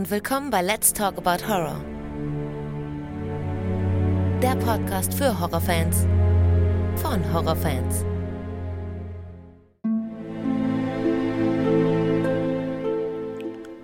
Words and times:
und 0.00 0.10
willkommen 0.10 0.48
bei 0.48 0.62
Let's 0.62 0.94
Talk 0.94 1.18
About 1.18 1.46
Horror. 1.46 1.78
Der 4.40 4.56
Podcast 4.56 5.12
für 5.12 5.38
Horrorfans 5.38 6.06
von 6.96 7.20
Horrorfans. 7.34 8.06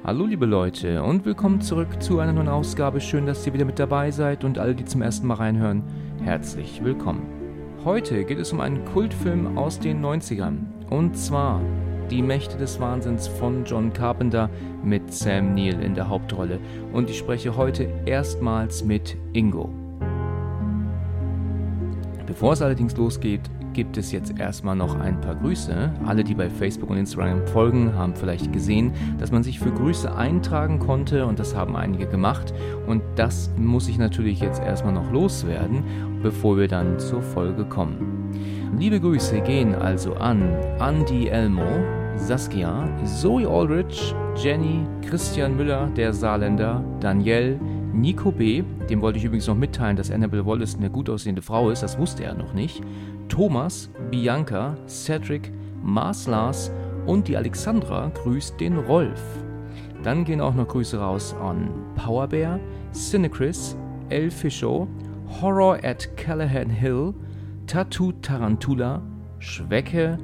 Hallo 0.04 0.24
liebe 0.24 0.46
Leute 0.46 1.02
und 1.02 1.26
willkommen 1.26 1.60
zurück 1.60 2.02
zu 2.02 2.18
einer 2.18 2.32
neuen 2.32 2.48
Ausgabe. 2.48 3.02
Schön, 3.02 3.26
dass 3.26 3.46
ihr 3.46 3.52
wieder 3.52 3.66
mit 3.66 3.78
dabei 3.78 4.10
seid 4.10 4.42
und 4.42 4.58
alle, 4.58 4.74
die 4.74 4.86
zum 4.86 5.02
ersten 5.02 5.26
Mal 5.26 5.34
reinhören, 5.34 5.82
herzlich 6.22 6.82
willkommen. 6.82 7.26
Heute 7.84 8.24
geht 8.24 8.38
es 8.38 8.54
um 8.54 8.62
einen 8.62 8.86
Kultfilm 8.86 9.58
aus 9.58 9.78
den 9.78 10.02
90ern 10.02 10.60
und 10.88 11.18
zwar 11.18 11.60
Die 12.10 12.22
Mächte 12.22 12.56
des 12.56 12.78
Wahnsinns 12.78 13.26
von 13.26 13.64
John 13.64 13.92
Carpenter 13.92 14.48
mit 14.84 15.12
Sam 15.12 15.54
Neill 15.54 15.82
in 15.82 15.96
der 15.96 16.08
Hauptrolle 16.08 16.60
und 16.92 17.10
ich 17.10 17.18
spreche 17.18 17.56
heute 17.56 17.88
erstmals 18.04 18.84
mit 18.84 19.16
Ingo. 19.32 19.68
Bevor 22.26 22.52
es 22.52 22.62
allerdings 22.62 22.96
losgeht, 22.96 23.40
gibt 23.72 23.96
es 23.96 24.12
jetzt 24.12 24.38
erstmal 24.38 24.76
noch 24.76 24.98
ein 24.98 25.20
paar 25.20 25.34
Grüße. 25.34 25.92
Alle, 26.06 26.22
die 26.22 26.34
bei 26.34 26.48
Facebook 26.48 26.90
und 26.90 26.96
Instagram 26.96 27.46
folgen, 27.48 27.92
haben 27.94 28.14
vielleicht 28.14 28.52
gesehen, 28.52 28.92
dass 29.18 29.32
man 29.32 29.42
sich 29.42 29.58
für 29.58 29.72
Grüße 29.72 30.14
eintragen 30.14 30.78
konnte 30.78 31.26
und 31.26 31.38
das 31.38 31.56
haben 31.56 31.76
einige 31.76 32.06
gemacht. 32.06 32.54
Und 32.86 33.02
das 33.16 33.50
muss 33.58 33.88
ich 33.88 33.98
natürlich 33.98 34.40
jetzt 34.40 34.62
erstmal 34.62 34.94
noch 34.94 35.10
loswerden, 35.10 35.82
bevor 36.22 36.56
wir 36.56 36.68
dann 36.68 36.98
zur 36.98 37.20
Folge 37.20 37.64
kommen. 37.64 38.15
Liebe 38.74 39.00
Grüße 39.00 39.40
gehen 39.40 39.74
also 39.74 40.14
an 40.14 40.42
Andy 40.80 41.28
Elmo, 41.28 41.62
Saskia, 42.16 42.88
Zoe 43.04 43.48
Aldrich, 43.48 44.14
Jenny, 44.36 44.80
Christian 45.08 45.56
Müller, 45.56 45.86
der 45.96 46.12
Saarländer, 46.12 46.84
Danielle, 47.00 47.58
Nico 47.92 48.30
B., 48.30 48.64
dem 48.90 49.00
wollte 49.00 49.18
ich 49.18 49.24
übrigens 49.24 49.46
noch 49.46 49.54
mitteilen, 49.54 49.96
dass 49.96 50.10
Annabelle 50.10 50.44
Wallace 50.44 50.76
eine 50.76 50.90
gut 50.90 51.08
aussehende 51.08 51.40
Frau 51.42 51.70
ist, 51.70 51.82
das 51.82 51.96
wusste 51.96 52.24
er 52.24 52.34
noch 52.34 52.52
nicht. 52.52 52.82
Thomas, 53.28 53.88
Bianca, 54.10 54.76
Cedric, 54.86 55.52
Mars 55.82 56.26
Lars 56.26 56.70
und 57.06 57.28
die 57.28 57.36
Alexandra 57.36 58.10
grüßt 58.22 58.60
den 58.60 58.76
Rolf. 58.76 59.22
Dann 60.02 60.24
gehen 60.24 60.40
auch 60.40 60.54
noch 60.54 60.68
Grüße 60.68 60.98
raus 60.98 61.34
an 61.42 61.70
Powerbear, 61.94 62.60
Cinechris, 62.92 63.76
El 64.10 64.30
Fischo, 64.30 64.86
Horror 65.40 65.78
at 65.82 66.14
Callahan 66.16 66.68
Hill, 66.68 67.14
Tattoo 67.66 68.12
Tarantula, 68.22 69.02
Schwecke, 69.40 70.18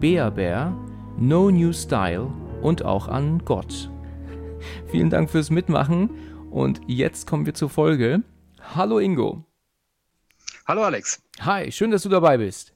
Bearbär, 0.00 0.76
No 1.16 1.48
New 1.48 1.72
Style 1.72 2.26
und 2.60 2.84
auch 2.84 3.06
an 3.06 3.44
Gott. 3.44 3.88
Vielen 4.90 5.08
Dank 5.08 5.30
fürs 5.30 5.50
Mitmachen 5.50 6.10
und 6.50 6.80
jetzt 6.88 7.28
kommen 7.28 7.46
wir 7.46 7.54
zur 7.54 7.70
Folge. 7.70 8.24
Hallo 8.74 8.98
Ingo. 8.98 9.44
Hallo 10.66 10.82
Alex. 10.82 11.22
Hi, 11.40 11.70
schön, 11.70 11.92
dass 11.92 12.02
du 12.02 12.08
dabei 12.08 12.36
bist. 12.36 12.74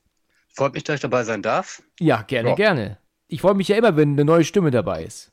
Freut 0.54 0.74
mich, 0.74 0.84
dass 0.84 0.96
ich 0.96 1.00
dabei 1.00 1.24
sein 1.24 1.42
darf. 1.42 1.82
Ja, 1.98 2.22
gerne, 2.22 2.50
ja. 2.50 2.54
gerne. 2.54 2.98
Ich 3.26 3.40
freue 3.40 3.54
mich 3.54 3.66
ja 3.66 3.76
immer, 3.76 3.96
wenn 3.96 4.12
eine 4.12 4.24
neue 4.24 4.44
Stimme 4.44 4.70
dabei 4.70 5.02
ist. 5.02 5.32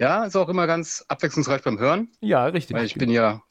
Ja, 0.00 0.24
ist 0.24 0.34
auch 0.34 0.48
immer 0.48 0.66
ganz 0.66 1.04
abwechslungsreich 1.06 1.62
beim 1.62 1.78
Hören. 1.78 2.08
Ja, 2.20 2.46
richtig. 2.46 2.76
Weil 2.76 2.86
ich 2.86 2.94
bin 2.94 3.10
ja 3.10 3.42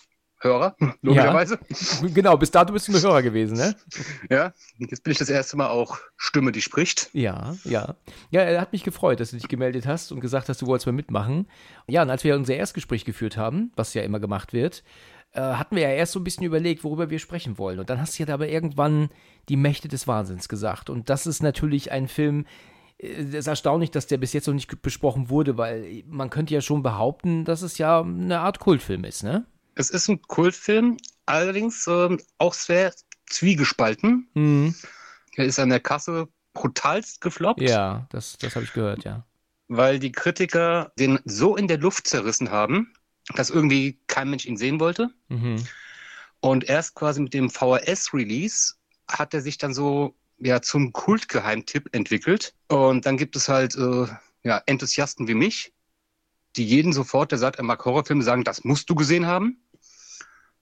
Hörer, 0.41 0.75
logischerweise. 1.01 1.59
Ja. 2.01 2.07
Genau, 2.13 2.37
bis 2.37 2.51
dato 2.51 2.71
bist 2.71 2.87
du 2.87 2.95
ein 2.95 3.01
Hörer 3.01 3.21
gewesen, 3.21 3.57
ne? 3.57 3.75
Ja, 4.29 4.53
jetzt 4.77 5.03
bin 5.03 5.11
ich 5.11 5.17
das 5.17 5.29
erste 5.29 5.57
Mal 5.57 5.67
auch 5.67 5.97
Stimme, 6.15 6.51
die 6.51 6.61
spricht. 6.61 7.09
Ja, 7.13 7.55
ja. 7.65 7.95
Ja, 8.31 8.41
er 8.41 8.61
hat 8.61 8.71
mich 8.71 8.83
gefreut, 8.83 9.19
dass 9.19 9.31
du 9.31 9.37
dich 9.37 9.49
gemeldet 9.49 9.85
hast 9.85 10.11
und 10.11 10.21
gesagt 10.21 10.47
hast, 10.47 10.61
du 10.61 10.67
wolltest 10.67 10.85
mal 10.85 10.93
mitmachen. 10.93 11.47
Ja, 11.87 12.03
und 12.03 12.09
als 12.09 12.23
wir 12.23 12.36
unser 12.36 12.55
Erstgespräch 12.55 13.03
geführt 13.03 13.36
haben, 13.36 13.71
was 13.75 13.93
ja 13.93 14.02
immer 14.03 14.19
gemacht 14.19 14.53
wird, 14.53 14.83
äh, 15.33 15.41
hatten 15.41 15.75
wir 15.75 15.83
ja 15.83 15.89
erst 15.89 16.14
so 16.14 16.19
ein 16.19 16.23
bisschen 16.23 16.45
überlegt, 16.45 16.83
worüber 16.83 17.09
wir 17.09 17.19
sprechen 17.19 17.58
wollen. 17.58 17.80
Und 17.80 17.89
dann 17.89 17.99
hast 17.99 18.17
du 18.17 18.23
ja 18.23 18.33
aber 18.33 18.47
irgendwann 18.47 19.09
die 19.49 19.58
Mächte 19.58 19.87
des 19.87 20.08
Wahnsinns 20.08 20.47
gesagt. 20.47 20.89
Und 20.89 21.09
das 21.09 21.27
ist 21.27 21.43
natürlich 21.43 21.91
ein 21.91 22.08
Film, 22.08 22.45
es 22.97 23.33
äh, 23.33 23.37
ist 23.37 23.47
erstaunlich, 23.47 23.91
dass 23.91 24.08
der 24.08 24.17
bis 24.17 24.33
jetzt 24.33 24.47
noch 24.47 24.53
nicht 24.53 24.81
besprochen 24.81 25.30
wurde, 25.30 25.58
weil 25.58 26.03
man 26.08 26.30
könnte 26.30 26.53
ja 26.53 26.61
schon 26.61 26.83
behaupten, 26.83 27.45
dass 27.45 27.61
es 27.61 27.77
ja 27.77 28.02
eine 28.02 28.39
Art 28.39 28.59
Kultfilm 28.59 29.03
ist, 29.03 29.23
ne? 29.23 29.45
Es 29.79 29.89
ist 29.89 30.09
ein 30.09 30.21
Kultfilm, 30.21 30.97
allerdings 31.25 31.87
äh, 31.87 32.17
auch 32.37 32.53
sehr 32.53 32.93
zwiegespalten. 33.27 34.27
Mhm. 34.33 34.75
Er 35.37 35.45
ist 35.45 35.57
an 35.57 35.69
der 35.69 35.79
Kasse 35.79 36.27
brutalst 36.51 37.21
gefloppt. 37.21 37.61
Ja, 37.61 38.05
das, 38.09 38.37
das 38.39 38.55
habe 38.55 38.65
ich 38.65 38.73
gehört, 38.73 39.05
ja. 39.05 39.25
Weil 39.69 39.99
die 39.99 40.11
Kritiker 40.11 40.91
den 40.99 41.19
so 41.23 41.55
in 41.55 41.69
der 41.69 41.77
Luft 41.77 42.07
zerrissen 42.07 42.51
haben, 42.51 42.91
dass 43.35 43.49
irgendwie 43.49 43.97
kein 44.07 44.29
Mensch 44.29 44.45
ihn 44.45 44.57
sehen 44.57 44.81
wollte. 44.81 45.11
Mhm. 45.29 45.63
Und 46.41 46.65
erst 46.65 46.95
quasi 46.95 47.21
mit 47.21 47.33
dem 47.33 47.49
VHS-Release 47.49 48.73
hat 49.07 49.33
er 49.33 49.39
sich 49.39 49.59
dann 49.59 49.73
so 49.73 50.13
ja, 50.39 50.61
zum 50.61 50.91
Kultgeheimtipp 50.91 51.95
entwickelt. 51.95 52.53
Und 52.67 53.05
dann 53.05 53.15
gibt 53.15 53.37
es 53.37 53.47
halt 53.47 53.77
äh, 53.77 54.07
ja, 54.43 54.61
Enthusiasten 54.65 55.29
wie 55.29 55.35
mich, 55.35 55.71
die 56.57 56.65
jeden 56.65 56.91
sofort, 56.91 57.31
der 57.31 57.39
sagt, 57.39 57.59
er 57.59 57.63
mag 57.63 57.85
Horrorfilme, 57.85 58.23
sagen, 58.23 58.43
das 58.43 58.65
musst 58.65 58.89
du 58.89 58.95
gesehen 58.95 59.25
haben. 59.25 59.61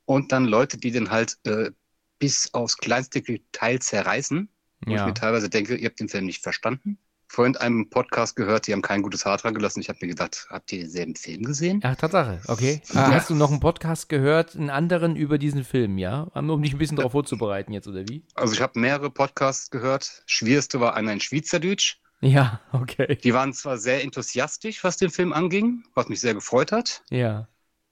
Und 0.07 0.31
dann 0.31 0.45
Leute, 0.45 0.79
die 0.79 0.90
den 0.90 1.12
halt 1.12 1.38
äh, 1.45 1.69
bis 2.18 2.51
aufs 2.53 2.78
kleinste 2.78 3.22
Detail 3.22 3.79
zerreißen. 3.79 4.50
Wo 4.85 4.91
ja. 4.91 5.01
ich 5.01 5.06
mir 5.06 5.13
teilweise 5.13 5.50
denke, 5.50 5.75
ihr 5.75 5.90
habt 5.90 6.00
den 6.00 6.09
Film 6.09 6.25
nicht 6.25 6.41
verstanden 6.41 6.97
vorhin 7.28 7.57
einem 7.57 7.90
Podcast 7.90 8.35
gehört, 8.35 8.67
die 8.67 8.73
haben 8.73 8.81
kein 8.81 9.01
gutes 9.01 9.25
Haar 9.25 9.38
dran 9.38 9.53
gelassen. 9.53 9.81
Ich 9.81 9.90
habe 9.90 10.00
mir 10.01 10.07
gedacht, 10.07 10.47
habt 10.50 10.72
ihr 10.72 10.79
denselben 10.79 11.16
Film 11.16 11.44
gesehen? 11.44 11.81
Ach, 11.84 11.96
Tatsache, 11.96 12.41
okay. 12.47 12.81
Ja. 12.94 13.12
Hast 13.12 13.29
du 13.29 13.35
noch 13.35 13.51
einen 13.51 13.59
Podcast 13.59 14.09
gehört, 14.09 14.56
einen 14.56 14.69
anderen 14.69 15.16
über 15.16 15.38
diesen 15.38 15.63
Film, 15.63 15.97
ja? 15.97 16.23
Um 16.34 16.62
dich 16.62 16.73
ein 16.73 16.79
bisschen 16.79 16.97
darauf 16.97 17.12
vorzubereiten 17.12 17.73
jetzt, 17.73 17.88
oder 17.88 18.07
wie? 18.07 18.23
Also 18.35 18.53
ich 18.53 18.62
habe 18.62 18.79
mehrere 18.79 19.09
Podcasts 19.09 19.69
gehört. 19.69 20.23
Schwierigste 20.25 20.79
war 20.79 20.96
einer 20.96 21.13
in 21.13 21.19
Schweizerdeutsch. 21.19 21.97
Ja, 22.22 22.62
okay. 22.72 23.17
Die 23.23 23.34
waren 23.34 23.53
zwar 23.53 23.78
sehr 23.78 24.03
enthusiastisch, 24.03 24.84
was 24.84 24.97
den 24.97 25.12
Film 25.12 25.34
anging, 25.34 25.84
was 25.94 26.07
mich 26.07 26.19
sehr 26.19 26.34
gefreut 26.34 26.72
hat. 26.72 27.03
Ja. 27.09 27.47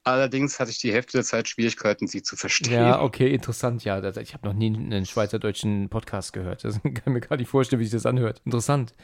Allerdings 0.06 0.60
hatte 0.60 0.70
ich 0.70 0.78
die 0.78 0.92
Hälfte 0.92 1.18
der 1.18 1.24
Zeit 1.24 1.48
Schwierigkeiten, 1.48 2.06
sie 2.06 2.22
zu 2.22 2.36
verstehen. 2.36 2.74
Ja, 2.74 3.02
okay, 3.02 3.34
interessant. 3.34 3.82
Ja, 3.82 3.98
ich 3.98 4.34
habe 4.34 4.46
noch 4.46 4.54
nie 4.54 4.68
einen 4.68 5.04
schweizerdeutschen 5.04 5.88
Podcast 5.88 6.32
gehört. 6.32 6.62
Das 6.66 6.80
kann 6.80 7.12
mir 7.12 7.20
gar 7.20 7.36
nicht 7.36 7.48
vorstellen, 7.48 7.80
wie 7.80 7.86
sich 7.86 7.92
das 7.92 8.06
anhört. 8.06 8.40
Interessant. 8.44 8.94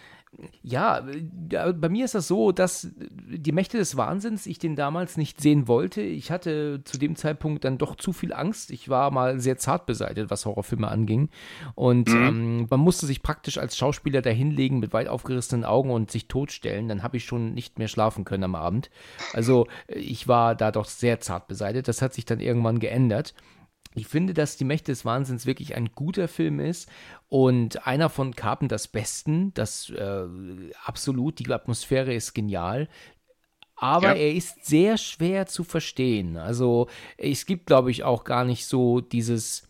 Ja, 0.62 1.04
bei 1.74 1.88
mir 1.90 2.06
ist 2.06 2.14
das 2.14 2.26
so, 2.26 2.52
dass 2.52 2.88
die 2.96 3.52
Mächte 3.52 3.76
des 3.76 3.98
Wahnsinns 3.98 4.46
ich 4.46 4.58
den 4.58 4.76
damals 4.76 5.18
nicht 5.18 5.40
sehen 5.42 5.68
wollte. 5.68 6.00
Ich 6.00 6.30
hatte 6.30 6.80
zu 6.84 6.98
dem 6.98 7.16
Zeitpunkt 7.16 7.64
dann 7.64 7.76
doch 7.76 7.96
zu 7.96 8.12
viel 8.14 8.32
Angst. 8.32 8.70
Ich 8.70 8.88
war 8.88 9.10
mal 9.10 9.40
sehr 9.40 9.58
zart 9.58 9.84
beseitigt, 9.84 10.30
was 10.30 10.46
Horrorfilme 10.46 10.88
anging. 10.88 11.28
Und 11.74 12.08
mhm. 12.08 12.22
ähm, 12.22 12.66
man 12.70 12.80
musste 12.80 13.04
sich 13.04 13.22
praktisch 13.22 13.58
als 13.58 13.76
Schauspieler 13.76 14.22
dahinlegen 14.22 14.80
mit 14.80 14.94
weit 14.94 15.08
aufgerissenen 15.08 15.66
Augen 15.66 15.90
und 15.90 16.10
sich 16.10 16.28
totstellen. 16.28 16.88
Dann 16.88 17.02
habe 17.02 17.18
ich 17.18 17.24
schon 17.24 17.52
nicht 17.52 17.78
mehr 17.78 17.88
schlafen 17.88 18.24
können 18.24 18.44
am 18.44 18.54
Abend. 18.54 18.90
Also 19.34 19.66
ich 19.88 20.28
war 20.28 20.54
da 20.54 20.72
doch 20.72 20.86
sehr 20.86 21.20
zart 21.20 21.46
beseitigt. 21.46 21.88
Das 21.88 22.00
hat 22.00 22.14
sich 22.14 22.24
dann 22.24 22.40
irgendwann 22.40 22.78
geändert. 22.78 23.34
Ich 23.94 24.06
finde, 24.06 24.34
dass 24.34 24.56
Die 24.56 24.64
Mächte 24.64 24.92
des 24.92 25.04
Wahnsinns 25.04 25.46
wirklich 25.46 25.74
ein 25.74 25.92
guter 25.94 26.28
Film 26.28 26.60
ist 26.60 26.88
und 27.28 27.86
einer 27.86 28.08
von 28.08 28.34
Carpenters 28.34 28.88
besten. 28.88 29.52
Das 29.54 29.90
äh, 29.90 30.24
absolut, 30.84 31.38
die 31.38 31.52
Atmosphäre 31.52 32.14
ist 32.14 32.34
genial. 32.34 32.88
Aber 33.76 34.14
ja. 34.14 34.22
er 34.22 34.32
ist 34.32 34.64
sehr 34.64 34.96
schwer 34.96 35.46
zu 35.46 35.64
verstehen. 35.64 36.36
Also 36.36 36.88
es 37.16 37.46
gibt, 37.46 37.66
glaube 37.66 37.90
ich, 37.90 38.04
auch 38.04 38.24
gar 38.24 38.44
nicht 38.44 38.66
so 38.66 39.00
dieses, 39.00 39.68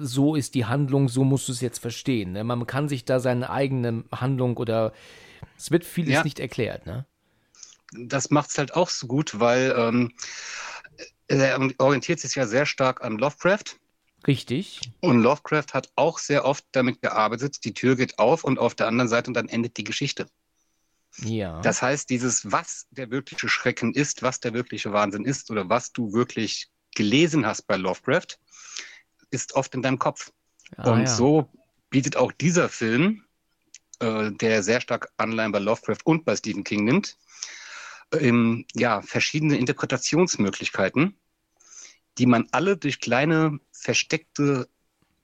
so 0.00 0.34
ist 0.34 0.54
die 0.54 0.64
Handlung, 0.64 1.08
so 1.08 1.24
musst 1.24 1.48
du 1.48 1.52
es 1.52 1.60
jetzt 1.60 1.78
verstehen. 1.78 2.32
Ne? 2.32 2.42
Man 2.42 2.66
kann 2.66 2.88
sich 2.88 3.04
da 3.04 3.20
seine 3.20 3.50
eigene 3.50 4.04
Handlung 4.10 4.56
oder 4.56 4.92
es 5.58 5.70
wird 5.70 5.84
vieles 5.84 6.14
ja. 6.14 6.24
nicht 6.24 6.40
erklärt. 6.40 6.86
Ne? 6.86 7.06
Das 7.92 8.30
macht 8.30 8.50
es 8.50 8.58
halt 8.58 8.74
auch 8.74 8.88
so 8.88 9.06
gut, 9.06 9.38
weil 9.38 9.74
ähm, 9.76 10.12
er 11.28 11.70
orientiert 11.78 12.20
sich 12.20 12.34
ja 12.34 12.46
sehr 12.46 12.66
stark 12.66 13.02
an 13.02 13.18
Lovecraft. 13.18 13.78
Richtig. 14.26 14.80
Und 15.00 15.22
Lovecraft 15.22 15.74
hat 15.74 15.90
auch 15.96 16.18
sehr 16.18 16.44
oft 16.44 16.64
damit 16.72 17.02
gearbeitet, 17.02 17.64
die 17.64 17.74
Tür 17.74 17.96
geht 17.96 18.18
auf 18.18 18.44
und 18.44 18.58
auf 18.58 18.74
der 18.74 18.86
anderen 18.86 19.08
Seite 19.08 19.28
und 19.28 19.34
dann 19.34 19.48
endet 19.48 19.76
die 19.76 19.84
Geschichte. 19.84 20.26
Ja. 21.18 21.60
Das 21.60 21.82
heißt, 21.82 22.10
dieses, 22.10 22.50
was 22.50 22.86
der 22.90 23.10
wirkliche 23.10 23.48
Schrecken 23.48 23.92
ist, 23.92 24.22
was 24.22 24.40
der 24.40 24.54
wirkliche 24.54 24.92
Wahnsinn 24.92 25.24
ist 25.24 25.50
oder 25.50 25.68
was 25.68 25.92
du 25.92 26.12
wirklich 26.12 26.68
gelesen 26.94 27.46
hast 27.46 27.66
bei 27.66 27.76
Lovecraft, 27.76 28.38
ist 29.30 29.54
oft 29.54 29.74
in 29.74 29.82
deinem 29.82 29.98
Kopf. 29.98 30.32
Ah, 30.76 30.92
und 30.92 31.00
ja. 31.00 31.06
so 31.06 31.50
bietet 31.90 32.16
auch 32.16 32.32
dieser 32.32 32.68
Film, 32.68 33.24
äh, 34.00 34.32
der 34.32 34.62
sehr 34.62 34.80
stark 34.80 35.12
Anleihen 35.16 35.52
bei 35.52 35.58
Lovecraft 35.58 35.98
und 36.04 36.24
bei 36.24 36.34
Stephen 36.34 36.64
King 36.64 36.84
nimmt, 36.84 37.16
ähm, 38.12 38.66
ja, 38.74 39.02
verschiedene 39.02 39.56
Interpretationsmöglichkeiten, 39.56 41.16
die 42.18 42.26
man 42.26 42.48
alle 42.52 42.76
durch 42.76 43.00
kleine 43.00 43.58
versteckte 43.72 44.68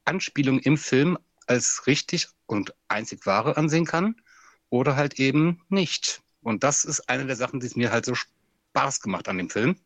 Anspielungen 0.04 0.60
im 0.60 0.76
Film 0.76 1.18
als 1.46 1.86
richtig 1.86 2.28
und 2.46 2.74
einzig 2.88 3.26
wahre 3.26 3.56
ansehen 3.56 3.84
kann 3.84 4.16
oder 4.70 4.96
halt 4.96 5.18
eben 5.18 5.62
nicht. 5.68 6.22
Und 6.42 6.64
das 6.64 6.84
ist 6.84 7.08
eine 7.08 7.26
der 7.26 7.36
Sachen, 7.36 7.60
die 7.60 7.66
es 7.66 7.76
mir 7.76 7.92
halt 7.92 8.06
so 8.06 8.14
Spaß 8.14 9.00
gemacht 9.00 9.28
an 9.28 9.38
dem 9.38 9.50
Film. 9.50 9.76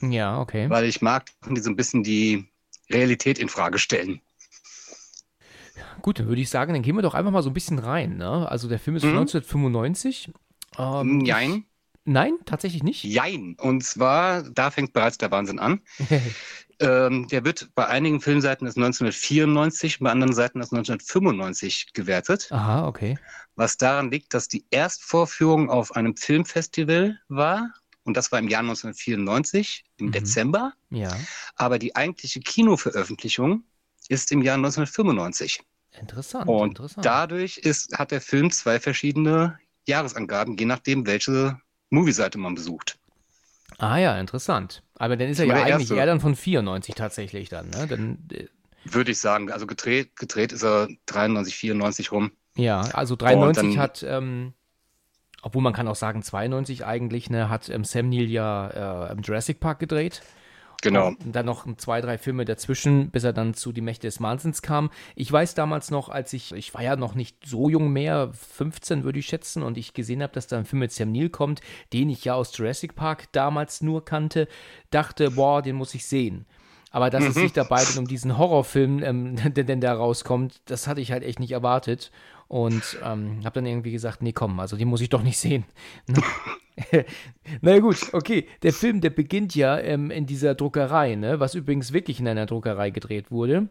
Ja, 0.00 0.40
okay. 0.40 0.68
Weil 0.68 0.84
ich 0.84 1.00
mag, 1.00 1.26
die 1.48 1.60
so 1.60 1.70
ein 1.70 1.76
bisschen 1.76 2.02
die 2.02 2.48
Realität 2.90 3.38
in 3.38 3.48
Frage 3.48 3.78
stellen. 3.78 4.20
Gut, 6.02 6.18
dann 6.18 6.26
würde 6.26 6.40
ich 6.40 6.50
sagen, 6.50 6.72
dann 6.72 6.82
gehen 6.82 6.96
wir 6.96 7.02
doch 7.02 7.14
einfach 7.14 7.30
mal 7.30 7.42
so 7.42 7.50
ein 7.50 7.54
bisschen 7.54 7.78
rein. 7.78 8.16
Ne? 8.16 8.48
Also 8.48 8.68
der 8.68 8.80
Film 8.80 8.96
ist 8.96 9.02
von 9.02 9.12
mhm. 9.12 9.18
1995. 9.18 10.32
Ähm, 10.78 11.24
Jein. 11.24 11.64
Nein, 12.04 12.34
tatsächlich 12.46 12.82
nicht. 12.82 13.04
Jein. 13.04 13.56
Und 13.60 13.84
zwar, 13.84 14.42
da 14.42 14.70
fängt 14.70 14.92
bereits 14.92 15.18
der 15.18 15.30
Wahnsinn 15.30 15.58
an. 15.60 15.80
ähm, 16.80 17.28
der 17.28 17.44
wird 17.44 17.70
bei 17.74 17.86
einigen 17.86 18.20
Filmseiten 18.20 18.66
als 18.66 18.76
1994, 18.76 20.00
bei 20.00 20.10
anderen 20.10 20.32
Seiten 20.32 20.60
als 20.60 20.72
1995 20.72 21.92
gewertet. 21.92 22.48
Aha, 22.50 22.86
okay. 22.86 23.18
Was 23.54 23.76
daran 23.76 24.10
liegt, 24.10 24.34
dass 24.34 24.48
die 24.48 24.64
Erstvorführung 24.70 25.70
auf 25.70 25.94
einem 25.94 26.16
Filmfestival 26.16 27.20
war. 27.28 27.72
Und 28.04 28.16
das 28.16 28.32
war 28.32 28.40
im 28.40 28.48
Jahr 28.48 28.62
1994, 28.62 29.84
im 29.98 30.06
mhm. 30.06 30.12
Dezember. 30.12 30.72
Ja. 30.90 31.16
Aber 31.54 31.78
die 31.78 31.94
eigentliche 31.94 32.40
Kinoveröffentlichung 32.40 33.62
ist 34.08 34.32
im 34.32 34.42
Jahr 34.42 34.56
1995. 34.56 35.60
Interessant. 35.92 36.48
Und 36.48 36.70
interessant. 36.70 37.06
dadurch 37.06 37.58
ist, 37.58 37.96
hat 37.96 38.10
der 38.10 38.20
Film 38.20 38.50
zwei 38.50 38.80
verschiedene 38.80 39.58
Jahresangaben, 39.86 40.56
je 40.56 40.64
nachdem, 40.64 41.06
welche 41.06 41.60
Movie-Seite 41.92 42.38
man 42.38 42.54
besucht. 42.54 42.98
Ah 43.78 43.98
ja, 43.98 44.18
interessant. 44.18 44.82
Aber 44.96 45.16
dann 45.16 45.28
ist 45.28 45.38
er 45.38 45.46
ja 45.46 45.54
eigentlich 45.54 45.70
erste. 45.70 45.96
eher 45.96 46.06
dann 46.06 46.20
von 46.20 46.36
94 46.36 46.94
tatsächlich 46.94 47.48
dann, 47.48 47.70
ne? 47.70 47.86
Dann, 47.86 48.18
äh, 48.32 48.46
Würde 48.84 49.12
ich 49.12 49.18
sagen. 49.18 49.50
Also 49.50 49.66
gedreht, 49.66 50.16
gedreht 50.16 50.52
ist 50.52 50.62
er 50.62 50.88
93, 51.06 51.54
94 51.54 52.12
rum. 52.12 52.32
Ja, 52.56 52.80
also 52.80 53.16
93 53.16 53.74
dann, 53.74 53.78
hat, 53.82 54.04
ähm, 54.06 54.52
obwohl 55.42 55.62
man 55.62 55.72
kann 55.72 55.88
auch 55.88 55.96
sagen 55.96 56.22
92 56.22 56.84
eigentlich, 56.84 57.30
ne, 57.30 57.48
hat 57.48 57.68
ähm, 57.68 57.84
Sam 57.84 58.08
Neill 58.08 58.30
ja 58.30 59.08
äh, 59.08 59.12
im 59.12 59.22
Jurassic 59.22 59.60
Park 59.60 59.78
gedreht. 59.78 60.22
Genau. 60.82 61.08
Und 61.08 61.32
dann 61.32 61.46
noch 61.46 61.64
zwei, 61.76 62.00
drei 62.00 62.18
Filme 62.18 62.44
dazwischen, 62.44 63.10
bis 63.10 63.22
er 63.24 63.32
dann 63.32 63.54
zu 63.54 63.72
Die 63.72 63.80
Mächte 63.80 64.08
des 64.08 64.20
Wahnsinns 64.20 64.62
kam. 64.62 64.90
Ich 65.14 65.30
weiß 65.30 65.54
damals 65.54 65.90
noch, 65.90 66.08
als 66.08 66.32
ich, 66.32 66.52
ich 66.52 66.74
war 66.74 66.82
ja 66.82 66.96
noch 66.96 67.14
nicht 67.14 67.36
so 67.46 67.70
jung 67.70 67.92
mehr, 67.92 68.32
15 68.32 69.04
würde 69.04 69.20
ich 69.20 69.26
schätzen, 69.26 69.62
und 69.62 69.78
ich 69.78 69.94
gesehen 69.94 70.22
habe, 70.22 70.32
dass 70.32 70.48
da 70.48 70.58
ein 70.58 70.64
Film 70.64 70.80
mit 70.80 70.92
Sam 70.92 71.12
Neill 71.12 71.30
kommt, 71.30 71.60
den 71.92 72.10
ich 72.10 72.24
ja 72.24 72.34
aus 72.34 72.56
Jurassic 72.56 72.96
Park 72.96 73.30
damals 73.32 73.80
nur 73.80 74.04
kannte, 74.04 74.48
dachte, 74.90 75.30
boah, 75.30 75.62
den 75.62 75.76
muss 75.76 75.94
ich 75.94 76.04
sehen. 76.04 76.46
Aber 76.90 77.08
dass 77.08 77.22
mhm. 77.22 77.28
es 77.28 77.34
sich 77.34 77.52
dabei 77.52 77.82
um 77.96 78.06
diesen 78.06 78.36
Horrorfilm, 78.36 79.02
ähm, 79.02 79.36
der 79.54 79.64
denn 79.64 79.80
da 79.80 79.94
rauskommt, 79.94 80.60
das 80.66 80.88
hatte 80.88 81.00
ich 81.00 81.12
halt 81.12 81.22
echt 81.22 81.38
nicht 81.38 81.52
erwartet. 81.52 82.10
Und 82.52 82.98
ähm, 83.02 83.40
habe 83.46 83.54
dann 83.54 83.66
irgendwie 83.66 83.92
gesagt, 83.92 84.20
nee, 84.20 84.32
komm, 84.32 84.60
also 84.60 84.76
den 84.76 84.88
muss 84.88 85.00
ich 85.00 85.08
doch 85.08 85.22
nicht 85.22 85.38
sehen. 85.38 85.64
naja 87.62 87.78
gut, 87.80 88.12
okay. 88.12 88.46
Der 88.62 88.74
Film, 88.74 89.00
der 89.00 89.08
beginnt 89.08 89.54
ja 89.54 89.78
ähm, 89.78 90.10
in 90.10 90.26
dieser 90.26 90.54
Druckerei, 90.54 91.14
ne? 91.14 91.40
was 91.40 91.54
übrigens 91.54 91.94
wirklich 91.94 92.20
in 92.20 92.28
einer 92.28 92.44
Druckerei 92.44 92.90
gedreht 92.90 93.30
wurde. 93.30 93.68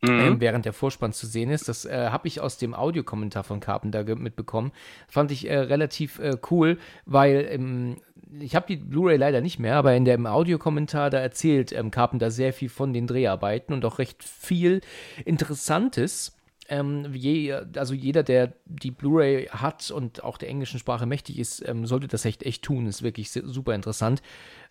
Mhm. 0.00 0.20
Ähm, 0.20 0.40
während 0.40 0.64
der 0.64 0.72
Vorspann 0.72 1.12
zu 1.12 1.26
sehen 1.26 1.50
ist. 1.50 1.68
Das 1.68 1.84
äh, 1.84 2.08
habe 2.08 2.26
ich 2.26 2.40
aus 2.40 2.56
dem 2.56 2.72
Audiokommentar 2.72 3.44
von 3.44 3.60
Carpenter 3.60 4.04
mitbekommen. 4.16 4.72
Fand 5.06 5.30
ich 5.30 5.50
äh, 5.50 5.58
relativ 5.58 6.18
äh, 6.18 6.38
cool, 6.50 6.78
weil 7.04 7.46
ähm, 7.50 7.96
ich 8.40 8.56
habe 8.56 8.66
die 8.66 8.76
Blu-ray 8.76 9.18
leider 9.18 9.42
nicht 9.42 9.58
mehr, 9.58 9.76
aber 9.76 9.94
in 9.94 10.06
dem 10.06 10.26
Audiokommentar 10.26 11.10
da 11.10 11.18
erzählt 11.18 11.72
ähm, 11.72 11.90
Carpenter 11.90 12.30
sehr 12.30 12.54
viel 12.54 12.70
von 12.70 12.94
den 12.94 13.06
Dreharbeiten 13.06 13.74
und 13.74 13.84
auch 13.84 13.98
recht 13.98 14.24
viel 14.24 14.80
Interessantes. 15.26 16.36
Ähm, 16.68 17.12
je, 17.12 17.52
also 17.76 17.94
jeder, 17.94 18.22
der 18.22 18.54
die 18.64 18.90
Blu-ray 18.90 19.48
hat 19.50 19.90
und 19.90 20.24
auch 20.24 20.38
der 20.38 20.48
englischen 20.48 20.78
Sprache 20.78 21.04
mächtig 21.04 21.38
ist, 21.38 21.66
ähm, 21.68 21.86
sollte 21.86 22.08
das 22.08 22.24
echt 22.24 22.42
echt 22.42 22.62
tun. 22.62 22.86
Ist 22.86 23.02
wirklich 23.02 23.30
super 23.30 23.74
interessant. 23.74 24.22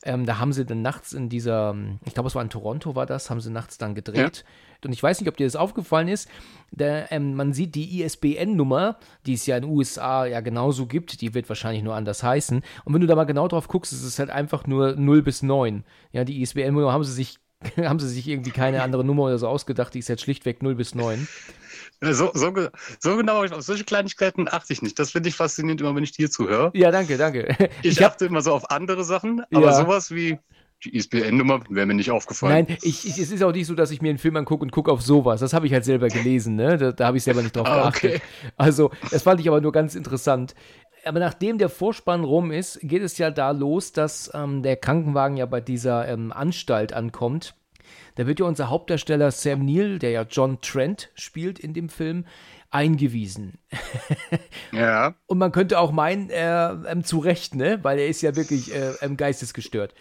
Ähm, 0.04 0.25
da 0.25 0.40
haben 0.40 0.54
sie 0.54 0.66
dann 0.66 0.81
nachts 0.81 1.13
in 1.13 1.30
dieser, 1.30 1.75
ich 2.06 2.13
glaube, 2.13 2.28
es 2.28 2.36
war 2.36 2.42
in 2.42 2.50
Toronto, 2.50 2.95
war 2.95 3.06
das, 3.06 3.30
haben 3.30 3.42
sie 3.42 3.51
nachts 3.51 3.78
dann 3.78 3.95
gedreht. 3.95 4.38
Ja. 4.38 4.86
Und 4.86 4.92
ich 4.92 5.01
weiß 5.01 5.19
nicht, 5.22 5.30
ob 5.30 5.38
dir 5.38 5.45
das 5.45 5.56
aufgefallen 5.56 6.07
ist. 6.07 6.30
Der, 6.72 7.12
ähm, 7.12 7.36
man 7.36 7.54
sieht 7.54 7.75
die 7.75 8.01
ISBN-Nummer, 8.01 8.98
die 9.25 9.34
es 9.34 9.46
ja 9.46 9.56
in 9.57 9.63
den 9.63 9.72
USA 9.72 10.25
ja 10.25 10.42
genauso 10.42 10.88
gibt. 10.88 11.22
Die 11.22 11.34
wird 11.34 11.48
wahrscheinlich 11.48 11.84
nur 11.84 11.96
anders 11.96 12.24
heißen. 12.24 12.62
Und 12.84 12.94
wenn 12.94 13.01
du 13.01 13.07
da 13.07 13.16
mal 13.16 13.24
genau 13.24 13.48
drauf 13.48 13.68
guckst, 13.68 13.94
ist 13.94 14.04
es 14.04 14.19
halt 14.19 14.30
einfach 14.30 14.68
nur 14.68 14.96
0 14.96 15.22
bis 15.22 15.44
9. 15.44 15.86
Ja, 16.12 16.25
die 16.25 16.42
ISBN-Nummer 16.42 16.92
haben 16.92 17.04
sie 17.04 17.13
sich 17.13 17.39
haben 17.78 18.00
sie 18.00 18.10
sich 18.10 18.28
irgendwie 18.28 18.51
keine 18.51 18.84
andere 18.84 19.04
Nummer 19.04 19.24
oder 19.24 19.38
so 19.38 19.48
ausgedacht, 19.48 19.94
die 19.94 20.00
ist 20.00 20.10
jetzt 20.10 20.22
schlichtweg 20.22 20.62
0 20.62 20.75
bis 20.75 20.96
9. 20.96 21.28
So, 22.12 22.32
so, 22.34 22.54
so 23.00 23.18
genau, 23.18 23.44
auf 23.46 23.62
solche 23.62 23.84
Kleinigkeiten 23.84 24.48
achte 24.50 24.74
ich 24.74 24.82
nicht. 24.82 25.00
Das 25.00 25.12
finde 25.12 25.30
ich 25.30 25.36
faszinierend 25.36 25.82
immer, 25.82 25.96
wenn 25.96 26.04
ich 26.04 26.12
dir 26.12 26.30
zuhöre. 26.30 26.72
Ja, 26.74 26.92
danke, 26.92 27.18
danke. 27.18 27.56
Ich, 27.82 27.92
ich 27.92 28.06
achte 28.06 28.26
immer 28.26 28.42
so 28.42 28.54
auf 28.54 28.70
andere 28.72 29.04
Sachen, 29.04 29.44
aber 29.52 29.68
ja. 29.68 29.74
sowas 29.74 30.12
wie 30.12 30.38
die 30.84 30.96
ISBN-Nummer 30.96 31.62
wäre 31.70 31.86
mir 31.86 31.94
nicht 31.94 32.12
aufgefallen. 32.12 32.66
Nein, 32.68 32.78
ich, 32.82 33.08
ich, 33.08 33.18
es 33.18 33.32
ist 33.32 33.42
auch 33.44 33.54
nicht 33.54 33.68
so, 33.68 33.76
dass 33.76 33.92
ich 33.92 34.02
mir 34.02 34.10
einen 34.10 34.18
Film 34.18 34.36
angucke 34.36 34.64
und 34.64 34.72
gucke 34.72 34.92
auf 34.92 35.02
sowas. 35.02 35.40
Das 35.40 35.54
habe 35.54 35.66
ich 35.66 35.74
halt 35.74 35.86
selber 35.86 36.08
gelesen, 36.10 36.56
ne? 36.56 36.78
Da, 36.78 36.92
da 36.92 37.08
habe 37.08 37.18
ich 37.18 37.24
selber 37.24 37.42
nicht 37.42 37.56
drauf 37.56 37.68
ah, 37.68 37.84
geachtet. 37.84 38.16
Okay. 38.16 38.22
Also, 38.58 38.92
das 39.12 39.24
fand 39.24 39.40
ich 39.40 39.48
aber 39.48 39.62
nur 39.62 39.72
ganz 39.72 39.96
interessant. 39.96 40.56
Aber 41.06 41.20
nachdem 41.20 41.58
der 41.58 41.70
Vorspann 41.70 42.24
rum 42.24 42.52
ist, 42.52 42.80
geht 42.82 43.02
es 43.02 43.18
ja 43.18 43.32
da 43.32 43.52
los, 43.52 43.92
dass 43.92 44.32
ähm, 44.34 44.62
der 44.62 44.76
Krankenwagen 44.78 45.38
ja 45.38 45.46
bei 45.46 45.62
dieser 45.62 46.08
ähm, 46.08 46.32
Anstalt 46.32 46.94
ankommt 46.94 47.56
da 48.15 48.27
wird 48.27 48.39
ja 48.39 48.45
unser 48.45 48.69
Hauptdarsteller 48.69 49.31
Sam 49.31 49.65
Neill, 49.65 50.00
der 50.00 50.12
ja 50.12 50.25
John 50.30 50.62
Trent 50.62 51.10
spielt 51.15 51.60
in 51.60 51.74
dem 51.74 51.89
Film, 51.89 52.25
eingewiesen. 52.69 53.60
ja. 54.71 55.13
Und 55.27 55.38
man 55.38 55.51
könnte 55.51 55.80
auch 55.80 55.92
meinen, 55.92 56.30
äh, 56.30 56.69
ähm, 56.88 57.04
zu 57.04 57.19
Recht, 57.19 57.56
ne? 57.56 57.80
Weil 57.83 58.00
er 58.00 58.07
ist 58.07 58.21
ja 58.21 58.36
wirklich 58.36 58.74
äh, 58.74 58.94
ähm, 59.01 59.15
geistesgestört. 59.15 59.94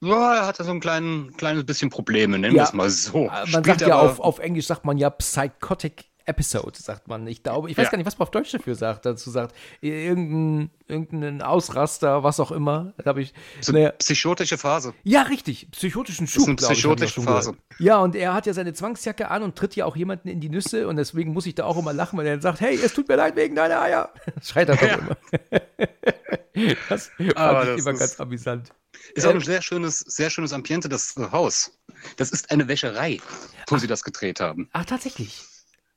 Ja, 0.00 0.36
er 0.36 0.46
hat 0.46 0.60
da 0.60 0.64
so 0.64 0.70
ein 0.70 0.80
klein, 0.80 1.32
kleines 1.36 1.64
bisschen 1.64 1.90
Probleme, 1.90 2.38
nennen 2.38 2.54
ja, 2.54 2.62
wir 2.62 2.66
es 2.68 2.72
mal 2.72 2.90
so. 2.90 3.26
Man 3.26 3.46
Spielt 3.46 3.66
sagt 3.66 3.80
ja 3.82 3.98
auf, 3.98 4.20
auf 4.20 4.38
Englisch 4.38 4.66
sagt 4.66 4.84
man 4.84 4.98
ja 4.98 5.10
Psychotic 5.10 6.11
Episode, 6.26 6.80
sagt 6.80 7.08
man. 7.08 7.26
Ich 7.26 7.42
glaube, 7.42 7.70
ich 7.70 7.76
weiß 7.76 7.84
ja. 7.84 7.90
gar 7.90 7.98
nicht, 7.98 8.06
was 8.06 8.18
man 8.18 8.26
auf 8.26 8.30
Deutsch 8.30 8.52
dafür 8.52 8.74
sagt. 8.74 9.06
Dazu 9.06 9.30
sagt 9.30 9.54
irgendein, 9.80 10.70
irgendein 10.86 11.42
Ausraster, 11.42 12.22
was 12.22 12.40
auch 12.40 12.52
immer. 12.52 12.92
Da 12.98 13.06
habe 13.06 13.22
ich 13.22 13.32
so 13.60 13.72
eine 13.72 13.92
psychotische 13.98 14.58
Phase. 14.58 14.94
Ja, 15.02 15.22
richtig. 15.22 15.70
Psychotischen 15.70 16.26
Schub. 16.26 16.56
Das 16.56 16.62
ist 16.62 16.68
eine 16.68 16.74
psychotische 16.76 17.20
ich, 17.20 17.26
Phase. 17.26 17.56
Ja, 17.78 17.98
und 17.98 18.14
er 18.14 18.34
hat 18.34 18.46
ja 18.46 18.54
seine 18.54 18.72
Zwangsjacke 18.72 19.30
an 19.30 19.42
und 19.42 19.56
tritt 19.56 19.76
ja 19.76 19.84
auch 19.84 19.96
jemanden 19.96 20.28
in 20.28 20.40
die 20.40 20.48
Nüsse 20.48 20.88
und 20.88 20.96
deswegen 20.96 21.32
muss 21.32 21.46
ich 21.46 21.54
da 21.54 21.64
auch 21.64 21.78
immer 21.78 21.92
lachen, 21.92 22.18
wenn 22.18 22.26
er 22.26 22.40
sagt, 22.40 22.60
hey, 22.60 22.78
es 22.82 22.92
tut 22.94 23.08
mir 23.08 23.16
leid 23.16 23.36
wegen 23.36 23.54
deiner 23.54 23.80
Eier. 23.80 24.12
Schreit 24.42 24.68
er 24.68 24.76
doch 24.76 24.86
ja. 24.86 24.98
immer. 24.98 25.16
das 26.88 27.08
fand 27.08 27.36
Aber 27.36 27.74
ich 27.74 27.80
immer 27.80 27.92
ist, 27.92 27.98
ganz 27.98 28.20
amüsant. 28.20 28.70
Ist 29.14 29.26
auch 29.26 29.34
ein 29.34 29.40
sehr 29.40 29.62
schönes, 29.62 30.00
sehr 30.00 30.30
schönes 30.30 30.52
Ambiente, 30.52 30.88
das 30.88 31.14
Haus. 31.32 31.78
Das 32.16 32.30
ist 32.30 32.50
eine 32.50 32.68
Wäscherei, 32.68 33.18
wo 33.68 33.76
ach, 33.76 33.80
sie 33.80 33.86
das 33.86 34.04
gedreht 34.04 34.40
haben. 34.40 34.68
Ach, 34.72 34.84
tatsächlich. 34.84 35.44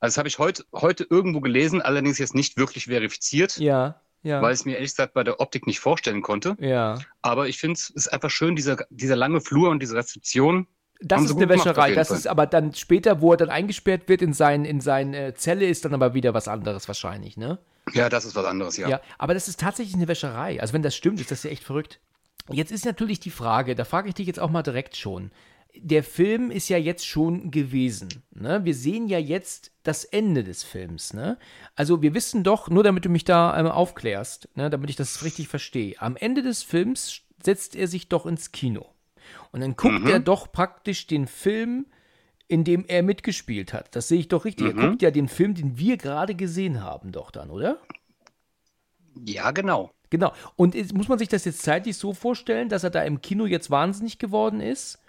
Also 0.06 0.14
das 0.14 0.18
habe 0.20 0.28
ich 0.28 0.38
heute, 0.38 0.66
heute 0.72 1.06
irgendwo 1.10 1.42
gelesen, 1.42 1.82
allerdings 1.82 2.20
jetzt 2.20 2.36
nicht 2.36 2.58
wirklich 2.58 2.86
verifiziert. 2.86 3.58
Ja. 3.58 4.00
Ja. 4.22 4.42
Weil 4.42 4.54
ich 4.54 4.60
es 4.60 4.66
mir 4.66 4.76
ehrlich 4.76 4.92
gesagt 4.92 5.14
bei 5.14 5.24
der 5.24 5.40
Optik 5.40 5.66
nicht 5.68 5.80
vorstellen 5.80 6.22
konnte. 6.22 6.56
Ja. 6.60 7.00
Aber 7.22 7.48
ich 7.48 7.60
finde 7.60 7.74
es 7.74 7.90
ist 7.90 8.08
einfach 8.08 8.30
schön, 8.30 8.56
dieser, 8.56 8.78
dieser 8.90 9.16
lange 9.16 9.42
Flur 9.42 9.70
und 9.70 9.82
diese 9.82 9.96
Rezeption. 9.96 10.68
Das 11.02 11.24
ist 11.24 11.36
eine 11.36 11.50
Wäscherei. 11.50 11.94
Das 11.94 12.10
Fall. 12.10 12.18
ist 12.18 12.28
aber 12.28 12.46
dann 12.46 12.74
später, 12.74 13.22
wo 13.22 13.32
er 13.32 13.38
dann 13.38 13.50
eingesperrt 13.50 14.08
wird 14.08 14.22
in, 14.22 14.34
sein, 14.34 14.64
in 14.64 14.80
seine 14.80 15.34
Zelle, 15.34 15.66
ist 15.68 15.86
dann 15.86 15.94
aber 15.94 16.14
wieder 16.14 16.34
was 16.34 16.48
anderes 16.48 16.88
wahrscheinlich, 16.88 17.36
ne? 17.36 17.58
Ja, 17.94 18.10
das 18.10 18.26
ist 18.26 18.36
was 18.36 18.46
anderes, 18.46 18.78
ja. 18.78 18.90
Ja, 18.90 19.02
aber 19.18 19.34
das 19.34 19.48
ist 19.48 19.60
tatsächlich 19.60 19.96
eine 19.96 20.08
Wäscherei. 20.08 20.60
Also 20.62 20.74
wenn 20.74 20.82
das 20.82 20.96
stimmt, 20.96 21.20
ist 21.20 21.32
das 21.32 21.44
ja 21.44 21.50
echt 21.50 21.64
verrückt. 21.64 22.00
Jetzt 22.52 22.72
ist 22.72 22.86
natürlich 22.86 23.20
die 23.20 23.32
Frage, 23.32 23.76
da 23.76 23.86
frage 23.86 24.10
ich 24.10 24.16
dich 24.16 24.28
jetzt 24.28 24.40
auch 24.40 24.50
mal 24.52 24.64
direkt 24.64 24.96
schon 24.96 25.32
der 25.82 26.04
Film 26.04 26.52
ist 26.52 26.70
ja 26.70 26.78
jetzt 26.78 27.06
schon 27.06 27.52
gewesen. 27.52 28.10
Ne? 28.32 28.64
Wir 28.64 28.74
sehen 28.74 29.08
ja 29.08 29.20
jetzt 29.20 29.72
das 29.84 30.04
Ende 30.06 30.44
des 30.44 30.64
Films. 30.64 31.14
Ne? 31.14 31.38
Also 31.76 32.02
wir 32.02 32.14
wissen 32.14 32.44
doch, 32.44 32.70
nur 32.70 32.84
damit 32.84 33.06
du 33.06 33.10
mich 33.10 33.24
da 33.24 33.52
einmal 33.52 33.74
aufklärst, 33.74 34.50
ne, 34.56 34.70
damit 34.70 34.90
ich 34.90 34.96
das 34.96 35.24
richtig 35.24 35.48
verstehe. 35.48 35.96
Am 36.00 36.16
Ende 36.16 36.42
des 36.42 36.64
Films 36.64 37.22
setzt 37.44 37.76
er 37.76 37.88
sich 37.88 38.10
doch 38.10 38.26
ins 38.26 38.52
Kino. 38.52 38.88
Und 39.52 39.62
dann 39.62 39.76
guckt 39.76 40.02
mhm. 40.02 40.08
er 40.08 40.20
doch 40.20 40.52
praktisch 40.52 41.08
den 41.08 41.28
Film, 41.28 41.86
in 42.48 42.64
dem 42.64 42.86
er 42.86 43.04
mitgespielt 43.04 43.74
hat. 43.74 43.96
Das 43.96 44.08
sehe 44.08 44.20
ich 44.20 44.28
doch 44.28 44.46
richtig. 44.46 44.74
Mhm. 44.74 44.80
Er 44.80 44.90
guckt 44.90 45.02
ja 45.02 45.12
den 45.12 45.28
Film, 45.28 45.56
den 45.56 45.78
wir 45.78 45.98
gerade 45.98 46.36
gesehen 46.36 46.84
haben, 46.84 47.12
doch 47.12 47.32
dann, 47.32 47.50
oder? 47.50 47.80
Ja, 49.26 49.52
genau. 49.52 49.92
Genau. 50.10 50.34
Und 50.56 50.76
muss 50.94 51.08
man 51.08 51.18
sich 51.18 51.28
das 51.28 51.46
jetzt 51.46 51.64
zeitlich 51.64 51.98
so 51.98 52.14
vorstellen, 52.14 52.70
dass 52.70 52.84
er 52.84 52.90
da 52.90 53.04
im 53.04 53.22
Kino 53.22 53.46
jetzt 53.46 53.72
wahnsinnig 53.72 54.20
geworden 54.20 54.62
ist? 54.62 55.00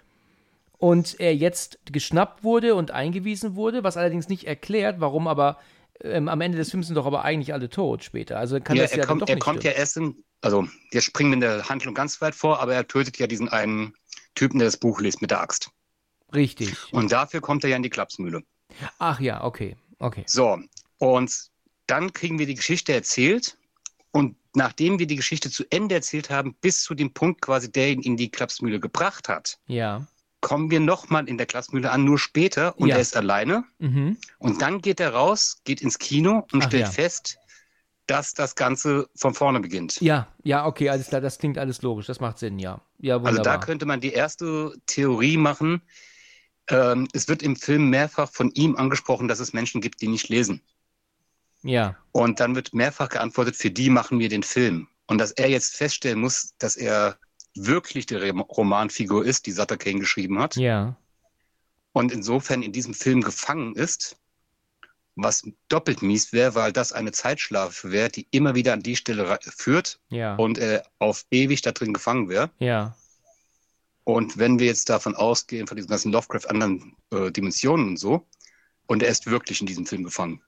Und 0.77 1.19
er 1.19 1.35
jetzt 1.35 1.79
geschnappt 1.85 2.43
wurde 2.43 2.75
und 2.75 2.91
eingewiesen 2.91 3.55
wurde, 3.55 3.83
was 3.83 3.97
allerdings 3.97 4.29
nicht 4.29 4.45
erklärt, 4.45 4.99
warum 4.99 5.27
aber 5.27 5.57
ähm, 6.01 6.27
am 6.29 6.41
Ende 6.41 6.57
des 6.57 6.71
Films 6.71 6.87
sind 6.87 6.95
doch 6.95 7.05
aber 7.07 7.23
eigentlich 7.25 7.53
alle 7.53 7.69
tot 7.69 8.03
später. 8.03 8.37
Also 8.39 8.59
kann 8.61 8.77
ja, 8.77 8.83
das 8.83 8.95
ja 8.95 9.05
kommt, 9.05 9.21
doch 9.21 9.27
Er 9.27 9.35
nicht 9.35 9.43
kommt 9.43 9.63
stimmen. 9.63 9.63
ja 9.63 9.71
erst 9.71 9.97
in, 9.97 10.23
also 10.41 10.67
wir 10.91 11.01
springen 11.01 11.33
in 11.33 11.39
der 11.41 11.69
Handlung 11.69 11.93
ganz 11.95 12.21
weit 12.21 12.35
vor, 12.35 12.59
aber 12.61 12.75
er 12.75 12.87
tötet 12.87 13.17
ja 13.19 13.27
diesen 13.27 13.49
einen 13.49 13.93
Typen, 14.35 14.59
der 14.59 14.67
das 14.67 14.77
Buch 14.77 14.99
liest 15.01 15.21
mit 15.21 15.31
der 15.31 15.41
Axt. 15.41 15.71
Richtig. 16.33 16.77
Und 16.91 17.11
dafür 17.11 17.41
kommt 17.41 17.63
er 17.63 17.69
ja 17.71 17.75
in 17.77 17.83
die 17.83 17.89
Klapsmühle. 17.89 18.43
Ach 18.99 19.19
ja, 19.19 19.43
okay, 19.43 19.75
okay. 19.99 20.27
So, 20.27 20.59
und 20.97 21.49
dann 21.87 22.13
kriegen 22.13 22.39
wir 22.39 22.45
die 22.45 22.55
Geschichte 22.55 22.93
erzählt 22.93 23.57
Und 24.11 24.37
nachdem 24.55 24.99
wir 24.99 25.07
die 25.07 25.15
Geschichte 25.17 25.51
zu 25.51 25.65
Ende 25.71 25.95
erzählt 25.95 26.29
haben, 26.29 26.55
bis 26.61 26.83
zu 26.83 26.95
dem 26.95 27.13
Punkt 27.13 27.41
quasi, 27.41 27.71
der 27.71 27.91
ihn 27.91 28.01
in 28.01 28.17
die 28.17 28.31
Klapsmühle 28.31 28.79
gebracht 28.79 29.29
hat, 29.29 29.59
ja. 29.67 30.07
Kommen 30.41 30.69
wir 30.71 30.79
nochmal 30.79 31.27
in 31.27 31.37
der 31.37 31.47
Klapsmühle 31.47 31.91
an, 31.91 32.03
nur 32.03 32.19
später, 32.19 32.77
und 32.77 32.89
Ja. 32.89 32.95
er 32.95 33.01
ist 33.01 33.15
alleine. 33.17 33.63
Mhm. 33.79 34.17
Und 34.39 34.61
dann 34.61 34.81
geht 34.81 34.99
er 34.99 35.13
raus, 35.13 35.61
geht 35.63 35.81
ins 35.81 35.97
Kino 35.99 36.45
und 36.51 36.63
Ach 36.63 36.67
stellt 36.67 36.83
ja. 36.85 36.91
fest, 36.91 37.37
dass 38.05 38.33
das 38.33 38.55
Ganze 38.55 39.09
von 39.15 39.33
vorne 39.33 39.59
beginnt. 39.59 39.99
Ja, 39.99 40.27
ja, 40.43 40.65
okay, 40.65 40.89
alles 40.89 41.07
klar, 41.07 41.19
das 41.21 41.39
klingt 41.39 41.57
alles 41.57 41.81
logisch, 41.81 42.05
das 42.05 42.19
macht 42.21 42.37
Sinn, 42.39 42.59
ja. 42.59 42.79
Ja, 42.99 43.15
Also 43.15 43.27
wunderbar. 43.27 43.57
da 43.59 43.65
könnte 43.65 43.85
man 43.85 43.99
die 43.99 44.13
erste 44.13 44.73
Theorie 44.85 45.35
machen. 45.37 45.81
Ähm, 46.69 47.07
es 47.13 47.27
wird 47.27 47.41
im 47.43 47.55
Film 47.55 47.89
mehrfach 47.89 48.29
von 48.31 48.51
ihm 48.51 48.75
angesprochen, 48.77 49.27
dass 49.27 49.39
es 49.39 49.53
Menschen 49.53 49.81
gibt, 49.81 50.01
die 50.01 50.07
nicht 50.07 50.29
lesen. 50.29 50.61
ja, 51.63 51.97
Und 52.11 52.39
dann 52.39 52.55
wird 52.55 52.73
mehrfach 52.73 53.09
geantwortet, 53.09 53.55
für 53.55 53.71
die 53.71 53.89
machen 53.89 54.19
wir 54.19 54.29
den 54.29 54.43
Film. 54.43 54.87
Und 55.07 55.17
dass 55.17 55.31
er 55.31 55.49
jetzt 55.49 55.75
feststellen 55.75 56.19
muss, 56.19 56.53
dass 56.59 56.75
er 56.77 57.17
wirklich 57.65 58.05
die 58.05 58.15
Romanfigur 58.15 59.25
ist, 59.25 59.45
die 59.45 59.51
Sutter 59.51 59.77
Kane 59.77 59.99
geschrieben 59.99 60.39
hat, 60.39 60.55
ja, 60.55 60.95
und 61.93 62.11
insofern 62.11 62.61
in 62.61 62.71
diesem 62.71 62.93
Film 62.93 63.21
gefangen 63.21 63.75
ist, 63.75 64.17
was 65.15 65.43
doppelt 65.67 66.03
mies 66.03 66.31
wäre, 66.31 66.53
weil 66.53 66.71
das 66.71 66.91
eine 66.93 67.11
Zeitschlafe 67.11 67.91
wäre, 67.91 68.09
die 68.09 68.27
immer 68.29 68.53
wieder 68.53 68.73
an 68.73 68.83
die 68.83 68.95
Stelle 68.95 69.39
führt 69.41 69.99
ja, 70.09 70.35
und 70.35 70.59
er 70.59 70.83
auf 70.99 71.25
ewig 71.31 71.61
da 71.63 71.71
drin 71.71 71.93
gefangen 71.93 72.29
wäre. 72.29 72.51
ja, 72.59 72.95
Und 74.03 74.37
wenn 74.37 74.59
wir 74.59 74.67
jetzt 74.67 74.89
davon 74.89 75.15
ausgehen, 75.15 75.65
von 75.67 75.75
diesen 75.75 75.89
ganzen 75.89 76.11
Lovecraft 76.11 76.47
anderen 76.49 76.95
äh, 77.11 77.31
Dimensionen 77.31 77.89
und 77.89 77.97
so, 77.97 78.27
und 78.85 79.03
er 79.03 79.09
ist 79.09 79.25
wirklich 79.25 79.59
in 79.59 79.67
diesem 79.67 79.85
Film 79.85 80.03
gefangen. 80.03 80.41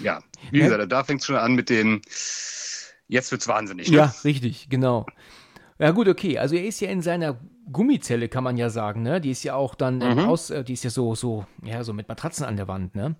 Ja, 0.00 0.22
wie 0.50 0.58
Ja. 0.58 0.64
gesagt, 0.68 0.92
da 0.92 1.04
fängt 1.04 1.20
es 1.20 1.26
schon 1.26 1.36
an 1.36 1.54
mit 1.54 1.70
dem, 1.70 2.02
jetzt 3.08 3.30
wird's 3.30 3.48
wahnsinnig. 3.48 3.90
Ne? 3.90 3.96
ja, 3.98 4.14
richtig, 4.24 4.68
genau. 4.68 5.06
Ja 5.78 5.92
gut, 5.92 6.08
okay, 6.08 6.38
also 6.38 6.56
er 6.56 6.64
ist 6.64 6.80
ja 6.80 6.88
in 6.90 7.02
seiner 7.02 7.38
Gummizelle, 7.72 8.28
kann 8.28 8.44
man 8.44 8.56
ja 8.56 8.68
sagen, 8.70 9.02
ne? 9.02 9.20
Die 9.20 9.30
ist 9.30 9.44
ja 9.44 9.54
auch 9.54 9.74
dann 9.74 10.00
Mhm. 10.00 10.18
aus, 10.20 10.50
äh, 10.50 10.64
die 10.64 10.72
ist 10.72 10.84
ja 10.84 10.90
so, 10.90 11.14
so, 11.14 11.46
ja, 11.62 11.84
so 11.84 11.92
mit 11.92 12.08
Matratzen 12.08 12.44
an 12.44 12.56
der 12.56 12.66
Wand, 12.68 12.94
ne? 12.94 13.14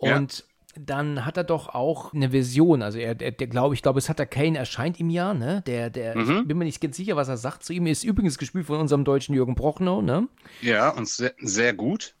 Ja. 0.00 0.16
Und 0.16 0.44
dann 0.76 1.26
hat 1.26 1.36
er 1.36 1.44
doch 1.44 1.68
auch 1.74 2.14
eine 2.14 2.32
Vision, 2.32 2.80
also 2.80 2.98
er, 2.98 3.14
der, 3.16 3.32
der 3.32 3.48
glaube 3.48 3.74
ich, 3.74 3.82
glaube, 3.82 3.98
es 3.98 4.08
hat 4.08 4.18
der 4.20 4.26
Kane 4.26 4.56
erscheint 4.56 4.98
ihm 5.00 5.10
ja, 5.10 5.34
ne? 5.34 5.62
Der, 5.66 5.90
der, 5.90 6.16
ich 6.16 6.28
Mhm. 6.28 6.46
bin 6.46 6.58
mir 6.58 6.64
nicht 6.64 6.80
ganz 6.80 6.96
sicher, 6.96 7.16
was 7.16 7.28
er 7.28 7.36
sagt 7.36 7.64
zu 7.64 7.72
ihm, 7.72 7.86
ist 7.86 8.04
übrigens 8.04 8.38
gespielt 8.38 8.66
von 8.66 8.78
unserem 8.80 9.04
deutschen 9.04 9.34
Jürgen 9.34 9.54
Prochnow, 9.54 10.00
ne? 10.00 10.28
Ja, 10.62 10.90
und 10.90 11.08
sehr, 11.08 11.34
sehr 11.40 11.74
gut. 11.74 12.14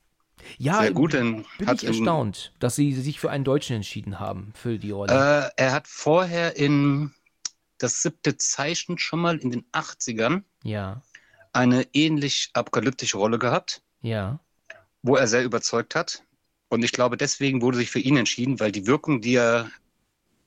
Ja, 0.58 0.78
Sehr 0.80 0.90
gut, 0.92 1.12
denn 1.12 1.44
bin 1.58 1.68
hat 1.68 1.82
ich 1.82 1.86
erstaunt, 1.86 2.52
dass 2.60 2.74
sie 2.74 2.92
sich 2.92 3.20
für 3.20 3.30
einen 3.30 3.44
Deutschen 3.44 3.76
entschieden 3.76 4.18
haben, 4.18 4.52
für 4.54 4.78
die 4.78 4.90
Rolle. 4.90 5.12
Äh, 5.12 5.50
er 5.62 5.72
hat 5.72 5.86
vorher 5.86 6.56
in 6.56 7.12
das 7.82 8.02
siebte 8.02 8.36
Zeichen 8.36 8.98
schon 8.98 9.20
mal 9.20 9.38
in 9.38 9.50
den 9.50 9.64
80ern 9.72 10.42
ja, 10.62 11.02
eine 11.52 11.86
ähnlich 11.92 12.50
apokalyptische 12.54 13.18
Rolle 13.18 13.38
gehabt, 13.38 13.82
ja, 14.02 14.38
wo 15.02 15.16
er 15.16 15.26
sehr 15.26 15.44
überzeugt 15.44 15.94
hat. 15.94 16.22
Und 16.68 16.84
ich 16.84 16.92
glaube, 16.92 17.16
deswegen 17.16 17.62
wurde 17.62 17.78
sich 17.78 17.90
für 17.90 17.98
ihn 17.98 18.16
entschieden, 18.16 18.60
weil 18.60 18.70
die 18.70 18.86
Wirkung, 18.86 19.20
die 19.20 19.34
er 19.34 19.70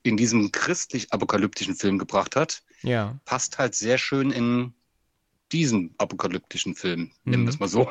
in 0.02 0.16
diesem 0.16 0.52
christlich-apokalyptischen 0.52 1.74
Film 1.74 1.98
gebracht 1.98 2.36
hat, 2.36 2.62
ja. 2.82 3.18
passt 3.24 3.58
halt 3.58 3.74
sehr 3.74 3.98
schön 3.98 4.30
in 4.30 4.74
diesen 5.52 5.94
apokalyptischen 5.98 6.74
Film, 6.74 7.12
nennen 7.24 7.42
Mhm. 7.42 7.46
wir 7.46 7.50
es 7.52 7.58
mal 7.60 7.68
so. 7.68 7.90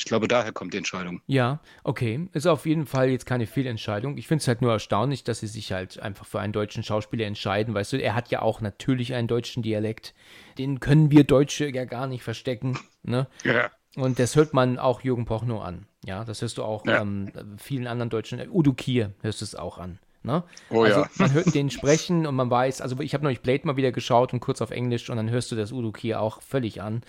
Ich 0.00 0.06
glaube, 0.06 0.28
daher 0.28 0.50
kommt 0.50 0.72
die 0.72 0.78
Entscheidung. 0.78 1.20
Ja, 1.26 1.60
okay. 1.84 2.26
Ist 2.32 2.46
auf 2.46 2.64
jeden 2.64 2.86
Fall 2.86 3.10
jetzt 3.10 3.26
keine 3.26 3.46
Fehlentscheidung. 3.46 4.16
Ich 4.16 4.26
finde 4.28 4.40
es 4.40 4.48
halt 4.48 4.62
nur 4.62 4.72
erstaunlich, 4.72 5.24
dass 5.24 5.40
sie 5.40 5.46
sich 5.46 5.72
halt 5.72 6.00
einfach 6.00 6.24
für 6.24 6.40
einen 6.40 6.54
deutschen 6.54 6.82
Schauspieler 6.82 7.26
entscheiden. 7.26 7.74
Weißt 7.74 7.92
du, 7.92 7.98
er 8.00 8.14
hat 8.14 8.30
ja 8.30 8.40
auch 8.40 8.62
natürlich 8.62 9.12
einen 9.12 9.28
deutschen 9.28 9.62
Dialekt. 9.62 10.14
Den 10.56 10.80
können 10.80 11.10
wir 11.10 11.24
Deutsche 11.24 11.68
ja 11.68 11.84
gar 11.84 12.06
nicht 12.06 12.22
verstecken. 12.22 12.78
Ne? 13.02 13.26
Ja. 13.44 13.70
Und 13.94 14.18
das 14.18 14.36
hört 14.36 14.54
man 14.54 14.78
auch 14.78 15.02
Jürgen 15.02 15.26
Pochnow 15.26 15.62
an. 15.62 15.84
Ja, 16.06 16.24
das 16.24 16.40
hörst 16.40 16.56
du 16.56 16.64
auch 16.64 16.86
Ja. 16.86 17.02
ähm, 17.02 17.30
vielen 17.58 17.86
anderen 17.86 18.08
Deutschen. 18.08 18.40
Udo 18.50 18.72
Kier 18.72 19.12
hörst 19.20 19.42
du 19.42 19.44
es 19.44 19.54
auch 19.54 19.76
an. 19.76 19.98
Ne? 20.22 20.44
Oh 20.70 20.82
also 20.84 21.00
ja. 21.00 21.10
man 21.18 21.32
hört 21.34 21.54
den 21.54 21.68
sprechen 21.70 22.26
und 22.26 22.34
man 22.34 22.50
weiß, 22.50 22.80
also 22.80 22.98
ich 23.00 23.12
habe 23.12 23.24
neulich 23.24 23.42
Blade 23.42 23.66
mal 23.66 23.76
wieder 23.76 23.92
geschaut 23.92 24.32
und 24.32 24.40
kurz 24.40 24.62
auf 24.62 24.70
Englisch 24.70 25.10
und 25.10 25.18
dann 25.18 25.28
hörst 25.28 25.52
du 25.52 25.56
das 25.56 25.72
Udo 25.72 25.92
Kier 25.92 26.22
auch 26.22 26.40
völlig 26.40 26.80
an. 26.80 27.02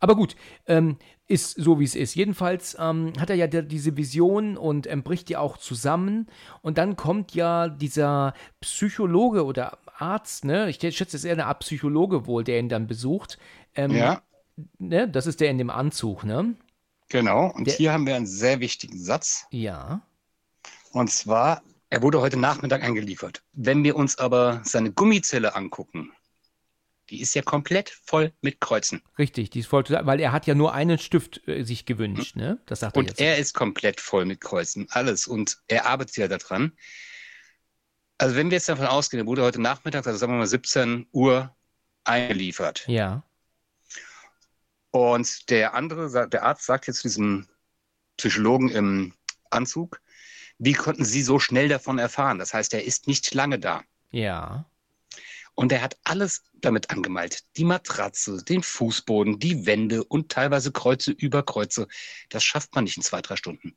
Aber 0.00 0.14
gut, 0.14 0.36
ähm, 0.66 0.96
ist 1.28 1.52
so 1.60 1.78
wie 1.78 1.84
es 1.84 1.94
ist. 1.94 2.14
Jedenfalls 2.14 2.76
ähm, 2.80 3.12
hat 3.20 3.28
er 3.30 3.36
ja 3.36 3.46
diese 3.46 3.96
Vision 3.96 4.56
und 4.56 4.86
ähm, 4.86 5.02
bricht 5.02 5.28
ja 5.30 5.40
auch 5.40 5.58
zusammen. 5.58 6.26
Und 6.62 6.78
dann 6.78 6.96
kommt 6.96 7.34
ja 7.34 7.68
dieser 7.68 8.32
Psychologe 8.60 9.44
oder 9.44 9.78
Arzt, 9.98 10.44
ne? 10.44 10.70
Ich 10.70 10.76
schätze, 10.76 11.02
es 11.04 11.14
ist 11.14 11.24
eher 11.24 11.32
eine 11.34 11.46
Art 11.46 11.60
Psychologe 11.60 12.26
wohl, 12.26 12.44
der 12.44 12.58
ihn 12.58 12.68
dann 12.68 12.86
besucht. 12.86 13.38
Ähm, 13.74 13.90
Ja, 13.90 14.22
ne? 14.78 15.08
Das 15.08 15.26
ist 15.26 15.40
der 15.40 15.50
in 15.50 15.58
dem 15.58 15.70
Anzug, 15.70 16.24
ne? 16.24 16.54
genau. 17.10 17.50
Und 17.54 17.66
Der- 17.66 17.74
hier 17.74 17.92
haben 17.92 18.06
wir 18.06 18.16
einen 18.16 18.26
sehr 18.26 18.60
wichtigen 18.60 18.98
Satz. 18.98 19.46
Ja. 19.50 20.00
Und 20.92 21.10
zwar, 21.10 21.62
er 21.90 22.02
wurde 22.02 22.20
heute 22.20 22.38
Nachmittag 22.38 22.82
eingeliefert. 22.82 23.42
Wenn 23.52 23.84
wir 23.84 23.96
uns 23.96 24.18
aber 24.18 24.60
seine 24.64 24.92
Gummizelle 24.92 25.54
angucken, 25.54 26.12
die 27.10 27.20
ist 27.20 27.34
ja 27.34 27.42
komplett 27.42 27.90
voll 28.04 28.32
mit 28.40 28.60
Kreuzen. 28.60 29.02
Richtig, 29.18 29.50
die 29.50 29.60
ist 29.60 29.66
voll, 29.66 29.84
weil 29.88 30.20
er 30.20 30.32
hat 30.32 30.46
ja 30.46 30.54
nur 30.54 30.74
einen 30.74 30.98
Stift 30.98 31.46
äh, 31.48 31.62
sich 31.64 31.86
gewünscht, 31.86 32.36
ne? 32.36 32.60
Das 32.66 32.80
sagt 32.80 32.96
er 32.96 33.00
Und 33.00 33.08
jetzt. 33.08 33.20
er 33.20 33.38
ist 33.38 33.54
komplett 33.54 34.00
voll 34.00 34.24
mit 34.24 34.40
Kreuzen. 34.40 34.86
Alles. 34.90 35.26
Und 35.26 35.58
er 35.68 35.86
arbeitet 35.86 36.16
ja 36.16 36.28
daran. 36.28 36.72
Also 38.18 38.34
wenn 38.36 38.50
wir 38.50 38.56
jetzt 38.56 38.68
davon 38.68 38.86
ausgehen, 38.86 39.22
er 39.22 39.26
wurde 39.26 39.42
heute 39.42 39.60
Nachmittag, 39.60 40.06
also 40.06 40.18
sagen 40.18 40.32
wir 40.32 40.38
mal 40.38 40.46
17 40.46 41.06
Uhr 41.12 41.54
eingeliefert. 42.04 42.84
ja. 42.88 43.24
Und 44.90 45.50
der 45.50 45.74
andere, 45.74 46.28
der 46.28 46.42
Arzt 46.44 46.64
sagt 46.64 46.86
jetzt 46.86 47.04
diesem 47.04 47.46
Psychologen 48.16 48.70
im 48.70 49.14
Anzug, 49.50 50.00
wie 50.58 50.72
konnten 50.72 51.04
Sie 51.04 51.22
so 51.22 51.38
schnell 51.38 51.68
davon 51.68 51.98
erfahren? 51.98 52.38
Das 52.38 52.54
heißt, 52.54 52.72
er 52.74 52.84
ist 52.84 53.06
nicht 53.06 53.32
lange 53.34 53.58
da. 53.58 53.82
Ja. 54.10 54.64
Und 55.58 55.72
er 55.72 55.82
hat 55.82 55.98
alles 56.04 56.44
damit 56.60 56.90
angemalt. 56.90 57.42
Die 57.56 57.64
Matratze, 57.64 58.44
den 58.44 58.62
Fußboden, 58.62 59.40
die 59.40 59.66
Wände 59.66 60.04
und 60.04 60.28
teilweise 60.30 60.70
Kreuze 60.70 61.10
über 61.10 61.42
Kreuze. 61.42 61.88
Das 62.28 62.44
schafft 62.44 62.76
man 62.76 62.84
nicht 62.84 62.96
in 62.96 63.02
zwei, 63.02 63.22
drei 63.22 63.34
Stunden. 63.34 63.76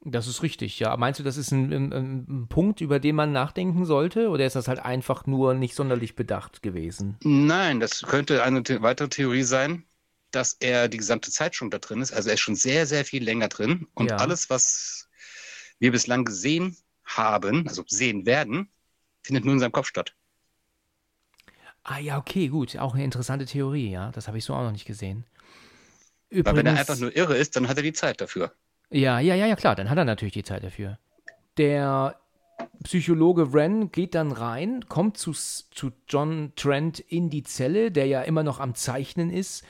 Das 0.00 0.26
ist 0.26 0.42
richtig, 0.42 0.80
ja. 0.80 0.96
Meinst 0.96 1.20
du, 1.20 1.22
das 1.22 1.36
ist 1.36 1.52
ein, 1.52 1.72
ein, 1.72 1.92
ein 1.92 2.48
Punkt, 2.48 2.80
über 2.80 2.98
den 2.98 3.14
man 3.14 3.30
nachdenken 3.30 3.84
sollte? 3.84 4.30
Oder 4.30 4.46
ist 4.46 4.56
das 4.56 4.66
halt 4.66 4.80
einfach 4.80 5.26
nur 5.26 5.54
nicht 5.54 5.76
sonderlich 5.76 6.16
bedacht 6.16 6.60
gewesen? 6.60 7.16
Nein, 7.22 7.78
das 7.78 8.02
könnte 8.02 8.42
eine 8.42 8.64
weitere 8.82 9.08
Theorie 9.08 9.44
sein, 9.44 9.84
dass 10.32 10.56
er 10.58 10.88
die 10.88 10.98
gesamte 10.98 11.30
Zeit 11.30 11.54
schon 11.54 11.70
da 11.70 11.78
drin 11.78 12.02
ist. 12.02 12.12
Also 12.12 12.30
er 12.30 12.34
ist 12.34 12.40
schon 12.40 12.56
sehr, 12.56 12.84
sehr 12.86 13.04
viel 13.04 13.22
länger 13.22 13.46
drin. 13.46 13.86
Und 13.94 14.10
Ja. 14.10 14.16
alles, 14.16 14.50
was 14.50 15.08
wir 15.78 15.92
bislang 15.92 16.24
gesehen 16.24 16.76
haben, 17.04 17.68
also 17.68 17.84
sehen 17.86 18.26
werden, 18.26 18.68
findet 19.22 19.44
nur 19.44 19.54
in 19.54 19.60
seinem 19.60 19.70
Kopf 19.70 19.86
statt. 19.86 20.16
Ah 21.90 21.98
ja, 21.98 22.18
okay, 22.18 22.48
gut. 22.48 22.76
Auch 22.76 22.94
eine 22.94 23.02
interessante 23.04 23.46
Theorie, 23.46 23.90
ja. 23.90 24.10
Das 24.12 24.28
habe 24.28 24.36
ich 24.36 24.44
so 24.44 24.52
auch 24.54 24.62
noch 24.62 24.72
nicht 24.72 24.84
gesehen. 24.84 25.24
Weil 26.30 26.44
wenn 26.44 26.46
er 26.46 26.52
Übrigens- 26.72 26.78
einfach 26.80 26.98
nur 26.98 27.16
irre 27.16 27.36
ist, 27.36 27.56
dann 27.56 27.66
hat 27.66 27.78
er 27.78 27.82
die 27.82 27.94
Zeit 27.94 28.20
dafür. 28.20 28.52
Ja, 28.90 29.20
ja, 29.20 29.34
ja, 29.34 29.46
ja, 29.46 29.56
klar, 29.56 29.74
dann 29.74 29.88
hat 29.88 29.96
er 29.96 30.04
natürlich 30.04 30.34
die 30.34 30.42
Zeit 30.42 30.62
dafür. 30.64 30.98
Der 31.56 32.20
Psychologe 32.84 33.52
Wren 33.54 33.90
geht 33.90 34.14
dann 34.14 34.32
rein, 34.32 34.84
kommt 34.88 35.16
zu, 35.16 35.32
zu 35.32 35.92
John 36.08 36.52
Trent 36.56 36.98
in 37.00 37.30
die 37.30 37.42
Zelle, 37.42 37.90
der 37.90 38.06
ja 38.06 38.20
immer 38.22 38.42
noch 38.42 38.60
am 38.60 38.74
Zeichnen 38.74 39.30
ist. 39.30 39.64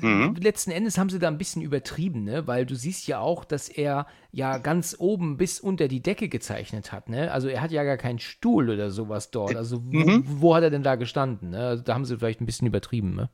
Mhm. 0.00 0.34
Letzten 0.40 0.70
Endes 0.70 0.96
haben 0.98 1.10
sie 1.10 1.18
da 1.18 1.28
ein 1.28 1.38
bisschen 1.38 1.60
übertrieben, 1.62 2.24
ne? 2.24 2.46
Weil 2.46 2.64
du 2.66 2.74
siehst 2.74 3.06
ja 3.06 3.18
auch, 3.20 3.44
dass 3.44 3.68
er 3.68 4.06
ja 4.30 4.58
ganz 4.58 4.96
oben 4.98 5.36
bis 5.36 5.60
unter 5.60 5.88
die 5.88 6.00
Decke 6.02 6.28
gezeichnet 6.28 6.92
hat, 6.92 7.08
ne? 7.08 7.30
Also 7.32 7.48
er 7.48 7.60
hat 7.60 7.70
ja 7.72 7.84
gar 7.84 7.96
keinen 7.98 8.18
Stuhl 8.18 8.70
oder 8.70 8.90
sowas 8.90 9.30
dort. 9.30 9.56
Also 9.56 9.82
wo, 9.84 9.98
Mhm. 9.98 10.24
wo 10.26 10.54
hat 10.54 10.62
er 10.62 10.70
denn 10.70 10.82
da 10.82 10.94
gestanden? 10.96 11.50
Ne? 11.50 11.58
Also 11.58 11.82
da 11.82 11.94
haben 11.94 12.04
sie 12.04 12.16
vielleicht 12.18 12.40
ein 12.40 12.46
bisschen 12.46 12.66
übertrieben, 12.66 13.14
ne? 13.14 13.28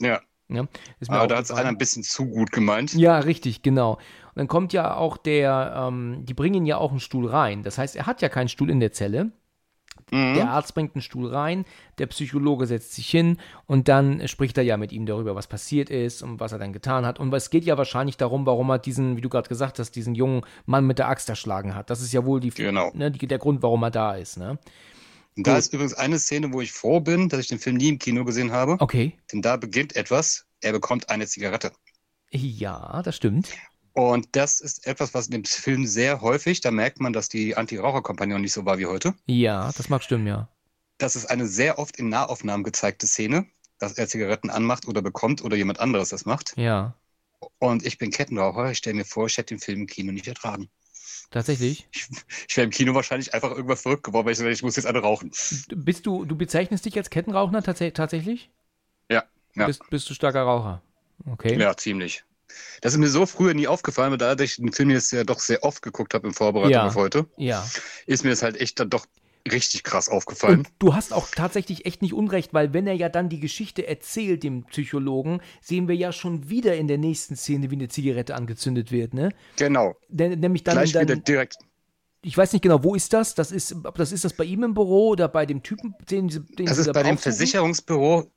Ja, 0.00 0.20
Ja, 0.48 0.66
ist 1.00 1.10
mir 1.10 1.16
aber 1.18 1.26
da 1.26 1.38
hat 1.38 1.44
es 1.46 1.50
einer 1.50 1.68
ein 1.70 1.78
bisschen 1.78 2.02
zu 2.04 2.26
gut 2.26 2.52
gemeint. 2.52 2.94
Ja, 2.94 3.18
richtig, 3.18 3.62
genau. 3.62 3.94
Und 3.94 4.36
dann 4.36 4.46
kommt 4.48 4.72
ja 4.72 4.96
auch 4.96 5.16
der, 5.16 5.74
ähm, 5.88 6.24
die 6.24 6.34
bringen 6.34 6.66
ja 6.66 6.78
auch 6.78 6.90
einen 6.92 7.00
Stuhl 7.00 7.26
rein. 7.26 7.62
Das 7.64 7.78
heißt, 7.78 7.96
er 7.96 8.06
hat 8.06 8.22
ja 8.22 8.28
keinen 8.28 8.48
Stuhl 8.48 8.70
in 8.70 8.78
der 8.80 8.92
Zelle. 8.92 9.32
Mhm. 10.10 10.34
Der 10.34 10.50
Arzt 10.50 10.74
bringt 10.74 10.94
einen 10.94 11.02
Stuhl 11.02 11.28
rein, 11.28 11.64
der 11.98 12.06
Psychologe 12.06 12.66
setzt 12.66 12.94
sich 12.94 13.08
hin 13.08 13.38
und 13.66 13.88
dann 13.88 14.26
spricht 14.28 14.56
er 14.58 14.64
ja 14.64 14.76
mit 14.76 14.92
ihm 14.92 15.06
darüber, 15.06 15.34
was 15.34 15.46
passiert 15.46 15.90
ist 15.90 16.22
und 16.22 16.40
was 16.40 16.52
er 16.52 16.58
dann 16.58 16.72
getan 16.72 17.04
hat. 17.04 17.18
Und 17.18 17.32
es 17.34 17.50
geht 17.50 17.64
ja 17.64 17.76
wahrscheinlich 17.76 18.16
darum, 18.16 18.46
warum 18.46 18.70
er 18.70 18.78
diesen, 18.78 19.16
wie 19.16 19.20
du 19.20 19.28
gerade 19.28 19.48
gesagt 19.48 19.78
hast, 19.78 19.92
diesen 19.92 20.14
jungen 20.14 20.42
Mann 20.64 20.86
mit 20.86 20.98
der 20.98 21.08
Axt 21.08 21.28
erschlagen 21.28 21.74
hat. 21.74 21.90
Das 21.90 22.00
ist 22.00 22.12
ja 22.12 22.24
wohl 22.24 22.40
die, 22.40 22.50
Genau. 22.50 22.90
ne, 22.94 23.10
die, 23.10 23.26
der 23.26 23.38
Grund, 23.38 23.62
warum 23.62 23.82
er 23.82 23.90
da 23.90 24.14
ist. 24.14 24.36
Ne? 24.36 24.58
Da 25.36 25.58
ist 25.58 25.72
übrigens 25.74 25.92
eine 25.94 26.18
Szene, 26.18 26.52
wo 26.52 26.62
ich 26.62 26.72
froh 26.72 27.00
bin, 27.00 27.28
dass 27.28 27.40
ich 27.40 27.48
den 27.48 27.58
Film 27.58 27.76
nie 27.76 27.88
im 27.88 27.98
Kino 27.98 28.24
gesehen 28.24 28.52
habe. 28.52 28.76
Okay. 28.78 29.12
Denn 29.32 29.42
da 29.42 29.56
beginnt 29.56 29.94
etwas. 29.94 30.46
Er 30.62 30.72
bekommt 30.72 31.10
eine 31.10 31.26
Zigarette. 31.26 31.72
Ja, 32.30 33.02
das 33.02 33.16
stimmt. 33.16 33.50
Und 33.96 34.28
das 34.32 34.60
ist 34.60 34.86
etwas, 34.86 35.14
was 35.14 35.28
in 35.28 35.32
dem 35.32 35.44
Film 35.46 35.86
sehr 35.86 36.20
häufig, 36.20 36.60
da 36.60 36.70
merkt 36.70 37.00
man, 37.00 37.14
dass 37.14 37.30
die 37.30 37.56
Anti-Raucher-Kampagne 37.56 38.38
nicht 38.38 38.52
so 38.52 38.66
war 38.66 38.76
wie 38.76 38.84
heute. 38.84 39.14
Ja, 39.24 39.72
das 39.74 39.88
mag 39.88 40.02
stimmen, 40.02 40.26
ja. 40.26 40.50
Das 40.98 41.16
ist 41.16 41.24
eine 41.24 41.46
sehr 41.46 41.78
oft 41.78 41.96
in 41.96 42.10
Nahaufnahmen 42.10 42.62
gezeigte 42.62 43.06
Szene, 43.06 43.46
dass 43.78 43.94
er 43.94 44.06
Zigaretten 44.06 44.50
anmacht 44.50 44.86
oder 44.86 45.00
bekommt 45.00 45.42
oder 45.42 45.56
jemand 45.56 45.80
anderes 45.80 46.10
das 46.10 46.26
macht. 46.26 46.52
Ja. 46.58 46.94
Und 47.58 47.86
ich 47.86 47.96
bin 47.96 48.10
Kettenraucher. 48.10 48.70
Ich 48.70 48.78
stelle 48.78 48.96
mir 48.96 49.06
vor, 49.06 49.28
ich 49.28 49.38
hätte 49.38 49.54
den 49.54 49.60
Film 49.60 49.80
im 49.80 49.86
Kino 49.86 50.12
nicht 50.12 50.28
ertragen. 50.28 50.68
Tatsächlich? 51.30 51.88
Ich, 51.90 52.08
ich 52.48 52.56
wäre 52.58 52.66
im 52.66 52.72
Kino 52.72 52.94
wahrscheinlich 52.94 53.32
einfach 53.32 53.52
irgendwas 53.52 53.80
verrückt 53.80 54.04
geworden, 54.04 54.26
weil 54.26 54.34
ich, 54.34 54.40
ich 54.42 54.62
muss 54.62 54.76
jetzt 54.76 54.86
alle 54.86 55.00
rauchen. 55.00 55.30
Bist 55.74 56.04
du, 56.04 56.26
du 56.26 56.36
bezeichnest 56.36 56.84
dich 56.84 56.98
als 56.98 57.08
Kettenraucher 57.08 57.62
tats 57.62 57.80
tatsächlich? 57.94 58.50
Ja. 59.10 59.24
ja. 59.54 59.66
Bist, 59.66 59.80
bist 59.88 60.10
du 60.10 60.12
starker 60.12 60.42
Raucher? 60.42 60.82
Okay. 61.24 61.58
Ja, 61.58 61.74
ziemlich. 61.74 62.25
Das 62.80 62.92
ist 62.92 62.98
mir 62.98 63.08
so 63.08 63.26
früher 63.26 63.54
nie 63.54 63.66
aufgefallen, 63.66 64.08
aber 64.12 64.18
da 64.18 64.42
ich 64.42 64.56
den 64.56 64.72
Film 64.72 64.90
jetzt 64.90 65.12
ja 65.12 65.24
doch 65.24 65.40
sehr 65.40 65.62
oft 65.64 65.82
geguckt 65.82 66.14
habe 66.14 66.26
in 66.28 66.34
Vorbereitung 66.34 66.72
Ja. 66.72 66.86
auf 66.86 66.94
heute, 66.94 67.26
Ja. 67.36 67.66
ist 68.06 68.24
mir 68.24 68.30
das 68.30 68.42
halt 68.42 68.60
echt 68.60 68.78
dann 68.80 68.90
doch 68.90 69.06
richtig 69.50 69.84
krass 69.84 70.08
aufgefallen. 70.08 70.58
Und 70.58 70.68
du 70.80 70.94
hast 70.94 71.12
auch 71.12 71.28
tatsächlich 71.30 71.86
echt 71.86 72.02
nicht 72.02 72.12
unrecht, 72.14 72.52
weil 72.52 72.72
wenn 72.72 72.86
er 72.88 72.94
ja 72.94 73.08
dann 73.08 73.28
die 73.28 73.38
Geschichte 73.38 73.86
erzählt, 73.86 74.42
dem 74.42 74.64
Psychologen, 74.64 75.40
sehen 75.62 75.86
wir 75.86 75.94
ja 75.94 76.10
schon 76.12 76.48
wieder 76.50 76.74
in 76.76 76.88
der 76.88 76.98
nächsten 76.98 77.36
Szene, 77.36 77.70
wie 77.70 77.76
eine 77.76 77.86
Zigarette 77.88 78.34
angezündet 78.34 78.90
wird, 78.90 79.14
ne? 79.14 79.28
genau. 79.56 79.94
Denn, 80.08 80.40
nämlich 80.40 80.64
dann, 80.64 80.74
Gleich 80.74 80.92
dann 80.92 81.02
wieder 81.02 81.16
direkt. 81.16 81.58
ich 82.22 82.36
weiß 82.36 82.54
nicht 82.54 82.62
genau, 82.62 82.82
wo 82.82 82.96
ist 82.96 83.12
das? 83.12 83.36
Das 83.36 83.52
ist, 83.52 83.76
das 83.94 84.10
ist 84.10 84.24
das 84.24 84.32
bei 84.32 84.42
ihm 84.42 84.64
im 84.64 84.74
Büro 84.74 85.10
oder 85.10 85.28
bei 85.28 85.46
dem 85.46 85.62
Typen, 85.62 85.94
den, 86.10 86.28
sie- 86.28 86.40
den 86.40 86.66
Das 86.66 86.74
sie 86.78 86.82
ist 86.82 86.92
bei 86.92 87.04
dem? 87.04 87.16
Versicherungsbüro. 87.16 88.28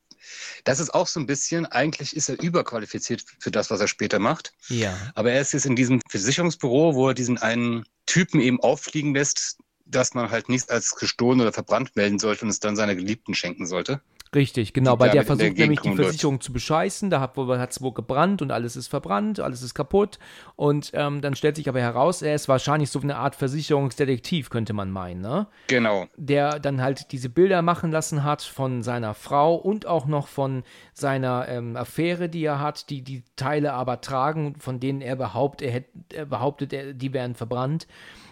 Das 0.64 0.80
ist 0.80 0.94
auch 0.94 1.06
so 1.06 1.20
ein 1.20 1.26
bisschen, 1.26 1.66
eigentlich 1.66 2.16
ist 2.16 2.28
er 2.28 2.40
überqualifiziert 2.42 3.24
für 3.38 3.50
das, 3.50 3.70
was 3.70 3.80
er 3.80 3.88
später 3.88 4.18
macht. 4.18 4.52
Ja. 4.68 4.96
Aber 5.14 5.32
er 5.32 5.40
ist 5.40 5.52
jetzt 5.52 5.66
in 5.66 5.76
diesem 5.76 6.00
Versicherungsbüro, 6.08 6.94
wo 6.94 7.08
er 7.08 7.14
diesen 7.14 7.38
einen 7.38 7.84
Typen 8.06 8.40
eben 8.40 8.60
auffliegen 8.60 9.14
lässt, 9.14 9.58
dass 9.86 10.14
man 10.14 10.30
halt 10.30 10.48
nichts 10.48 10.68
als 10.68 10.94
gestohlen 10.94 11.40
oder 11.40 11.52
verbrannt 11.52 11.96
melden 11.96 12.18
sollte 12.18 12.44
und 12.44 12.50
es 12.50 12.60
dann 12.60 12.76
seiner 12.76 12.94
Geliebten 12.94 13.34
schenken 13.34 13.66
sollte. 13.66 14.00
Richtig, 14.32 14.72
genau. 14.72 14.94
Bei 14.94 15.06
der 15.06 15.14
der 15.14 15.24
versucht 15.24 15.56
Gegend 15.56 15.58
nämlich 15.58 15.80
die. 15.80 15.94
Versicherung 15.96 16.40
zu 16.40 16.52
bescheißen. 16.52 17.10
Da 17.10 17.20
hat 17.20 17.36
es 17.36 17.82
wohl 17.82 17.92
gebrannt 17.92 18.42
und 18.42 18.52
alles 18.52 18.76
ist 18.76 18.86
verbrannt, 18.86 19.40
alles 19.40 19.62
ist 19.62 19.74
kaputt. 19.74 20.20
Und 20.54 20.92
ähm, 20.94 21.20
dann 21.20 21.34
stellt 21.34 21.56
sich 21.56 21.68
aber 21.68 21.80
heraus, 21.80 22.22
er 22.22 22.36
ist 22.36 22.48
wahrscheinlich 22.48 22.90
so 22.90 23.00
eine 23.00 23.16
Art 23.16 23.34
Versicherungsdetektiv, 23.34 24.48
könnte 24.48 24.72
man 24.72 24.92
meinen, 24.92 25.20
ne? 25.20 25.48
Genau. 25.66 26.06
der 26.16 26.60
dann 26.60 26.80
halt 26.80 27.10
diese 27.10 27.28
Bilder 27.28 27.60
machen 27.62 27.90
lassen 27.90 28.22
hat 28.22 28.42
von 28.42 28.82
seiner 28.84 29.14
Frau 29.14 29.56
und 29.56 29.86
auch 29.86 30.06
noch 30.06 30.28
von 30.28 30.62
seiner 30.92 31.48
ähm, 31.48 31.76
Affäre, 31.76 32.28
die 32.28 32.44
er 32.44 32.60
hat, 32.60 32.88
die 32.90 33.02
die 33.02 33.24
Teile 33.34 33.72
aber 33.72 34.00
tragen, 34.00 34.54
von 34.60 34.78
denen 34.78 35.00
er 35.00 35.16
behauptet, 35.16 35.66
er, 35.66 35.72
hätt, 35.72 35.86
er 36.12 36.26
behauptet, 36.26 36.72
er, 36.72 36.92
die 36.94 37.12
wären 37.12 37.34
verbrannt. 37.34 37.88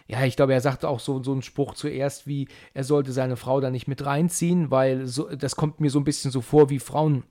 Ja, 0.09 0.25
ich 0.25 0.37
glaube, 0.37 0.55
er 0.55 0.61
sagt 0.63 0.85
auch 0.87 1.01
so, 1.01 1.23
so 1.23 1.33
einen 1.33 1.43
Spruch 1.43 1.75
zuerst, 1.75 2.27
wie 2.27 2.49
er 2.73 2.83
sollte 2.83 3.13
seine 3.13 3.37
Frau 3.37 3.61
da 3.61 3.71
nicht 3.71 3.89
mit 3.89 4.05
reinziehen, 4.07 4.71
weil 4.71 5.07
so, 5.07 5.29
das 5.29 5.55
kommt 5.55 5.81
mir 5.81 5.91
so 5.91 6.01
ein 6.01 6.05
bisschen 6.05 6.31
so 6.31 6.41
vor, 6.41 6.71
wie 6.71 6.79
Frauen 6.79 7.25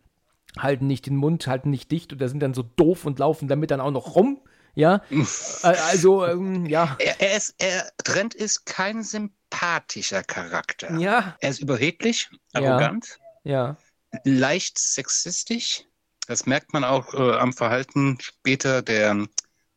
halten 0.57 0.87
nicht 0.87 1.07
den 1.07 1.15
Mund, 1.15 1.47
halten 1.47 1.71
nicht 1.71 1.91
dicht 1.91 2.13
oder 2.13 2.29
sind 2.29 2.39
dann 2.39 2.53
so 2.53 2.63
doof 2.63 3.05
und 3.05 3.19
laufen 3.19 3.47
damit 3.47 3.71
dann 3.71 3.81
auch 3.81 3.91
noch 3.91 4.15
rum. 4.15 4.41
Ja, 4.75 5.01
also, 5.63 6.23
ähm, 6.25 6.67
ja, 6.67 6.95
Er, 6.99 7.19
er 7.19 7.37
ist, 7.37 7.55
er, 7.57 7.89
Trent 8.03 8.35
ist 8.35 8.65
kein 8.67 9.01
sympathischer 9.01 10.23
Charakter. 10.23 10.99
ja, 10.99 11.35
Er 11.39 11.49
ist 11.49 11.61
überheblich, 11.61 12.29
Ja. 12.53 12.61
arrogant, 12.61 13.17
ja, 13.43 13.75
leicht 14.23 14.77
sexistisch. 14.77 15.83
Das 16.27 16.45
merkt 16.45 16.73
man 16.73 16.83
auch 16.83 17.13
äh, 17.13 17.37
am 17.37 17.53
Verhalten 17.53 18.17
später 18.21 18.81
der 18.81 19.27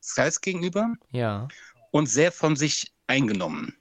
Skies 0.03 0.41
gegenüber 0.41 0.95
ja. 1.13 1.49
Und 1.91 2.09
sehr 2.09 2.33
von 2.33 2.57
sich 2.57 2.93
eingenommen. 3.07 3.75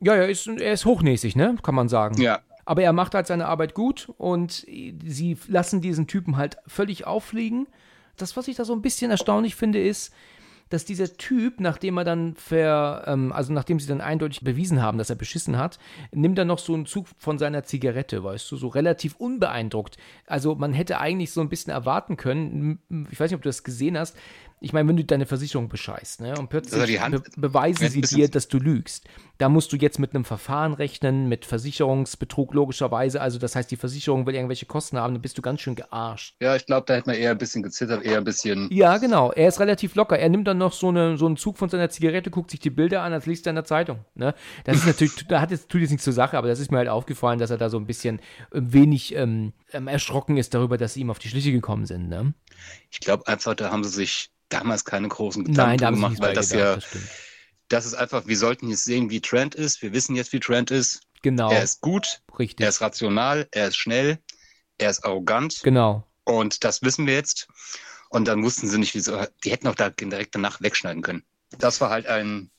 Ja, 0.00 0.14
er 0.14 0.28
ist, 0.28 0.46
er 0.46 0.72
ist 0.72 0.84
hochnäsig, 0.84 1.36
ne? 1.36 1.56
Kann 1.62 1.74
man 1.74 1.88
sagen. 1.88 2.20
Ja, 2.20 2.40
Aber 2.64 2.82
er 2.82 2.92
macht 2.92 3.14
halt 3.14 3.26
seine 3.26 3.46
Arbeit 3.46 3.74
gut 3.74 4.10
und 4.16 4.52
sie 4.52 5.36
lassen 5.46 5.80
diesen 5.80 6.06
Typen 6.06 6.36
halt 6.36 6.56
völlig 6.66 7.06
auffliegen. 7.06 7.66
Das, 8.16 8.36
was 8.36 8.48
ich 8.48 8.56
da 8.56 8.64
so 8.64 8.72
ein 8.74 8.82
bisschen 8.82 9.10
erstaunlich 9.10 9.56
finde, 9.56 9.82
ist, 9.82 10.12
dass 10.70 10.84
dieser 10.84 11.16
Typ, 11.16 11.60
nachdem 11.60 11.98
er 11.98 12.04
dann 12.04 12.34
ver, 12.36 13.02
ähm, 13.06 13.32
also 13.32 13.52
nachdem 13.52 13.80
sie 13.80 13.88
dann 13.88 14.00
eindeutig 14.00 14.42
bewiesen 14.42 14.80
haben, 14.80 14.98
dass 14.98 15.10
er 15.10 15.16
beschissen 15.16 15.58
hat, 15.58 15.78
nimmt 16.12 16.38
er 16.38 16.44
noch 16.44 16.60
so 16.60 16.72
einen 16.74 16.86
Zug 16.86 17.08
von 17.18 17.38
seiner 17.38 17.64
Zigarette, 17.64 18.22
weißt 18.22 18.50
du, 18.50 18.56
so 18.56 18.68
relativ 18.68 19.16
unbeeindruckt. 19.16 19.96
Also 20.26 20.54
man 20.54 20.72
hätte 20.72 21.00
eigentlich 21.00 21.32
so 21.32 21.40
ein 21.40 21.48
bisschen 21.48 21.72
erwarten 21.72 22.16
können, 22.16 22.78
ich 23.10 23.18
weiß 23.18 23.30
nicht, 23.30 23.36
ob 23.36 23.42
du 23.42 23.48
das 23.48 23.64
gesehen 23.64 23.98
hast, 23.98 24.16
ich 24.60 24.72
meine, 24.72 24.88
wenn 24.88 24.96
du 24.96 25.04
deine 25.04 25.26
Versicherung 25.26 25.68
bescheißt, 25.68 26.20
ne, 26.20 26.34
und 26.38 26.50
plötzlich 26.50 27.00
Also 27.00 27.20
be 27.36 27.50
beweisen 27.50 27.88
sie 27.88 28.02
dir, 28.02 28.28
dass 28.28 28.48
du 28.48 28.58
lügst, 28.58 29.08
da 29.38 29.48
musst 29.48 29.72
du 29.72 29.76
jetzt 29.76 29.98
mit 29.98 30.14
einem 30.14 30.24
Verfahren 30.24 30.74
rechnen, 30.74 31.28
mit 31.28 31.46
Versicherungsbetrug 31.46 32.52
logischerweise, 32.52 33.20
also 33.20 33.38
das 33.38 33.56
heißt, 33.56 33.70
die 33.70 33.76
Versicherung 33.76 34.26
will 34.26 34.34
irgendwelche 34.34 34.66
Kosten 34.66 34.98
haben, 34.98 35.14
dann 35.14 35.22
bist 35.22 35.38
du 35.38 35.42
ganz 35.42 35.60
schön 35.60 35.76
gearscht. 35.76 36.36
ja, 36.40 36.54
ich 36.56 36.66
glaube, 36.66 36.84
da 36.86 36.94
hätte 36.94 37.08
man 37.08 37.16
eher 37.16 37.30
ein 37.30 37.38
bisschen 37.38 37.62
gezittert, 37.62 38.04
eher 38.04 38.18
ein 38.18 38.24
bisschen. 38.24 38.68
Ja, 38.70 38.98
genau. 38.98 39.32
Er 39.32 39.48
ist 39.48 39.60
relativ 39.60 39.94
locker. 39.94 40.18
Er 40.18 40.28
nimmt 40.28 40.46
dann 40.46 40.58
noch 40.58 40.72
so, 40.72 40.88
eine, 40.88 41.16
so 41.16 41.26
einen 41.26 41.36
Zug 41.36 41.56
von 41.56 41.70
seiner 41.70 41.88
Zigarette, 41.88 42.30
guckt 42.30 42.50
sich 42.50 42.60
die 42.60 42.70
Bilder 42.70 43.02
an, 43.02 43.12
als 43.12 43.26
liest 43.26 43.46
er 43.46 43.50
in 43.50 43.56
der 43.56 43.64
Zeitung. 43.64 44.04
Ne? 44.14 44.34
Das 44.64 44.76
ist 44.76 44.86
natürlich, 44.86 45.26
da 45.26 45.40
hat 45.40 45.50
jetzt, 45.50 45.70
tut 45.70 45.80
jetzt 45.80 45.90
nichts 45.90 46.04
zur 46.04 46.12
Sache, 46.12 46.36
aber 46.36 46.48
das 46.48 46.60
ist 46.60 46.70
mir 46.70 46.78
halt 46.78 46.88
aufgefallen, 46.88 47.38
dass 47.38 47.50
er 47.50 47.56
da 47.56 47.70
so 47.70 47.78
ein 47.78 47.86
bisschen 47.86 48.18
äh, 48.18 48.60
wenig 48.60 49.14
ähm, 49.14 49.52
ähm, 49.72 49.88
erschrocken 49.88 50.36
ist 50.36 50.54
darüber, 50.54 50.76
dass 50.76 50.94
sie 50.94 51.00
ihm 51.00 51.10
auf 51.10 51.18
die 51.18 51.28
Schliche 51.28 51.52
gekommen 51.52 51.86
sind. 51.86 52.08
Ne? 52.08 52.34
Ich 52.90 53.00
glaube 53.00 53.26
einfach, 53.28 53.54
da 53.54 53.70
haben 53.70 53.84
sie 53.84 53.90
sich 53.90 54.30
damals 54.48 54.84
keine 54.84 55.08
großen 55.08 55.44
Gedanken 55.44 55.70
Nein, 55.70 55.78
da 55.78 55.90
gemacht, 55.90 56.20
weil 56.20 56.34
das 56.34 56.50
gedacht, 56.50 56.52
ja, 56.52 56.74
das 56.76 56.86
das 57.68 57.86
ist 57.86 57.94
einfach, 57.94 58.26
wir 58.26 58.36
sollten 58.36 58.68
jetzt 58.68 58.84
sehen, 58.84 59.10
wie 59.10 59.20
Trent 59.20 59.54
ist. 59.54 59.80
Wir 59.80 59.92
wissen 59.92 60.16
jetzt, 60.16 60.32
wie 60.32 60.40
Trent 60.40 60.72
ist. 60.72 61.02
Genau, 61.22 61.50
Er 61.52 61.62
ist 61.62 61.80
gut, 61.80 62.20
richtig. 62.38 62.64
er 62.64 62.68
ist 62.70 62.80
rational, 62.80 63.46
er 63.52 63.68
ist 63.68 63.76
schnell, 63.76 64.18
er 64.78 64.90
ist 64.90 65.04
arrogant. 65.04 65.60
genau. 65.62 66.04
Und 66.24 66.64
das 66.64 66.82
wissen 66.82 67.06
wir 67.06 67.14
jetzt. 67.14 67.46
Und 68.08 68.26
dann 68.26 68.42
wussten 68.42 68.68
sie 68.68 68.78
nicht, 68.78 68.94
wieso. 68.96 69.24
Die 69.44 69.52
hätten 69.52 69.68
auch 69.68 69.76
da 69.76 69.90
direkt 69.90 70.34
danach 70.34 70.60
wegschneiden 70.60 71.02
können. 71.02 71.22
Das 71.58 71.80
war 71.80 71.90
halt 71.90 72.06
ein, 72.08 72.50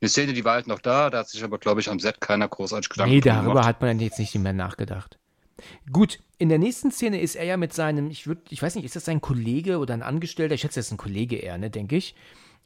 eine 0.00 0.08
Szene, 0.08 0.32
die 0.32 0.44
war 0.44 0.54
halt 0.54 0.66
noch 0.66 0.80
da. 0.80 1.10
Da 1.10 1.18
hat 1.20 1.28
sich 1.28 1.44
aber, 1.44 1.58
glaube 1.58 1.80
ich, 1.80 1.88
am 1.88 2.00
Set 2.00 2.20
keiner 2.20 2.48
großartig 2.48 2.88
Gedanken 2.88 3.14
Nee, 3.14 3.20
darüber 3.20 3.62
gemacht. 3.62 3.66
hat 3.66 3.80
man 3.82 4.00
jetzt 4.00 4.18
nicht 4.18 4.34
mehr 4.34 4.52
nachgedacht. 4.52 5.19
Gut, 5.92 6.18
in 6.38 6.48
der 6.48 6.58
nächsten 6.58 6.90
Szene 6.90 7.20
ist 7.20 7.36
er 7.36 7.44
ja 7.44 7.56
mit 7.56 7.72
seinem, 7.72 8.10
ich 8.10 8.26
würde, 8.26 8.42
ich 8.50 8.62
weiß 8.62 8.74
nicht, 8.74 8.84
ist 8.84 8.96
das 8.96 9.04
sein 9.04 9.20
Kollege 9.20 9.78
oder 9.78 9.94
ein 9.94 10.02
Angestellter? 10.02 10.54
Ich 10.54 10.62
schätze, 10.62 10.80
das 10.80 10.86
ist 10.86 10.92
ein 10.92 10.98
Kollege 10.98 11.36
eher, 11.36 11.58
ne, 11.58 11.70
denke 11.70 11.96
ich. 11.96 12.14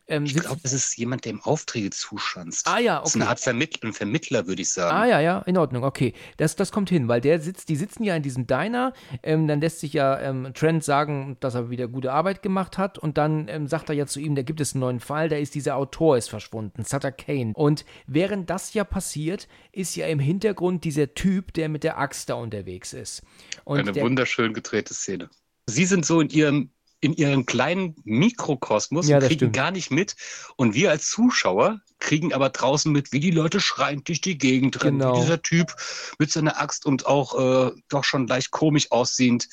Ähm, 0.06 0.24
Ich 0.24 0.34
glaube, 0.34 0.60
das 0.62 0.72
ist 0.72 0.96
jemand, 0.98 1.24
der 1.24 1.32
ihm 1.32 1.40
Aufträge 1.40 1.90
zuschanzt. 1.90 2.66
Ah 2.68 2.78
ja, 2.78 3.00
Das 3.00 3.10
ist 3.10 3.14
okay. 3.16 3.22
eine 3.22 3.30
Art 3.30 3.40
Vermittler, 3.40 3.88
ein 3.88 3.92
Vermittler, 3.92 4.46
würde 4.46 4.62
ich 4.62 4.70
sagen. 4.70 4.96
Ah 4.96 5.06
ja, 5.06 5.20
ja, 5.20 5.38
in 5.40 5.56
Ordnung, 5.56 5.84
okay. 5.84 6.12
Das, 6.36 6.56
das 6.56 6.72
kommt 6.72 6.90
hin, 6.90 7.08
weil 7.08 7.20
der 7.20 7.40
sitzt, 7.40 7.68
die 7.68 7.76
sitzen 7.76 8.04
ja 8.04 8.14
in 8.16 8.22
diesem 8.22 8.46
Diner, 8.46 8.92
ähm, 9.22 9.48
dann 9.48 9.60
lässt 9.60 9.80
sich 9.80 9.92
ja 9.94 10.20
ähm, 10.20 10.52
Trent 10.54 10.84
sagen, 10.84 11.36
dass 11.40 11.54
er 11.54 11.70
wieder 11.70 11.88
gute 11.88 12.12
Arbeit 12.12 12.42
gemacht 12.42 12.76
hat 12.78 12.98
und 12.98 13.16
dann 13.18 13.48
ähm, 13.48 13.66
sagt 13.66 13.88
er 13.88 13.94
ja 13.94 14.06
zu 14.06 14.20
ihm, 14.20 14.34
da 14.34 14.42
gibt 14.42 14.60
es 14.60 14.74
einen 14.74 14.80
neuen 14.80 15.00
Fall, 15.00 15.28
da 15.28 15.36
ist 15.36 15.54
dieser 15.54 15.76
Autor 15.76 16.16
ist 16.16 16.28
verschwunden, 16.28 16.84
Sutter 16.84 17.12
Kane. 17.12 17.52
Und 17.54 17.84
während 18.06 18.50
das 18.50 18.74
ja 18.74 18.84
passiert, 18.84 19.48
ist 19.72 19.96
ja 19.96 20.06
im 20.06 20.18
Hintergrund 20.18 20.84
dieser 20.84 21.14
Typ, 21.14 21.52
der 21.54 21.68
mit 21.68 21.84
der 21.84 21.98
Axt 21.98 22.28
da 22.28 22.34
unterwegs 22.34 22.92
ist. 22.92 23.22
Und 23.64 23.78
Eine 23.80 23.92
der, 23.92 24.02
wunderschön 24.04 24.52
gedrehte 24.52 24.92
Szene. 24.94 25.30
Sie 25.66 25.86
sind 25.86 26.04
so 26.04 26.20
in 26.20 26.28
ihrem, 26.28 26.70
in 27.04 27.12
ihrem 27.12 27.44
kleinen 27.44 27.94
Mikrokosmos 28.04 29.06
Ja, 29.08 29.16
und 29.18 29.22
kriegen 29.24 29.38
stimmt. 29.38 29.56
gar 29.56 29.70
nicht 29.70 29.90
mit. 29.90 30.16
Und 30.56 30.74
wir 30.74 30.90
als 30.90 31.10
Zuschauer 31.10 31.80
kriegen 32.00 32.32
aber 32.32 32.48
draußen 32.48 32.90
mit, 32.90 33.12
wie 33.12 33.20
die 33.20 33.30
Leute 33.30 33.60
schreien 33.60 34.02
durch 34.04 34.20
die 34.20 34.38
Gegend 34.38 34.82
rennen, 34.82 34.98
Genau. 34.98 35.14
wie 35.16 35.20
dieser 35.20 35.42
Typ 35.42 35.74
mit 36.18 36.30
seiner 36.32 36.60
Axt 36.60 36.86
und 36.86 37.06
auch 37.06 37.68
äh, 37.68 37.72
doch 37.88 38.04
schon 38.04 38.26
leicht 38.26 38.50
komisch 38.50 38.90
aussehend. 38.90 39.48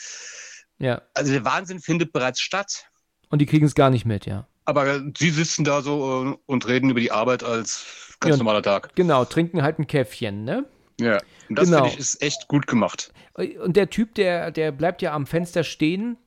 ja, 0.80 1.02
Also 1.14 1.32
der 1.34 1.44
Wahnsinn 1.46 1.80
findet 1.80 2.14
bereits 2.14 2.40
statt. 2.42 2.86
und 3.30 3.40
die 3.40 3.46
kriegen 3.46 3.66
es 3.66 3.76
gar 3.76 3.90
nicht 3.90 4.06
mit, 4.06 4.26
ja. 4.26 4.48
Aber 4.66 5.02
sie 5.18 5.30
sitzen 5.32 5.64
da 5.66 5.82
so 5.82 6.32
äh, 6.32 6.38
und 6.46 6.68
reden 6.68 6.90
über 6.90 7.00
die 7.02 7.12
Arbeit 7.12 7.44
als 7.44 7.86
ganz 8.20 8.34
Ja. 8.34 8.38
normaler 8.38 8.62
Tag. 8.64 8.96
Genau, 8.96 9.26
trinken 9.26 9.62
halt 9.62 9.78
ein 9.80 9.88
Käffchen, 9.88 10.44
ne? 10.46 10.66
Ja. 11.00 11.18
Und 11.50 11.58
das 11.58 11.66
Genau. 11.66 11.80
finde 11.84 11.94
ich 11.96 12.00
ist 12.00 12.22
echt 12.22 12.48
gut 12.48 12.68
gemacht. 12.68 13.12
Und 13.34 13.76
der 13.76 13.90
Typ, 13.90 14.16
der, 14.16 14.52
der 14.52 14.72
bleibt 14.72 15.02
ja 15.02 15.14
am 15.14 15.26
Fenster 15.26 15.64
stehen. 15.64 16.18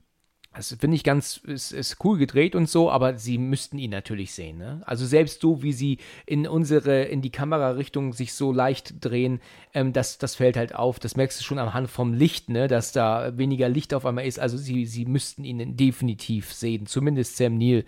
Das 0.55 0.75
finde 0.79 0.95
ich 0.95 1.03
ganz, 1.03 1.37
ist, 1.37 1.73
ist 1.73 1.97
cool 2.05 2.17
gedreht 2.17 2.55
und 2.55 2.69
so, 2.69 2.89
aber 2.89 3.17
sie 3.17 3.37
müssten 3.37 3.77
ihn 3.77 3.91
natürlich 3.91 4.33
sehen. 4.33 4.57
Ne? 4.57 4.81
Also 4.85 5.05
selbst 5.05 5.41
so, 5.41 5.61
wie 5.61 5.73
sie 5.73 5.97
in 6.25 6.47
unsere, 6.47 7.03
in 7.03 7.21
die 7.21 7.29
Kamerarichtung 7.29 8.13
sich 8.13 8.33
so 8.33 8.53
leicht 8.53 9.03
drehen, 9.03 9.41
ähm, 9.73 9.91
das, 9.91 10.17
das 10.17 10.35
fällt 10.35 10.55
halt 10.55 10.73
auf. 10.73 10.99
Das 10.99 11.17
merkst 11.17 11.39
du 11.39 11.43
schon 11.43 11.59
am 11.59 11.73
Hand 11.73 11.89
vom 11.89 12.13
Licht, 12.13 12.49
ne? 12.49 12.69
dass 12.69 12.93
da 12.93 13.37
weniger 13.37 13.67
Licht 13.67 13.93
auf 13.93 14.05
einmal 14.05 14.25
ist. 14.25 14.39
Also 14.39 14.57
sie, 14.57 14.85
sie 14.85 15.05
müssten 15.05 15.43
ihn 15.43 15.75
definitiv 15.75 16.53
sehen, 16.53 16.85
zumindest 16.85 17.35
Sam 17.35 17.57
Neill. 17.57 17.83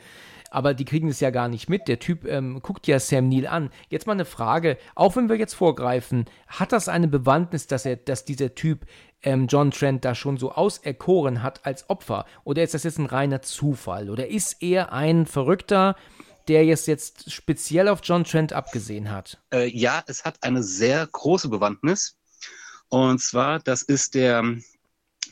Aber 0.50 0.74
die 0.74 0.86
kriegen 0.86 1.10
es 1.10 1.20
ja 1.20 1.30
gar 1.30 1.48
nicht 1.48 1.70
mit. 1.70 1.88
Der 1.88 2.00
Typ 2.00 2.26
ähm, 2.26 2.62
guckt 2.62 2.88
ja 2.88 3.00
Sam 3.00 3.30
Neill 3.30 3.48
an. 3.48 3.70
Jetzt 3.90 4.08
mal 4.08 4.14
eine 4.14 4.26
Frage, 4.26 4.78
auch 4.96 5.16
wenn 5.16 5.30
wir 5.30 5.38
jetzt 5.38 5.54
vorgreifen, 5.54 6.26
hat 6.48 6.72
das 6.72 6.88
eine 6.90 7.08
Bewandtnis, 7.08 7.68
dass 7.68 7.86
er, 7.86 7.98
dass 7.98 8.26
dieser 8.26 8.56
Typ 8.56 8.86
ähm, 9.24 9.48
John 9.48 9.72
Trent 9.72 10.06
da 10.06 10.16
schon 10.16 10.38
so 10.38 10.52
auserkoren 10.52 11.44
hat 11.44 11.66
als 11.66 11.90
Opfer? 11.90 12.26
Oder 12.44 12.64
ist 12.64 12.74
das 12.74 12.84
jetzt 12.84 13.00
ein 13.00 13.06
reiner 13.06 13.42
Zufall? 13.42 14.10
Oder 14.10 14.28
ist 14.28 14.62
er 14.62 14.94
ein 14.94 15.26
Verrückter, 15.26 15.96
der 16.48 16.66
jetzt, 16.66 16.88
jetzt 16.88 17.32
speziell 17.32 17.88
auf 17.88 18.00
John 18.04 18.24
Trent 18.24 18.54
abgesehen 18.54 19.12
hat. 19.12 19.38
Äh, 19.54 19.68
ja, 19.68 20.04
es 20.08 20.24
hat 20.24 20.44
eine 20.44 20.64
sehr 20.64 21.06
große 21.06 21.50
Bewandtnis. 21.50 22.16
Und 22.90 23.22
zwar, 23.22 23.60
das 23.60 23.82
ist 23.82 24.16
der 24.16 24.44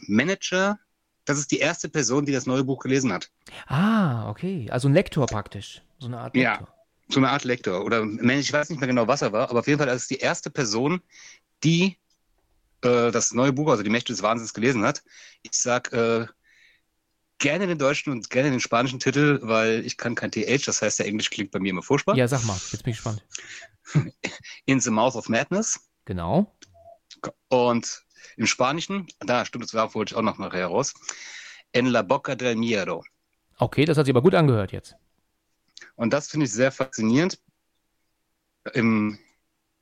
Manager, 0.08 0.78
das 1.25 1.38
ist 1.38 1.51
die 1.51 1.59
erste 1.59 1.89
Person, 1.89 2.25
die 2.25 2.31
das 2.31 2.45
neue 2.45 2.63
Buch 2.63 2.79
gelesen 2.79 3.11
hat. 3.11 3.29
Ah, 3.67 4.29
okay. 4.29 4.67
Also 4.71 4.88
ein 4.88 4.93
Lektor 4.93 5.25
praktisch. 5.25 5.81
So 5.99 6.07
eine 6.07 6.19
Art 6.19 6.35
Lektor. 6.35 6.61
Ja, 6.61 6.67
so 7.09 7.19
eine 7.19 7.29
Art 7.29 7.43
Lektor. 7.43 7.83
Oder 7.83 8.03
ich 8.03 8.53
weiß 8.53 8.69
nicht 8.69 8.79
mehr 8.79 8.88
genau, 8.88 9.07
was 9.07 9.21
er 9.21 9.31
war, 9.31 9.49
aber 9.49 9.59
auf 9.59 9.67
jeden 9.67 9.79
Fall, 9.79 9.88
das 9.88 10.03
ist 10.03 10.11
die 10.11 10.17
erste 10.17 10.49
Person, 10.49 11.01
die 11.63 11.97
äh, 12.81 13.11
das 13.11 13.33
neue 13.33 13.53
Buch, 13.53 13.69
also 13.69 13.83
die 13.83 13.89
Mächte 13.89 14.13
des 14.13 14.21
Wahnsinns, 14.21 14.53
gelesen 14.53 14.83
hat. 14.83 15.03
Ich 15.41 15.53
sag 15.53 15.91
äh, 15.93 16.27
gerne 17.39 17.67
den 17.67 17.77
deutschen 17.77 18.11
und 18.11 18.29
gerne 18.29 18.51
den 18.51 18.59
spanischen 18.59 18.99
Titel, 18.99 19.39
weil 19.41 19.85
ich 19.85 19.97
kann 19.97 20.15
kein 20.15 20.31
TH, 20.31 20.65
das 20.65 20.81
heißt, 20.81 20.99
der 20.99 21.07
Englisch 21.07 21.29
klingt 21.29 21.51
bei 21.51 21.59
mir 21.59 21.69
immer 21.69 21.83
furchtbar. 21.83 22.15
Ja, 22.15 22.27
sag 22.27 22.43
mal, 22.45 22.57
jetzt 22.71 22.83
bin 22.83 22.91
ich 22.91 22.97
gespannt. 22.97 23.23
In 24.65 24.79
the 24.79 24.91
Mouth 24.91 25.15
of 25.15 25.29
Madness. 25.29 25.79
Genau. 26.05 26.55
Und 27.49 28.04
im 28.38 28.47
Spanischen, 28.47 29.07
da 29.19 29.45
stimmt, 29.45 29.65
das 29.65 29.73
war 29.73 29.93
wollte 29.93 30.13
ich 30.13 30.17
auch 30.17 30.21
noch 30.21 30.38
mal 30.38 30.51
heraus. 30.51 30.93
En 31.71 31.88
la 31.88 32.01
boca 32.01 32.35
del 32.35 32.55
miedo. 32.55 33.03
Okay, 33.57 33.85
das 33.85 33.97
hat 33.97 34.05
sich 34.05 34.13
aber 34.13 34.21
gut 34.21 34.35
angehört 34.35 34.71
jetzt. 34.71 34.95
Und 35.95 36.11
das 36.11 36.29
finde 36.29 36.45
ich 36.45 36.51
sehr 36.51 36.71
faszinierend. 36.71 37.39
Im 38.73 39.19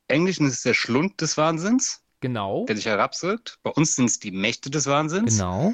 Englischen 0.08 0.47
ist 0.47 0.58
es 0.58 0.62
der 0.63 0.73
Schlund 0.73 1.21
des 1.21 1.38
Wahnsinns. 1.38 2.01
Genau. 2.19 2.65
Der 2.65 2.75
sich 2.75 2.86
herabsirkt. 2.86 3.60
Bei 3.63 3.71
uns 3.71 3.95
sind 3.95 4.06
es 4.06 4.19
die 4.19 4.32
Mächte 4.32 4.69
des 4.69 4.88
Wahnsinns. 4.88 5.38
Genau. 5.38 5.73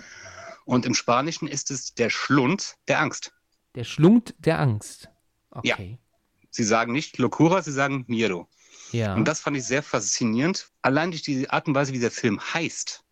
Und 0.65 0.85
im 0.85 0.93
Spanischen 0.93 1.47
ist 1.47 1.71
es 1.71 1.93
der 1.93 2.09
Schlund 2.09 2.75
der 2.87 2.99
Angst. 2.99 3.33
Der 3.75 3.83
Schlund 3.83 4.35
der 4.39 4.59
Angst. 4.59 5.09
Okay. 5.51 5.97
Ja. 5.99 6.07
Sie 6.51 6.63
sagen 6.63 6.91
nicht 6.91 7.17
Locura, 7.17 7.61
sie 7.61 7.71
sagen 7.71 8.05
Miedo. 8.07 8.47
Ja. 8.91 9.15
Und 9.15 9.27
das 9.27 9.39
fand 9.39 9.57
ich 9.57 9.65
sehr 9.65 9.83
faszinierend. 9.83 10.69
Allein 10.81 11.11
durch 11.11 11.21
die 11.21 11.49
Art 11.49 11.67
und 11.67 11.75
Weise, 11.75 11.93
wie 11.93 11.99
der 11.99 12.11
Film 12.11 12.39
heißt, 12.39 13.03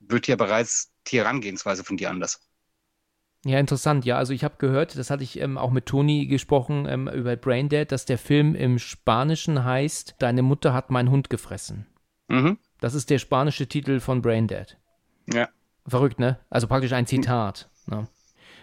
wird 0.00 0.26
ja 0.26 0.36
bereits 0.36 0.90
die 1.06 1.18
Herangehensweise 1.18 1.84
von 1.84 1.96
dir 1.96 2.10
anders. 2.10 2.40
Ja, 3.44 3.58
interessant. 3.58 4.04
Ja, 4.04 4.18
also 4.18 4.34
ich 4.34 4.44
habe 4.44 4.56
gehört, 4.58 4.98
das 4.98 5.08
hatte 5.08 5.24
ich 5.24 5.38
ähm, 5.40 5.56
auch 5.56 5.70
mit 5.70 5.86
Toni 5.86 6.26
gesprochen 6.26 6.86
ähm, 6.86 7.08
über 7.08 7.36
Braindead, 7.36 7.90
dass 7.90 8.04
der 8.04 8.18
Film 8.18 8.54
im 8.54 8.78
Spanischen 8.78 9.64
heißt, 9.64 10.16
Deine 10.18 10.42
Mutter 10.42 10.74
hat 10.74 10.90
meinen 10.90 11.10
Hund 11.10 11.30
gefressen. 11.30 11.86
Mhm. 12.28 12.58
Das 12.80 12.94
ist 12.94 13.08
der 13.08 13.18
spanische 13.18 13.66
Titel 13.66 14.00
von 14.00 14.20
Braindead. 14.20 14.76
Ja. 15.32 15.48
Verrückt, 15.86 16.18
ne? 16.18 16.38
Also 16.50 16.66
praktisch 16.66 16.92
ein 16.92 17.06
Zitat. 17.06 17.70
Ne? 17.86 18.08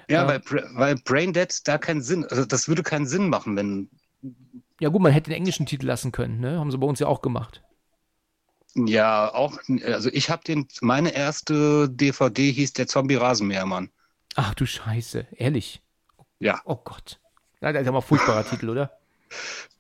Ja, 0.10 0.24
äh, 0.24 0.42
weil, 0.50 0.64
weil 0.76 0.96
Braindead 0.96 1.68
da 1.68 1.78
keinen 1.78 2.02
Sinn, 2.02 2.26
also 2.26 2.46
das 2.46 2.68
würde 2.68 2.84
keinen 2.84 3.08
Sinn 3.08 3.30
machen, 3.30 3.56
wenn. 3.56 3.90
Ja, 4.80 4.90
gut, 4.90 5.02
man 5.02 5.12
hätte 5.12 5.30
den 5.32 5.38
englischen 5.38 5.66
Titel 5.66 5.88
lassen 5.88 6.12
können, 6.12 6.40
ne? 6.40 6.60
Haben 6.60 6.72
sie 6.72 6.78
bei 6.78 6.88
uns 6.88 7.00
ja 7.00 7.08
auch 7.08 7.22
gemacht. 7.22 7.64
Ja, 8.76 9.34
auch, 9.34 9.58
also 9.86 10.10
ich 10.12 10.30
habe 10.30 10.44
den, 10.44 10.68
meine 10.82 11.10
erste 11.10 11.90
DVD 11.90 12.52
hieß 12.52 12.74
der 12.74 12.88
Zombie-Rasenmähermann. 12.88 13.90
Ach 14.36 14.54
du 14.54 14.68
Scheiße, 14.68 15.26
ehrlich? 15.36 15.82
Ja. 16.40 16.62
Oh 16.66 16.76
Gott. 16.76 17.20
Das 17.60 17.76
ist 17.76 17.88
aber 17.88 17.98
ein 17.98 18.04
furchtbarer 18.04 18.46
Titel, 18.50 18.70
oder? 18.70 18.92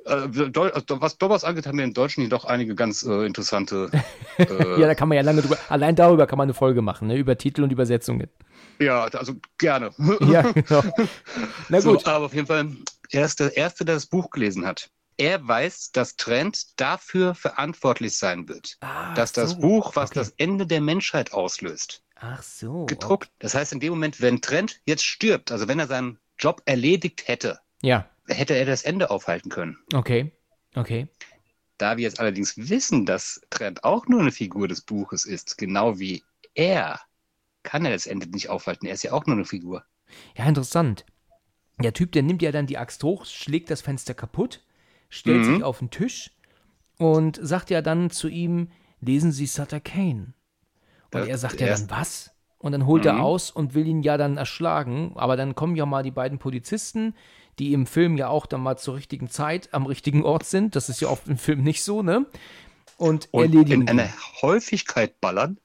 Äh, 0.05 0.29
was 0.29 1.17
Dobbers 1.17 1.43
angeht, 1.43 1.67
haben 1.67 1.77
wir 1.77 1.85
in 1.85 1.93
Deutschen 1.93 2.23
jedoch 2.23 2.45
einige 2.45 2.75
ganz 2.75 3.03
äh, 3.03 3.25
interessante. 3.25 3.91
Äh, 4.39 4.79
ja, 4.79 4.85
da 4.85 4.93
kann 4.93 5.09
man 5.09 5.15
ja 5.15 5.23
lange 5.23 5.41
drüber. 5.41 5.57
Allein 5.67 5.95
darüber 5.95 6.27
kann 6.27 6.37
man 6.37 6.45
eine 6.45 6.53
Folge 6.53 6.83
machen, 6.83 7.07
ne? 7.07 7.15
über 7.17 7.39
Titel 7.39 7.63
und 7.63 7.71
Übersetzungen. 7.71 8.29
Ja, 8.77 9.05
also 9.05 9.33
gerne. 9.57 9.89
ja, 10.29 10.43
genau. 10.43 10.83
Na 11.69 11.79
gut. 11.79 12.01
So, 12.01 12.11
aber 12.11 12.25
auf 12.25 12.35
jeden 12.35 12.45
Fall, 12.45 12.67
er 13.11 13.25
ist 13.25 13.39
der 13.39 13.55
Erste, 13.55 13.85
der 13.85 13.95
das 13.95 14.07
Buch 14.07 14.29
gelesen 14.29 14.65
hat. 14.65 14.89
Er 15.17 15.45
weiß, 15.47 15.91
dass 15.93 16.15
Trent 16.15 16.79
dafür 16.79 17.33
verantwortlich 17.33 18.17
sein 18.17 18.47
wird, 18.47 18.77
ah, 18.81 19.15
dass 19.15 19.31
das 19.31 19.51
so. 19.51 19.57
Buch, 19.57 19.95
was 19.95 20.11
okay. 20.11 20.19
das 20.19 20.29
Ende 20.37 20.67
der 20.67 20.81
Menschheit 20.81 21.33
auslöst, 21.33 22.03
Ach 22.19 22.41
so. 22.41 22.85
Gedruckt. 22.85 23.25
Okay. 23.25 23.35
Das 23.39 23.53
heißt, 23.53 23.73
in 23.73 23.79
dem 23.79 23.91
Moment, 23.91 24.21
wenn 24.21 24.41
Trent 24.41 24.81
jetzt 24.85 25.05
stirbt, 25.05 25.51
also 25.51 25.67
wenn 25.67 25.79
er 25.79 25.87
seinen 25.87 26.19
Job 26.37 26.61
erledigt 26.65 27.27
hätte, 27.27 27.59
ja. 27.81 28.09
hätte 28.27 28.55
er 28.55 28.65
das 28.65 28.83
Ende 28.83 29.09
aufhalten 29.09 29.49
können. 29.49 29.77
Okay. 29.93 30.31
Okay. 30.75 31.07
Da 31.77 31.97
wir 31.97 32.03
jetzt 32.03 32.19
allerdings 32.19 32.57
wissen, 32.57 33.05
dass 33.05 33.41
Trent 33.49 33.83
auch 33.83 34.07
nur 34.07 34.21
eine 34.21 34.31
Figur 34.31 34.67
des 34.67 34.81
Buches 34.81 35.25
ist, 35.25 35.57
genau 35.57 35.99
wie 35.99 36.23
er, 36.55 36.99
kann 37.63 37.85
er 37.85 37.91
das 37.91 38.07
Ende 38.07 38.27
nicht 38.27 38.49
aufhalten. 38.49 38.87
Er 38.87 38.93
ist 38.93 39.03
ja 39.03 39.11
auch 39.11 39.25
nur 39.25 39.35
eine 39.35 39.45
Figur. 39.45 39.83
Ja, 40.35 40.45
interessant. 40.45 41.05
Der 41.79 41.93
Typ, 41.93 42.11
der 42.11 42.23
nimmt 42.23 42.41
ja 42.41 42.51
dann 42.51 42.65
die 42.65 42.77
Axt 42.77 43.03
hoch, 43.03 43.25
schlägt 43.25 43.69
das 43.69 43.81
Fenster 43.81 44.13
kaputt, 44.13 44.63
stellt 45.09 45.45
mhm. 45.45 45.55
sich 45.55 45.63
auf 45.63 45.79
den 45.79 45.91
Tisch 45.91 46.31
und 46.97 47.39
sagt 47.41 47.69
ja 47.69 47.81
dann 47.81 48.09
zu 48.09 48.27
ihm, 48.27 48.69
lesen 48.99 49.31
Sie 49.31 49.45
Sutter 49.45 49.79
Kane. 49.79 50.33
Und 51.13 51.27
er 51.27 51.37
sagt 51.37 51.61
ja 51.61 51.67
dann, 51.67 51.89
was? 51.89 52.31
Und 52.57 52.71
dann 52.71 52.85
holt 52.85 53.03
mhm. 53.03 53.09
er 53.09 53.23
aus 53.23 53.51
und 53.51 53.75
will 53.75 53.87
ihn 53.87 54.01
ja 54.01 54.17
dann 54.17 54.37
erschlagen. 54.37 55.13
Aber 55.15 55.37
dann 55.37 55.55
kommen 55.55 55.75
ja 55.75 55.85
mal 55.85 56.03
die 56.03 56.11
beiden 56.11 56.39
Polizisten, 56.39 57.13
die 57.59 57.73
im 57.73 57.85
Film 57.85 58.17
ja 58.17 58.27
auch 58.27 58.45
dann 58.45 58.61
mal 58.61 58.77
zur 58.77 58.95
richtigen 58.95 59.29
Zeit 59.29 59.73
am 59.73 59.85
richtigen 59.85 60.23
Ort 60.23 60.43
sind. 60.43 60.75
Das 60.75 60.89
ist 60.89 60.99
ja 60.99 61.07
oft 61.09 61.27
im 61.27 61.37
Film 61.37 61.63
nicht 61.63 61.83
so, 61.83 62.01
ne? 62.01 62.25
Und, 62.97 63.29
und 63.31 63.43
erledigen. 63.43 63.83
In 63.83 63.89
einer 63.89 64.09
Häufigkeit 64.41 65.21
ballern. 65.21 65.59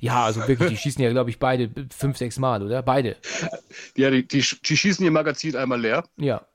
Ja, 0.00 0.24
also 0.24 0.46
wirklich, 0.46 0.70
die 0.70 0.76
schießen 0.76 1.02
ja, 1.02 1.10
glaube 1.10 1.30
ich, 1.30 1.38
beide 1.38 1.70
fünf, 1.96 2.16
sechs 2.16 2.38
Mal, 2.38 2.62
oder? 2.62 2.82
Beide. 2.82 3.16
Ja, 3.96 4.10
die, 4.10 4.26
die, 4.26 4.44
die 4.64 4.76
schießen 4.76 5.04
ihr 5.04 5.10
Magazin 5.10 5.56
einmal 5.56 5.80
leer. 5.80 6.04
Ja. 6.16 6.46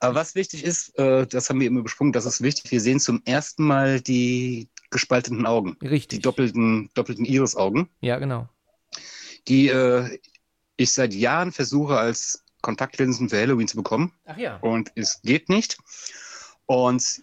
Aber 0.00 0.14
was 0.14 0.34
wichtig 0.34 0.64
ist, 0.64 0.96
äh, 0.98 1.26
das 1.26 1.50
haben 1.50 1.60
wir 1.60 1.66
immer 1.66 1.82
besprochen, 1.82 2.12
das 2.12 2.24
ist 2.24 2.40
wichtig, 2.42 2.70
wir 2.70 2.80
sehen 2.80 3.00
zum 3.00 3.22
ersten 3.24 3.64
Mal 3.64 4.00
die 4.00 4.68
gespalteten 4.90 5.44
Augen. 5.44 5.76
Richtig. 5.82 6.08
Die 6.08 6.20
doppelten, 6.20 6.90
doppelten 6.94 7.24
Iris-Augen. 7.24 7.88
Ja, 8.00 8.18
genau. 8.18 8.48
Die 9.48 9.68
äh, 9.68 10.18
ich 10.76 10.92
seit 10.92 11.12
Jahren 11.12 11.52
versuche, 11.52 11.98
als 11.98 12.44
Kontaktlinsen 12.62 13.28
für 13.28 13.38
Halloween 13.38 13.68
zu 13.68 13.76
bekommen. 13.76 14.12
Ach 14.24 14.38
ja. 14.38 14.56
Und 14.58 14.92
es 14.94 15.20
geht 15.22 15.48
nicht. 15.48 15.78
Und 16.66 17.22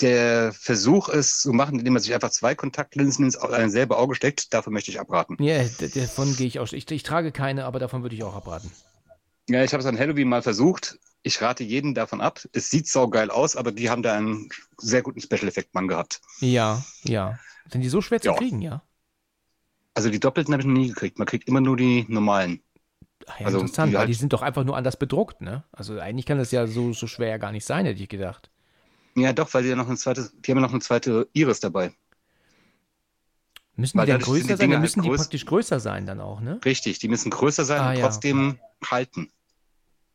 der 0.00 0.52
Versuch, 0.52 1.08
es 1.08 1.40
zu 1.40 1.52
machen, 1.52 1.78
indem 1.78 1.94
man 1.94 2.02
sich 2.02 2.14
einfach 2.14 2.30
zwei 2.30 2.54
Kontaktlinsen 2.54 3.24
ins 3.24 3.38
selbe 3.72 3.96
Auge 3.96 4.14
steckt, 4.14 4.52
davon 4.54 4.72
möchte 4.72 4.90
ich 4.90 5.00
abraten. 5.00 5.36
Ja, 5.40 5.64
davon 5.94 6.34
gehe 6.36 6.46
ich 6.46 6.58
auch. 6.58 6.72
Ich, 6.72 6.90
ich 6.90 7.02
trage 7.02 7.32
keine, 7.32 7.64
aber 7.64 7.78
davon 7.78 8.02
würde 8.02 8.14
ich 8.14 8.22
auch 8.22 8.34
abraten. 8.34 8.70
Ja, 9.48 9.64
ich 9.64 9.72
habe 9.72 9.80
es 9.80 9.86
an 9.86 9.98
Halloween 9.98 10.28
mal 10.28 10.42
versucht. 10.42 10.98
Ich 11.22 11.42
rate 11.42 11.64
jeden 11.64 11.94
davon 11.94 12.20
ab. 12.20 12.40
Es 12.52 12.70
sieht 12.70 12.88
saugeil 12.88 13.30
aus, 13.30 13.56
aber 13.56 13.72
die 13.72 13.90
haben 13.90 14.02
da 14.02 14.14
einen 14.14 14.48
sehr 14.78 15.02
guten 15.02 15.20
Special-Effekt-Mann 15.20 15.88
gehabt. 15.88 16.20
Ja, 16.40 16.82
ja. 17.02 17.38
Sind 17.70 17.82
die 17.82 17.88
so 17.88 18.00
schwer 18.00 18.20
zu 18.20 18.28
ja. 18.28 18.36
kriegen, 18.36 18.62
ja? 18.62 18.82
Also 19.94 20.08
die 20.08 20.20
doppelten 20.20 20.54
habe 20.54 20.62
ich 20.62 20.66
noch 20.66 20.74
nie 20.74 20.88
gekriegt. 20.88 21.18
Man 21.18 21.26
kriegt 21.26 21.48
immer 21.48 21.60
nur 21.60 21.76
die 21.76 22.06
normalen. 22.08 22.62
Ach 23.26 23.38
ja, 23.38 23.46
also 23.46 23.58
interessant, 23.58 23.90
die 23.90 23.94
weil 23.94 24.00
halt 24.00 24.08
die 24.08 24.14
sind 24.14 24.32
doch 24.32 24.42
einfach 24.42 24.64
nur 24.64 24.76
anders 24.76 24.96
bedruckt, 24.96 25.40
ne? 25.42 25.64
Also 25.72 25.98
eigentlich 25.98 26.26
kann 26.26 26.38
das 26.38 26.52
ja 26.52 26.66
so, 26.66 26.92
so 26.92 27.06
schwer 27.06 27.38
gar 27.38 27.52
nicht 27.52 27.66
sein, 27.66 27.84
hätte 27.84 28.02
ich 28.02 28.08
gedacht. 28.08 28.50
Ja, 29.16 29.32
doch, 29.32 29.52
weil 29.54 29.62
die 29.62 29.70
ja 29.70 29.76
noch 29.76 29.88
ein 29.88 29.96
zweites, 29.96 30.32
die 30.32 30.50
haben 30.50 30.58
ja 30.58 30.62
noch 30.62 30.72
eine 30.72 30.80
zweite 30.80 31.28
Iris 31.32 31.60
dabei. 31.60 31.92
Müssen 33.76 33.98
weil 33.98 34.06
die 34.06 34.12
dann 34.12 34.20
größer 34.20 34.46
die 34.46 34.56
sein? 34.56 34.70
Dann 34.70 34.80
müssen 34.80 35.02
halt 35.02 35.12
die 35.12 35.16
praktisch 35.16 35.46
größer 35.46 35.80
sein 35.80 36.06
dann 36.06 36.20
auch, 36.20 36.40
ne? 36.40 36.60
Richtig, 36.64 36.98
die 36.98 37.08
müssen 37.08 37.30
größer 37.30 37.64
sein 37.64 37.80
ah, 37.80 37.90
und 37.90 38.00
trotzdem 38.00 38.58
ja. 38.82 38.90
halten. 38.90 39.30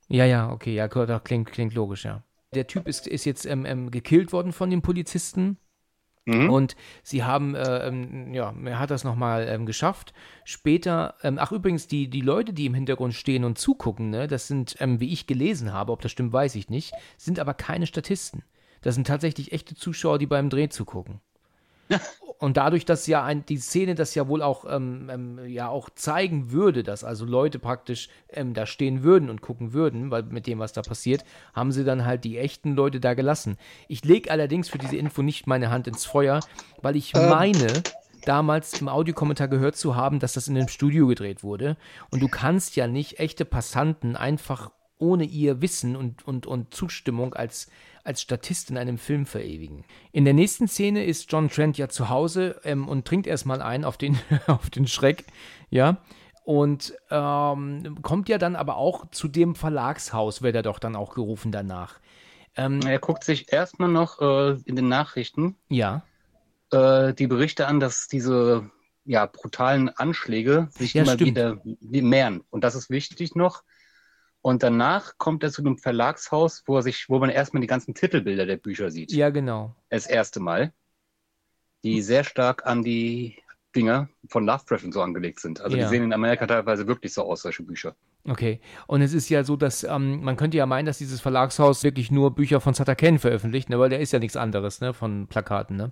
Ja, 0.07 0.25
ja, 0.25 0.51
okay, 0.51 0.73
ja, 0.73 0.87
klingt, 0.87 1.51
klingt 1.51 1.73
logisch, 1.73 2.05
ja. 2.05 2.23
Der 2.53 2.67
Typ 2.67 2.87
ist, 2.87 3.07
ist 3.07 3.25
jetzt 3.25 3.45
ähm, 3.45 3.65
ähm, 3.65 3.91
gekillt 3.91 4.31
worden 4.31 4.53
von 4.53 4.69
den 4.69 4.81
Polizisten. 4.81 5.57
Mhm. 6.25 6.49
Und 6.49 6.75
sie 7.03 7.23
haben, 7.23 7.53
äh, 7.53 7.87
ähm, 7.87 8.33
ja, 8.33 8.53
er 8.65 8.79
hat 8.79 8.89
das 8.89 9.03
nochmal 9.03 9.47
ähm, 9.47 9.65
geschafft. 9.65 10.13
Später, 10.43 11.15
ähm, 11.21 11.37
ach 11.39 11.51
übrigens, 11.51 11.87
die, 11.87 12.09
die 12.09 12.21
Leute, 12.21 12.53
die 12.53 12.65
im 12.65 12.73
Hintergrund 12.73 13.13
stehen 13.13 13.43
und 13.43 13.59
zugucken, 13.59 14.09
ne, 14.09 14.27
das 14.27 14.47
sind, 14.47 14.75
ähm, 14.79 14.99
wie 14.99 15.11
ich 15.11 15.27
gelesen 15.27 15.71
habe, 15.71 15.91
ob 15.91 16.01
das 16.01 16.11
stimmt, 16.11 16.33
weiß 16.33 16.55
ich 16.55 16.69
nicht, 16.69 16.93
sind 17.17 17.39
aber 17.39 17.53
keine 17.53 17.85
Statisten. 17.85 18.43
Das 18.85 18.93
sind 18.93 19.07
tatsächlich 19.07 19.51
echte 19.51 19.73
Zuschauer, 19.73 20.19
die 20.19 20.27
beim 20.27 20.51
Dreh 20.51 20.69
zugucken. 20.69 21.19
Und 22.37 22.57
dadurch, 22.57 22.85
dass 22.85 23.07
ja 23.07 23.23
ein, 23.23 23.43
die 23.43 23.57
Szene 23.57 23.95
das 23.95 24.13
ja 24.13 24.27
wohl 24.27 24.43
auch, 24.43 24.63
ähm, 24.69 25.09
ähm, 25.11 25.39
ja 25.47 25.69
auch 25.69 25.89
zeigen 25.89 26.51
würde, 26.51 26.83
dass 26.83 27.03
also 27.03 27.25
Leute 27.25 27.57
praktisch 27.57 28.09
ähm, 28.29 28.53
da 28.53 28.67
stehen 28.67 29.01
würden 29.01 29.31
und 29.31 29.41
gucken 29.41 29.73
würden, 29.73 30.11
weil 30.11 30.21
mit 30.21 30.45
dem, 30.45 30.59
was 30.59 30.71
da 30.71 30.83
passiert, 30.83 31.25
haben 31.55 31.71
sie 31.71 31.83
dann 31.83 32.05
halt 32.05 32.25
die 32.25 32.37
echten 32.37 32.75
Leute 32.75 32.99
da 32.99 33.15
gelassen. 33.15 33.57
Ich 33.87 34.05
lege 34.05 34.29
allerdings 34.29 34.69
für 34.69 34.77
diese 34.77 34.97
Info 34.97 35.23
nicht 35.23 35.47
meine 35.47 35.71
Hand 35.71 35.87
ins 35.87 36.05
Feuer, 36.05 36.41
weil 36.83 36.95
ich 36.95 37.15
ähm. 37.15 37.27
meine, 37.27 37.81
damals 38.23 38.79
im 38.79 38.87
Audiokommentar 38.87 39.47
gehört 39.47 39.77
zu 39.77 39.95
haben, 39.95 40.19
dass 40.19 40.33
das 40.33 40.47
in 40.47 40.55
einem 40.55 40.67
Studio 40.67 41.07
gedreht 41.07 41.41
wurde. 41.41 41.75
Und 42.11 42.21
du 42.21 42.27
kannst 42.27 42.75
ja 42.75 42.85
nicht 42.85 43.17
echte 43.17 43.45
Passanten 43.45 44.15
einfach 44.15 44.69
ohne 44.99 45.23
ihr 45.23 45.61
Wissen 45.61 45.95
und, 45.95 46.27
und, 46.27 46.45
und 46.45 46.73
Zustimmung 46.73 47.33
als 47.33 47.69
als 48.05 48.21
Statist 48.21 48.69
in 48.69 48.77
einem 48.77 48.97
Film 48.97 49.25
verewigen. 49.25 49.83
In 50.11 50.25
der 50.25 50.33
nächsten 50.33 50.67
Szene 50.67 51.05
ist 51.05 51.31
John 51.31 51.49
Trent 51.49 51.77
ja 51.77 51.89
zu 51.89 52.09
Hause 52.09 52.61
ähm, 52.63 52.87
und 52.87 53.05
trinkt 53.05 53.27
erstmal 53.27 53.61
ein 53.61 53.83
auf 53.83 53.97
den, 53.97 54.17
auf 54.47 54.69
den 54.69 54.87
Schreck, 54.87 55.25
ja. 55.69 55.97
Und 56.43 56.93
ähm, 57.09 57.97
kommt 58.03 58.29
ja 58.29 58.37
dann 58.37 58.55
aber 58.55 58.77
auch 58.77 59.09
zu 59.09 59.27
dem 59.27 59.55
Verlagshaus, 59.55 60.43
wird 60.43 60.55
er 60.55 60.61
doch 60.61 60.77
dann 60.77 60.95
auch 60.95 61.15
gerufen 61.15 61.51
danach. 61.51 61.99
Ähm, 62.55 62.81
er 62.81 62.99
guckt 62.99 63.23
sich 63.23 63.51
erstmal 63.51 63.89
noch 63.89 64.21
äh, 64.21 64.51
in 64.65 64.75
den 64.75 64.87
Nachrichten 64.87 65.55
ja. 65.67 66.03
äh, 66.71 67.13
die 67.15 67.25
Berichte 67.25 67.67
an, 67.67 67.79
dass 67.79 68.07
diese 68.07 68.69
ja, 69.05 69.25
brutalen 69.25 69.89
Anschläge 69.89 70.67
sich 70.71 70.93
ja, 70.93 71.03
immer 71.03 71.13
stimmt. 71.13 71.31
wieder 71.31 71.61
mehren. 71.81 72.43
Und 72.51 72.63
das 72.63 72.75
ist 72.75 72.89
wichtig 72.89 73.35
noch. 73.35 73.63
Und 74.45 74.61
danach 74.61 75.17
kommt 75.17 75.41
er 75.41 75.51
zu 75.51 75.63
einem 75.63 75.79
Verlagshaus, 75.79 76.61
wo, 76.67 76.75
er 76.75 76.83
sich, 76.83 77.09
wo 77.09 77.17
man 77.17 77.31
erstmal 77.31 77.61
die 77.61 77.67
ganzen 77.67 77.95
Titelbilder 77.95 78.45
der 78.45 78.57
Bücher 78.57 78.91
sieht. 78.91 79.11
Ja, 79.11 79.31
genau. 79.31 79.73
Das 79.89 80.05
erste 80.05 80.39
Mal. 80.39 80.71
Die 81.83 81.99
sehr 82.03 82.23
stark 82.23 82.63
an 82.67 82.83
die 82.83 83.41
Dinger 83.75 84.07
von 84.29 84.45
Lovecraft 84.45 84.83
und 84.83 84.93
so 84.93 85.01
angelegt 85.01 85.39
sind. 85.39 85.61
Also 85.61 85.75
ja. 85.75 85.85
die 85.85 85.89
sehen 85.89 86.03
in 86.03 86.13
Amerika 86.13 86.45
teilweise 86.45 86.85
wirklich 86.85 87.11
so 87.11 87.23
aus, 87.23 87.41
solche 87.41 87.63
Bücher. 87.63 87.95
Okay. 88.23 88.61
Und 88.85 89.01
es 89.01 89.13
ist 89.13 89.29
ja 89.29 89.43
so, 89.43 89.55
dass 89.55 89.83
ähm, 89.83 90.23
man 90.23 90.37
könnte 90.37 90.57
ja 90.57 90.67
meinen, 90.67 90.85
dass 90.85 90.99
dieses 90.99 91.21
Verlagshaus 91.21 91.83
wirklich 91.83 92.11
nur 92.11 92.35
Bücher 92.35 92.61
von 92.61 92.75
Sutter 92.75 92.95
Ken 92.95 93.17
veröffentlicht, 93.17 93.71
ne? 93.71 93.79
weil 93.79 93.89
der 93.89 93.99
ist 93.99 94.13
ja 94.13 94.19
nichts 94.19 94.37
anderes, 94.37 94.79
ne, 94.79 94.93
von 94.93 95.25
Plakaten, 95.25 95.75
ne? 95.75 95.91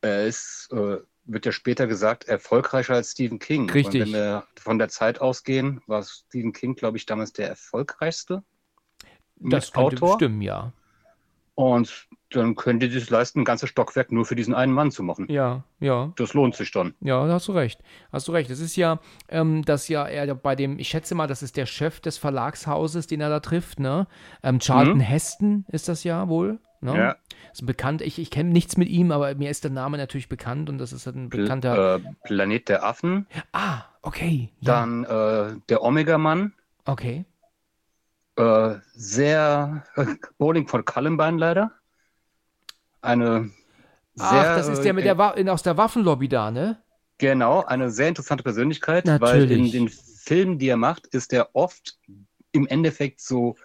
Er 0.00 0.24
ist, 0.24 0.70
äh, 0.72 0.96
wird 1.24 1.46
ja 1.46 1.52
später 1.52 1.86
gesagt, 1.86 2.24
erfolgreicher 2.24 2.94
als 2.94 3.12
Stephen 3.12 3.38
King. 3.38 3.70
Richtig. 3.70 4.02
Und 4.02 4.12
wenn 4.12 4.12
wir 4.12 4.44
von 4.56 4.78
der 4.78 4.88
Zeit 4.88 5.20
ausgehen, 5.20 5.80
war 5.86 6.02
Stephen 6.02 6.52
King, 6.52 6.74
glaube 6.74 6.96
ich, 6.96 7.06
damals 7.06 7.32
der 7.32 7.48
erfolgreichste. 7.48 8.42
Das 9.36 9.72
könnte 9.72 9.96
Autor. 9.96 10.14
stimmen, 10.14 10.40
ja. 10.42 10.72
Und 11.54 12.08
dann 12.30 12.54
könnt 12.54 12.82
ihr 12.82 12.90
sich 12.90 13.10
leisten, 13.10 13.40
ein 13.40 13.44
ganzes 13.44 13.68
Stockwerk 13.68 14.10
nur 14.10 14.24
für 14.24 14.34
diesen 14.34 14.54
einen 14.54 14.72
Mann 14.72 14.90
zu 14.90 15.02
machen. 15.02 15.26
Ja, 15.28 15.64
ja. 15.80 16.12
Das 16.16 16.32
lohnt 16.32 16.54
sich 16.54 16.70
dann. 16.70 16.94
Ja, 17.00 17.26
da 17.26 17.34
hast 17.34 17.48
du 17.48 17.52
recht. 17.52 17.80
Hast 18.10 18.26
du 18.26 18.32
recht. 18.32 18.50
Das 18.50 18.58
ist 18.58 18.76
ja, 18.76 19.00
ähm, 19.28 19.62
dass 19.62 19.88
ja 19.88 20.06
er 20.06 20.34
bei 20.34 20.56
dem, 20.56 20.78
ich 20.78 20.88
schätze 20.88 21.14
mal, 21.14 21.26
das 21.26 21.42
ist 21.42 21.56
der 21.56 21.66
Chef 21.66 22.00
des 22.00 22.16
Verlagshauses, 22.16 23.06
den 23.06 23.20
er 23.20 23.28
da 23.28 23.40
trifft, 23.40 23.80
ne? 23.80 24.06
Ähm, 24.42 24.60
Charlton 24.60 24.98
mhm. 24.98 25.00
Heston 25.00 25.66
ist 25.68 25.88
das 25.88 26.04
ja 26.04 26.28
wohl. 26.28 26.58
Ne? 26.82 26.96
Ja. 26.96 27.16
Ist 27.52 27.64
bekannt. 27.66 28.02
Ich, 28.02 28.18
ich 28.18 28.30
kenne 28.30 28.50
nichts 28.50 28.76
mit 28.76 28.88
ihm, 28.88 29.12
aber 29.12 29.34
mir 29.34 29.50
ist 29.50 29.64
der 29.64 29.70
Name 29.70 29.98
natürlich 29.98 30.28
bekannt 30.28 30.68
und 30.68 30.78
das 30.78 30.92
ist 30.92 31.06
ein 31.06 31.28
bekannter. 31.28 31.98
Pl 31.98 32.06
äh, 32.06 32.14
Planet 32.24 32.68
der 32.68 32.84
Affen. 32.84 33.26
Ah, 33.52 33.82
okay. 34.02 34.50
Ja. 34.60 34.80
Dann 34.80 35.04
äh, 35.04 35.56
der 35.68 35.82
Omega-Mann. 35.82 36.54
Okay. 36.84 37.24
Äh, 38.36 38.76
sehr 38.94 39.84
Bowling 40.38 40.66
von 40.66 40.84
Columbine 40.84 41.38
leider. 41.38 41.72
Eine 43.00 43.50
sehr, 44.14 44.26
Ach, 44.28 44.56
das 44.56 44.68
ist 44.68 44.82
der 44.82 44.92
mit 44.92 45.04
der 45.04 45.18
Wa 45.18 45.34
aus 45.48 45.62
der 45.62 45.76
Waffenlobby 45.76 46.28
da, 46.28 46.50
ne? 46.50 46.78
Genau, 47.18 47.64
eine 47.64 47.90
sehr 47.90 48.08
interessante 48.08 48.42
Persönlichkeit, 48.42 49.06
Natürlich. 49.06 49.50
weil 49.50 49.58
in 49.58 49.70
den 49.70 49.88
Filmen, 49.88 50.58
die 50.58 50.68
er 50.68 50.76
macht, 50.76 51.06
ist 51.06 51.32
er 51.32 51.50
oft 51.54 51.98
im 52.52 52.66
Endeffekt 52.66 53.20
so, 53.20 53.56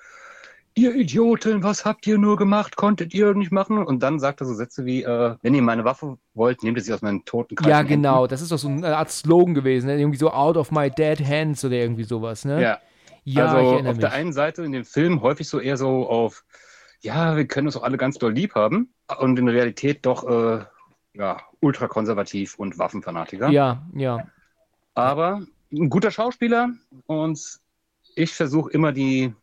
ihr 0.77 0.95
Idioten, 0.95 1.63
was 1.63 1.85
habt 1.85 2.05
ihr 2.07 2.17
nur 2.17 2.37
gemacht? 2.37 2.75
Konntet 2.75 3.13
ihr 3.13 3.33
nicht 3.33 3.51
machen? 3.51 3.79
Und 3.83 4.03
dann 4.03 4.19
sagt 4.19 4.41
er 4.41 4.47
so 4.47 4.53
Sätze 4.53 4.85
wie, 4.85 5.03
äh, 5.03 5.35
wenn 5.41 5.53
ihr 5.53 5.61
meine 5.61 5.83
Waffe 5.83 6.17
wollt, 6.33 6.63
nehmt 6.63 6.81
sie 6.83 6.93
aus 6.93 7.01
meinen 7.01 7.25
toten 7.25 7.55
Kreisen. 7.55 7.69
Ja, 7.69 7.81
genau, 7.81 8.17
Händen. 8.19 8.29
das 8.29 8.41
ist 8.41 8.51
doch 8.51 8.57
so 8.57 8.67
eine 8.67 8.95
Art 8.95 9.11
Slogan 9.11 9.53
gewesen, 9.53 9.87
ne? 9.87 9.99
irgendwie 9.99 10.17
so 10.17 10.31
out 10.31 10.57
of 10.57 10.71
my 10.71 10.89
dead 10.89 11.19
hands 11.25 11.65
oder 11.65 11.75
irgendwie 11.75 12.03
sowas, 12.03 12.45
ne? 12.45 12.61
Ja, 12.61 12.79
ja, 13.23 13.47
also 13.47 13.77
auf 13.77 13.83
mich. 13.83 13.97
der 13.97 14.13
einen 14.13 14.31
Seite 14.31 14.63
in 14.63 14.71
den 14.71 14.85
Filmen 14.85 15.21
häufig 15.21 15.49
so 15.49 15.59
eher 15.59 15.75
so 15.77 16.07
auf, 16.07 16.45
ja, 17.01 17.35
wir 17.35 17.45
können 17.45 17.67
uns 17.67 17.75
auch 17.75 17.83
alle 17.83 17.97
ganz 17.97 18.17
doll 18.17 18.31
lieb 18.31 18.55
haben 18.55 18.93
und 19.19 19.37
in 19.37 19.49
Realität 19.49 20.05
doch 20.05 20.27
äh, 20.27 20.63
ja, 21.13 21.41
ultrakonservativ 21.59 22.55
und 22.55 22.77
Waffenfanatiker. 22.77 23.49
Ja, 23.49 23.83
ja. 23.93 24.27
Aber 24.93 25.41
ein 25.71 25.89
guter 25.89 26.11
Schauspieler 26.11 26.69
und 27.07 27.59
ich 28.15 28.33
versuche 28.33 28.71
immer 28.71 28.91
die 28.91 29.33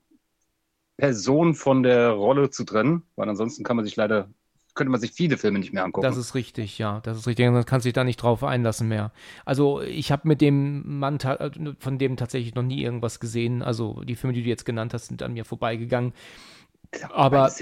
Person 0.96 1.54
von 1.54 1.82
der 1.82 2.10
Rolle 2.10 2.50
zu 2.50 2.64
trennen, 2.64 3.02
weil 3.16 3.28
ansonsten 3.28 3.64
kann 3.64 3.76
man 3.76 3.84
sich 3.84 3.96
leider 3.96 4.28
könnte 4.74 4.90
man 4.90 5.00
sich 5.00 5.12
viele 5.12 5.38
Filme 5.38 5.58
nicht 5.60 5.72
mehr 5.72 5.84
angucken. 5.84 6.04
Das 6.04 6.16
ist 6.16 6.34
richtig, 6.34 6.78
ja, 6.78 7.00
das 7.00 7.16
ist 7.16 7.26
richtig. 7.26 7.48
Man 7.48 7.64
kann 7.64 7.80
sich 7.80 7.92
da 7.92 8.02
nicht 8.02 8.16
drauf 8.16 8.42
einlassen 8.42 8.88
mehr. 8.88 9.12
Also 9.44 9.80
ich 9.80 10.10
habe 10.10 10.26
mit 10.26 10.40
dem 10.40 10.98
Mann 10.98 11.18
von 11.78 11.98
dem 11.98 12.16
tatsächlich 12.16 12.54
noch 12.54 12.62
nie 12.62 12.82
irgendwas 12.82 13.20
gesehen. 13.20 13.62
Also 13.62 14.02
die 14.02 14.16
Filme, 14.16 14.34
die 14.34 14.42
du 14.42 14.48
jetzt 14.48 14.64
genannt 14.64 14.92
hast, 14.92 15.06
sind 15.06 15.22
an 15.22 15.32
mir 15.32 15.44
vorbeigegangen. 15.44 16.12
Aber 17.10 17.52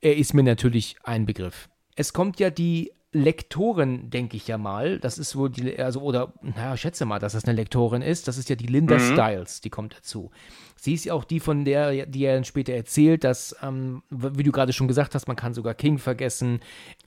er 0.00 0.16
ist 0.16 0.34
mir 0.34 0.42
natürlich 0.42 0.96
ein 1.02 1.26
Begriff. 1.26 1.68
Es 1.94 2.12
kommt 2.12 2.40
ja 2.40 2.50
die 2.50 2.92
Lektorin, 3.16 4.10
denke 4.10 4.36
ich 4.36 4.46
ja 4.46 4.58
mal. 4.58 4.98
Das 4.98 5.18
ist 5.18 5.36
wohl 5.36 5.50
die, 5.50 5.78
also, 5.78 6.00
oder, 6.00 6.32
naja, 6.42 6.76
schätze 6.76 7.04
mal, 7.04 7.18
dass 7.18 7.32
das 7.32 7.44
eine 7.44 7.56
Lektorin 7.56 8.02
ist. 8.02 8.28
Das 8.28 8.38
ist 8.38 8.48
ja 8.48 8.56
die 8.56 8.66
Linda 8.66 8.96
mhm. 8.96 9.12
Styles, 9.12 9.60
die 9.60 9.70
kommt 9.70 9.96
dazu. 9.96 10.30
Sie 10.76 10.94
ist 10.94 11.04
ja 11.04 11.14
auch 11.14 11.24
die, 11.24 11.40
von 11.40 11.64
der, 11.64 12.06
die 12.06 12.24
er 12.24 12.34
dann 12.34 12.44
später 12.44 12.74
erzählt, 12.74 13.24
dass, 13.24 13.56
ähm, 13.62 14.02
wie 14.10 14.42
du 14.42 14.52
gerade 14.52 14.72
schon 14.72 14.88
gesagt 14.88 15.14
hast, 15.14 15.26
man 15.26 15.36
kann 15.36 15.54
sogar 15.54 15.74
King 15.74 15.98
vergessen. 15.98 16.60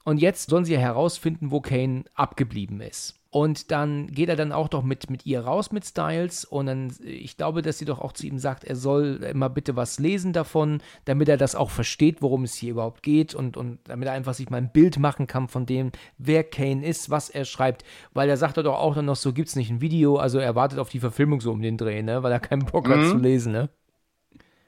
Und 0.04 0.19
jetzt 0.19 0.50
sollen 0.50 0.65
sie 0.65 0.74
ja 0.74 0.80
herausfinden, 0.80 1.52
wo 1.52 1.62
Kane 1.62 2.06
abgeblieben 2.15 2.82
ist. 2.82 3.18
Und 3.32 3.70
dann 3.70 4.08
geht 4.08 4.28
er 4.28 4.36
dann 4.36 4.52
auch 4.52 4.70
doch 4.70 4.82
mit, 4.82 5.12
mit 5.12 5.28
ihr 5.28 5.42
raus 5.42 5.72
mit 5.72 5.86
Styles 5.86 6.46
und 6.46 6.65
dann, 6.65 6.92
ich 7.04 7.38
glaube, 7.38 7.62
dass 7.62 7.78
sie 7.78 7.86
doch 7.86 8.00
auch 8.00 8.12
zu 8.12 8.26
ihm 8.26 8.39
sagt, 8.39 8.63
er 8.63 8.76
soll 8.76 9.24
immer 9.24 9.50
bitte 9.52 9.76
was 9.76 10.00
lesen 10.00 10.34
davon, 10.34 10.82
damit 11.06 11.30
er 11.30 11.38
das 11.38 11.54
auch 11.54 11.70
versteht, 11.70 12.24
worum 12.24 12.44
es 12.44 12.56
hier 12.56 12.72
überhaupt 12.72 13.04
geht 13.04 13.36
und, 13.36 13.56
und 13.56 13.80
damit 13.84 14.08
er 14.08 14.15
einfach 14.15 14.34
sich 14.34 14.50
mal 14.50 14.58
ein 14.58 14.72
Bild 14.72 14.98
machen 14.98 15.28
kann 15.28 15.48
von 15.48 15.68
dem, 15.68 15.92
wer 16.18 16.44
Kane 16.44 16.84
ist, 16.84 17.12
was 17.12 17.30
er 17.30 17.46
schreibt, 17.46 17.84
weil 18.13 18.30
er 18.30 18.38
sagt 18.38 18.58
doch 18.58 18.65
auch 18.65 18.96
dann 18.96 19.06
noch 19.06 19.15
so, 19.15 19.32
gibt 19.32 19.50
es 19.50 19.56
nicht 19.56 19.70
ein 19.70 19.80
Video, 19.82 20.18
also 20.18 20.39
er 20.39 20.56
wartet 20.56 20.80
auf 20.80 20.89
die 20.89 21.00
Verfilmung 21.00 21.39
so 21.39 21.52
um 21.52 21.62
den 21.62 21.78
Dreh, 21.78 22.02
ne, 22.02 22.24
weil 22.24 22.32
er 22.32 22.39
keinen 22.39 22.65
Bock 22.65 22.88
mhm. 22.88 22.94
hat 22.94 23.10
zu 23.10 23.18
lesen, 23.18 23.52
ne. 23.52 23.70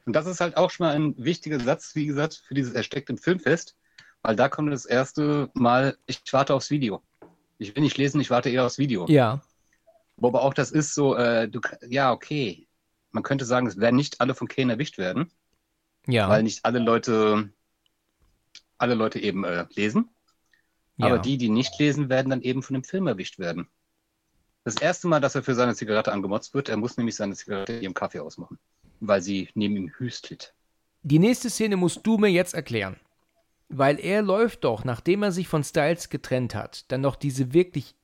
Und 0.06 0.16
das 0.16 0.28
ist 0.28 0.40
halt 0.40 0.56
auch 0.58 0.70
schon 0.70 0.86
mal 0.86 0.96
ein 0.96 1.16
wichtiger 1.18 1.60
Satz, 1.60 1.96
wie 1.96 2.06
gesagt, 2.06 2.44
für 2.48 2.54
dieses 2.54 2.74
Ersteckt 2.74 3.10
im 3.10 3.18
Filmfest, 3.18 3.76
weil 4.22 4.36
da 4.36 4.50
kommt 4.50 4.72
das 4.72 4.86
erste 4.86 5.50
Mal, 5.56 5.98
ich 6.06 6.22
warte 6.32 6.54
aufs 6.54 6.70
Video. 6.70 7.02
Ich 7.62 7.76
will 7.76 7.84
nicht 7.84 7.98
lesen, 7.98 8.20
ich 8.20 8.32
warte 8.32 8.50
eher 8.50 8.66
aufs 8.66 8.80
Video. 8.80 9.06
Ja. 9.08 9.40
Wobei 10.18 10.40
auch 10.40 10.56
das 10.56 10.72
ist 10.72 10.96
so, 10.96 11.16
äh, 11.16 11.48
du, 11.48 11.62
ja, 11.88 12.12
okay. 12.12 12.68
Man 13.12 13.22
könnte 13.22 13.46
sagen, 13.46 13.68
es 13.68 13.78
werden 13.78 13.98
nicht 13.98 14.20
alle 14.20 14.34
von 14.34 14.48
Kane 14.48 14.74
erwischt 14.74 14.98
werden. 14.98 15.32
Ja. 16.08 16.28
Weil 16.28 16.42
nicht 16.42 16.66
alle 16.66 16.80
Leute, 16.80 17.52
alle 18.80 18.96
Leute 18.96 19.20
eben 19.20 19.44
äh, 19.44 19.68
lesen. 19.76 20.10
Ja. 20.98 21.06
Aber 21.06 21.20
die, 21.20 21.38
die 21.38 21.50
nicht 21.50 21.78
lesen, 21.78 22.10
werden 22.10 22.32
dann 22.32 22.42
eben 22.42 22.64
von 22.64 22.74
dem 22.74 22.84
Film 22.84 23.06
erwischt 23.06 23.38
werden. 23.38 23.68
Das 24.64 24.76
erste 24.76 25.08
Mal, 25.08 25.22
dass 25.22 25.36
er 25.36 25.44
für 25.44 25.54
seine 25.54 25.76
Zigarette 25.76 26.12
angemotzt 26.12 26.56
wird, 26.56 26.68
er 26.68 26.78
muss 26.78 26.98
nämlich 26.98 27.16
seine 27.16 27.36
Zigarette 27.36 27.74
im 27.74 27.94
Kaffee 27.94 28.22
ausmachen, 28.22 28.58
weil 29.02 29.22
sie 29.22 29.50
neben 29.54 29.76
ihm 29.76 29.90
hüstelt. 29.90 30.56
Die 31.04 31.20
nächste 31.20 31.52
Szene 31.52 31.78
musst 31.78 32.00
du 32.08 32.18
mir 32.18 32.30
jetzt 32.30 32.56
erklären. 32.56 33.00
Weil 33.74 34.00
er 34.00 34.22
läuft 34.22 34.66
doch, 34.66 34.84
nachdem 34.84 35.24
er 35.24 35.32
sich 35.32 35.48
von 35.48 35.64
Styles 35.64 36.10
getrennt 36.10 36.56
hat, 36.56 36.92
dann 36.92 37.02
noch 37.02 37.16
diese 37.16 37.54
wirklich 37.54 37.96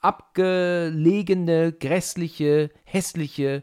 abgelegene, 0.00 1.72
grässliche, 1.72 2.70
hässliche, 2.84 3.62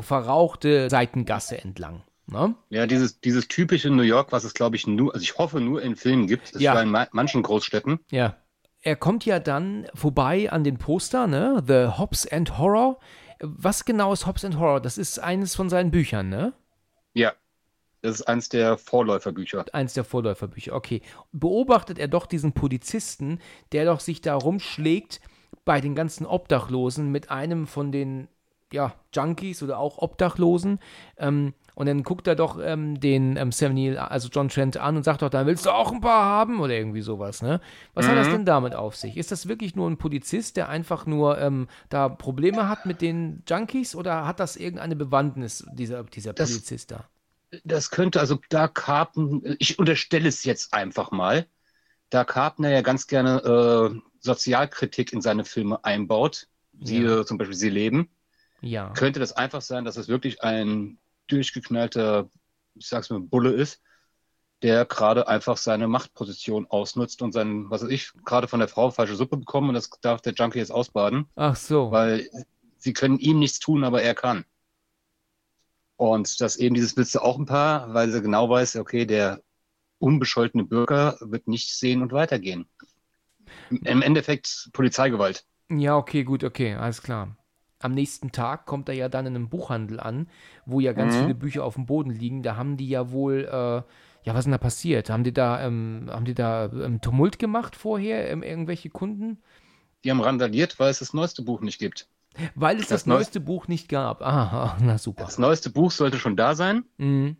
verrauchte 0.00 0.88
Seitengasse 0.88 1.58
entlang. 1.58 2.02
Ne? 2.26 2.54
Ja, 2.70 2.86
dieses, 2.86 3.20
dieses 3.20 3.48
typische 3.48 3.90
New 3.90 4.02
York, 4.02 4.32
was 4.32 4.44
es, 4.44 4.54
glaube 4.54 4.76
ich, 4.76 4.86
nur, 4.86 5.12
also 5.12 5.22
ich 5.22 5.36
hoffe, 5.36 5.60
nur 5.60 5.82
in 5.82 5.96
Filmen 5.96 6.26
gibt. 6.26 6.54
Es 6.54 6.62
ja. 6.62 6.80
in 6.80 6.90
manchen 6.90 7.42
Großstädten. 7.42 8.00
Ja. 8.10 8.36
Er 8.80 8.96
kommt 8.96 9.24
ja 9.24 9.38
dann 9.40 9.86
vorbei 9.94 10.50
an 10.50 10.62
den 10.62 10.78
Poster, 10.78 11.26
ne? 11.26 11.62
The 11.66 11.98
Hobbs 11.98 12.26
and 12.26 12.58
Horror. 12.58 12.98
Was 13.40 13.84
genau 13.84 14.12
ist 14.12 14.26
Hobbs 14.26 14.44
and 14.44 14.58
Horror? 14.58 14.80
Das 14.80 14.98
ist 14.98 15.18
eines 15.18 15.54
von 15.54 15.68
seinen 15.70 15.90
Büchern, 15.90 16.28
ne? 16.28 16.52
Ja. 17.14 17.32
Das 18.04 18.16
ist 18.16 18.28
eins 18.28 18.50
der 18.50 18.76
Vorläuferbücher. 18.76 19.64
Eins 19.72 19.94
der 19.94 20.04
Vorläuferbücher, 20.04 20.74
okay. 20.74 21.00
Beobachtet 21.32 21.98
er 21.98 22.06
doch 22.06 22.26
diesen 22.26 22.52
Polizisten, 22.52 23.38
der 23.72 23.86
doch 23.86 23.98
sich 24.00 24.20
da 24.20 24.34
rumschlägt 24.34 25.22
bei 25.64 25.80
den 25.80 25.94
ganzen 25.94 26.26
Obdachlosen 26.26 27.10
mit 27.10 27.30
einem 27.30 27.66
von 27.66 27.92
den 27.92 28.28
ja, 28.70 28.92
Junkies 29.14 29.62
oder 29.62 29.78
auch 29.78 29.96
Obdachlosen. 29.96 30.80
Ähm, 31.16 31.54
und 31.74 31.86
dann 31.86 32.02
guckt 32.02 32.26
er 32.26 32.34
doch 32.34 32.60
ähm, 32.62 33.00
den 33.00 33.38
ähm, 33.38 33.52
Sam 33.52 33.72
Neill, 33.72 33.96
also 33.96 34.28
John 34.28 34.50
Trent, 34.50 34.76
an 34.76 34.98
und 34.98 35.02
sagt 35.04 35.22
doch, 35.22 35.30
dann 35.30 35.46
willst 35.46 35.64
du 35.64 35.70
auch 35.70 35.90
ein 35.90 36.02
paar 36.02 36.26
haben 36.26 36.60
oder 36.60 36.74
irgendwie 36.74 37.00
sowas, 37.00 37.40
ne? 37.40 37.58
Was 37.94 38.04
mhm. 38.04 38.10
hat 38.10 38.18
das 38.18 38.28
mhm. 38.28 38.32
denn 38.32 38.44
damit 38.44 38.74
auf 38.74 38.96
sich? 38.96 39.16
Ist 39.16 39.32
das 39.32 39.48
wirklich 39.48 39.76
nur 39.76 39.88
ein 39.88 39.96
Polizist, 39.96 40.58
der 40.58 40.68
einfach 40.68 41.06
nur 41.06 41.38
ähm, 41.38 41.68
da 41.88 42.10
Probleme 42.10 42.68
hat 42.68 42.84
mit 42.84 43.00
den 43.00 43.42
Junkies 43.48 43.96
oder 43.96 44.26
hat 44.26 44.40
das 44.40 44.56
irgendeine 44.56 44.94
Bewandtnis, 44.94 45.66
dieser, 45.72 46.04
dieser 46.04 46.34
das, 46.34 46.50
Polizist 46.50 46.90
da? 46.90 47.08
Das 47.64 47.90
könnte, 47.90 48.20
also 48.20 48.38
da 48.48 48.68
Carpen, 48.68 49.56
ich 49.58 49.78
unterstelle 49.78 50.28
es 50.28 50.44
jetzt 50.44 50.74
einfach 50.74 51.10
mal, 51.10 51.46
da 52.10 52.24
Carpenter 52.24 52.70
ja 52.70 52.82
ganz 52.82 53.06
gerne 53.06 53.40
äh, 53.42 54.00
Sozialkritik 54.20 55.12
in 55.12 55.20
seine 55.20 55.44
Filme 55.44 55.84
einbaut, 55.84 56.48
siehe 56.80 57.18
ja. 57.18 57.26
zum 57.26 57.38
Beispiel 57.38 57.56
Sie 57.56 57.70
leben, 57.70 58.10
ja. 58.60 58.90
könnte 58.90 59.20
das 59.20 59.32
einfach 59.32 59.62
sein, 59.62 59.84
dass 59.84 59.96
es 59.96 60.08
wirklich 60.08 60.42
ein 60.42 60.98
durchgeknallter, 61.26 62.30
ich 62.74 62.86
sag's 62.86 63.10
mal, 63.10 63.20
Bulle 63.20 63.52
ist, 63.52 63.80
der 64.62 64.84
gerade 64.86 65.28
einfach 65.28 65.56
seine 65.56 65.88
Machtposition 65.88 66.66
ausnutzt 66.68 67.20
und 67.20 67.32
sein, 67.32 67.70
was 67.70 67.82
weiß 67.82 67.90
ich, 67.90 68.12
gerade 68.24 68.48
von 68.48 68.60
der 68.60 68.68
Frau 68.68 68.90
falsche 68.90 69.16
Suppe 69.16 69.36
bekommen 69.36 69.68
und 69.68 69.74
das 69.74 69.90
darf 70.00 70.22
der 70.22 70.32
Junkie 70.32 70.58
jetzt 70.58 70.72
ausbaden. 70.72 71.26
Ach 71.36 71.56
so. 71.56 71.90
Weil 71.90 72.28
sie 72.78 72.92
können 72.92 73.18
ihm 73.18 73.38
nichts 73.38 73.58
tun, 73.58 73.84
aber 73.84 74.02
er 74.02 74.14
kann. 74.14 74.44
Und 75.96 76.40
das 76.40 76.56
eben 76.56 76.74
dieses 76.74 76.94
du 76.94 77.22
auch 77.22 77.38
ein 77.38 77.46
paar, 77.46 77.94
weil 77.94 78.10
sie 78.10 78.20
genau 78.20 78.48
weiß, 78.48 78.76
okay, 78.76 79.06
der 79.06 79.40
unbescholtene 79.98 80.64
Bürger 80.64 81.16
wird 81.20 81.46
nicht 81.48 81.74
sehen 81.74 82.02
und 82.02 82.12
weitergehen. 82.12 82.66
Im 83.70 84.02
Endeffekt 84.02 84.70
Polizeigewalt. 84.72 85.44
Ja, 85.70 85.96
okay, 85.96 86.24
gut, 86.24 86.44
okay, 86.44 86.74
alles 86.74 87.02
klar. 87.02 87.36
Am 87.78 87.92
nächsten 87.92 88.32
Tag 88.32 88.66
kommt 88.66 88.88
er 88.88 88.94
ja 88.94 89.08
dann 89.08 89.26
in 89.26 89.34
einem 89.34 89.48
Buchhandel 89.48 90.00
an, 90.00 90.28
wo 90.66 90.80
ja 90.80 90.92
ganz 90.92 91.14
mhm. 91.14 91.20
viele 91.20 91.34
Bücher 91.34 91.64
auf 91.64 91.74
dem 91.74 91.86
Boden 91.86 92.10
liegen. 92.10 92.42
Da 92.42 92.56
haben 92.56 92.76
die 92.76 92.88
ja 92.88 93.10
wohl, 93.10 93.44
äh, 93.44 93.82
ja, 94.26 94.32
was 94.32 94.40
ist 94.40 94.44
denn 94.44 94.52
da 94.52 94.58
passiert? 94.58 95.10
Haben 95.10 95.24
die 95.24 95.32
da, 95.32 95.64
ähm, 95.64 96.08
haben 96.10 96.24
die 96.24 96.34
da 96.34 96.66
ähm, 96.66 97.00
Tumult 97.00 97.38
gemacht 97.38 97.76
vorher, 97.76 98.30
ähm, 98.30 98.42
irgendwelche 98.42 98.90
Kunden? 98.90 99.38
Die 100.02 100.10
haben 100.10 100.20
randaliert, 100.20 100.78
weil 100.78 100.90
es 100.90 100.98
das 100.98 101.14
neueste 101.14 101.42
Buch 101.42 101.60
nicht 101.60 101.78
gibt. 101.78 102.08
Weil 102.54 102.76
es 102.76 102.88
das, 102.88 103.02
das 103.02 103.06
neueste 103.06 103.40
Neu 103.40 103.46
Buch 103.46 103.68
nicht 103.68 103.88
gab. 103.88 104.22
Ah, 104.22 104.76
na 104.82 104.98
super. 104.98 105.24
Das 105.24 105.38
neueste 105.38 105.70
Buch 105.70 105.90
sollte 105.90 106.18
schon 106.18 106.36
da 106.36 106.54
sein. 106.54 106.84
Mhm. 106.98 107.36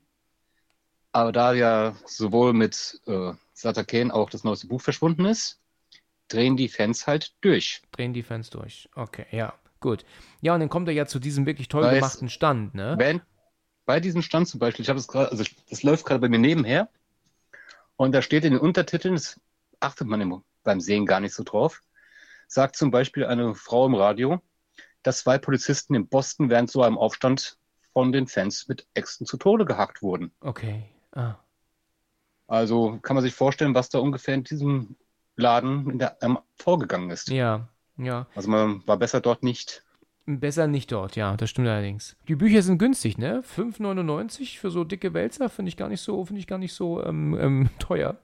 Aber 1.12 1.32
da 1.32 1.52
ja 1.52 1.94
sowohl 2.06 2.52
mit 2.52 3.00
äh, 3.06 3.32
Sataken 3.52 4.10
auch 4.10 4.30
das 4.30 4.44
neueste 4.44 4.66
Buch 4.66 4.80
verschwunden 4.80 5.24
ist, 5.24 5.60
drehen 6.28 6.56
die 6.56 6.68
Fans 6.68 7.06
halt 7.06 7.34
durch. 7.40 7.82
Drehen 7.92 8.12
die 8.12 8.22
Fans 8.22 8.50
durch. 8.50 8.88
Okay, 8.94 9.26
ja, 9.30 9.54
gut. 9.80 10.04
Ja, 10.40 10.54
und 10.54 10.60
dann 10.60 10.68
kommt 10.68 10.88
er 10.88 10.94
ja 10.94 11.06
zu 11.06 11.20
diesem 11.20 11.46
wirklich 11.46 11.68
toll 11.68 11.84
Weiß, 11.84 11.94
gemachten 11.94 12.28
Stand, 12.28 12.74
ne? 12.74 12.96
Wenn, 12.98 13.20
bei 13.86 14.00
diesem 14.00 14.22
Stand 14.22 14.48
zum 14.48 14.58
Beispiel, 14.58 14.82
ich 14.82 14.88
habe 14.88 14.98
es 14.98 15.06
gerade, 15.06 15.30
also 15.30 15.44
das 15.70 15.82
läuft 15.82 16.04
gerade 16.04 16.20
bei 16.20 16.28
mir 16.28 16.38
nebenher 16.38 16.88
und 17.96 18.12
da 18.12 18.22
steht 18.22 18.44
in 18.44 18.52
den 18.52 18.60
Untertiteln, 18.60 19.14
das 19.14 19.40
achtet 19.80 20.08
man 20.08 20.42
beim 20.64 20.80
Sehen 20.80 21.06
gar 21.06 21.20
nicht 21.20 21.34
so 21.34 21.44
drauf, 21.44 21.82
sagt 22.48 22.76
zum 22.76 22.90
Beispiel 22.90 23.24
eine 23.24 23.54
Frau 23.54 23.86
im 23.86 23.94
Radio, 23.94 24.40
dass 25.04 25.18
zwei 25.18 25.38
Polizisten 25.38 25.94
in 25.94 26.08
Boston 26.08 26.50
während 26.50 26.70
so 26.70 26.82
einem 26.82 26.98
Aufstand 26.98 27.58
von 27.92 28.12
den 28.12 28.26
Fans 28.26 28.66
mit 28.68 28.86
Äxten 28.94 29.26
zu 29.26 29.36
Tode 29.36 29.64
gehackt 29.64 30.02
wurden. 30.02 30.32
Okay. 30.40 30.82
Ah. 31.12 31.36
Also 32.46 32.98
kann 33.02 33.14
man 33.14 33.22
sich 33.22 33.34
vorstellen, 33.34 33.74
was 33.74 33.88
da 33.88 34.00
ungefähr 34.00 34.34
in 34.34 34.44
diesem 34.44 34.96
Laden 35.36 35.90
in 35.90 35.98
der, 35.98 36.16
ähm, 36.20 36.38
vorgegangen 36.56 37.10
ist. 37.10 37.28
Ja, 37.30 37.68
ja. 37.96 38.26
Also 38.34 38.50
man 38.50 38.86
war 38.86 38.96
besser 38.96 39.20
dort 39.20 39.42
nicht. 39.42 39.82
Besser 40.26 40.66
nicht 40.66 40.90
dort, 40.90 41.16
ja, 41.16 41.36
das 41.36 41.50
stimmt 41.50 41.68
allerdings. 41.68 42.16
Die 42.28 42.34
Bücher 42.34 42.62
sind 42.62 42.78
günstig, 42.78 43.18
ne? 43.18 43.42
5,99 43.56 44.58
für 44.58 44.70
so 44.70 44.82
dicke 44.82 45.12
Wälzer 45.12 45.50
finde 45.50 45.68
ich 45.68 45.76
gar 45.76 45.88
nicht 45.88 46.00
so, 46.00 46.24
finde 46.24 46.40
ich 46.40 46.46
gar 46.46 46.58
nicht 46.58 46.72
so 46.72 47.04
ähm, 47.04 47.36
ähm, 47.38 47.70
teuer. 47.78 48.16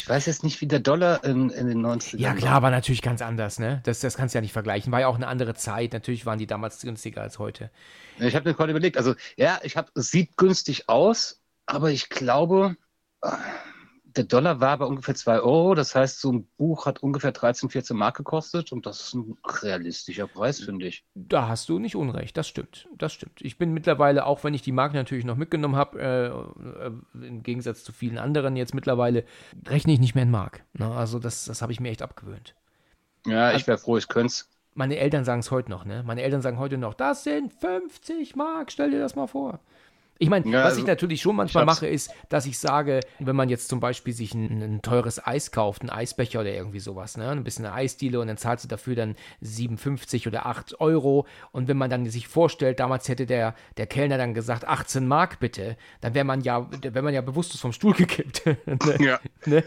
Ich 0.00 0.08
weiß 0.08 0.24
jetzt 0.26 0.42
nicht, 0.44 0.60
wie 0.62 0.66
der 0.66 0.80
Dollar 0.80 1.22
in, 1.24 1.50
in 1.50 1.68
den 1.68 1.84
90ern 1.84 2.16
Ja, 2.16 2.32
klar, 2.32 2.62
war 2.62 2.70
natürlich 2.70 3.02
ganz 3.02 3.20
anders, 3.20 3.58
ne? 3.58 3.80
Das, 3.84 4.00
das 4.00 4.16
kannst 4.16 4.34
du 4.34 4.38
ja 4.38 4.40
nicht 4.40 4.54
vergleichen. 4.54 4.90
War 4.92 5.00
ja 5.00 5.08
auch 5.08 5.16
eine 5.16 5.26
andere 5.28 5.54
Zeit. 5.54 5.92
Natürlich 5.92 6.24
waren 6.24 6.38
die 6.38 6.46
damals 6.46 6.80
günstiger 6.80 7.20
als 7.20 7.38
heute. 7.38 7.70
Ich 8.18 8.34
habe 8.34 8.48
mir 8.48 8.54
gerade 8.54 8.70
überlegt, 8.70 8.96
also 8.96 9.14
ja, 9.36 9.60
ich 9.62 9.76
habe, 9.76 9.90
es 9.94 10.10
sieht 10.10 10.38
günstig 10.38 10.88
aus, 10.88 11.42
aber 11.66 11.90
ich 11.90 12.08
glaube, 12.08 12.76
der 14.16 14.24
Dollar 14.24 14.60
war 14.60 14.78
bei 14.78 14.84
ungefähr 14.84 15.14
2 15.14 15.40
Euro. 15.40 15.74
Das 15.74 15.94
heißt, 15.94 16.20
so 16.20 16.32
ein 16.32 16.48
Buch 16.56 16.86
hat 16.86 17.02
ungefähr 17.02 17.32
13, 17.32 17.70
14 17.70 17.96
Mark 17.96 18.16
gekostet 18.16 18.72
und 18.72 18.86
das 18.86 19.00
ist 19.00 19.14
ein 19.14 19.36
realistischer 19.44 20.26
Preis, 20.26 20.60
finde 20.60 20.86
ich. 20.86 21.04
Da 21.14 21.48
hast 21.48 21.68
du 21.68 21.78
nicht 21.78 21.96
unrecht, 21.96 22.36
das 22.36 22.48
stimmt. 22.48 22.88
Das 22.96 23.12
stimmt. 23.12 23.40
Ich 23.40 23.58
bin 23.58 23.72
mittlerweile, 23.72 24.26
auch 24.26 24.44
wenn 24.44 24.54
ich 24.54 24.62
die 24.62 24.72
Mark 24.72 24.94
natürlich 24.94 25.24
noch 25.24 25.36
mitgenommen 25.36 25.76
habe, 25.76 26.00
äh, 26.00 26.86
äh, 26.86 27.26
im 27.26 27.42
Gegensatz 27.42 27.84
zu 27.84 27.92
vielen 27.92 28.18
anderen 28.18 28.56
jetzt 28.56 28.74
mittlerweile, 28.74 29.24
rechne 29.66 29.92
ich 29.92 30.00
nicht 30.00 30.14
mehr 30.14 30.24
in 30.24 30.30
Mark. 30.30 30.64
Ne? 30.72 30.90
Also 30.90 31.18
das, 31.18 31.44
das 31.44 31.62
habe 31.62 31.72
ich 31.72 31.80
mir 31.80 31.90
echt 31.90 32.02
abgewöhnt. 32.02 32.54
Ja, 33.26 33.52
ich 33.52 33.66
wäre 33.66 33.78
froh, 33.78 33.96
ich 33.96 34.08
könnte 34.08 34.28
es. 34.28 34.48
Meine 34.74 34.96
Eltern 34.98 35.24
sagen 35.24 35.40
es 35.40 35.50
heute 35.50 35.70
noch, 35.70 35.84
ne? 35.84 36.04
Meine 36.06 36.22
Eltern 36.22 36.42
sagen 36.42 36.58
heute 36.58 36.78
noch, 36.78 36.94
das 36.94 37.24
sind 37.24 37.52
50 37.52 38.36
Mark, 38.36 38.70
stell 38.70 38.92
dir 38.92 39.00
das 39.00 39.16
mal 39.16 39.26
vor. 39.26 39.60
Ich 40.22 40.28
meine, 40.28 40.46
ja, 40.50 40.58
was 40.58 40.64
also, 40.66 40.80
ich 40.80 40.86
natürlich 40.86 41.22
schon 41.22 41.34
manchmal 41.34 41.64
mache, 41.64 41.86
ist, 41.86 42.10
dass 42.28 42.44
ich 42.44 42.58
sage, 42.58 43.00
wenn 43.20 43.34
man 43.34 43.48
jetzt 43.48 43.70
zum 43.70 43.80
Beispiel 43.80 44.12
sich 44.12 44.34
ein, 44.34 44.60
ein, 44.60 44.82
teures 44.82 45.26
Eis 45.26 45.50
kauft, 45.50 45.80
einen 45.80 45.88
Eisbecher 45.88 46.40
oder 46.40 46.52
irgendwie 46.52 46.78
sowas, 46.78 47.16
ne, 47.16 47.30
ein 47.30 47.42
bisschen 47.42 47.64
eine 47.64 47.74
Eisdiele 47.74 48.20
und 48.20 48.26
dann 48.26 48.36
zahlt 48.36 48.60
sie 48.60 48.68
dafür 48.68 48.94
dann 48.94 49.16
57 49.40 50.26
oder 50.26 50.44
8 50.44 50.78
Euro 50.78 51.26
und 51.52 51.68
wenn 51.68 51.78
man 51.78 51.88
dann 51.88 52.04
sich 52.04 52.28
vorstellt, 52.28 52.80
damals 52.80 53.08
hätte 53.08 53.24
der, 53.24 53.54
der 53.78 53.86
Kellner 53.86 54.18
dann 54.18 54.34
gesagt, 54.34 54.68
18 54.68 55.08
Mark 55.08 55.40
bitte, 55.40 55.78
dann 56.02 56.12
wäre 56.12 56.26
man 56.26 56.42
ja, 56.42 56.68
wäre 56.70 57.02
man 57.02 57.14
ja 57.14 57.22
bewusstlos 57.22 57.62
vom 57.62 57.72
Stuhl 57.72 57.94
gekippt. 57.96 58.44
ne? 58.44 58.58
Ja. 58.98 59.20
Ne? 59.46 59.64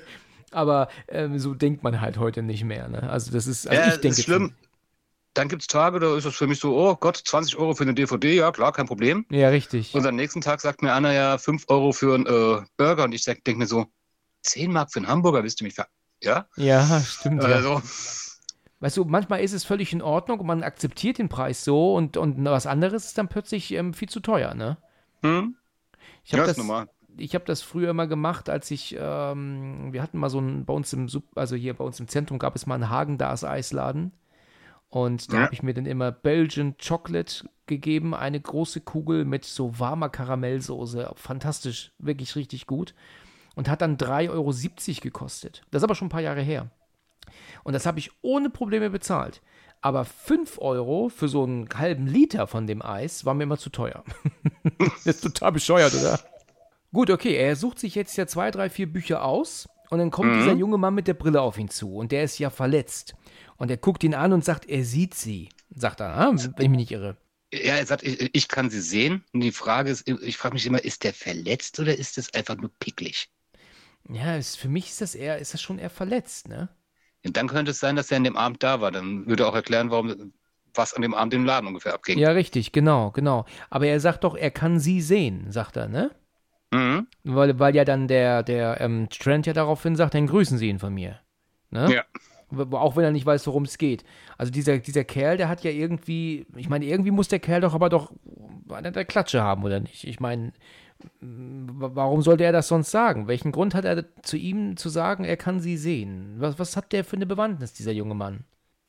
Aber 0.52 0.88
ähm, 1.08 1.39
so 1.39 1.56
denkt 1.56 1.82
man 1.82 2.00
halt 2.00 2.20
heute 2.20 2.44
nicht 2.44 2.63
mehr. 2.63 2.89
Ne? 2.89 3.10
Also 3.10 3.32
das 3.32 3.48
ist, 3.48 3.68
also 3.68 3.82
ja, 3.82 3.88
ich 3.88 4.02
denke. 4.02 4.20
Ist 4.20 4.24
schlimm 4.24 4.54
dann 5.34 5.48
gibt 5.48 5.63
es 5.63 5.67
Tage, 5.67 6.00
da 6.00 6.15
ist 6.15 6.26
es 6.26 6.36
für 6.36 6.48
mich 6.48 6.60
so, 6.60 6.76
oh 6.76 6.96
Gott, 6.96 7.17
20 7.17 7.58
Euro 7.58 7.74
für 7.74 7.84
eine 7.84 7.93
DVD, 7.93 8.36
ja 8.36 8.52
klar, 8.52 8.72
kein 8.72 8.86
Problem. 8.86 9.26
Ja, 9.30 9.50
richtig. 9.50 9.93
Und 9.93 10.06
am 10.06 10.15
nächsten 10.15 10.41
Tag 10.41 10.62
sagt 10.62 10.82
mir 10.82 10.93
einer 10.93 11.12
ja 11.12 11.38
5 11.38 11.65
Euro 11.67 11.91
für 11.91 12.15
einen 12.15 12.26
äh, 12.26 12.65
Burger 12.78 13.06
und 13.06 13.13
ich 13.13 13.24
denke 13.24 13.56
mir 13.56 13.67
so, 13.67 13.88
10 14.43 14.72
Mark 14.72 14.91
für 14.91 15.00
einen 15.00 15.08
Hamburger, 15.08 15.43
willst 15.43 15.60
du 15.60 15.63
mich 15.63 15.74
ver... 15.74 15.88
Ja? 16.22 16.48
Ja, 16.56 17.02
stimmt. 17.02 17.43
Also. 17.43 17.74
Ja. 17.76 17.82
Weißt 18.80 18.98
du, 18.98 19.06
manchmal 19.06 19.41
ist 19.41 19.54
es 19.54 19.63
völlig 19.63 19.93
in 19.93 20.02
Ordnung 20.02 20.39
und 20.39 20.48
man 20.48 20.63
akzeptiert 20.63 21.17
den 21.17 21.30
Preis 21.30 21.63
so 21.63 21.96
und, 21.96 22.17
und 22.17 22.43
was 22.43 22.67
anderes 22.67 23.06
ist 23.06 23.17
dann 23.17 23.30
plötzlich 23.30 23.72
ähm, 23.72 23.93
viel 23.93 24.10
zu 24.10 24.19
teuer, 24.19 24.54
ne? 24.54 24.78
Hm? 25.22 25.56
Ich 26.26 26.32
ja, 26.32 26.46
das, 26.46 26.58
normal 26.58 26.89
ich 27.17 27.36
habe 27.36 27.46
das 27.46 27.62
früher 27.62 27.93
mal 27.93 28.08
gemacht, 28.08 28.50
als 28.50 28.72
ich, 28.72 28.96
ähm, 29.00 29.93
wir 29.93 30.02
hatten 30.02 30.17
mal 30.17 30.30
so 30.30 30.39
ein, 30.39 30.65
bei 30.65 30.74
uns 30.74 30.93
im, 30.93 31.08
also 31.36 31.56
hier 31.56 31.74
bei 31.74 31.84
uns 31.84 32.00
im 32.00 32.08
Zentrum 32.08 32.39
gab 32.39 32.56
es 32.56 32.65
mal 32.65 32.76
einen 32.76 32.89
Hagen-Dars-Eisladen. 32.89 34.12
Und 34.94 35.34
da 35.34 35.38
ja. 35.38 35.44
habe 35.46 35.54
ich 35.56 35.64
mir 35.64 35.74
dann 35.74 35.88
immer 35.88 36.12
Belgian 36.12 36.76
Chocolate 36.78 37.50
gegeben, 37.66 38.14
eine 38.14 38.40
große 38.40 38.80
Kugel 38.82 39.26
mit 39.26 39.44
so 39.44 39.80
warmer 39.80 40.08
Karamellsoße. 40.08 41.14
Fantastisch, 41.16 41.94
wirklich 41.98 42.36
richtig 42.36 42.68
gut. 42.68 42.94
Und 43.56 43.70
hat 43.70 43.82
dann 43.82 43.98
3,70 43.98 44.30
Euro 44.30 45.02
gekostet. 45.02 45.64
Das 45.72 45.80
ist 45.80 45.84
aber 45.84 45.96
schon 45.96 46.10
ein 46.10 46.12
paar 46.12 46.22
Jahre 46.22 46.44
her. 46.44 46.70
Und 47.64 47.74
das 47.74 47.88
habe 47.88 47.98
ich 47.98 48.12
ohne 48.22 48.52
Probleme 48.52 48.92
bezahlt. 48.92 49.42
Aber 49.82 50.06
5 50.06 50.60
Euro 50.60 51.10
für 51.10 51.28
so 51.28 51.42
einen 51.42 51.68
halben 51.74 52.06
Liter 52.06 52.46
von 52.46 52.68
dem 52.68 52.84
Eis 52.84 53.26
war 53.26 53.34
mir 53.34 53.46
immer 53.46 53.58
zu 53.58 53.72
teuer. 53.72 54.04
das 54.78 55.08
ist 55.08 55.22
total 55.22 55.54
bescheuert, 55.54 55.96
oder? 55.96 56.20
Gut, 56.92 57.10
okay, 57.10 57.34
er 57.36 57.56
sucht 57.56 57.80
sich 57.80 57.96
jetzt 57.96 58.16
ja 58.16 58.28
zwei, 58.28 58.52
drei, 58.52 58.70
vier 58.70 58.94
Bücher 58.94 59.26
aus. 59.26 59.68
Und 59.94 60.00
dann 60.00 60.10
kommt 60.10 60.32
mhm. 60.32 60.40
dieser 60.40 60.54
junge 60.54 60.80
Mann 60.80 60.96
mit 60.96 61.08
der 61.08 61.14
Brille 61.14 61.40
auf 61.40 61.60
ihn 61.60 61.70
zu. 61.70 61.98
Und 61.98 62.12
der 62.12 62.24
ist 62.24 62.40
ja 62.40 62.50
verletzt. 62.50 63.14
Und 63.58 63.70
er 63.70 63.78
guckt 63.78 64.04
ihn 64.04 64.16
an 64.16 64.34
und 64.34 64.44
sagt, 64.44 64.68
er 64.68 64.84
sieht 64.84 65.14
sie. 65.14 65.50
Sagt 65.70 66.00
er, 66.00 66.18
ah, 66.18 66.32
wenn 66.32 66.66
ich 66.66 66.70
mich 66.70 66.78
nicht 66.80 66.92
irre. 66.92 67.16
Ja, 67.54 67.76
er 67.76 67.86
sagt, 67.86 68.02
ich, 68.02 68.34
ich 68.34 68.48
kann 68.48 68.72
sie 68.72 68.82
sehen. 68.82 69.24
Und 69.34 69.42
die 69.42 69.52
Frage 69.52 69.92
ist, 69.92 70.10
ich 70.10 70.38
frage 70.38 70.56
mich 70.56 70.66
immer, 70.66 70.84
ist 70.84 71.04
der 71.04 71.14
verletzt 71.14 71.80
oder 71.80 71.96
ist 71.96 72.18
das 72.18 72.34
einfach 72.34 72.56
nur 72.58 72.72
picklig? 72.80 73.30
Ja, 74.10 74.36
ist, 74.36 74.56
für 74.56 74.68
mich 74.68 74.90
ist 74.90 75.02
das 75.02 75.14
eher, 75.14 75.38
ist 75.38 75.54
das 75.54 75.62
schon 75.62 75.78
eher 75.78 75.92
verletzt, 75.92 76.48
ne? 76.48 76.70
Und 77.24 77.38
dann 77.38 77.48
könnte 77.48 77.70
es 77.70 77.80
sein, 77.80 77.96
dass 77.96 78.10
er 78.10 78.18
an 78.18 78.24
dem 78.24 78.36
Abend 78.36 78.64
da 78.64 78.82
war. 78.82 78.90
Dann 78.90 79.28
würde 79.28 79.44
er 79.44 79.50
auch 79.50 79.56
erklären, 79.56 79.92
warum, 79.92 80.34
was 80.74 80.96
an 80.96 81.04
dem 81.04 81.14
Abend 81.14 81.36
im 81.36 81.46
Laden 81.46 81.68
ungefähr 81.68 81.94
abging. 81.94 82.18
Ja, 82.18 82.32
richtig, 82.32 82.72
genau, 82.72 83.12
genau. 83.12 83.46
Aber 83.70 83.86
er 83.86 84.00
sagt 84.00 84.24
doch, 84.24 84.36
er 84.36 84.50
kann 84.50 84.80
sie 84.80 85.02
sehen, 85.02 85.52
sagt 85.52 85.78
er, 85.78 85.88
ne? 85.88 86.10
Mhm. 86.74 87.08
Weil, 87.24 87.60
weil 87.60 87.76
ja 87.76 87.86
dann 87.86 88.08
der, 88.08 88.44
der 88.44 88.82
ähm, 88.82 89.08
Trent 89.10 89.46
ja 89.46 89.54
daraufhin 89.54 89.96
sagt, 89.96 90.14
dann 90.16 90.28
grüßen 90.28 90.58
Sie 90.58 90.70
ihn 90.70 90.80
von 90.80 90.94
mir. 90.94 91.20
Ne? 91.70 91.94
Ja. 91.94 92.04
Auch 92.72 92.96
wenn 92.96 93.04
er 93.04 93.12
nicht 93.12 93.26
weiß, 93.26 93.48
worum 93.48 93.64
es 93.64 93.78
geht. 93.78 94.04
Also 94.38 94.52
dieser, 94.52 94.78
dieser 94.78 95.04
Kerl, 95.04 95.38
der 95.38 95.50
hat 95.50 95.64
ja 95.64 95.72
irgendwie, 95.72 96.46
ich 96.56 96.70
meine, 96.70 96.86
irgendwie 96.86 97.12
muss 97.12 97.28
der 97.28 97.40
Kerl 97.40 97.62
doch 97.62 97.74
aber 97.74 97.90
doch 97.90 98.12
eine 98.70 98.92
der 98.92 99.06
Klatsche 99.06 99.42
haben, 99.42 99.64
oder 99.64 99.80
nicht? 99.80 100.04
Ich 100.04 100.20
meine, 100.20 100.54
warum 101.20 102.22
sollte 102.22 102.44
er 102.44 102.52
das 102.52 102.68
sonst 102.68 102.92
sagen? 102.92 103.28
Welchen 103.28 103.52
Grund 103.52 103.74
hat 103.74 103.86
er 103.86 104.06
zu 104.22 104.38
ihm 104.38 104.78
zu 104.78 104.90
sagen, 104.90 105.24
er 105.24 105.38
kann 105.38 105.60
sie 105.60 105.78
sehen? 105.78 106.36
Was, 106.38 106.60
was 106.60 106.78
hat 106.78 106.92
der 106.92 107.04
für 107.04 107.16
eine 107.16 107.26
Bewandtnis, 107.26 107.74
dieser 107.74 107.92
junge 107.92 108.16
Mann? 108.16 108.44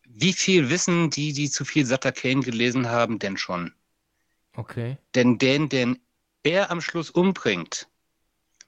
Wie 0.09 0.33
viel 0.33 0.68
wissen 0.70 1.11
die, 1.11 1.33
die 1.33 1.51
zu 1.51 1.64
viel 1.64 1.87
Sutter 1.87 2.12
Kane 2.12 2.40
gelesen 2.40 2.88
haben, 2.88 3.19
denn 3.19 3.37
schon? 3.37 3.73
Okay. 4.56 4.98
Denn 5.15 5.38
den, 5.38 5.69
den 5.69 5.98
er 6.45 6.71
am 6.71 6.81
Schluss 6.81 7.11
umbringt, 7.11 7.88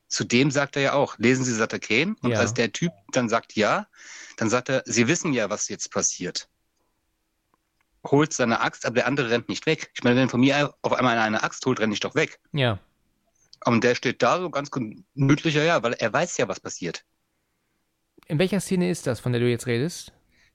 zu 0.08 0.24
dem 0.24 0.50
sagt 0.50 0.76
er 0.76 0.82
ja 0.82 0.92
auch, 0.92 1.18
lesen 1.18 1.44
Sie 1.44 1.78
Kane? 1.80 2.16
Und 2.22 2.30
ja. 2.30 2.38
als 2.38 2.54
der 2.54 2.72
Typ 2.72 2.92
dann 3.12 3.28
sagt 3.28 3.54
ja, 3.54 3.86
dann 4.36 4.50
sagt 4.50 4.68
er, 4.68 4.82
Sie 4.86 5.08
wissen 5.08 5.32
ja, 5.32 5.50
was 5.50 5.68
jetzt 5.68 5.90
passiert. 5.90 6.48
Holt 8.04 8.32
seine 8.32 8.60
Axt, 8.60 8.86
aber 8.86 8.94
der 8.94 9.06
andere 9.06 9.30
rennt 9.30 9.48
nicht 9.48 9.66
weg. 9.66 9.90
Ich 9.94 10.04
meine, 10.04 10.20
wenn 10.20 10.28
von 10.28 10.40
mir 10.40 10.74
auf 10.82 10.92
einmal 10.92 11.18
eine 11.18 11.42
Axt 11.42 11.64
holt, 11.66 11.80
renne 11.80 11.92
ich 11.92 12.00
doch 12.00 12.14
weg. 12.14 12.38
Ja. 12.52 12.78
Und 13.64 13.82
der 13.82 13.96
steht 13.96 14.22
da 14.22 14.38
so 14.38 14.48
ganz 14.50 14.70
gemütlicher, 14.70 15.64
ja, 15.64 15.82
weil 15.82 15.94
er 15.94 16.12
weiß 16.12 16.36
ja, 16.36 16.46
was 16.46 16.60
passiert. 16.60 17.04
In 18.28 18.38
welcher 18.38 18.60
Szene 18.60 18.90
ist 18.90 19.06
das, 19.06 19.18
von 19.18 19.32
der 19.32 19.40
du 19.40 19.48
jetzt 19.48 19.66
redest? 19.66 20.12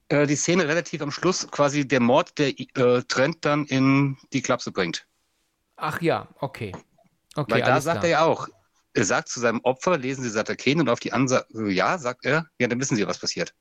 Äh, 0.08 0.28
die 0.28 0.36
Szene 0.36 0.68
relativ 0.68 1.02
am 1.02 1.12
Schluss, 1.12 1.48
quasi 1.52 1.86
der 1.86 2.00
Mord, 2.00 2.38
der 2.38 2.58
äh, 2.58 3.04
Trent 3.04 3.44
dann 3.44 3.66
in 3.66 4.18
die 4.32 4.42
Klapse 4.42 4.72
bringt. 4.72 5.08
Ach 5.76 6.02
ja, 6.02 6.30
okay. 6.40 6.72
Okay 7.36 7.54
Weil 7.54 7.62
da 7.62 7.82
sagt 7.82 8.02
klar. 8.02 8.06
er 8.06 8.10
ja 8.12 8.26
auch, 8.26 8.48
er 8.94 9.06
sagt 9.06 9.30
zu 9.30 9.40
seinem 9.40 9.62
Opfer, 9.64 9.98
lesen 9.98 10.24
Sie 10.24 10.30
Sataken 10.30 10.80
und 10.82 10.90
auf 10.90 11.00
die 11.00 11.14
Ansage, 11.14 11.46
ja, 11.70 11.98
sagt 11.98 12.26
er, 12.26 12.46
ja, 12.60 12.68
dann 12.68 12.80
wissen 12.80 12.96
Sie, 12.96 13.08
was 13.08 13.20
passiert. 13.20 13.54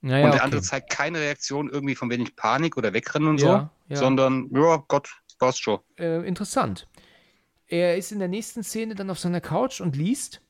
Naja, 0.00 0.24
und 0.24 0.30
der 0.32 0.40
okay. 0.40 0.44
andere 0.44 0.62
zeigt 0.62 0.90
keine 0.90 1.20
Reaktion 1.20 1.70
irgendwie 1.70 1.94
von 1.94 2.10
wenig 2.10 2.34
Panik 2.34 2.76
oder 2.76 2.92
Wegrennen 2.92 3.28
und 3.28 3.40
ja, 3.40 3.70
so, 3.88 3.94
ja. 3.94 3.96
sondern, 3.96 4.48
ja, 4.52 4.82
Gott, 4.88 5.08
passt 5.38 5.62
schon. 5.62 5.78
Äh, 5.98 6.26
interessant. 6.26 6.88
Er 7.68 7.96
ist 7.96 8.12
in 8.12 8.18
der 8.18 8.28
nächsten 8.28 8.62
Szene 8.62 8.94
dann 8.94 9.10
auf 9.10 9.18
seiner 9.18 9.40
Couch 9.40 9.80
und 9.80 9.96
liest. 9.96 10.40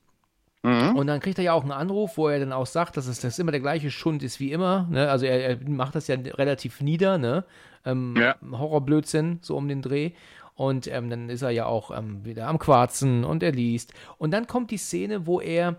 Mhm. 0.62 0.96
Und 0.96 1.06
dann 1.06 1.20
kriegt 1.20 1.38
er 1.38 1.44
ja 1.44 1.52
auch 1.52 1.62
einen 1.62 1.72
Anruf, 1.72 2.16
wo 2.16 2.28
er 2.28 2.38
dann 2.38 2.52
auch 2.52 2.66
sagt, 2.66 2.96
dass 2.96 3.06
es 3.06 3.20
das 3.20 3.38
immer 3.38 3.50
der 3.50 3.60
gleiche 3.60 3.90
Schund 3.90 4.22
ist 4.22 4.38
wie 4.38 4.52
immer. 4.52 4.86
Ne? 4.90 5.10
Also 5.10 5.26
er, 5.26 5.40
er, 5.40 5.68
macht 5.68 5.94
das 5.94 6.06
ja 6.08 6.16
relativ 6.16 6.80
nieder, 6.80 7.18
ne? 7.18 7.44
Ähm, 7.84 8.14
ja. 8.16 8.36
Horrorblödsinn, 8.48 9.40
so 9.42 9.56
um 9.56 9.66
den 9.66 9.82
Dreh. 9.82 10.12
Und 10.54 10.86
ähm, 10.86 11.08
dann 11.08 11.30
ist 11.30 11.42
er 11.42 11.50
ja 11.50 11.66
auch 11.66 11.96
ähm, 11.96 12.24
wieder 12.24 12.48
am 12.48 12.58
Quarzen 12.58 13.24
und 13.24 13.42
er 13.42 13.52
liest. 13.52 13.94
Und 14.18 14.32
dann 14.32 14.46
kommt 14.46 14.70
die 14.70 14.76
Szene, 14.76 15.26
wo 15.26 15.40
er 15.40 15.76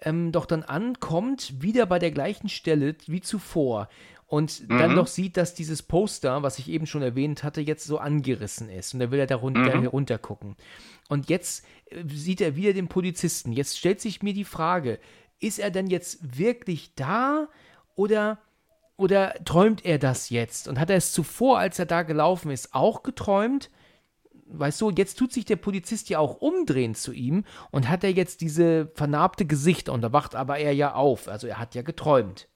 ähm, 0.00 0.32
doch 0.32 0.46
dann 0.46 0.62
ankommt, 0.62 1.62
wieder 1.62 1.86
bei 1.86 1.98
der 1.98 2.10
gleichen 2.10 2.48
Stelle 2.48 2.96
wie 3.06 3.20
zuvor. 3.20 3.88
Und 4.26 4.68
mhm. 4.68 4.78
dann 4.78 4.94
noch 4.94 5.06
sieht, 5.06 5.36
dass 5.36 5.54
dieses 5.54 5.82
Poster, 5.82 6.42
was 6.42 6.58
ich 6.58 6.68
eben 6.68 6.86
schon 6.86 7.02
erwähnt 7.02 7.44
hatte, 7.44 7.60
jetzt 7.60 7.84
so 7.84 7.98
angerissen 7.98 8.68
ist. 8.68 8.92
Und 8.92 9.00
da 9.00 9.10
will 9.10 9.20
er 9.20 9.26
da 9.28 9.36
runter, 9.36 9.76
mhm. 9.76 10.22
gucken. 10.22 10.56
Und 11.08 11.30
jetzt 11.30 11.64
äh, 11.90 12.02
sieht 12.08 12.40
er 12.40 12.56
wieder 12.56 12.72
den 12.72 12.88
Polizisten. 12.88 13.52
Jetzt 13.52 13.78
stellt 13.78 14.00
sich 14.00 14.22
mir 14.22 14.34
die 14.34 14.44
Frage, 14.44 14.98
ist 15.38 15.58
er 15.58 15.70
denn 15.70 15.86
jetzt 15.86 16.38
wirklich 16.38 16.94
da 16.96 17.48
oder, 17.94 18.38
oder 18.96 19.34
träumt 19.44 19.84
er 19.84 19.98
das 19.98 20.30
jetzt? 20.30 20.66
Und 20.66 20.80
hat 20.80 20.90
er 20.90 20.96
es 20.96 21.12
zuvor, 21.12 21.60
als 21.60 21.78
er 21.78 21.86
da 21.86 22.02
gelaufen 22.02 22.50
ist, 22.50 22.74
auch 22.74 23.04
geträumt? 23.04 23.70
Weißt 24.48 24.80
du, 24.80 24.90
jetzt 24.90 25.18
tut 25.18 25.32
sich 25.32 25.44
der 25.44 25.56
Polizist 25.56 26.08
ja 26.08 26.18
auch 26.18 26.36
umdrehen 26.36 26.94
zu 26.94 27.12
ihm 27.12 27.44
und 27.70 27.88
hat 27.88 28.04
er 28.04 28.12
jetzt 28.12 28.40
diese 28.40 28.90
vernarbte 28.94 29.46
Gesicht 29.46 29.88
und 29.88 30.02
da 30.02 30.12
wacht 30.12 30.34
aber 30.34 30.58
er 30.58 30.72
ja 30.72 30.94
auf. 30.94 31.28
Also 31.28 31.46
er 31.46 31.58
hat 31.58 31.74
ja 31.74 31.82
geträumt. 31.82 32.48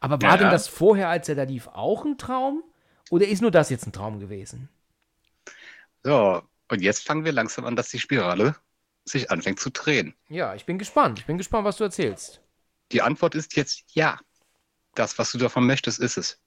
Aber 0.00 0.20
war 0.20 0.32
ja. 0.32 0.36
denn 0.36 0.50
das 0.50 0.68
vorher, 0.68 1.08
als 1.08 1.28
er 1.28 1.34
da 1.34 1.44
lief, 1.44 1.68
auch 1.68 2.04
ein 2.04 2.18
Traum? 2.18 2.62
Oder 3.10 3.28
ist 3.28 3.40
nur 3.40 3.50
das 3.50 3.70
jetzt 3.70 3.86
ein 3.86 3.92
Traum 3.92 4.18
gewesen? 4.18 4.68
So, 6.02 6.42
und 6.68 6.82
jetzt 6.82 7.06
fangen 7.06 7.24
wir 7.24 7.32
langsam 7.32 7.64
an, 7.64 7.76
dass 7.76 7.88
die 7.88 7.98
Spirale 7.98 8.56
sich 9.04 9.30
anfängt 9.30 9.60
zu 9.60 9.70
drehen. 9.70 10.14
Ja, 10.28 10.54
ich 10.54 10.66
bin 10.66 10.78
gespannt. 10.78 11.20
Ich 11.20 11.26
bin 11.26 11.38
gespannt, 11.38 11.64
was 11.64 11.76
du 11.76 11.84
erzählst. 11.84 12.42
Die 12.92 13.02
Antwort 13.02 13.34
ist 13.34 13.56
jetzt 13.56 13.84
ja. 13.92 14.18
Das, 14.94 15.18
was 15.18 15.32
du 15.32 15.38
davon 15.38 15.66
möchtest, 15.66 16.00
ist 16.00 16.16
es. 16.16 16.40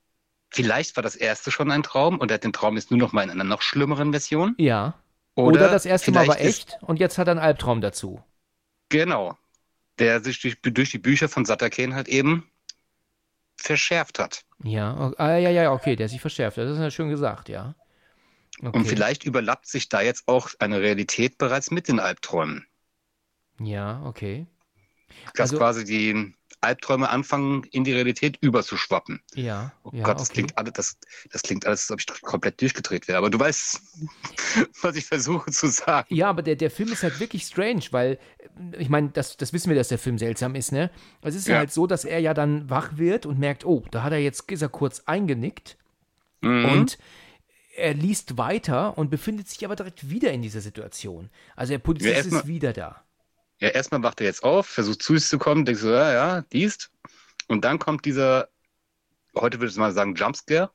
Vielleicht 0.49 0.95
war 0.95 1.03
das 1.03 1.15
erste 1.15 1.51
schon 1.51 1.71
ein 1.71 1.83
Traum 1.83 2.19
und 2.19 2.31
er 2.31 2.35
hat 2.35 2.43
den 2.43 2.53
Traum 2.53 2.75
jetzt 2.75 2.91
nur 2.91 2.99
noch 2.99 3.13
mal 3.13 3.23
in 3.23 3.29
einer 3.29 3.43
noch 3.43 3.61
schlimmeren 3.61 4.11
Version. 4.11 4.55
Ja. 4.57 4.95
Oder, 5.35 5.61
Oder 5.61 5.69
das 5.69 5.85
erste 5.85 6.11
Mal 6.11 6.27
war 6.27 6.39
echt 6.39 6.77
und 6.81 6.99
jetzt 6.99 7.17
hat 7.17 7.27
er 7.27 7.31
einen 7.31 7.39
Albtraum 7.39 7.81
dazu. 7.81 8.23
Genau. 8.89 9.37
Der 9.99 10.21
sich 10.21 10.41
durch, 10.41 10.59
durch 10.61 10.91
die 10.91 10.97
Bücher 10.97 11.29
von 11.29 11.45
Satterken 11.45 11.93
halt 11.93 12.07
eben 12.07 12.49
verschärft 13.55 14.19
hat. 14.19 14.43
Ja, 14.63 15.13
ah, 15.17 15.37
ja, 15.37 15.49
ja, 15.49 15.71
okay, 15.71 15.95
der 15.95 16.09
sich 16.09 16.19
verschärft 16.19 16.57
hat. 16.57 16.65
Das 16.65 16.73
ist 16.73 16.81
ja 16.81 16.91
schön 16.91 17.09
gesagt, 17.09 17.49
ja. 17.49 17.75
Okay. 18.61 18.77
Und 18.77 18.85
vielleicht 18.85 19.23
überlappt 19.23 19.67
sich 19.67 19.87
da 19.87 20.01
jetzt 20.01 20.27
auch 20.27 20.49
eine 20.59 20.81
Realität 20.81 21.37
bereits 21.37 21.71
mit 21.71 21.87
den 21.87 21.99
Albträumen. 21.99 22.65
Ja, 23.59 24.01
okay. 24.03 24.47
Dass 25.35 25.51
also, 25.51 25.57
quasi 25.57 25.85
die 25.85 26.33
Albträume 26.61 27.09
anfangen, 27.09 27.63
in 27.71 27.83
die 27.83 27.93
Realität 27.93 28.37
überzuschwappen. 28.41 29.21
Ja. 29.33 29.71
Oh 29.83 29.91
ja, 29.93 30.03
Gott, 30.03 30.19
das, 30.19 30.29
okay. 30.29 30.33
klingt 30.33 30.57
alles, 30.57 30.73
das, 30.73 30.97
das 31.31 31.41
klingt 31.41 31.65
alles, 31.65 31.89
als 31.89 31.91
ob 31.91 31.99
ich 31.99 32.21
komplett 32.21 32.61
durchgedreht 32.61 33.07
wäre. 33.07 33.17
Aber 33.17 33.29
du 33.29 33.39
weißt, 33.39 33.81
was 34.81 34.95
ich 34.95 35.05
versuche 35.05 35.51
zu 35.51 35.67
sagen. 35.67 36.13
Ja, 36.13 36.29
aber 36.29 36.41
der, 36.41 36.55
der 36.55 36.71
Film 36.71 36.91
ist 36.91 37.03
halt 37.03 37.19
wirklich 37.19 37.43
strange, 37.43 37.83
weil, 37.91 38.19
ich 38.77 38.89
meine, 38.89 39.09
das, 39.09 39.37
das 39.37 39.53
wissen 39.53 39.69
wir, 39.69 39.75
dass 39.75 39.87
der 39.87 39.99
Film 39.99 40.17
seltsam 40.17 40.55
ist, 40.55 40.71
ne? 40.71 40.91
Es 41.21 41.35
ist 41.35 41.47
ja. 41.47 41.57
halt 41.57 41.71
so, 41.71 41.87
dass 41.87 42.03
er 42.05 42.19
ja 42.19 42.33
dann 42.33 42.69
wach 42.69 42.97
wird 42.97 43.25
und 43.25 43.39
merkt, 43.39 43.65
oh, 43.65 43.85
da 43.91 44.03
hat 44.03 44.11
er 44.11 44.19
jetzt, 44.19 44.51
ist 44.51 44.61
er 44.61 44.69
kurz 44.69 45.03
eingenickt. 45.05 45.77
Mhm. 46.41 46.65
Und 46.65 46.97
er 47.75 47.93
liest 47.93 48.37
weiter 48.37 48.97
und 48.97 49.09
befindet 49.09 49.47
sich 49.47 49.63
aber 49.63 49.75
direkt 49.77 50.09
wieder 50.09 50.31
in 50.31 50.41
dieser 50.41 50.59
Situation. 50.59 51.29
Also 51.55 51.71
der 51.71 51.79
Polizist 51.79 52.31
ja, 52.31 52.39
ist 52.39 52.47
wieder 52.47 52.73
da 52.73 53.03
ja, 53.59 53.69
erstmal 53.69 54.03
wacht 54.03 54.21
er 54.21 54.27
jetzt 54.27 54.43
auf, 54.43 54.67
versucht 54.67 55.03
zu 55.03 55.17
sich 55.17 55.27
zu 55.27 55.37
kommen, 55.37 55.65
denkst 55.65 55.81
du, 55.81 55.89
ja, 55.89 56.13
ja, 56.13 56.45
liest. 56.51 56.91
Und 57.47 57.65
dann 57.65 57.79
kommt 57.79 58.05
dieser, 58.05 58.49
heute 59.35 59.59
würde 59.59 59.71
ich 59.71 59.77
mal 59.77 59.91
sagen, 59.91 60.15
Jumpscare, 60.15 60.71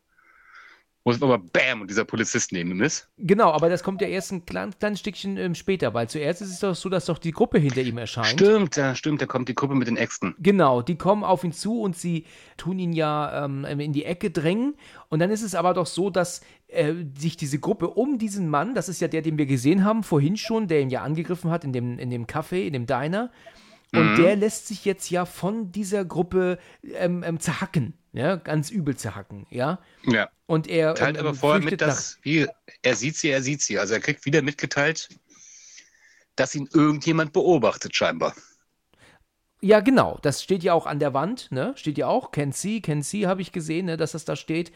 wo 1.04 1.10
es 1.10 1.22
aber 1.22 1.38
BAM 1.38 1.82
und 1.82 1.90
dieser 1.90 2.04
Polizist 2.04 2.50
neben 2.52 2.70
ihm 2.70 2.82
ist. 2.82 3.08
Genau, 3.18 3.52
aber 3.52 3.68
das 3.68 3.82
kommt 3.82 4.00
ja 4.00 4.08
erst 4.08 4.32
ein 4.32 4.46
klein, 4.46 4.72
kleines 4.78 5.00
Stückchen 5.00 5.36
ähm, 5.36 5.54
später, 5.54 5.92
weil 5.92 6.08
zuerst 6.08 6.40
ist 6.40 6.48
es 6.48 6.60
doch 6.60 6.74
so, 6.74 6.88
dass 6.88 7.04
doch 7.04 7.18
die 7.18 7.30
Gruppe 7.30 7.58
hinter 7.58 7.82
ihm 7.82 7.98
erscheint. 7.98 8.40
Stimmt, 8.40 8.76
ja, 8.76 8.94
stimmt, 8.94 9.20
da 9.20 9.26
kommt 9.26 9.48
die 9.50 9.54
Gruppe 9.54 9.74
mit 9.74 9.86
den 9.86 9.98
Äxten. 9.98 10.34
Genau, 10.38 10.80
die 10.80 10.96
kommen 10.96 11.22
auf 11.22 11.44
ihn 11.44 11.52
zu 11.52 11.82
und 11.82 11.96
sie 11.96 12.24
tun 12.56 12.78
ihn 12.78 12.94
ja 12.94 13.44
ähm, 13.44 13.64
in 13.64 13.92
die 13.92 14.06
Ecke 14.06 14.30
drängen. 14.30 14.76
Und 15.10 15.18
dann 15.18 15.30
ist 15.30 15.42
es 15.42 15.54
aber 15.54 15.74
doch 15.74 15.86
so, 15.86 16.08
dass 16.08 16.40
äh, 16.68 16.94
sich 17.18 17.36
diese 17.36 17.58
Gruppe 17.58 17.90
um 17.90 18.18
diesen 18.18 18.48
Mann, 18.48 18.74
das 18.74 18.88
ist 18.88 19.00
ja 19.00 19.08
der, 19.08 19.20
den 19.20 19.36
wir 19.36 19.46
gesehen 19.46 19.84
haben, 19.84 20.02
vorhin 20.02 20.38
schon, 20.38 20.68
der 20.68 20.80
ihn 20.80 20.90
ja 20.90 21.02
angegriffen 21.02 21.50
hat 21.50 21.64
in 21.64 21.72
dem, 21.72 21.98
in 21.98 22.10
dem 22.10 22.26
Café, 22.26 22.66
in 22.66 22.72
dem 22.72 22.86
Diner. 22.86 23.30
Und 23.92 24.12
mhm. 24.12 24.16
der 24.16 24.36
lässt 24.36 24.66
sich 24.66 24.84
jetzt 24.84 25.10
ja 25.10 25.24
von 25.24 25.70
dieser 25.70 26.04
Gruppe 26.04 26.58
ähm, 26.94 27.22
ähm, 27.24 27.38
zerhacken, 27.38 27.94
ja, 28.14 28.36
ganz 28.36 28.70
übel 28.70 28.96
zerhacken, 28.96 29.44
ja. 29.50 29.80
Ja. 30.04 30.30
Und 30.46 30.68
er 30.68 30.94
teilt 30.94 31.16
ähm, 31.16 31.26
aber 31.26 31.34
vorher 31.34 31.62
mit, 31.62 31.80
dass 31.80 32.18
wie, 32.22 32.46
er 32.82 32.94
sieht 32.94 33.16
sie, 33.16 33.30
er 33.30 33.42
sieht 33.42 33.60
sie. 33.60 33.76
Also 33.76 33.94
er 33.94 34.00
kriegt 34.00 34.24
wieder 34.24 34.40
mitgeteilt, 34.40 35.08
dass 36.36 36.54
ihn 36.54 36.68
irgendjemand 36.72 37.32
beobachtet, 37.32 37.96
scheinbar. 37.96 38.32
Ja, 39.60 39.80
genau. 39.80 40.18
Das 40.22 40.44
steht 40.44 40.62
ja 40.62 40.74
auch 40.74 40.86
an 40.86 41.00
der 41.00 41.12
Wand, 41.12 41.50
ne? 41.50 41.72
Steht 41.76 41.98
ja 41.98 42.06
auch. 42.06 42.30
Kennt 42.30 42.54
sie, 42.54 42.80
kennt 42.80 43.04
sie, 43.04 43.26
habe 43.26 43.42
ich 43.42 43.50
gesehen, 43.50 43.86
ne, 43.86 43.96
dass 43.96 44.12
das 44.12 44.24
da 44.24 44.36
steht. 44.36 44.70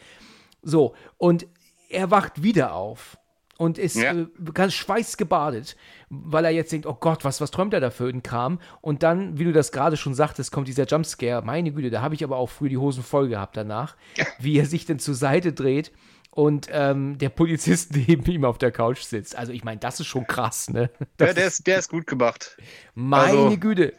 So, 0.63 0.97
und 1.17 1.47
er 1.91 2.11
wacht 2.11 2.43
wieder 2.43 2.75
auf 2.75 3.19
und 3.59 3.77
ist 3.77 3.97
ja. 3.97 4.13
äh, 4.13 4.27
ganz 4.55 4.73
schweißgebadet, 4.73 5.77
weil 6.09 6.45
er 6.45 6.53
jetzt 6.53 6.73
denkt, 6.73 6.87
oh 6.87 6.95
Gott, 6.95 7.25
was, 7.25 7.41
was 7.43 7.51
träumt 7.51 7.75
er 7.75 7.81
da 7.81 7.91
für 7.91 8.09
einen 8.09 8.23
Kram? 8.23 8.61
Und 8.81 9.03
dann, 9.03 9.39
wie 9.39 9.45
du 9.45 9.53
das 9.53 9.73
gerade 9.73 9.99
schon 9.99 10.15
sagtest, 10.15 10.53
kommt 10.53 10.69
dieser 10.69 10.87
Jumpscare. 10.87 11.45
Meine 11.45 11.73
Güte, 11.73 11.91
da 11.91 12.01
habe 12.01 12.15
ich 12.15 12.25
aber 12.25 12.37
auch 12.37 12.49
früher 12.49 12.71
die 12.71 12.79
Hosen 12.79 13.03
voll 13.03 13.29
gehabt 13.29 13.57
danach, 13.57 13.97
ja. 14.17 14.25
wie 14.39 14.59
er 14.59 14.65
sich 14.65 14.87
dann 14.87 15.01
zur 15.01 15.15
Seite 15.15 15.53
dreht 15.53 15.93
und 16.31 16.69
ähm, 16.71 17.19
der 17.19 17.31
Polizist 17.31 17.97
neben 17.97 18.25
ihm 18.31 18.45
auf 18.45 18.59
der 18.59 18.71
Couch 18.71 19.03
sitzt. 19.03 19.37
Also 19.37 19.53
ich 19.53 19.65
meine, 19.65 19.81
das 19.81 19.99
ist 19.99 20.07
schon 20.07 20.27
krass, 20.27 20.71
ne? 20.71 20.89
Das 21.17 21.29
ja, 21.29 21.35
der 21.35 21.47
ist, 21.49 21.67
der 21.67 21.79
ist 21.81 21.91
gut 21.91 22.07
gemacht. 22.07 22.57
Meine 22.95 23.39
also, 23.39 23.57
Güte. 23.59 23.93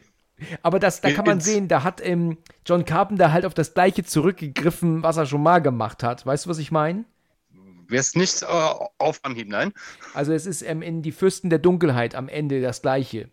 Aber 0.63 0.79
das, 0.79 1.01
da 1.01 1.11
kann 1.11 1.25
man 1.25 1.41
sehen, 1.41 1.67
da 1.67 1.83
hat 1.83 1.99
ähm, 2.01 2.37
John 2.65 2.85
Carpenter 2.85 3.33
halt 3.33 3.45
auf 3.45 3.53
das 3.53 3.73
gleiche 3.73 4.05
zurückgegriffen, 4.05 5.03
was 5.03 5.17
er 5.17 5.25
schon 5.25 5.43
mal 5.43 5.59
gemacht 5.59 6.01
hat. 6.01 6.25
Weißt 6.25 6.45
du, 6.45 6.49
was 6.49 6.59
ich 6.59 6.71
meine? 6.71 7.03
Wirst 7.89 8.15
nicht 8.15 8.43
äh, 8.43 8.45
auf 8.45 9.19
Anhieb, 9.23 9.49
nein. 9.49 9.73
Also 10.13 10.33
es 10.33 10.45
ist 10.45 10.61
ähm, 10.61 10.81
in 10.81 11.01
Die 11.01 11.11
Fürsten 11.11 11.49
der 11.49 11.59
Dunkelheit 11.59 12.15
am 12.15 12.29
Ende 12.29 12.61
das 12.61 12.81
Gleiche. 12.81 13.29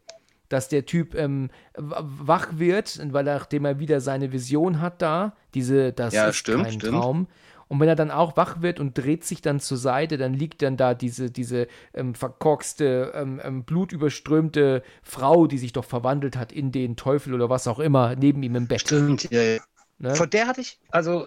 Dass 0.48 0.68
der 0.68 0.86
Typ 0.86 1.16
ähm, 1.16 1.50
wach 1.76 2.50
wird, 2.52 3.00
weil 3.12 3.24
nachdem 3.24 3.64
er 3.64 3.80
wieder 3.80 4.00
seine 4.00 4.32
Vision 4.32 4.80
hat 4.80 5.02
da, 5.02 5.36
diese, 5.54 5.92
das 5.92 6.14
ja, 6.14 6.28
ist 6.28 6.36
stimmt, 6.36 6.64
kein 6.64 6.72
stimmt. 6.74 6.92
Traum. 6.92 7.26
Und 7.68 7.80
wenn 7.80 7.88
er 7.88 7.96
dann 7.96 8.12
auch 8.12 8.36
wach 8.36 8.62
wird 8.62 8.78
und 8.78 8.96
dreht 8.96 9.24
sich 9.24 9.42
dann 9.42 9.58
zur 9.58 9.76
Seite, 9.76 10.18
dann 10.18 10.34
liegt 10.34 10.62
dann 10.62 10.76
da 10.76 10.94
diese, 10.94 11.32
diese 11.32 11.66
ähm, 11.94 12.14
verkorkste, 12.14 13.12
ähm, 13.14 13.40
ähm, 13.42 13.64
blutüberströmte 13.64 14.84
Frau, 15.02 15.48
die 15.48 15.58
sich 15.58 15.72
doch 15.72 15.84
verwandelt 15.84 16.36
hat 16.36 16.52
in 16.52 16.70
den 16.70 16.94
Teufel 16.94 17.34
oder 17.34 17.50
was 17.50 17.66
auch 17.66 17.80
immer, 17.80 18.14
neben 18.14 18.42
ihm 18.44 18.54
im 18.54 18.68
Bett. 18.68 18.82
Stimmt, 18.82 19.28
ja, 19.32 19.42
ja. 19.42 19.58
Ne? 19.98 20.14
Von 20.14 20.30
der 20.30 20.46
hatte 20.46 20.60
ich, 20.60 20.78
also 20.90 21.26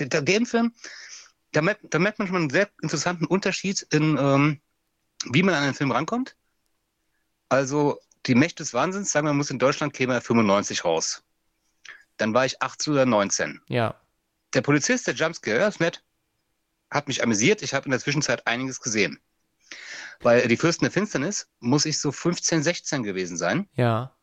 den 0.00 0.46
Film, 0.46 0.72
da 1.54 1.62
merkt, 1.62 1.82
da 1.94 1.98
merkt 1.98 2.18
man 2.18 2.28
schon 2.28 2.36
einen 2.36 2.50
sehr 2.50 2.68
interessanten 2.82 3.26
Unterschied 3.26 3.82
in, 3.90 4.18
ähm, 4.18 4.60
wie 5.30 5.42
man 5.42 5.54
an 5.54 5.64
einen 5.64 5.74
Film 5.74 5.92
rankommt. 5.92 6.36
Also 7.48 8.00
die 8.26 8.34
Mächte 8.34 8.62
des 8.62 8.74
Wahnsinns, 8.74 9.12
sagen 9.12 9.26
wir, 9.26 9.32
muss 9.32 9.50
in 9.50 9.58
Deutschland 9.58 9.92
käme 9.92 10.14
er 10.14 10.20
95 10.20 10.84
raus. 10.84 11.22
Dann 12.16 12.34
war 12.34 12.44
ich 12.44 12.60
18 12.60 12.92
oder 12.92 13.06
19. 13.06 13.60
Ja. 13.68 14.00
Der 14.52 14.62
Polizist, 14.62 15.06
der 15.06 15.14
Jumpscare, 15.14 15.66
ist 15.68 15.80
nett. 15.80 16.02
Hat 16.90 17.08
mich 17.08 17.22
amüsiert. 17.22 17.62
Ich 17.62 17.74
habe 17.74 17.86
in 17.86 17.90
der 17.90 18.00
Zwischenzeit 18.00 18.46
einiges 18.46 18.80
gesehen. 18.80 19.20
Weil 20.20 20.46
die 20.48 20.56
Fürsten 20.56 20.84
der 20.84 20.92
Finsternis 20.92 21.48
muss 21.60 21.86
ich 21.86 22.00
so 22.00 22.12
15, 22.12 22.62
16 22.62 23.02
gewesen 23.02 23.36
sein. 23.36 23.68
Ja. 23.74 24.16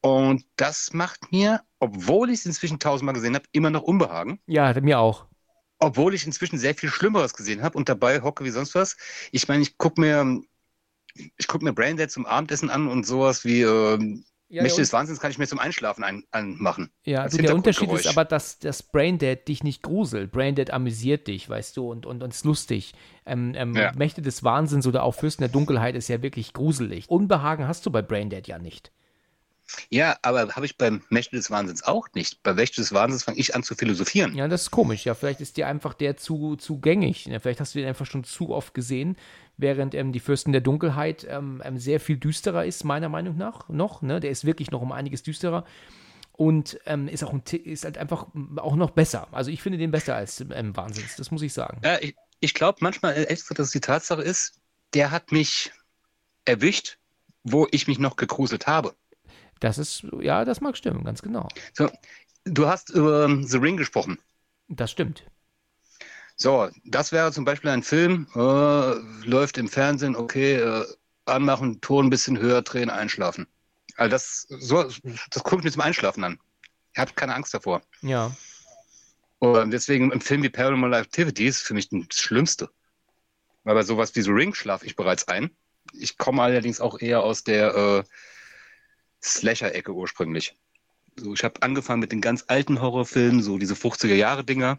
Und 0.00 0.44
das 0.56 0.92
macht 0.92 1.32
mir, 1.32 1.62
obwohl 1.80 2.30
ich 2.30 2.40
es 2.40 2.46
inzwischen 2.46 2.78
tausendmal 2.78 3.14
gesehen 3.14 3.34
habe, 3.34 3.46
immer 3.52 3.70
noch 3.70 3.82
Unbehagen. 3.82 4.40
Ja, 4.46 4.72
mir 4.80 5.00
auch 5.00 5.27
obwohl 5.78 6.14
ich 6.14 6.26
inzwischen 6.26 6.58
sehr 6.58 6.74
viel 6.74 6.90
Schlimmeres 6.90 7.34
gesehen 7.34 7.62
habe 7.62 7.76
und 7.76 7.88
dabei 7.88 8.20
hocke 8.22 8.44
wie 8.44 8.50
sonst 8.50 8.74
was. 8.74 8.96
Ich 9.32 9.48
meine, 9.48 9.62
ich 9.62 9.78
gucke 9.78 10.00
mir, 10.00 10.40
ich 11.36 11.46
gucke 11.46 11.64
mir 11.64 11.72
Braindead 11.72 12.10
zum 12.10 12.26
Abendessen 12.26 12.70
an 12.70 12.88
und 12.88 13.06
sowas 13.06 13.44
wie 13.44 13.62
äh, 13.62 14.22
ja, 14.50 14.62
Mächte 14.62 14.80
des 14.80 14.92
Wahnsinns 14.94 15.20
kann 15.20 15.30
ich 15.30 15.38
mir 15.38 15.46
zum 15.46 15.58
Einschlafen 15.58 16.04
ein, 16.04 16.24
anmachen. 16.30 16.90
Ja, 17.04 17.22
also 17.22 17.36
der 17.36 17.54
Unterschied 17.54 17.92
ist 17.92 18.06
aber, 18.06 18.24
dass 18.24 18.58
das 18.58 18.82
Braindead 18.82 19.46
dich 19.46 19.62
nicht 19.62 19.82
gruselt. 19.82 20.32
Braindead 20.32 20.70
amüsiert 20.70 21.26
dich, 21.26 21.48
weißt 21.50 21.76
du, 21.76 21.90
und, 21.90 22.06
und, 22.06 22.22
und 22.22 22.32
ist 22.32 22.46
lustig. 22.46 22.94
Ähm, 23.26 23.52
ähm, 23.54 23.76
ja. 23.76 23.92
Mächte 23.94 24.22
des 24.22 24.42
Wahnsinns 24.44 24.86
oder 24.86 25.02
auch 25.02 25.14
Fürsten 25.14 25.42
der 25.42 25.50
Dunkelheit 25.50 25.94
ist 25.96 26.08
ja 26.08 26.22
wirklich 26.22 26.54
gruselig. 26.54 27.10
Unbehagen 27.10 27.68
hast 27.68 27.84
du 27.84 27.90
bei 27.90 28.00
Braindead 28.00 28.48
ja 28.48 28.58
nicht. 28.58 28.90
Ja, 29.90 30.16
aber 30.22 30.48
habe 30.54 30.66
ich 30.66 30.76
beim 30.76 31.02
Mächte 31.08 31.36
des 31.36 31.50
Wahnsinns 31.50 31.82
auch 31.82 32.08
nicht. 32.14 32.42
Bei 32.42 32.54
Mächte 32.54 32.80
des 32.80 32.92
Wahnsinns 32.92 33.24
fange 33.24 33.38
ich 33.38 33.54
an 33.54 33.62
zu 33.62 33.74
philosophieren. 33.74 34.34
Ja, 34.34 34.48
das 34.48 34.62
ist 34.62 34.70
komisch. 34.70 35.04
Ja, 35.04 35.14
vielleicht 35.14 35.40
ist 35.40 35.56
dir 35.56 35.66
einfach 35.66 35.94
der 35.94 36.16
zu, 36.16 36.56
zu 36.56 36.80
gängig. 36.80 37.26
Ja, 37.26 37.38
vielleicht 37.38 37.60
hast 37.60 37.74
du 37.74 37.78
den 37.78 37.88
einfach 37.88 38.06
schon 38.06 38.24
zu 38.24 38.50
oft 38.50 38.74
gesehen, 38.74 39.16
während 39.56 39.94
ähm, 39.94 40.12
die 40.12 40.20
Fürsten 40.20 40.52
der 40.52 40.60
Dunkelheit 40.60 41.26
ähm, 41.28 41.62
ähm 41.64 41.78
sehr 41.78 42.00
viel 42.00 42.16
düsterer 42.16 42.64
ist, 42.64 42.84
meiner 42.84 43.08
Meinung 43.08 43.36
nach. 43.36 43.68
Noch, 43.68 44.02
ne? 44.02 44.20
Der 44.20 44.30
ist 44.30 44.44
wirklich 44.44 44.70
noch 44.70 44.80
um 44.80 44.92
einiges 44.92 45.22
düsterer. 45.22 45.64
Und 46.32 46.78
ähm, 46.86 47.08
ist 47.08 47.24
auch 47.24 47.32
ein, 47.32 47.42
ist 47.64 47.84
halt 47.84 47.98
einfach 47.98 48.26
auch 48.56 48.76
noch 48.76 48.90
besser. 48.90 49.26
Also 49.32 49.50
ich 49.50 49.60
finde 49.60 49.76
den 49.76 49.90
besser 49.90 50.14
als 50.14 50.40
ähm, 50.40 50.76
Wahnsinns, 50.76 51.16
das 51.16 51.32
muss 51.32 51.42
ich 51.42 51.52
sagen. 51.52 51.80
Ja, 51.82 51.98
ich, 52.00 52.14
ich 52.38 52.54
glaube 52.54 52.78
manchmal 52.80 53.16
extra, 53.28 53.56
dass 53.56 53.66
es 53.66 53.72
die 53.72 53.80
Tatsache 53.80 54.22
ist, 54.22 54.60
der 54.94 55.10
hat 55.10 55.32
mich 55.32 55.72
erwischt, 56.44 56.98
wo 57.42 57.66
ich 57.72 57.88
mich 57.88 57.98
noch 57.98 58.14
gegruselt 58.14 58.68
habe. 58.68 58.94
Das 59.60 59.78
ist, 59.78 60.06
ja, 60.20 60.44
das 60.44 60.60
mag 60.60 60.76
stimmen, 60.76 61.04
ganz 61.04 61.22
genau. 61.22 61.48
So, 61.72 61.90
du 62.44 62.66
hast 62.66 62.90
über 62.90 63.28
The 63.42 63.58
Ring 63.58 63.76
gesprochen. 63.76 64.18
Das 64.68 64.90
stimmt. 64.90 65.24
So, 66.36 66.68
das 66.84 67.10
wäre 67.10 67.32
zum 67.32 67.44
Beispiel 67.44 67.70
ein 67.70 67.82
Film, 67.82 68.28
äh, 68.34 68.38
läuft 69.26 69.58
im 69.58 69.68
Fernsehen, 69.68 70.14
okay, 70.14 70.54
äh, 70.56 70.86
anmachen, 71.24 71.80
Ton 71.80 72.06
ein 72.06 72.10
bisschen 72.10 72.38
höher 72.38 72.62
drehen, 72.62 72.90
einschlafen. 72.90 73.46
Also 73.96 74.10
das, 74.10 74.46
so, 74.48 74.84
das 75.30 75.42
gucke 75.42 75.58
ich 75.58 75.64
mir 75.64 75.72
zum 75.72 75.82
Einschlafen 75.82 76.22
an. 76.22 76.38
Ich 76.92 77.00
habe 77.00 77.12
keine 77.14 77.34
Angst 77.34 77.52
davor. 77.52 77.82
Ja. 78.02 78.34
Und 79.40 79.72
deswegen 79.72 80.12
ein 80.12 80.20
Film 80.20 80.42
wie 80.42 80.48
Paranormal 80.48 80.94
Activity 80.94 81.46
ist 81.46 81.60
für 81.60 81.74
mich 81.74 81.88
das 81.90 82.18
Schlimmste. 82.18 82.70
Weil 83.64 83.74
bei 83.74 83.82
sowas 83.82 84.14
wie 84.14 84.22
The 84.22 84.30
Ring 84.30 84.54
schlafe 84.54 84.86
ich 84.86 84.96
bereits 84.96 85.26
ein. 85.26 85.50
Ich 85.92 86.18
komme 86.18 86.42
allerdings 86.42 86.80
auch 86.80 87.00
eher 87.00 87.22
aus 87.22 87.44
der 87.44 87.74
äh, 87.74 88.04
Slasher-Ecke 89.22 89.92
ursprünglich. 89.92 90.54
So, 91.16 91.34
ich 91.34 91.42
habe 91.44 91.62
angefangen 91.62 92.00
mit 92.00 92.12
den 92.12 92.20
ganz 92.20 92.44
alten 92.46 92.80
Horrorfilmen, 92.80 93.42
so 93.42 93.58
diese 93.58 93.74
50er-Jahre-Dinger, 93.74 94.78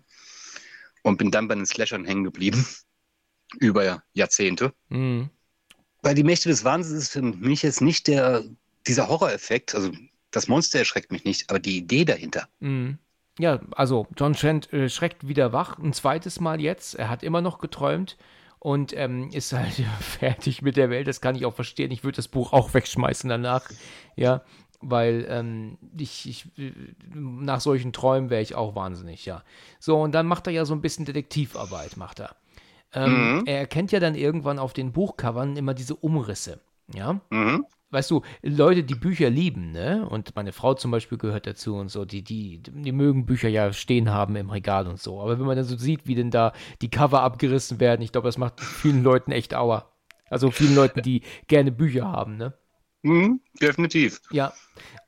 und 1.03 1.17
bin 1.17 1.31
dann 1.31 1.47
bei 1.47 1.55
den 1.55 1.65
Slashern 1.65 2.05
hängen 2.05 2.23
geblieben. 2.23 2.65
Über 3.59 4.03
Jahrzehnte. 4.13 4.73
Mhm. 4.89 5.29
Bei 6.01 6.13
Die 6.13 6.23
Mächte 6.23 6.49
des 6.49 6.63
Wahnsinns 6.63 7.03
ist 7.03 7.11
für 7.11 7.21
mich 7.21 7.63
jetzt 7.63 7.81
nicht 7.81 8.07
der, 8.07 8.43
dieser 8.87 9.07
Horroreffekt, 9.07 9.75
also 9.75 9.91
das 10.31 10.47
Monster 10.47 10.79
erschreckt 10.79 11.11
mich 11.11 11.25
nicht, 11.25 11.49
aber 11.49 11.59
die 11.59 11.77
Idee 11.77 12.05
dahinter. 12.05 12.47
Mhm. 12.59 12.99
Ja, 13.39 13.59
also 13.71 14.05
John 14.17 14.33
Trent 14.33 14.71
äh, 14.73 14.89
schreckt 14.89 15.27
wieder 15.27 15.53
wach, 15.53 15.79
ein 15.79 15.93
zweites 15.93 16.39
Mal 16.39 16.59
jetzt. 16.61 16.95
Er 16.95 17.09
hat 17.09 17.23
immer 17.23 17.41
noch 17.41 17.59
geträumt 17.59 18.17
und 18.59 18.95
ähm, 18.95 19.29
ist 19.31 19.53
halt 19.53 19.73
fertig 19.99 20.61
mit 20.61 20.77
der 20.77 20.89
Welt. 20.89 21.07
Das 21.07 21.21
kann 21.21 21.35
ich 21.35 21.45
auch 21.45 21.53
verstehen. 21.53 21.91
Ich 21.91 22.03
würde 22.03 22.17
das 22.17 22.27
Buch 22.27 22.53
auch 22.53 22.73
wegschmeißen 22.73 23.29
danach. 23.29 23.69
Ja, 24.15 24.43
weil 24.81 25.25
ähm, 25.29 25.77
ich, 25.97 26.29
ich, 26.29 26.47
nach 27.13 27.59
solchen 27.59 27.91
Träumen 27.91 28.29
wäre 28.29 28.41
ich 28.41 28.55
auch 28.55 28.75
wahnsinnig, 28.75 29.25
ja. 29.25 29.43
So, 29.79 30.01
und 30.01 30.13
dann 30.13 30.25
macht 30.25 30.47
er 30.47 30.53
ja 30.53 30.65
so 30.65 30.73
ein 30.73 30.81
bisschen 30.81 31.05
Detektivarbeit, 31.05 31.97
macht 31.97 32.19
er. 32.19 32.35
Ähm, 32.93 33.39
mhm. 33.39 33.43
Er 33.45 33.59
erkennt 33.59 33.91
ja 33.91 33.99
dann 33.99 34.15
irgendwann 34.15 34.57
auf 34.57 34.73
den 34.73 34.93
Buchcovern 34.93 35.57
immer 35.57 35.73
diese 35.73 35.95
Umrisse, 35.95 36.61
ja. 36.93 37.19
Mhm 37.29 37.65
weißt 37.91 38.11
du, 38.11 38.21
Leute, 38.41 38.83
die 38.83 38.95
Bücher 38.95 39.29
lieben, 39.29 39.71
ne? 39.71 40.07
Und 40.07 40.35
meine 40.35 40.51
Frau 40.51 40.73
zum 40.73 40.91
Beispiel 40.91 41.17
gehört 41.17 41.47
dazu 41.47 41.75
und 41.75 41.89
so, 41.89 42.05
die, 42.05 42.23
die, 42.23 42.61
die 42.61 42.91
mögen 42.91 43.25
Bücher 43.25 43.49
ja 43.49 43.73
stehen 43.73 44.11
haben 44.11 44.35
im 44.35 44.49
Regal 44.49 44.87
und 44.87 44.99
so. 44.99 45.21
Aber 45.21 45.39
wenn 45.39 45.45
man 45.45 45.57
dann 45.57 45.65
so 45.65 45.77
sieht, 45.77 46.07
wie 46.07 46.15
denn 46.15 46.31
da 46.31 46.53
die 46.81 46.89
Cover 46.89 47.21
abgerissen 47.21 47.79
werden, 47.79 48.01
ich 48.01 48.11
glaube, 48.11 48.27
das 48.27 48.37
macht 48.37 48.61
vielen 48.61 49.03
Leuten 49.03 49.31
echt 49.31 49.53
Aua. 49.55 49.91
Also 50.29 50.51
vielen 50.51 50.75
Leuten, 50.75 51.01
die 51.01 51.23
gerne 51.47 51.71
Bücher 51.71 52.05
haben, 52.07 52.37
ne? 52.37 52.53
Mhm, 53.01 53.41
definitiv. 53.61 54.21
Ja. 54.31 54.53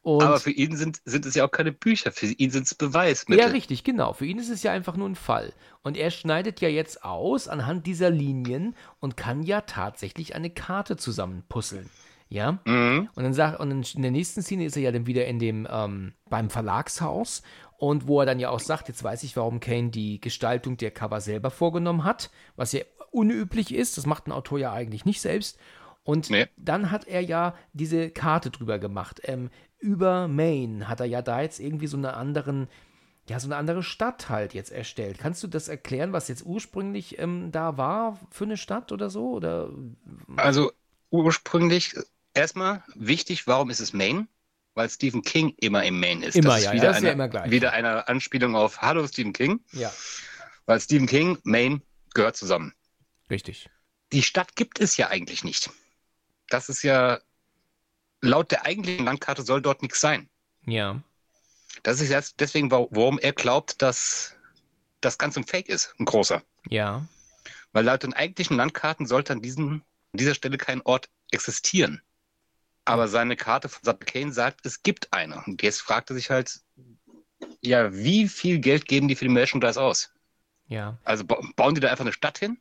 Und 0.01 0.23
Aber 0.23 0.39
für 0.39 0.51
ihn 0.51 0.75
sind, 0.77 1.01
sind 1.05 1.25
es 1.25 1.35
ja 1.35 1.45
auch 1.45 1.51
keine 1.51 1.71
Bücher, 1.71 2.11
für 2.11 2.25
ihn 2.25 2.49
sind 2.49 2.65
es 2.65 2.73
Beweismittel. 2.73 3.45
Ja, 3.45 3.51
richtig, 3.51 3.83
genau. 3.83 4.13
Für 4.13 4.25
ihn 4.25 4.39
ist 4.39 4.49
es 4.49 4.63
ja 4.63 4.71
einfach 4.71 4.95
nur 4.95 5.07
ein 5.07 5.15
Fall. 5.15 5.53
Und 5.83 5.95
er 5.95 6.09
schneidet 6.09 6.61
ja 6.61 6.69
jetzt 6.69 7.03
aus 7.03 7.47
anhand 7.47 7.85
dieser 7.85 8.09
Linien 8.09 8.75
und 8.99 9.17
kann 9.17 9.43
ja 9.43 9.61
tatsächlich 9.61 10.33
eine 10.33 10.49
Karte 10.49 10.97
zusammenpuzzeln. 10.97 11.89
Ja. 12.31 12.59
Mhm. 12.65 13.09
Und 13.13 13.23
dann 13.23 13.33
sagt, 13.33 13.59
und 13.59 13.93
in 13.93 14.01
der 14.01 14.11
nächsten 14.11 14.41
Szene 14.41 14.63
ist 14.63 14.77
er 14.77 14.83
ja 14.83 14.91
dann 14.93 15.05
wieder 15.05 15.25
in 15.25 15.37
dem, 15.37 15.67
ähm, 15.69 16.13
beim 16.29 16.49
Verlagshaus 16.49 17.43
und 17.77 18.07
wo 18.07 18.21
er 18.21 18.25
dann 18.25 18.39
ja 18.39 18.49
auch 18.49 18.61
sagt, 18.61 18.87
jetzt 18.87 19.03
weiß 19.03 19.23
ich, 19.23 19.35
warum 19.35 19.59
Kane 19.59 19.89
die 19.89 20.21
Gestaltung 20.21 20.77
der 20.77 20.91
Cover 20.91 21.19
selber 21.19 21.51
vorgenommen 21.51 22.05
hat, 22.05 22.31
was 22.55 22.71
ja 22.71 22.81
unüblich 23.11 23.75
ist. 23.75 23.97
Das 23.97 24.05
macht 24.05 24.27
ein 24.27 24.31
Autor 24.31 24.59
ja 24.59 24.71
eigentlich 24.71 25.03
nicht 25.03 25.19
selbst. 25.19 25.59
Und 26.03 26.29
nee. 26.29 26.47
dann 26.55 26.89
hat 26.89 27.05
er 27.05 27.19
ja 27.19 27.53
diese 27.73 28.09
Karte 28.09 28.49
drüber 28.49 28.79
gemacht. 28.79 29.19
Ähm, 29.25 29.49
über 29.79 30.29
Maine 30.29 30.87
hat 30.87 31.01
er 31.01 31.07
ja 31.07 31.21
da 31.21 31.41
jetzt 31.41 31.59
irgendwie 31.59 31.87
so 31.87 31.97
eine 31.97 32.13
anderen, 32.13 32.69
ja, 33.27 33.41
so 33.41 33.47
eine 33.49 33.57
andere 33.57 33.83
Stadt 33.83 34.29
halt 34.29 34.53
jetzt 34.53 34.71
erstellt. 34.71 35.17
Kannst 35.19 35.43
du 35.43 35.47
das 35.47 35.67
erklären, 35.67 36.13
was 36.13 36.29
jetzt 36.29 36.45
ursprünglich 36.45 37.19
ähm, 37.19 37.51
da 37.51 37.77
war 37.77 38.17
für 38.29 38.45
eine 38.45 38.55
Stadt 38.55 38.93
oder 38.93 39.09
so? 39.09 39.31
Oder? 39.31 39.69
Also 40.37 40.71
ursprünglich 41.09 41.95
erstmal 42.33 42.83
wichtig, 42.95 43.47
warum 43.47 43.69
ist 43.69 43.79
es 43.79 43.93
Maine? 43.93 44.27
Weil 44.73 44.89
Stephen 44.89 45.21
King 45.21 45.53
immer 45.59 45.83
im 45.83 45.99
Maine 45.99 46.25
ist. 46.25 46.35
Immer, 46.35 46.55
das 46.55 46.63
ja, 46.63 46.71
ist 46.71 46.75
wieder, 46.75 46.87
das 46.87 46.97
ist 46.97 46.97
eine, 46.99 47.07
ja 47.07 47.13
immer 47.13 47.27
gleich. 47.27 47.51
wieder 47.51 47.73
eine 47.73 48.07
Anspielung 48.07 48.55
auf 48.55 48.81
Hallo 48.81 49.05
Stephen 49.05 49.33
King. 49.33 49.59
Ja. 49.73 49.91
Weil 50.65 50.79
Stephen 50.79 51.07
King, 51.07 51.37
Maine 51.43 51.81
gehört 52.13 52.37
zusammen. 52.37 52.73
Richtig. 53.29 53.69
Die 54.13 54.23
Stadt 54.23 54.55
gibt 54.55 54.79
es 54.79 54.97
ja 54.97 55.09
eigentlich 55.09 55.43
nicht. 55.43 55.69
Das 56.49 56.69
ist 56.69 56.83
ja, 56.83 57.19
laut 58.21 58.51
der 58.51 58.65
eigentlichen 58.65 59.05
Landkarte 59.05 59.43
soll 59.43 59.61
dort 59.61 59.81
nichts 59.81 59.99
sein. 59.99 60.29
Ja. 60.65 61.01
Das 61.83 61.99
ist 61.99 62.09
jetzt 62.09 62.39
deswegen, 62.39 62.71
warum 62.71 63.19
er 63.19 63.33
glaubt, 63.33 63.81
dass 63.81 64.35
das 64.99 65.17
Ganze 65.17 65.39
ein 65.39 65.47
Fake 65.47 65.69
ist, 65.69 65.93
ein 65.99 66.05
großer. 66.05 66.43
Ja. 66.69 67.07
Weil 67.71 67.85
laut 67.85 68.03
den 68.03 68.13
eigentlichen 68.13 68.57
Landkarten 68.57 69.05
sollte 69.05 69.33
an, 69.33 69.41
diesen, 69.41 69.69
an 69.71 70.17
dieser 70.17 70.35
Stelle 70.35 70.57
kein 70.57 70.81
Ort 70.81 71.09
existieren. 71.31 72.01
Aber 72.85 73.07
seine 73.07 73.35
Karte 73.35 73.69
von 73.69 73.81
Sub 73.83 74.05
Kane 74.05 74.33
sagt, 74.33 74.65
es 74.65 74.83
gibt 74.83 75.13
eine. 75.13 75.43
Und 75.45 75.61
jetzt 75.61 75.81
fragt 75.81 76.09
er 76.09 76.15
sich 76.15 76.29
halt, 76.29 76.59
ja, 77.61 77.93
wie 77.93 78.27
viel 78.27 78.59
Geld 78.59 78.87
geben 78.87 79.07
die 79.07 79.15
für 79.15 79.25
die 79.25 79.31
Merchandise 79.31 79.79
aus? 79.79 80.11
Ja. 80.67 80.97
Also 81.03 81.25
bauen 81.25 81.75
die 81.75 81.81
da 81.81 81.89
einfach 81.89 82.05
eine 82.05 82.13
Stadt 82.13 82.39
hin? 82.39 82.57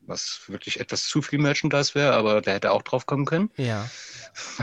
Was 0.00 0.42
wirklich 0.46 0.80
etwas 0.80 1.04
zu 1.04 1.22
viel 1.22 1.38
Merchandise 1.38 1.94
wäre, 1.94 2.14
aber 2.14 2.40
da 2.40 2.52
hätte 2.52 2.68
er 2.68 2.72
auch 2.72 2.82
drauf 2.82 3.06
kommen 3.06 3.24
können. 3.24 3.50
Ja. 3.56 3.88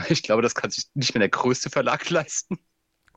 Ich 0.10 0.22
glaube, 0.22 0.44
das 0.44 0.54
kann 0.54 0.70
sich 0.70 0.86
nicht 0.94 1.16
mehr 1.16 1.20
der 1.20 1.30
größte 1.30 1.72
Verlag 1.72 2.08
leisten. 2.12 2.60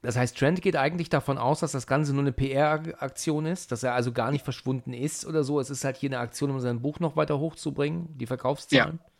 Das 0.01 0.17
heißt, 0.17 0.39
Trent 0.39 0.63
geht 0.63 0.77
eigentlich 0.77 1.11
davon 1.11 1.37
aus, 1.37 1.61
dass 1.61 1.73
das 1.73 1.87
Ganze 1.87 2.15
nur 2.15 2.23
eine 2.23 2.33
PR-Aktion 2.33 3.45
ist, 3.45 3.73
dass 3.73 3.83
er 3.83 3.93
also 3.93 4.13
gar 4.13 4.31
nicht 4.31 4.43
verschwunden 4.43 4.95
ist 4.95 5.27
oder 5.27 5.45
so. 5.45 5.61
Es 5.61 5.69
ist 5.69 5.85
halt 5.85 5.99
hier 5.99 6.09
eine 6.09 6.19
Aktion, 6.19 6.51
um 6.51 6.61
sein 6.61 6.81
Buch 6.81 6.99
noch 6.99 7.17
weiter 7.17 7.39
hochzubringen, 7.39 8.17
die 8.17 8.27
Verkaufszahlen. 8.27 9.01
Ja. 9.03 9.11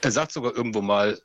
Er 0.00 0.10
sagt 0.10 0.32
sogar 0.32 0.56
irgendwo 0.56 0.80
mal, 0.80 1.20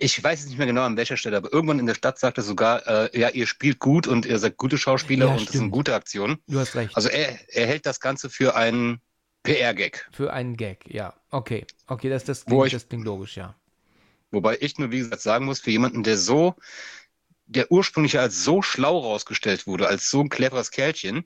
ich 0.00 0.22
weiß 0.22 0.40
jetzt 0.40 0.48
nicht 0.48 0.58
mehr 0.58 0.66
genau 0.66 0.82
an 0.82 0.96
welcher 0.96 1.16
Stelle, 1.16 1.36
aber 1.36 1.52
irgendwann 1.52 1.78
in 1.78 1.86
der 1.86 1.94
Stadt 1.94 2.18
sagt 2.18 2.38
er 2.38 2.44
sogar, 2.44 2.86
äh, 2.86 3.18
ja, 3.18 3.28
ihr 3.30 3.46
spielt 3.46 3.78
gut 3.78 4.06
und 4.06 4.26
ihr 4.26 4.38
seid 4.38 4.56
gute 4.56 4.78
Schauspieler 4.78 5.26
ja, 5.26 5.32
und 5.32 5.40
stimmt. 5.40 5.54
das 5.54 5.60
eine 5.62 5.70
gute 5.70 5.94
Aktion. 5.94 6.38
Du 6.46 6.58
hast 6.58 6.74
recht. 6.74 6.96
Also 6.96 7.08
er, 7.08 7.38
er 7.48 7.66
hält 7.66 7.86
das 7.86 8.00
Ganze 8.00 8.30
für 8.30 8.54
einen 8.56 9.00
PR-Gag. 9.42 10.08
Für 10.12 10.32
einen 10.32 10.56
Gag, 10.56 10.84
ja. 10.86 11.14
Okay. 11.30 11.66
Okay, 11.86 12.08
das, 12.08 12.24
das, 12.24 12.44
klingt, 12.44 12.66
ich, 12.66 12.72
das 12.72 12.88
klingt 12.88 13.04
logisch, 13.04 13.36
ja. 13.36 13.54
Wobei 14.30 14.58
ich 14.60 14.78
nur, 14.78 14.90
wie 14.90 14.98
gesagt, 14.98 15.22
sagen 15.22 15.46
muss, 15.46 15.60
für 15.60 15.70
jemanden, 15.70 16.02
der 16.02 16.18
so, 16.18 16.54
der 17.46 17.70
ursprünglich 17.72 18.18
als 18.18 18.44
so 18.44 18.62
schlau 18.62 18.98
rausgestellt 18.98 19.66
wurde, 19.66 19.88
als 19.88 20.10
so 20.10 20.20
ein 20.20 20.28
cleveres 20.28 20.70
Kerlchen, 20.70 21.24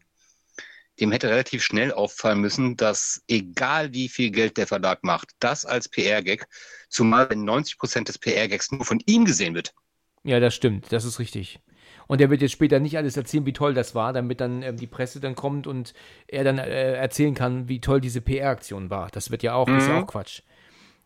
dem 1.02 1.12
hätte 1.12 1.28
relativ 1.28 1.62
schnell 1.62 1.92
auffallen 1.92 2.40
müssen, 2.40 2.76
dass 2.76 3.22
egal 3.28 3.92
wie 3.92 4.08
viel 4.08 4.30
Geld 4.30 4.56
der 4.56 4.66
Verlag 4.66 5.02
macht, 5.02 5.30
das 5.40 5.66
als 5.66 5.88
PR-Gag, 5.88 6.46
zumal 6.88 7.28
wenn 7.28 7.44
90 7.44 7.76
Prozent 7.78 8.08
des 8.08 8.18
PR-Gags 8.18 8.70
nur 8.70 8.84
von 8.84 9.00
ihm 9.06 9.24
gesehen 9.24 9.54
wird. 9.54 9.74
Ja, 10.22 10.38
das 10.38 10.54
stimmt, 10.54 10.92
das 10.92 11.04
ist 11.04 11.18
richtig. 11.18 11.58
Und 12.06 12.20
er 12.20 12.30
wird 12.30 12.40
jetzt 12.40 12.52
später 12.52 12.78
nicht 12.78 12.96
alles 12.96 13.16
erzählen, 13.16 13.46
wie 13.46 13.52
toll 13.52 13.74
das 13.74 13.94
war, 13.94 14.12
damit 14.12 14.40
dann 14.40 14.62
ähm, 14.62 14.76
die 14.76 14.86
Presse 14.86 15.18
dann 15.18 15.34
kommt 15.34 15.66
und 15.66 15.92
er 16.28 16.44
dann 16.44 16.58
äh, 16.58 16.94
erzählen 16.94 17.34
kann, 17.34 17.68
wie 17.68 17.80
toll 17.80 18.00
diese 18.00 18.20
PR-Aktion 18.20 18.90
war. 18.90 19.08
Das 19.10 19.30
wird 19.30 19.42
ja 19.42 19.54
auch, 19.54 19.66
mhm. 19.66 19.78
ist 19.78 19.88
ja 19.88 20.00
auch 20.00 20.06
Quatsch. 20.06 20.42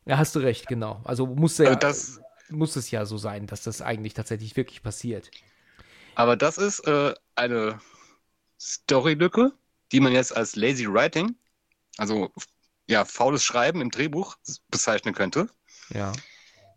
Ja, 0.05 0.18
hast 0.18 0.36
du 0.36 0.40
recht, 0.40 0.66
genau. 0.66 1.01
Also 1.05 1.26
muss, 1.26 1.59
ja, 1.59 1.74
das, 1.74 2.20
muss 2.51 2.76
es 2.76 2.90
ja 2.90 3.07
so 3.07 3.16
sein, 3.16 3.47
dass 3.47 3.62
das 3.62 3.80
eigentlich 3.80 4.14
tatsächlich 4.14 4.57
wirklich 4.57 4.82
passiert. 4.82 5.30
Aber 6.14 6.36
das 6.36 6.59
ist 6.59 6.80
äh, 6.86 7.14
eine 7.34 7.80
Storylücke, 8.59 9.53
die 9.93 10.01
man 10.01 10.12
jetzt 10.12 10.37
als 10.37 10.57
Lazy 10.57 10.87
Writing, 10.87 11.37
also 11.97 12.32
ja, 12.89 13.05
faules 13.05 13.45
Schreiben 13.45 13.80
im 13.80 13.91
Drehbuch 13.91 14.37
bezeichnen 14.68 15.14
könnte. 15.14 15.49
Ja. 15.91 16.12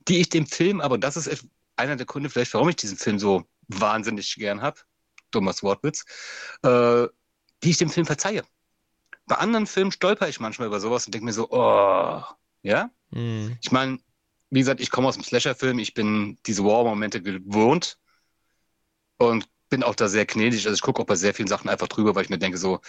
Die 0.07 0.20
ich 0.20 0.30
dem 0.30 0.47
Film, 0.47 0.82
aber 0.82 0.97
das 0.97 1.18
ist 1.18 1.45
einer 1.76 1.95
der 1.95 2.05
Gründe 2.05 2.30
vielleicht, 2.30 2.53
warum 2.53 2.70
ich 2.70 2.76
diesen 2.76 2.97
Film 2.97 3.20
so 3.20 3.43
wahnsinnig 3.68 4.36
gern 4.36 4.62
habe, 4.62 4.80
Thomas 5.32 5.64
Wortwitz, 5.64 6.05
äh, 6.64 7.07
die 7.64 7.70
ich 7.70 7.78
dem 7.78 7.89
Film 7.89 8.05
verzeihe. 8.05 8.43
Bei 9.26 9.36
anderen 9.36 9.68
Filmen 9.68 9.91
stolper 9.91 10.28
ich 10.28 10.39
manchmal 10.39 10.68
über 10.68 10.80
sowas 10.80 11.05
und 11.05 11.14
denke 11.14 11.26
mir 11.26 11.34
so, 11.34 11.49
oh, 11.51 12.24
ja? 12.64 12.89
Mhm. 13.12 13.57
Ich 13.62 13.72
meine, 13.72 13.99
wie 14.49 14.60
gesagt, 14.60 14.82
ich 14.82 14.89
komme 14.89 15.07
aus 15.07 15.16
dem 15.16 15.24
Slasher-Film, 15.24 15.78
ich 15.80 15.93
bin 15.93 16.39
diese 16.45 16.64
War-Momente 16.64 17.22
gewohnt 17.22 17.99
und 19.18 19.47
bin 19.70 19.84
auch 19.84 19.95
da 19.95 20.07
sehr 20.07 20.26
gnädig. 20.26 20.65
Also 20.65 20.76
ich 20.76 20.82
gucke 20.82 21.01
auch 21.01 21.05
bei 21.05 21.15
sehr 21.15 21.34
vielen 21.34 21.47
Sachen 21.47 21.70
einfach 21.70 21.88
drüber, 21.88 22.15
weil 22.15 22.24
ich 22.24 22.30
mir 22.30 22.39
denke 22.39 22.57
so, 22.57 22.80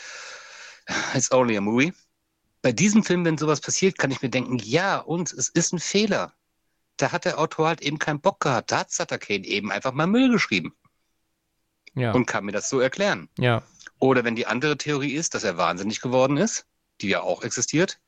it's 1.14 1.31
only 1.31 1.57
a 1.57 1.61
movie. 1.61 1.93
Bei 2.62 2.72
diesem 2.72 3.03
Film, 3.03 3.24
wenn 3.24 3.39
sowas 3.39 3.61
passiert, 3.61 3.99
kann 3.99 4.11
ich 4.11 4.20
mir 4.20 4.28
denken, 4.28 4.59
ja, 4.59 4.99
und 4.99 5.33
es 5.33 5.49
ist 5.49 5.72
ein 5.72 5.78
Fehler. 5.78 6.35
Da 6.97 7.12
hat 7.12 7.24
der 7.24 7.39
Autor 7.39 7.68
halt 7.68 7.81
eben 7.81 7.99
keinen 7.99 8.20
Bock 8.20 8.41
gehabt. 8.41 8.70
Da 8.70 8.81
hat 8.81 8.93
Sutter 8.93 9.18
Kane 9.18 9.47
eben 9.47 9.72
einfach 9.72 9.93
mal 9.93 10.07
Müll 10.07 10.31
geschrieben. 10.31 10.74
Ja. 11.95 12.12
Und 12.12 12.26
kann 12.26 12.45
mir 12.45 12.53
das 12.53 12.68
so 12.68 12.81
erklären. 12.81 13.28
Ja. 13.39 13.62
Oder 13.99 14.24
wenn 14.24 14.37
die 14.37 14.47
andere 14.47 14.76
Theorie 14.76 15.12
ist, 15.12 15.35
dass 15.35 15.45
er 15.45 15.57
wahnsinnig 15.57 16.01
geworden 16.01 16.37
ist, 16.37 16.66
die 17.01 17.09
ja 17.09 17.22
auch 17.22 17.43
existiert, 17.43 17.99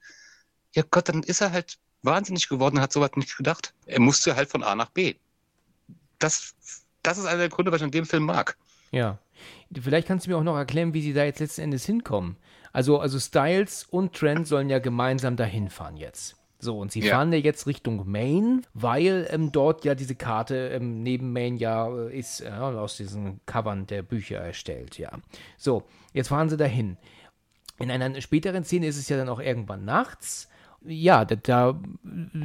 ja 0.75 0.83
Gott, 0.91 1.09
dann 1.09 1.23
ist 1.23 1.41
er 1.41 1.53
halt 1.53 1.79
wahnsinnig 2.03 2.49
geworden 2.49 2.77
und 2.77 2.83
hat 2.83 2.93
sowas 2.93 3.13
nicht 3.15 3.37
gedacht. 3.37 3.75
Er 3.87 4.01
musste 4.01 4.37
halt 4.37 4.51
von 4.51 4.63
A 4.63 4.75
nach 4.75 4.91
B. 4.91 5.15
Das, 6.19 6.55
das 7.03 7.19
ist 7.19 7.27
einer 7.27 7.39
der 7.39 7.49
Gründe, 7.49 7.73
was 7.73 7.81
ich 7.81 7.85
an 7.85 7.91
dem 7.91 8.07
Film 8.07 8.25
mag. 8.25 8.57
Ja. 8.93 9.19
Vielleicht 9.75 10.07
kannst 10.07 10.27
du 10.27 10.31
mir 10.31 10.37
auch 10.37 10.45
noch 10.45 10.57
erklären, 10.57 10.95
wie 10.95 11.03
sie 11.03 11.15
da 11.15 11.25
jetzt 11.25 11.41
letzten 11.41 11.63
Endes 11.63 11.85
hinkommen. 11.85 12.37
Also, 12.73 13.01
also 13.01 13.19
Styles 13.19 13.85
und 13.85 14.15
Trent 14.15 14.47
sollen 14.47 14.71
ja 14.71 14.79
gemeinsam 14.79 15.37
dahin 15.37 15.69
fahren 15.69 15.97
jetzt. 15.97 16.37
So, 16.59 16.79
und 16.79 16.93
sie 16.93 17.01
ja. 17.01 17.17
fahren 17.17 17.33
ja 17.33 17.41
jetzt 17.41 17.67
Richtung 17.67 18.09
Maine, 18.09 18.63
weil 18.73 19.27
ähm, 19.31 19.51
dort 19.51 19.85
ja 19.85 19.97
diese 19.97 20.15
Karte 20.15 20.69
ähm, 20.69 21.03
neben 21.03 21.33
Maine 21.33 21.57
ja 21.57 21.89
äh, 21.89 22.17
ist, 22.17 22.41
äh, 22.41 22.51
aus 22.51 22.97
diesen 22.97 23.41
Covern 23.47 23.87
der 23.87 24.03
Bücher 24.03 24.39
erstellt, 24.39 24.97
ja. 24.97 25.11
So, 25.57 25.83
jetzt 26.13 26.29
fahren 26.29 26.49
sie 26.49 26.57
dahin. 26.57 26.99
In 27.81 27.91
einer 27.91 28.21
späteren 28.21 28.63
Szene 28.63 28.87
ist 28.87 28.97
es 28.97 29.09
ja 29.09 29.17
dann 29.17 29.29
auch 29.29 29.41
irgendwann 29.41 29.85
nachts 29.85 30.49
ja, 30.87 31.25
da, 31.25 31.37
da 31.37 31.81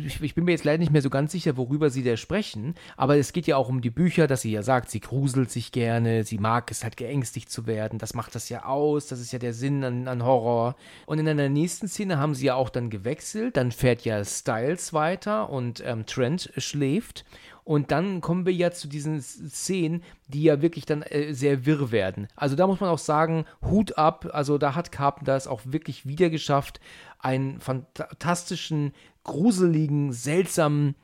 ich, 0.05 0.35
bin 0.35 0.45
mir 0.45 0.51
jetzt 0.51 0.63
leider 0.63 0.77
nicht 0.79 0.91
mehr 0.91 1.01
so 1.01 1.09
ganz 1.09 1.31
sicher, 1.31 1.57
worüber 1.57 1.89
sie 1.89 2.03
da 2.03 2.17
sprechen, 2.17 2.75
aber 2.95 3.17
es 3.17 3.33
geht 3.33 3.47
ja 3.47 3.57
auch 3.57 3.69
um 3.69 3.81
die 3.81 3.89
Bücher, 3.89 4.27
dass 4.27 4.41
sie 4.41 4.51
ja 4.51 4.63
sagt, 4.63 4.89
sie 4.89 4.99
gruselt 4.99 5.51
sich 5.51 5.71
gerne, 5.71 6.23
sie 6.23 6.37
mag 6.37 6.69
es 6.71 6.83
halt 6.83 6.97
geängstigt 6.97 7.49
zu 7.49 7.65
werden, 7.67 7.99
das 7.99 8.13
macht 8.13 8.35
das 8.35 8.49
ja 8.49 8.65
aus, 8.65 9.07
das 9.07 9.19
ist 9.19 9.31
ja 9.31 9.39
der 9.39 9.53
Sinn 9.53 9.83
an, 9.83 10.07
an 10.07 10.23
Horror. 10.23 10.75
Und 11.05 11.19
in 11.19 11.27
einer 11.27 11.49
nächsten 11.49 11.87
Szene 11.87 12.17
haben 12.17 12.35
sie 12.35 12.47
ja 12.47 12.55
auch 12.55 12.69
dann 12.69 12.89
gewechselt, 12.89 13.57
dann 13.57 13.71
fährt 13.71 14.01
ja 14.01 14.23
Styles 14.23 14.93
weiter 14.93 15.49
und 15.49 15.81
ähm, 15.85 16.05
Trent 16.05 16.51
schläft 16.57 17.25
und 17.67 17.91
dann 17.91 18.21
kommen 18.21 18.45
wir 18.45 18.53
ja 18.53 18.71
zu 18.71 18.87
diesen 18.87 19.21
Szenen, 19.21 20.01
die 20.29 20.43
ja 20.43 20.61
wirklich 20.61 20.85
dann 20.85 21.01
äh, 21.01 21.33
sehr 21.33 21.65
wirr 21.65 21.91
werden. 21.91 22.29
Also 22.37 22.55
da 22.55 22.65
muss 22.65 22.79
man 22.79 22.89
auch 22.89 22.97
sagen, 22.97 23.43
Hut 23.61 23.97
ab. 23.97 24.29
Also 24.31 24.57
da 24.57 24.73
hat 24.73 24.93
Carpenter 24.93 25.35
es 25.35 25.47
auch 25.47 25.59
wirklich 25.65 26.07
wieder 26.07 26.29
geschafft, 26.29 26.79
einen 27.19 27.59
fantastischen, 27.59 28.93
gruseligen, 29.23 30.13
seltsamen 30.13 30.95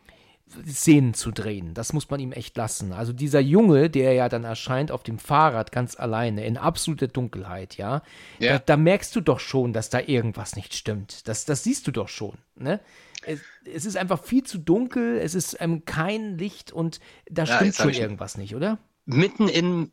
Szenen 0.68 1.16
zu 1.16 1.32
drehen. 1.32 1.74
Das 1.74 1.93
muss 1.93 2.09
man 2.09 2.20
ihm 2.20 2.32
echt 2.32 2.55
lassen. 2.57 2.93
Also 2.93 3.11
dieser 3.11 3.39
Junge, 3.39 3.89
der 3.89 4.14
ja 4.14 4.30
dann 4.30 4.43
erscheint 4.43 4.91
auf 4.91 5.01
dem 5.01 5.18
Fahrrad 5.18 5.72
ganz 5.72 5.97
alleine 5.97 6.45
in 6.45 6.57
absoluter 6.57 7.07
Dunkelheit, 7.07 7.78
ja, 7.78 8.03
ja. 8.38 8.53
Da, 8.53 8.59
da, 8.59 8.78
merkst 8.78 9.16
du 9.16 9.22
doch 9.22 9.39
schon, 9.39 9.74
dass 9.74 9.89
da 9.89 9.99
irgendwas 9.99 10.55
nicht 10.55 10.76
stimmt. 10.76 11.28
Das, 11.28 11.45
das 11.45 11.64
siehst 11.64 11.88
du 11.88 11.91
doch 11.91 12.07
schon. 12.07 12.38
Ne? 12.55 12.80
es, 13.26 13.41
es, 13.66 13.86
ist 13.86 13.97
einfach 13.97 14.24
viel 14.24 14.43
zu 14.43 14.57
dunkel, 14.57 15.18
es 15.18 15.36
ist 15.36 15.57
ähm, 15.59 15.86
kein 15.86 16.38
Licht 16.38 16.72
und 16.72 16.99
da 17.30 17.43
ja, 17.43 17.55
stimmt 17.55 17.76
schon 17.76 17.93
irgendwas 17.93 18.38
nicht, 18.38 18.55
oder? 18.55 18.78
Mitten 19.05 19.47
in 19.47 19.91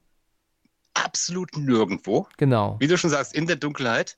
absolut 0.94 1.56
nirgendwo. 1.56 2.26
Genau. 2.36 2.76
Wie 2.80 2.86
du 2.86 2.98
schon 2.98 3.10
sagst, 3.10 3.34
in 3.34 3.46
der 3.46 3.56
Dunkelheit. 3.56 4.16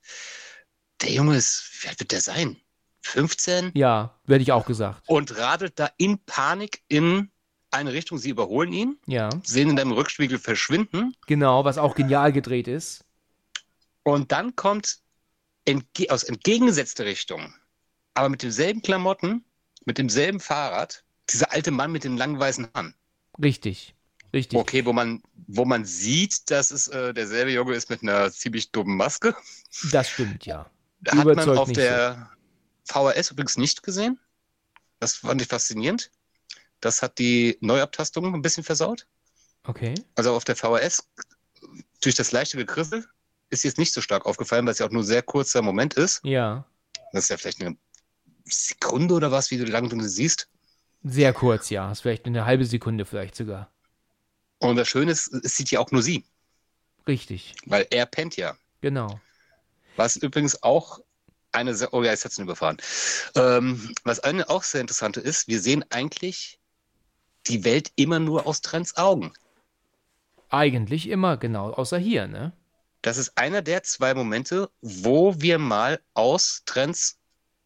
Der 1.03 1.11
Junge 1.11 1.37
ist, 1.37 1.65
wie 1.81 1.89
alt 1.89 2.01
wird 2.01 2.13
der 2.13 2.21
sein? 2.21 2.57
15? 3.03 3.73
Ja, 3.75 4.19
werde 4.25 4.43
ich 4.43 4.53
auch 4.53 4.67
gesagt. 4.67 5.03
Und 5.07 5.37
radelt 5.37 5.79
da 5.79 5.91
in 5.97 6.19
Panik 6.25 6.83
in 6.89 7.31
eine 7.71 7.93
Richtung. 7.93 8.19
Sie 8.19 8.31
überholen 8.31 8.73
ihn. 8.73 8.99
Ja. 9.07 9.31
Sehen 9.43 9.71
in 9.71 9.77
deinem 9.77 9.93
Rückspiegel 9.93 10.39
verschwinden. 10.39 11.15
Genau, 11.27 11.65
was 11.65 11.79
auch 11.79 11.95
genial 11.95 12.33
gedreht 12.33 12.69
ist. 12.69 13.05
Und 14.05 14.31
dann 14.31 14.55
kommt 14.57 14.99
entge 15.65 16.11
aus 16.11 16.23
entgegengesetzter 16.23 17.05
Richtung 17.05 17.55
aber 18.15 18.29
mit 18.29 18.43
demselben 18.43 18.83
Klamotten, 18.83 19.45
mit 19.85 19.99
demselben 19.99 20.41
Fahrrad, 20.41 21.05
dieser 21.31 21.53
alte 21.53 21.71
Mann 21.71 21.93
mit 21.93 22.05
den 22.05 22.17
langen 22.17 22.39
weißen 22.39 22.69
Haaren. 22.75 22.95
Richtig, 23.43 23.95
richtig. 24.33 24.59
Okay, 24.59 24.85
wo 24.85 24.93
man, 24.93 25.23
wo 25.47 25.65
man 25.65 25.85
sieht, 25.85 26.51
dass 26.51 26.71
es 26.71 26.89
äh, 26.89 27.15
derselbe 27.15 27.53
Junge 27.53 27.75
ist 27.75 27.91
mit 27.91 28.03
einer 28.03 28.31
ziemlich 28.31 28.71
dummen 28.73 28.97
Maske. 28.97 29.35
Das 29.91 30.11
stimmt, 30.11 30.45
ja. 30.47 30.71
Hat 31.09 31.25
man 31.25 31.59
auf 31.59 31.73
der 31.73 32.31
so. 32.85 33.11
VHS 33.11 33.31
übrigens 33.31 33.57
nicht 33.57 33.83
gesehen. 33.83 34.19
Das 35.01 35.17
fand 35.17 35.43
ich 35.43 35.49
faszinierend. 35.49 36.11
Das 36.81 37.03
hat 37.03 37.19
die 37.19 37.59
Neuabtastung 37.61 38.35
ein 38.35 38.43
bisschen 38.43 38.65
versaut. 38.65 39.07
Okay. 39.65 39.95
Also 40.15 40.35
auf 40.35 40.45
der 40.45 40.57
VHS, 40.57 41.09
durch 42.01 42.15
das 42.15 42.33
leichte 42.33 42.57
Gekrissel, 42.57 43.07
ist 43.51 43.65
jetzt 43.65 43.79
nicht 43.79 43.93
so 43.93 44.01
stark 44.01 44.27
aufgefallen, 44.27 44.65
weil 44.67 44.73
es 44.73 44.79
ja 44.79 44.87
auch 44.87 44.91
nur 44.91 45.03
ein 45.03 45.07
sehr 45.07 45.23
kurzer 45.23 45.63
Moment 45.63 45.95
ist. 45.95 46.21
Ja. 46.25 46.65
Das 47.13 47.25
ist 47.25 47.29
ja 47.31 47.37
vielleicht 47.37 47.61
eine 47.61 47.77
Sekunde 48.45 49.15
oder 49.15 49.31
was, 49.31 49.51
wie 49.51 49.59
du 49.59 49.65
lang 49.65 49.89
du 49.89 50.01
siehst. 50.09 50.49
Sehr 51.05 51.33
kurz, 51.33 51.71
ja. 51.71 51.89
Das 51.89 51.99
ist 51.99 52.03
vielleicht 52.03 52.27
eine 52.27 52.47
halbe 52.47 52.65
Sekunde 52.65 53.05
vielleicht 53.05 53.35
sogar. 53.35 53.71
Und 54.59 54.77
das 54.77 54.89
Schöne 54.89 55.13
ist, 55.13 55.33
es 55.33 55.57
sieht 55.57 55.71
ja 55.71 55.81
auch 55.81 55.91
nur 55.91 56.03
sie. 56.03 56.25
Richtig. 57.07 57.55
Weil 57.67 57.87
er 57.91 58.07
pennt 58.07 58.37
ja. 58.37 58.57
Genau. 58.81 59.21
Was 59.97 60.17
übrigens 60.17 60.63
auch 60.63 61.01
eine 61.53 61.75
sehr, 61.75 61.93
oh 61.93 62.03
ja, 62.03 62.11
hat 62.11 62.25
es 62.25 62.39
ihn 62.39 62.45
überfahren. 62.45 62.79
Ähm, 63.37 63.95
was 64.05 64.21
eine 64.21 64.49
auch 64.49 64.63
sehr 64.63 64.81
interessante 64.81 65.21
ist, 65.21 65.49
wir 65.49 65.61
sehen 65.61 65.85
eigentlich 65.91 66.59
die 67.47 67.65
Welt 67.65 67.93
immer 67.97 68.19
nur 68.19 68.47
aus 68.47 68.63
Trents 68.63 68.97
Augen. 68.97 69.33
Eigentlich 70.49 71.09
immer, 71.09 71.37
genau, 71.37 71.73
außer 71.73 71.99
hier, 71.99 72.27
ne? 72.27 72.53
Das 73.03 73.17
ist 73.17 73.37
einer 73.37 73.63
der 73.63 73.83
zwei 73.83 74.15
Momente, 74.15 74.71
wo 74.81 75.41
wir 75.41 75.59
mal 75.59 76.01
aus 76.15 76.63
Trents 76.67 77.19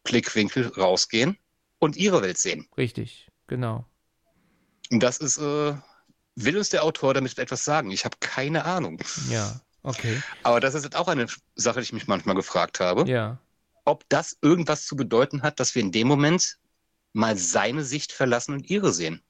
Blickwinkel 0.03 0.67
rausgehen 0.67 1.37
und 1.79 1.95
ihre 1.95 2.21
Welt 2.21 2.39
sehen. 2.39 2.67
Richtig, 2.77 3.29
genau. 3.45 3.85
Und 4.89 5.03
das 5.03 5.17
ist, 5.17 5.37
äh, 5.37 5.75
will 6.35 6.57
uns 6.57 6.69
der 6.69 6.83
Autor 6.83 7.13
damit 7.13 7.37
etwas 7.37 7.63
sagen? 7.63 7.91
Ich 7.91 8.05
habe 8.05 8.17
keine 8.19 8.65
Ahnung. 8.65 8.99
Ja, 9.29 9.61
okay. 9.83 10.21
Aber 10.43 10.59
das 10.59 10.75
ist 10.75 10.83
jetzt 10.83 10.95
auch 10.95 11.07
eine 11.07 11.27
Sache, 11.55 11.79
die 11.79 11.85
ich 11.85 11.93
mich 11.93 12.07
manchmal 12.07 12.35
gefragt 12.35 12.79
habe. 12.79 13.09
Ja. 13.09 13.39
Ob 13.85 14.07
das 14.09 14.37
irgendwas 14.41 14.85
zu 14.85 14.95
bedeuten 14.95 15.41
hat, 15.41 15.59
dass 15.59 15.75
wir 15.75 15.81
in 15.81 15.91
dem 15.91 16.07
Moment 16.07 16.57
mal 17.13 17.37
seine 17.37 17.83
Sicht 17.83 18.11
verlassen 18.11 18.53
und 18.53 18.69
ihre 18.69 18.91
sehen. 18.91 19.21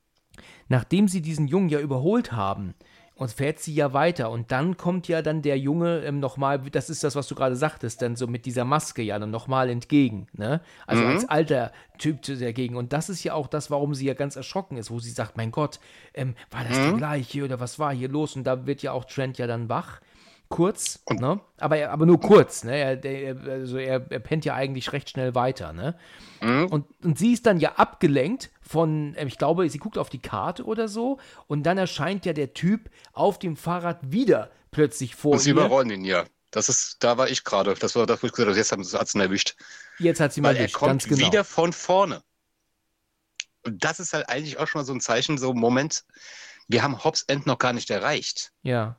Nachdem 0.68 1.08
sie 1.08 1.22
diesen 1.22 1.48
Jungen 1.48 1.70
ja 1.70 1.80
überholt 1.80 2.32
haben, 2.32 2.74
und 3.18 3.32
fährt 3.32 3.60
sie 3.60 3.74
ja 3.74 3.94
weiter. 3.94 4.30
Und 4.30 4.52
dann 4.52 4.78
kommt 4.78 5.08
ja 5.08 5.22
dann 5.22 5.42
der 5.42 5.58
Junge 5.58 6.04
ähm, 6.06 6.20
nochmal, 6.20 6.60
das 6.60 6.90
ist 6.90 7.04
das, 7.04 7.16
was 7.16 7.28
du 7.28 7.36
gerade 7.36 7.56
sagtest, 7.56 8.02
dann 8.02 8.16
so 8.16 8.28
mit 8.28 8.46
dieser 8.46 8.64
Maske 8.64 9.02
ja 9.02 9.18
dann 9.18 9.32
nochmal 9.32 9.70
entgegen. 9.70 10.28
Ne? 10.34 10.62
Also 10.86 11.04
mhm. 11.04 11.10
als 11.10 11.30
alter 11.30 11.72
Typ 11.98 12.22
dagegen. 12.22 12.76
Und 12.76 12.94
das 12.94 13.10
ist 13.10 13.24
ja 13.24 13.34
auch 13.34 13.48
das, 13.48 13.72
warum 13.72 13.96
sie 13.96 14.06
ja 14.06 14.14
ganz 14.14 14.36
erschrocken 14.36 14.78
ist, 14.78 14.92
wo 14.92 15.00
sie 15.00 15.10
sagt, 15.10 15.36
mein 15.36 15.52
Gott, 15.52 15.80
ähm, 16.14 16.36
war 16.52 16.64
das 16.64 16.78
mhm. 16.78 16.84
der 16.84 16.94
gleiche 16.94 17.44
oder 17.44 17.60
was 17.60 17.80
war 17.80 17.94
hier 17.94 18.10
los? 18.10 18.36
Und 18.36 18.44
da 18.44 18.66
wird 18.68 18.84
ja 18.84 18.92
auch 18.92 19.06
Trent 19.06 19.38
ja 19.38 19.48
dann 19.48 19.68
wach 19.68 20.00
kurz, 20.50 21.00
ne? 21.10 21.40
aber, 21.58 21.90
aber 21.90 22.06
nur 22.06 22.20
kurz. 22.20 22.64
Ne? 22.64 22.78
Er, 22.78 22.96
der, 22.96 23.38
also 23.50 23.78
er, 23.78 24.06
er 24.10 24.20
pennt 24.20 24.46
ja 24.46 24.56
eigentlich 24.56 24.94
recht 24.94 25.10
schnell 25.10 25.36
weiter. 25.36 25.74
Ne? 25.74 25.98
Mhm. 26.42 26.68
Und, 26.68 26.86
und 27.04 27.18
sie 27.18 27.34
ist 27.34 27.46
dann 27.46 27.60
ja 27.60 27.74
abgelenkt 27.74 28.50
von, 28.62 29.14
ähm, 29.18 29.28
ich 29.28 29.38
glaube, 29.38 29.70
sie 29.70 29.78
guckt 29.78 29.98
auf 29.98 30.10
die 30.10 30.22
Karte 30.22 30.64
oder 30.64 30.88
so 30.88 31.20
und 31.48 31.64
dann 31.64 31.78
erscheint 31.78 32.26
ja 32.26 32.34
der 32.34 32.54
Typ 32.54 32.90
auf 33.14 33.40
dem 33.40 33.58
Fahrrad 33.58 34.12
wieder 34.12 34.52
plötzlich 34.72 35.16
vor 35.16 35.34
und 35.34 35.40
sie 35.40 35.50
ihr. 35.50 35.56
Sie 35.56 35.60
überrollen 35.60 35.90
ihn, 35.90 36.06
ja. 36.06 36.26
Das 36.52 36.70
ist, 36.70 36.98
da 37.02 37.18
war 37.18 37.30
ich 37.30 37.44
gerade. 37.44 37.74
Das 37.74 37.96
war 37.96 38.06
das, 38.06 38.24
wo 38.24 38.28
ich 38.28 38.34
gesagt 38.34 38.48
habe, 38.50 38.82
jetzt 38.82 38.94
hat 38.94 39.08
sie 39.08 39.18
ihn 39.18 39.22
erwischt. 39.22 39.56
Jetzt 40.00 40.20
hat 40.20 40.32
sie 40.32 40.42
mal 40.42 40.56
erwischt, 40.56 40.76
er 40.76 40.80
kommt 40.80 41.04
genau. 41.04 41.26
wieder 41.26 41.44
von 41.44 41.74
vorne. 41.74 42.24
Und 43.66 43.84
das 43.84 44.00
ist 44.00 44.14
halt 44.14 44.30
eigentlich 44.30 44.58
auch 44.58 44.68
schon 44.68 44.80
mal 44.80 44.86
so 44.86 44.94
ein 44.94 45.02
Zeichen, 45.02 45.38
so 45.38 45.54
Moment, 45.54 46.06
wir 46.70 46.84
haben 46.84 47.04
Hobbs 47.04 47.24
End 47.24 47.46
noch 47.46 47.58
gar 47.58 47.74
nicht 47.74 47.90
erreicht. 47.90 48.54
Ja 48.62 48.98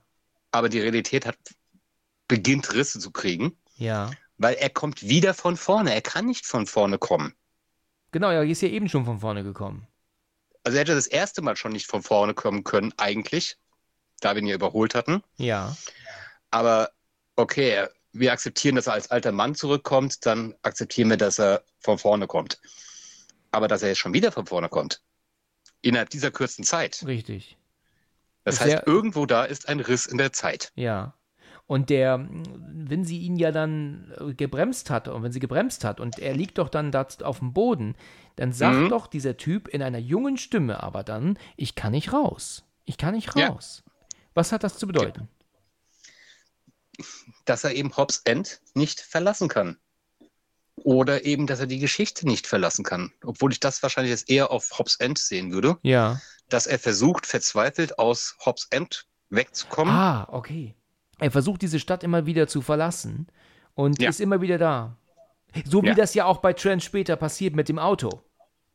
aber 0.50 0.68
die 0.68 0.80
Realität 0.80 1.26
hat 1.26 1.36
beginnt 2.28 2.72
Risse 2.74 3.00
zu 3.00 3.10
kriegen. 3.10 3.56
Ja. 3.76 4.10
Weil 4.36 4.54
er 4.54 4.70
kommt 4.70 5.02
wieder 5.02 5.34
von 5.34 5.56
vorne. 5.56 5.94
Er 5.94 6.02
kann 6.02 6.26
nicht 6.26 6.46
von 6.46 6.66
vorne 6.66 6.98
kommen. 6.98 7.34
Genau, 8.12 8.30
er 8.30 8.44
ist 8.44 8.62
ja 8.62 8.68
eben 8.68 8.88
schon 8.88 9.04
von 9.04 9.18
vorne 9.18 9.42
gekommen. 9.42 9.86
Also 10.62 10.76
er 10.76 10.80
hätte 10.80 10.94
das 10.94 11.06
erste 11.06 11.42
Mal 11.42 11.56
schon 11.56 11.72
nicht 11.72 11.86
von 11.86 12.02
vorne 12.02 12.34
kommen 12.34 12.64
können, 12.64 12.92
eigentlich, 12.96 13.56
da 14.20 14.34
wir 14.34 14.42
ihn 14.42 14.48
ja 14.48 14.54
überholt 14.54 14.94
hatten. 14.94 15.22
Ja. 15.36 15.76
Aber 16.50 16.90
okay, 17.36 17.86
wir 18.12 18.32
akzeptieren, 18.32 18.76
dass 18.76 18.86
er 18.86 18.94
als 18.94 19.10
alter 19.10 19.32
Mann 19.32 19.54
zurückkommt, 19.54 20.24
dann 20.26 20.54
akzeptieren 20.62 21.10
wir, 21.10 21.16
dass 21.16 21.38
er 21.38 21.64
von 21.80 21.98
vorne 21.98 22.26
kommt. 22.26 22.60
Aber 23.50 23.68
dass 23.68 23.82
er 23.82 23.88
jetzt 23.88 23.98
schon 23.98 24.14
wieder 24.14 24.32
von 24.32 24.46
vorne 24.46 24.68
kommt, 24.68 25.02
innerhalb 25.80 26.10
dieser 26.10 26.30
kurzen 26.30 26.64
Zeit. 26.64 27.02
Richtig. 27.06 27.56
Das 28.50 28.60
heißt, 28.60 28.86
irgendwo 28.86 29.26
da 29.26 29.44
ist 29.44 29.68
ein 29.68 29.80
Riss 29.80 30.06
in 30.06 30.18
der 30.18 30.32
Zeit. 30.32 30.72
Ja. 30.74 31.14
Und 31.66 31.90
der, 31.90 32.26
wenn 32.30 33.04
sie 33.04 33.18
ihn 33.18 33.36
ja 33.36 33.52
dann 33.52 34.14
gebremst 34.36 34.88
hat 34.88 35.06
und 35.06 35.22
wenn 35.22 35.32
sie 35.32 35.40
gebremst 35.40 35.84
hat 35.84 36.00
und 36.00 36.18
er 36.18 36.34
liegt 36.34 36.56
doch 36.56 36.70
dann 36.70 36.90
da 36.90 37.06
auf 37.22 37.40
dem 37.40 37.52
Boden, 37.52 37.94
dann 38.36 38.52
sagt 38.52 38.78
mhm. 38.78 38.88
doch 38.88 39.06
dieser 39.06 39.36
Typ 39.36 39.68
in 39.68 39.82
einer 39.82 39.98
jungen 39.98 40.38
Stimme 40.38 40.82
aber 40.82 41.02
dann, 41.02 41.38
ich 41.56 41.74
kann 41.74 41.92
nicht 41.92 42.12
raus. 42.12 42.64
Ich 42.86 42.96
kann 42.96 43.14
nicht 43.14 43.36
raus. 43.36 43.82
Ja. 43.84 43.92
Was 44.32 44.50
hat 44.50 44.64
das 44.64 44.78
zu 44.78 44.86
bedeuten? 44.86 45.28
Dass 47.44 47.64
er 47.64 47.74
eben 47.74 47.94
Hobbs 47.96 48.22
End 48.24 48.62
nicht 48.72 49.00
verlassen 49.00 49.48
kann. 49.48 49.76
Oder 50.84 51.24
eben, 51.24 51.46
dass 51.46 51.60
er 51.60 51.66
die 51.66 51.78
Geschichte 51.78 52.26
nicht 52.26 52.46
verlassen 52.46 52.84
kann. 52.84 53.12
Obwohl 53.22 53.52
ich 53.52 53.60
das 53.60 53.82
wahrscheinlich 53.82 54.10
jetzt 54.10 54.30
eher 54.30 54.50
auf 54.50 54.78
Hobbs 54.78 54.96
End 54.96 55.18
sehen 55.18 55.52
würde. 55.52 55.78
Ja. 55.82 56.20
Dass 56.48 56.66
er 56.66 56.78
versucht, 56.78 57.26
verzweifelt 57.26 57.98
aus 57.98 58.36
Hobbs 58.44 58.68
End 58.70 59.06
wegzukommen. 59.30 59.94
Ah, 59.94 60.28
okay. 60.30 60.74
Er 61.18 61.30
versucht 61.30 61.62
diese 61.62 61.80
Stadt 61.80 62.04
immer 62.04 62.26
wieder 62.26 62.46
zu 62.46 62.62
verlassen 62.62 63.26
und 63.74 64.00
ja. 64.00 64.08
ist 64.08 64.20
immer 64.20 64.40
wieder 64.40 64.58
da. 64.58 64.96
So 65.64 65.82
wie 65.82 65.88
ja. 65.88 65.94
das 65.94 66.14
ja 66.14 66.24
auch 66.24 66.38
bei 66.38 66.52
Trent 66.52 66.82
später 66.82 67.16
passiert 67.16 67.54
mit 67.54 67.68
dem 67.68 67.78
Auto. 67.78 68.22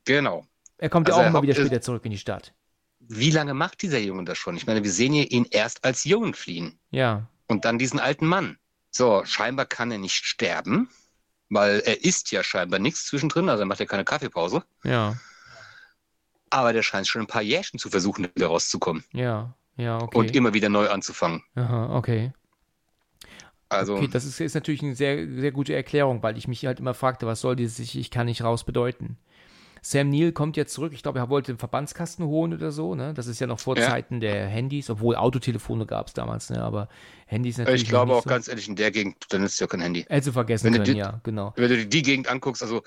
Genau. 0.05 0.45
Er 0.77 0.89
kommt 0.89 1.07
also 1.07 1.19
ja 1.19 1.25
auch 1.25 1.29
immer 1.29 1.41
wieder 1.41 1.55
später 1.55 1.81
zurück 1.81 2.03
in 2.05 2.11
die 2.11 2.17
Stadt. 2.17 2.53
Wie 2.99 3.31
lange 3.31 3.53
macht 3.53 3.81
dieser 3.81 3.99
Junge 3.99 4.25
das 4.25 4.37
schon? 4.37 4.57
Ich 4.57 4.65
meine, 4.65 4.83
wir 4.83 4.91
sehen 4.91 5.13
hier 5.13 5.29
ihn 5.31 5.45
erst 5.49 5.83
als 5.85 6.03
Jungen 6.03 6.33
fliehen. 6.33 6.79
Ja. 6.91 7.27
Und 7.47 7.65
dann 7.65 7.77
diesen 7.77 7.99
alten 7.99 8.25
Mann. 8.25 8.57
So, 8.89 9.23
scheinbar 9.25 9.65
kann 9.65 9.91
er 9.91 9.97
nicht 9.97 10.25
sterben, 10.25 10.89
weil 11.53 11.81
er 11.81 12.03
isst 12.03 12.31
ja 12.31 12.43
scheinbar 12.43 12.79
nichts 12.79 13.05
zwischendrin, 13.05 13.49
also 13.49 13.63
er 13.63 13.65
macht 13.65 13.79
ja 13.79 13.85
keine 13.85 14.05
Kaffeepause. 14.05 14.63
Ja. 14.83 15.15
Aber 16.49 16.73
der 16.73 16.83
scheint 16.83 17.07
schon 17.07 17.21
ein 17.21 17.27
paar 17.27 17.41
Jährchen 17.41 17.79
zu 17.79 17.89
versuchen, 17.89 18.27
wieder 18.35 18.47
rauszukommen. 18.47 19.03
Ja. 19.11 19.55
Ja, 19.75 19.99
okay. 19.99 20.17
Und 20.17 20.35
immer 20.35 20.53
wieder 20.53 20.69
neu 20.69 20.87
anzufangen. 20.89 21.41
Aha, 21.55 21.95
okay. 21.95 22.31
Also, 23.69 23.95
okay, 23.95 24.07
das 24.07 24.23
ist, 24.23 24.39
ist 24.39 24.53
natürlich 24.53 24.83
eine 24.83 24.95
sehr, 24.95 25.27
sehr 25.27 25.51
gute 25.51 25.73
Erklärung, 25.73 26.21
weil 26.21 26.37
ich 26.37 26.47
mich 26.47 26.65
halt 26.65 26.79
immer 26.79 26.93
fragte, 26.93 27.25
was 27.25 27.41
soll 27.41 27.55
dieses 27.55 27.95
Ich 27.95 28.11
kann 28.11 28.27
nicht 28.27 28.43
raus 28.43 28.63
bedeuten. 28.63 29.17
Sam 29.85 30.09
Neill 30.09 30.31
kommt 30.31 30.55
jetzt 30.55 30.73
zurück. 30.73 30.93
Ich 30.93 31.03
glaube, 31.03 31.19
er 31.19 31.29
wollte 31.29 31.51
den 31.51 31.59
Verbandskasten 31.59 32.25
holen 32.25 32.53
oder 32.53 32.71
so. 32.71 32.95
Ne? 32.95 33.13
Das 33.13 33.27
ist 33.27 33.39
ja 33.39 33.47
noch 33.47 33.59
vor 33.59 33.77
ja. 33.77 33.85
Zeiten 33.85 34.21
der 34.21 34.47
Handys, 34.47 34.89
obwohl 34.89 35.15
Autotelefone 35.15 35.85
gab 35.85 36.07
es 36.07 36.13
damals, 36.13 36.49
ne? 36.49 36.63
aber 36.63 36.87
Handys 37.27 37.57
natürlich. 37.57 37.83
Ich 37.83 37.89
glaube 37.89 38.13
auch 38.13 38.23
so. 38.23 38.29
ganz 38.29 38.47
ehrlich, 38.47 38.67
in 38.69 38.77
der 38.77 38.91
Gegend, 38.91 39.17
dann 39.29 39.43
ist 39.43 39.59
ja 39.59 39.67
kein 39.67 39.81
Handy. 39.81 40.05
Hätte 40.07 40.31
vergessen 40.31 40.65
wenn 40.65 40.73
können, 40.73 40.85
die, 40.85 40.93
ja, 40.93 41.19
genau. 41.23 41.53
Wenn 41.57 41.69
du 41.69 41.77
dir 41.77 41.85
die 41.85 42.01
Gegend 42.01 42.29
anguckst, 42.29 42.63
also 42.63 42.81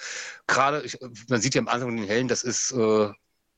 gerade, 0.46 0.84
man 1.28 1.40
sieht 1.40 1.54
ja 1.54 1.60
am 1.60 1.68
Anfang 1.68 1.94
den 1.96 2.06
Hellen, 2.06 2.28
das 2.28 2.42
ist 2.42 2.72
äh, 2.72 3.10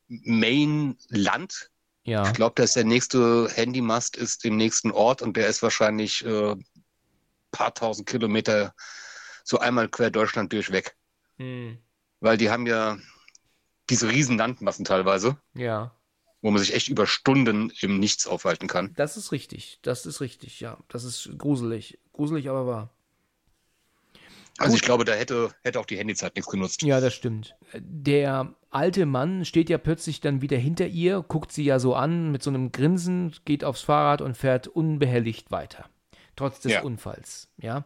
Main-Land 0.09 1.71
ja. 2.09 2.27
Ich 2.27 2.33
glaube, 2.33 2.55
dass 2.55 2.73
der 2.73 2.85
nächste 2.85 3.51
Handymast 3.55 4.17
ist 4.17 4.43
im 4.47 4.57
nächsten 4.57 4.93
Ort 4.93 5.21
und 5.21 5.37
der 5.37 5.47
ist 5.47 5.63
wahrscheinlich 5.63 6.25
äh, 6.25 6.57
paar 7.51 7.75
tausend 7.75 8.09
Kilometer 8.09 8.75
so 9.45 9.59
einmal 9.59 9.89
quer 9.89 10.11
Deutschland 10.11 10.51
durchweg. 10.55 10.97
Hm. 11.37 11.77
Weil 12.21 12.39
die 12.39 12.49
haben 12.49 12.67
ja 12.67 12.97
diese 13.91 14.09
riesen 14.09 14.39
Landmassen 14.39 14.85
teilweise. 14.85 15.37
Ja. 15.55 15.93
Wo 16.41 16.51
man 16.51 16.61
sich 16.61 16.75
echt 16.75 16.89
über 16.89 17.07
Stunden 17.07 17.73
im 17.81 17.99
Nichts 17.99 18.27
aufhalten 18.27 18.69
kann. 18.69 18.95
Das 18.95 19.17
ist 19.17 19.33
richtig. 19.33 19.79
Das 19.83 20.07
ist 20.07 20.21
richtig, 20.21 20.61
ja. 20.61 20.79
Das 20.89 21.05
ist 21.05 21.31
gruselig. 21.37 21.99
Gruselig, 22.13 22.49
aber 22.49 22.67
wahr. 22.67 22.91
Also 24.59 24.73
Gut. 24.73 24.81
ich 24.81 24.83
glaube, 24.83 25.05
da 25.05 25.13
hätte, 25.13 25.51
hätte 25.63 25.79
auch 25.79 25.87
die 25.87 25.97
Handyzeit 25.97 26.35
nichts 26.35 26.51
genutzt. 26.51 26.83
Ja, 26.83 27.01
das 27.01 27.15
stimmt. 27.15 27.55
Der 27.75 28.55
alte 28.71 29.07
Mann 29.07 29.45
steht 29.45 29.71
ja 29.71 29.79
plötzlich 29.79 30.21
dann 30.21 30.43
wieder 30.43 30.57
hinter 30.57 30.87
ihr, 30.87 31.25
guckt 31.27 31.53
sie 31.53 31.65
ja 31.65 31.79
so 31.79 31.95
an 31.95 32.33
mit 32.33 32.43
so 32.43 32.51
einem 32.51 32.73
Grinsen, 32.73 33.35
geht 33.45 33.63
aufs 33.63 33.83
Fahrrad 33.83 34.21
und 34.21 34.37
fährt 34.37 34.67
unbehelligt 34.67 35.53
weiter. 35.53 35.89
Trotz 36.35 36.61
des 36.61 36.73
ja. 36.73 36.83
Unfalls, 36.83 37.49
ja. 37.57 37.85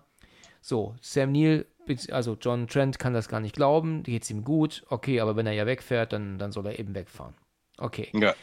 So, 0.63 0.95
Sam 1.01 1.33
Neill, 1.33 1.67
also 2.11 2.37
John 2.41 2.69
Trent 2.69 2.99
kann 2.99 3.15
das 3.15 3.29
gar 3.29 3.41
nicht 3.41 3.55
glauben, 3.55 4.03
geht's 4.03 4.31
ihm 4.31 4.45
gut. 4.45 4.85
Okay, 4.89 5.21
aber 5.21 5.37
wenn 5.37 5.47
er 5.47 5.53
ja 5.53 5.67
wegfährt, 5.67 6.13
dann, 6.13 6.39
dann 6.39 6.53
soll 6.53 6.67
er 6.67 6.79
eben 6.79 6.95
wegfahren. 6.95 7.35
Okay. 7.79 8.09
Ja. 8.13 8.35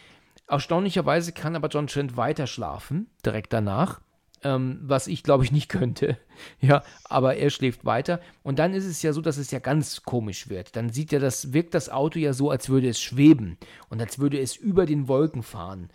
Erstaunlicherweise 0.48 1.32
kann 1.32 1.56
aber 1.56 1.68
John 1.68 1.88
Trent 1.88 2.18
weiter 2.18 2.48
schlafen, 2.48 3.10
direkt 3.24 3.54
danach 3.54 4.02
ähm, 4.44 4.80
was 4.82 5.08
ich 5.08 5.24
glaube 5.24 5.44
ich 5.44 5.52
nicht 5.52 5.70
könnte. 5.70 6.18
Ja, 6.62 6.84
aber 7.04 7.36
er 7.36 7.50
schläft 7.50 7.84
weiter. 7.84 8.22
Und 8.44 8.60
dann 8.60 8.74
ist 8.74 8.86
es 8.86 9.02
ja 9.02 9.12
so, 9.12 9.20
dass 9.20 9.38
es 9.38 9.52
ja 9.52 9.60
ganz 9.60 10.04
komisch 10.04 10.48
wird. 10.48 10.78
Dann 10.78 10.90
sieht 10.90 11.12
ja 11.12 11.20
das, 11.20 11.52
wirkt 11.52 11.74
das 11.74 11.90
Auto 11.90 12.18
ja 12.18 12.32
so, 12.32 12.50
als 12.50 12.70
würde 12.70 12.88
es 12.88 13.02
schweben 13.02 13.58
und 13.90 14.00
als 14.00 14.20
würde 14.20 14.40
es 14.40 14.56
über 14.56 14.86
den 14.86 15.10
Wolken 15.10 15.44
fahren. 15.44 15.90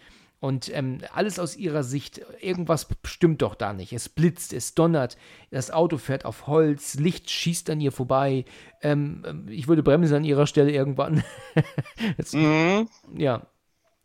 Und 0.45 0.71
ähm, 0.77 0.99
alles 1.15 1.39
aus 1.39 1.57
ihrer 1.57 1.83
Sicht, 1.83 2.21
irgendwas 2.39 2.87
stimmt 3.07 3.41
doch 3.41 3.55
da 3.55 3.73
nicht. 3.73 3.95
Es 3.95 4.11
blitzt, 4.11 4.53
es 4.53 4.75
donnert, 4.75 5.17
das 5.51 5.71
Auto 5.71 5.97
fährt 5.97 6.27
auf 6.27 6.47
Holz, 6.47 6.97
Licht 6.97 7.31
schießt 7.31 7.71
an 7.71 7.81
ihr 7.81 7.93
vorbei. 7.93 8.45
Ähm, 8.83 9.23
ähm 9.27 9.47
ich 9.49 9.69
würde 9.69 9.83
bremsen 9.83 10.17
an 10.17 10.25
ihrer 10.25 10.47
Stelle 10.47 10.71
irgendwann. 10.71 11.25
Jetzt, 12.19 12.35
mhm. 12.35 12.91
Ja. 13.17 13.47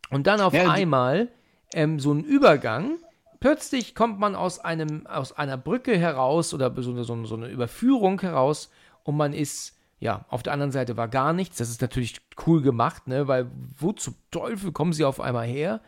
Und 0.08 0.26
dann 0.26 0.40
auf 0.40 0.54
ja, 0.54 0.70
einmal 0.70 1.28
ähm, 1.74 2.00
so 2.00 2.10
ein 2.14 2.24
Übergang 2.24 2.96
plötzlich 3.38 3.94
kommt 3.94 4.18
man 4.18 4.34
aus, 4.34 4.60
einem, 4.60 5.06
aus 5.06 5.32
einer 5.32 5.58
Brücke 5.58 5.98
heraus 5.98 6.54
oder 6.54 6.72
so, 6.74 7.02
so, 7.02 7.24
so 7.26 7.34
eine 7.34 7.48
Überführung 7.48 8.18
heraus 8.18 8.70
und 9.04 9.14
man 9.14 9.34
ist 9.34 9.76
ja, 9.98 10.24
auf 10.30 10.42
der 10.42 10.54
anderen 10.54 10.72
Seite 10.72 10.96
war 10.96 11.08
gar 11.08 11.34
nichts. 11.34 11.58
Das 11.58 11.68
ist 11.68 11.82
natürlich 11.82 12.22
cool 12.46 12.62
gemacht, 12.62 13.06
ne? 13.08 13.28
Weil 13.28 13.50
wo 13.76 13.92
zum 13.92 14.14
Teufel 14.30 14.72
kommen 14.72 14.94
sie 14.94 15.04
auf 15.04 15.20
einmal 15.20 15.46
her? 15.46 15.82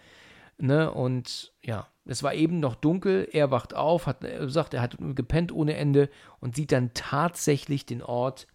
Ne? 0.59 0.91
Und 0.91 1.53
ja, 1.63 1.89
es 2.05 2.23
war 2.23 2.35
eben 2.35 2.61
noch 2.61 2.75
dunkel. 2.75 3.29
Er 3.33 3.51
wacht 3.51 3.75
auf, 3.75 4.07
hat 4.07 4.25
sagt, 4.47 4.75
er 4.75 4.83
hat 4.83 4.97
gepennt 4.99 5.53
ohne 5.53 5.77
Ende 5.77 6.09
und 6.41 6.57
sieht 6.57 6.73
dann 6.73 6.93
tatsächlich 6.95 7.87
den 7.87 8.03
Ort 8.03 8.47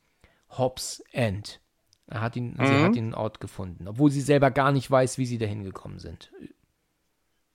Hobbs 0.50 1.04
End. 1.12 1.60
Er 2.08 2.22
hat 2.22 2.36
ihn, 2.36 2.56
mhm. 2.58 2.66
Sie 2.66 2.84
hat 2.84 2.96
den 2.96 3.14
Ort 3.14 3.40
gefunden, 3.40 3.88
obwohl 3.88 4.12
sie 4.12 4.22
selber 4.22 4.52
gar 4.52 4.72
nicht 4.72 4.90
weiß, 4.90 5.18
wie 5.18 5.26
sie 5.26 5.38
dahin 5.38 5.64
gekommen 5.64 6.00
sind. 6.00 6.32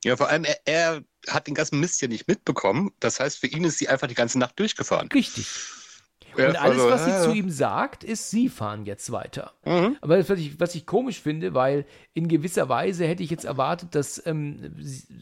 Ja, 0.04 0.16
vor 0.16 0.28
allem 0.28 0.44
er, 0.44 0.58
er 0.64 1.04
hat 1.28 1.46
den 1.46 1.54
ganzen 1.54 1.80
Mist 1.80 2.02
ja 2.02 2.08
nicht 2.08 2.26
mitbekommen. 2.28 2.92
Das 3.00 3.20
heißt, 3.20 3.38
für 3.38 3.46
ihn 3.46 3.64
ist 3.64 3.78
sie 3.78 3.88
einfach 3.88 4.08
die 4.08 4.14
ganze 4.14 4.38
Nacht 4.38 4.58
durchgefahren. 4.58 5.08
Richtig. 5.08 5.46
Und 6.36 6.56
alles, 6.56 6.80
also, 6.80 6.90
was 6.90 7.04
sie 7.04 7.10
äh, 7.10 7.20
zu 7.22 7.32
ihm 7.32 7.50
sagt, 7.50 8.04
ist, 8.04 8.30
sie 8.30 8.48
fahren 8.48 8.86
jetzt 8.86 9.12
weiter. 9.12 9.52
Mhm. 9.64 9.96
Aber 10.00 10.18
was 10.18 10.38
ich, 10.38 10.58
was 10.58 10.74
ich 10.74 10.86
komisch 10.86 11.20
finde, 11.20 11.54
weil 11.54 11.84
in 12.14 12.28
gewisser 12.28 12.68
Weise 12.68 13.06
hätte 13.06 13.22
ich 13.22 13.30
jetzt 13.30 13.44
erwartet, 13.44 13.94
dass, 13.94 14.24
ähm, 14.26 14.74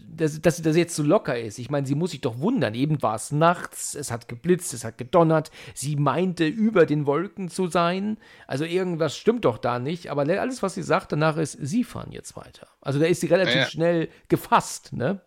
dass, 0.08 0.40
dass 0.40 0.62
das 0.62 0.76
jetzt 0.76 0.94
so 0.94 1.02
locker 1.02 1.38
ist. 1.38 1.58
Ich 1.58 1.70
meine, 1.70 1.86
sie 1.86 1.94
muss 1.94 2.12
sich 2.12 2.20
doch 2.20 2.38
wundern. 2.38 2.74
Eben 2.74 3.02
war 3.02 3.16
es 3.16 3.32
nachts, 3.32 3.94
es 3.94 4.10
hat 4.10 4.28
geblitzt, 4.28 4.72
es 4.74 4.84
hat 4.84 4.98
gedonnert. 4.98 5.50
Sie 5.74 5.96
meinte, 5.96 6.46
über 6.46 6.86
den 6.86 7.06
Wolken 7.06 7.48
zu 7.48 7.68
sein. 7.68 8.18
Also 8.46 8.64
irgendwas 8.64 9.16
stimmt 9.16 9.44
doch 9.44 9.58
da 9.58 9.78
nicht. 9.78 10.10
Aber 10.10 10.22
alles, 10.22 10.62
was 10.62 10.74
sie 10.74 10.82
sagt, 10.82 11.12
danach 11.12 11.36
ist, 11.36 11.58
sie 11.60 11.84
fahren 11.84 12.12
jetzt 12.12 12.36
weiter. 12.36 12.68
Also 12.80 12.98
da 12.98 13.06
ist 13.06 13.20
sie 13.20 13.26
relativ 13.26 13.56
ja. 13.56 13.66
schnell 13.66 14.08
gefasst, 14.28 14.92
ne? 14.92 15.20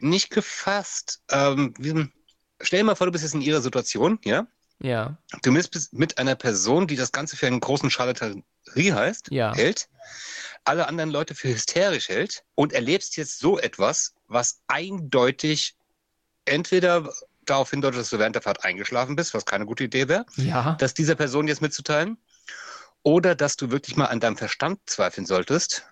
Nicht 0.00 0.30
gefasst. 0.30 1.22
Ähm, 1.30 1.74
stell 2.60 2.80
dir 2.80 2.84
mal 2.84 2.94
vor, 2.94 3.06
du 3.06 3.12
bist 3.12 3.24
jetzt 3.24 3.34
in 3.34 3.40
ihrer 3.40 3.60
Situation, 3.60 4.18
ja? 4.24 4.46
Ja. 4.80 5.18
Du 5.42 5.52
bist 5.52 5.92
mit 5.92 6.18
einer 6.18 6.36
Person, 6.36 6.86
die 6.86 6.96
das 6.96 7.12
Ganze 7.12 7.36
für 7.36 7.46
einen 7.46 7.60
großen 7.60 7.90
Charlatanerie 7.90 8.92
heißt, 8.92 9.28
ja. 9.30 9.54
hält, 9.54 9.88
alle 10.64 10.86
anderen 10.86 11.10
Leute 11.10 11.34
für 11.34 11.48
hysterisch 11.48 12.08
hält 12.08 12.44
und 12.54 12.72
erlebst 12.72 13.16
jetzt 13.16 13.38
so 13.38 13.58
etwas, 13.58 14.14
was 14.26 14.60
eindeutig 14.68 15.76
entweder 16.44 17.12
darauf 17.44 17.70
hindeutet, 17.70 18.00
dass 18.00 18.10
du 18.10 18.18
während 18.18 18.34
der 18.34 18.42
Fahrt 18.42 18.64
eingeschlafen 18.64 19.16
bist, 19.16 19.34
was 19.34 19.44
keine 19.44 19.66
gute 19.66 19.84
Idee 19.84 20.08
wäre, 20.08 20.26
ja. 20.36 20.76
das 20.78 20.94
dieser 20.94 21.14
Person 21.14 21.48
jetzt 21.48 21.62
mitzuteilen, 21.62 22.18
oder 23.02 23.34
dass 23.34 23.56
du 23.56 23.70
wirklich 23.70 23.96
mal 23.96 24.06
an 24.06 24.20
deinem 24.20 24.36
Verstand 24.36 24.80
zweifeln 24.86 25.26
solltest 25.26 25.88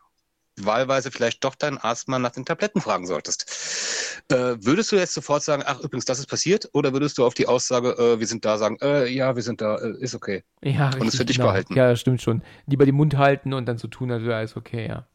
wahlweise 0.61 1.11
vielleicht 1.11 1.45
doch 1.45 1.55
deinen 1.55 1.79
Arzt 1.79 2.09
mal 2.09 2.19
nach 2.19 2.31
den 2.31 2.45
Tabletten 2.45 2.81
fragen 2.81 3.07
solltest. 3.07 4.23
Äh, 4.29 4.57
würdest 4.61 4.91
du 4.93 4.97
jetzt 4.97 5.15
sofort 5.15 5.43
sagen, 5.43 5.63
ach 5.67 5.81
übrigens, 5.81 6.05
das 6.05 6.19
ist 6.19 6.27
passiert, 6.27 6.69
oder 6.73 6.93
würdest 6.93 7.19
du 7.19 7.25
auf 7.25 7.35
die 7.35 7.47
Aussage, 7.47 7.91
äh, 7.99 8.19
wir 8.19 8.27
sind 8.27 8.45
da, 8.45 8.59
sagen, 8.59 8.79
äh, 8.81 9.07
ja, 9.09 9.37
wir 9.37 9.43
sind 9.43 9.61
da, 9.61 9.77
äh, 9.77 9.97
ist 9.99 10.15
okay. 10.15 10.45
Ja, 10.63 10.91
und 10.99 11.09
es 11.09 11.17
für 11.17 11.25
dich 11.25 11.37
genau. 11.37 11.49
behalten. 11.49 11.75
Ja, 11.75 11.91
das 11.91 12.01
stimmt 12.01 12.23
schon. 12.23 12.43
Lieber 12.67 12.87
den 12.87 12.95
Mund 12.95 13.17
halten 13.17 13.53
und 13.53 13.67
dann 13.67 13.79
so 13.79 13.89
tun, 13.89 14.11
als 14.11 14.25
wäre 14.25 14.37
alles 14.37 14.57
okay, 14.57 14.87
ja. 14.87 15.07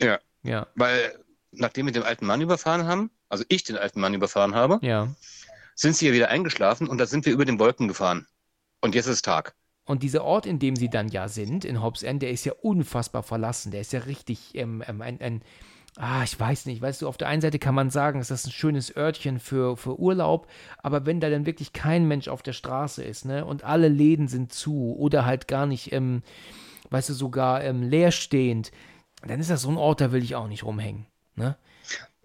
Ja. 0.00 0.18
Ja. 0.42 0.68
Weil, 0.76 1.18
nachdem 1.52 1.86
wir 1.86 1.92
den 1.92 2.04
alten 2.04 2.26
Mann 2.26 2.40
überfahren 2.40 2.86
haben, 2.86 3.10
also 3.28 3.44
ich 3.48 3.64
den 3.64 3.76
alten 3.76 4.00
Mann 4.00 4.14
überfahren 4.14 4.54
habe, 4.54 4.78
ja. 4.82 5.08
sind 5.74 5.96
sie 5.96 6.06
ja 6.06 6.12
wieder 6.12 6.28
eingeschlafen 6.28 6.86
und 6.86 6.98
da 6.98 7.06
sind 7.06 7.26
wir 7.26 7.32
über 7.32 7.44
den 7.44 7.58
Wolken 7.58 7.88
gefahren. 7.88 8.26
Und 8.80 8.94
jetzt 8.94 9.06
ist 9.06 9.24
Tag. 9.24 9.54
Und 9.86 10.02
dieser 10.02 10.24
Ort, 10.24 10.46
in 10.46 10.58
dem 10.58 10.76
sie 10.76 10.90
dann 10.90 11.08
ja 11.08 11.28
sind, 11.28 11.64
in 11.64 11.82
Hobbs 11.82 12.02
End, 12.02 12.20
der 12.20 12.30
ist 12.30 12.44
ja 12.44 12.52
unfassbar 12.60 13.22
verlassen. 13.22 13.70
Der 13.70 13.80
ist 13.80 13.92
ja 13.92 14.00
richtig 14.00 14.54
ähm, 14.54 14.82
ähm, 14.86 15.00
ein, 15.00 15.20
ein, 15.20 15.42
ah, 15.96 16.24
ich 16.24 16.38
weiß 16.38 16.66
nicht, 16.66 16.82
weißt 16.82 17.02
du, 17.02 17.08
auf 17.08 17.16
der 17.16 17.28
einen 17.28 17.40
Seite 17.40 17.60
kann 17.60 17.74
man 17.74 17.90
sagen, 17.90 18.20
ist 18.20 18.30
ein 18.30 18.50
schönes 18.50 18.94
Örtchen 18.96 19.38
für, 19.38 19.76
für 19.76 19.98
Urlaub, 19.98 20.48
aber 20.82 21.06
wenn 21.06 21.20
da 21.20 21.30
dann 21.30 21.46
wirklich 21.46 21.72
kein 21.72 22.06
Mensch 22.06 22.28
auf 22.28 22.42
der 22.42 22.52
Straße 22.52 23.02
ist, 23.02 23.24
ne, 23.24 23.44
und 23.44 23.64
alle 23.64 23.88
Läden 23.88 24.28
sind 24.28 24.52
zu 24.52 24.94
oder 24.98 25.24
halt 25.24 25.48
gar 25.48 25.66
nicht, 25.66 25.92
ähm, 25.92 26.22
weißt 26.90 27.08
du, 27.10 27.14
sogar 27.14 27.62
ähm, 27.64 27.82
leerstehend, 27.82 28.72
dann 29.26 29.40
ist 29.40 29.50
das 29.50 29.62
so 29.62 29.70
ein 29.70 29.78
Ort, 29.78 30.00
da 30.00 30.12
will 30.12 30.22
ich 30.22 30.34
auch 30.34 30.48
nicht 30.48 30.64
rumhängen, 30.64 31.06
ne? 31.36 31.56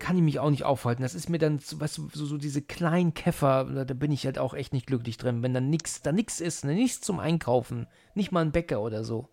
Kann 0.01 0.17
ich 0.17 0.23
mich 0.23 0.39
auch 0.39 0.49
nicht 0.49 0.63
aufhalten. 0.65 1.03
Das 1.03 1.13
ist 1.13 1.29
mir 1.29 1.37
dann, 1.37 1.61
weißt 1.61 1.97
du, 1.99 2.09
so, 2.11 2.25
so 2.25 2.37
diese 2.37 2.61
kleinen 2.61 3.13
Käfer, 3.13 3.85
da 3.85 3.93
bin 3.93 4.11
ich 4.11 4.25
halt 4.25 4.39
auch 4.39 4.53
echt 4.55 4.73
nicht 4.73 4.87
glücklich 4.87 5.17
drin, 5.17 5.43
wenn 5.43 5.53
dann 5.53 5.69
nichts, 5.69 6.01
da 6.01 6.11
nichts 6.11 6.41
ist, 6.41 6.65
ne? 6.65 6.73
nichts 6.73 7.01
zum 7.01 7.19
Einkaufen, 7.19 7.87
nicht 8.15 8.31
mal 8.31 8.41
ein 8.41 8.51
Bäcker 8.51 8.81
oder 8.81 9.03
so. 9.03 9.29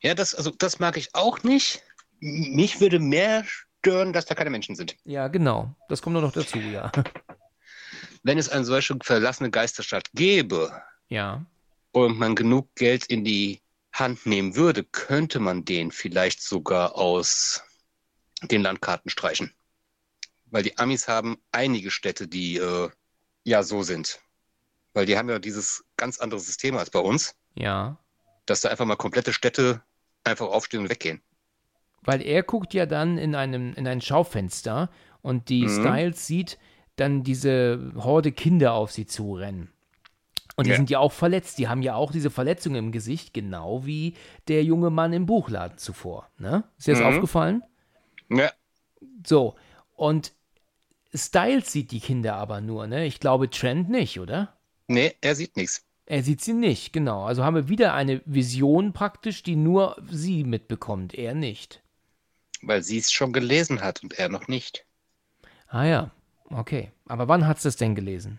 Ja, 0.00 0.14
das, 0.14 0.34
also 0.34 0.50
das 0.50 0.78
mag 0.78 0.96
ich 0.96 1.14
auch 1.14 1.42
nicht. 1.42 1.82
Mich 2.20 2.80
würde 2.80 2.98
mehr 2.98 3.44
stören, 3.44 4.12
dass 4.12 4.24
da 4.26 4.34
keine 4.34 4.50
Menschen 4.50 4.74
sind. 4.76 4.96
Ja, 5.04 5.28
genau. 5.28 5.74
Das 5.88 6.00
kommt 6.02 6.14
nur 6.14 6.22
noch 6.22 6.32
dazu, 6.32 6.58
ja. 6.58 6.90
Wenn 8.22 8.38
es 8.38 8.48
eine 8.48 8.64
solche 8.64 8.96
verlassene 9.02 9.50
Geisterstadt 9.50 10.10
gäbe 10.14 10.72
Ja. 11.08 11.44
und 11.90 12.18
man 12.18 12.34
genug 12.34 12.74
Geld 12.76 13.06
in 13.06 13.24
die 13.24 13.60
Hand 13.92 14.24
nehmen 14.24 14.56
würde, 14.56 14.84
könnte 14.84 15.38
man 15.38 15.64
den 15.64 15.90
vielleicht 15.90 16.40
sogar 16.42 16.96
aus 16.96 17.62
den 18.42 18.62
Landkarten 18.62 19.10
streichen. 19.10 19.52
Weil 20.52 20.62
die 20.62 20.78
Amis 20.78 21.08
haben 21.08 21.38
einige 21.50 21.90
Städte, 21.90 22.28
die 22.28 22.58
äh, 22.58 22.90
ja 23.42 23.62
so 23.62 23.82
sind. 23.82 24.20
Weil 24.92 25.06
die 25.06 25.16
haben 25.16 25.28
ja 25.30 25.38
dieses 25.38 25.84
ganz 25.96 26.20
andere 26.20 26.38
System 26.38 26.76
als 26.76 26.90
bei 26.90 26.98
uns, 27.00 27.34
Ja. 27.54 27.98
dass 28.46 28.60
da 28.60 28.68
einfach 28.68 28.84
mal 28.84 28.96
komplette 28.96 29.32
Städte 29.32 29.82
einfach 30.24 30.46
aufstehen 30.46 30.80
und 30.80 30.90
weggehen. 30.90 31.22
Weil 32.02 32.20
er 32.20 32.42
guckt 32.42 32.74
ja 32.74 32.84
dann 32.84 33.16
in 33.16 33.34
einem, 33.34 33.72
in 33.74 33.86
ein 33.88 34.00
Schaufenster 34.02 34.90
und 35.22 35.48
die 35.48 35.64
Mhm. 35.64 35.68
Styles 35.80 36.26
sieht 36.26 36.58
dann 36.96 37.22
diese 37.24 37.92
Horde 37.96 38.30
Kinder 38.30 38.74
auf 38.74 38.92
sie 38.92 39.06
zurennen. 39.06 39.72
Und 40.56 40.66
die 40.66 40.72
Ja. 40.72 40.76
sind 40.76 40.90
ja 40.90 40.98
auch 40.98 41.12
verletzt. 41.12 41.56
Die 41.56 41.68
haben 41.68 41.80
ja 41.80 41.94
auch 41.94 42.12
diese 42.12 42.28
Verletzung 42.30 42.74
im 42.74 42.92
Gesicht, 42.92 43.32
genau 43.32 43.86
wie 43.86 44.16
der 44.48 44.62
junge 44.64 44.90
Mann 44.90 45.14
im 45.14 45.24
Buchladen 45.24 45.78
zuvor. 45.78 46.28
Ne? 46.36 46.64
Ist 46.76 46.88
dir 46.88 46.92
das 46.92 47.00
Mhm. 47.00 47.06
aufgefallen? 47.06 47.62
Ja, 48.28 48.52
So. 49.26 49.54
Und 49.96 50.34
Styles 51.14 51.72
sieht 51.72 51.90
die 51.90 52.00
Kinder 52.00 52.34
aber 52.36 52.60
nur, 52.60 52.86
ne? 52.86 53.06
Ich 53.06 53.18
glaube 53.20 53.48
Trent 53.50 53.88
nicht, 53.88 54.20
oder? 54.20 54.58
nee, 54.88 55.16
er 55.20 55.34
sieht 55.34 55.56
nichts. 55.56 55.84
Er 56.06 56.22
sieht 56.22 56.40
sie 56.40 56.52
nicht, 56.52 56.92
genau. 56.92 57.24
Also 57.24 57.42
haben 57.42 57.56
wir 57.56 57.68
wieder 57.68 57.92
eine 57.92 58.22
Vision 58.24 58.92
praktisch, 58.92 59.42
die 59.42 59.56
nur 59.56 60.00
sie 60.08 60.44
mitbekommt, 60.44 61.12
er 61.12 61.34
nicht. 61.34 61.82
Weil 62.60 62.82
sie 62.82 62.98
es 62.98 63.12
schon 63.12 63.32
gelesen 63.32 63.82
hat 63.82 64.02
und 64.02 64.18
er 64.18 64.28
noch 64.28 64.48
nicht. 64.48 64.84
Ah 65.68 65.84
ja, 65.84 66.10
okay. 66.50 66.92
Aber 67.08 67.26
wann 67.28 67.46
hat 67.48 67.60
sie 67.60 67.66
das 67.68 67.76
denn 67.76 67.94
gelesen? 67.96 68.38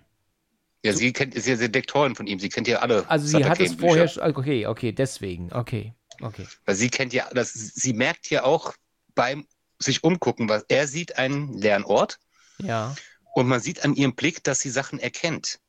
Ja, 0.86 0.94
sie 0.94 1.14
kennt, 1.14 1.36
ist 1.36 1.48
ja 1.48 1.56
Detektorin 1.56 2.16
von 2.16 2.28
ihm. 2.28 2.40
Sie 2.40 2.50
kennt 2.50 2.68
ja 2.68 2.80
alle. 2.80 3.08
Also 3.08 3.28
sie 3.28 3.46
hat 3.46 3.60
es 3.60 3.74
vorher, 3.74 4.08
Kane-Bücher. 4.08 4.08
sch- 4.10 4.22
okay, 4.38 4.66
okay, 4.68 4.92
deswegen, 4.92 5.52
okay, 5.54 5.94
okay. 6.22 6.48
Weil 6.66 6.76
sie 6.76 6.90
kennt 6.90 7.14
ja, 7.14 7.30
das, 7.34 7.54
sie 7.54 7.94
merkt 7.94 8.30
ja 8.30 8.44
auch 8.44 8.74
beim 9.16 9.46
sich 9.80 10.04
umgucken, 10.04 10.48
was 10.50 10.64
er 10.70 10.88
sieht 10.88 11.18
einen 11.18 11.54
leeren 11.54 11.84
Ort 11.84 12.20
Ja, 12.60 12.96
und 13.34 13.48
man 13.48 13.60
sieht 13.60 13.84
an 13.84 13.94
ihrem 13.96 14.16
Blick, 14.16 14.44
dass 14.44 14.60
sie 14.60 14.70
Sachen 14.70 15.00
erkennt. 15.00 15.60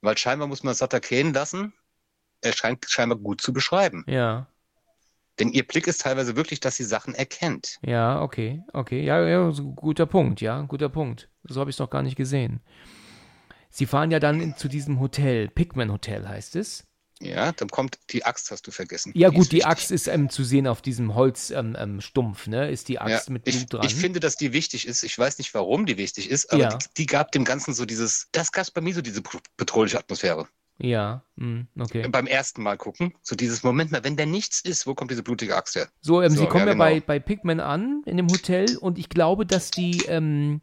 Weil 0.00 0.16
scheinbar 0.18 0.48
muss 0.48 0.62
man 0.62 0.74
Sutter 0.74 1.00
Kane 1.00 1.32
lassen. 1.32 1.72
Er 2.42 2.52
scheint 2.52 2.84
scheinbar 2.88 3.18
gut 3.18 3.40
zu 3.40 3.52
beschreiben. 3.52 4.04
ja, 4.06 4.46
Denn 5.38 5.50
ihr 5.50 5.66
Blick 5.66 5.86
ist 5.86 6.02
teilweise 6.02 6.36
wirklich, 6.36 6.60
dass 6.60 6.76
sie 6.76 6.84
Sachen 6.84 7.14
erkennt. 7.14 7.78
ja, 7.82 8.20
okay, 8.22 8.62
okay. 8.72 9.04
Ja, 9.04 9.26
ja, 9.26 9.50
guter 9.76 10.06
Punkt, 10.06 10.40
ja, 10.40 10.60
guter 10.62 10.88
Punkt. 10.88 11.28
So 11.44 11.60
habe 11.60 11.70
ich 11.70 11.76
es 11.76 11.80
noch 11.80 11.90
gar 11.90 12.02
nicht 12.02 12.16
gesehen. 12.16 12.60
Sie 13.70 13.86
fahren 13.86 14.10
ja 14.10 14.20
dann 14.20 14.40
in, 14.40 14.56
zu 14.56 14.68
diesem 14.68 15.00
Hotel, 15.00 15.48
Pigman 15.48 15.90
Hotel 15.92 16.28
heißt 16.28 16.56
es. 16.56 16.86
Ja, 17.24 17.52
dann 17.52 17.68
kommt 17.68 17.98
die 18.10 18.24
Axt, 18.24 18.50
hast 18.50 18.66
du 18.66 18.70
vergessen. 18.70 19.12
Ja, 19.14 19.28
ist 19.28 19.34
gut, 19.34 19.46
die 19.52 19.56
wichtig. 19.56 19.66
Axt 19.66 19.90
ist 19.90 20.06
ähm, 20.08 20.30
zu 20.30 20.44
sehen 20.44 20.66
auf 20.66 20.82
diesem 20.82 21.14
Holzstumpf, 21.14 22.46
ähm, 22.46 22.52
ähm, 22.54 22.60
ne? 22.60 22.70
Ist 22.70 22.88
die 22.88 22.94
Ja, 22.94 23.02
Axt 23.02 23.30
mit 23.30 23.44
Blut 23.44 23.54
ich, 23.54 23.66
dran. 23.66 23.86
ich 23.86 23.94
finde, 23.94 24.20
dass 24.20 24.36
die 24.36 24.52
wichtig 24.52 24.86
ist. 24.86 25.02
Ich 25.02 25.18
weiß 25.18 25.38
nicht, 25.38 25.52
warum 25.54 25.86
die 25.86 25.96
wichtig 25.96 26.30
ist, 26.30 26.52
aber 26.52 26.62
Ja. 26.62 26.68
die, 26.76 26.86
die 26.98 27.06
gab 27.06 27.32
dem 27.32 27.44
Ganzen 27.44 27.74
so 27.74 27.84
dieses, 27.86 28.28
das 28.32 28.52
gab 28.52 28.72
bei 28.74 28.80
mir 28.80 28.94
so 28.94 29.02
diese 29.02 29.22
bedrohliche 29.56 29.98
Atmosphäre. 29.98 30.48
ja, 30.78 31.22
hm, 31.38 31.68
okay. 31.78 32.08
Beim 32.08 32.26
ersten 32.26 32.62
Mal 32.62 32.76
gucken, 32.76 33.14
so 33.22 33.36
dieses 33.36 33.62
Moment 33.62 33.92
mal, 33.92 34.02
wenn 34.04 34.16
da 34.16 34.26
nichts 34.26 34.60
ist, 34.60 34.86
wo 34.86 34.94
kommt 34.94 35.10
diese 35.10 35.22
blutige 35.22 35.54
Axt 35.56 35.76
her? 35.76 35.88
So, 36.00 36.20
ähm, 36.22 36.30
So, 36.32 36.40
sie 36.42 36.46
kommen 36.48 36.66
ja, 36.66 36.72
ja, 36.72 36.78
bei, 36.78 36.94
genau. 36.94 37.06
bei 37.06 37.18
Pigman 37.20 37.60
an, 37.60 38.02
in 38.06 38.16
dem 38.16 38.28
Hotel, 38.28 38.76
und 38.78 38.98
ich 38.98 39.08
glaube, 39.08 39.46
dass 39.46 39.70
die 39.70 40.02
ähm, 40.08 40.60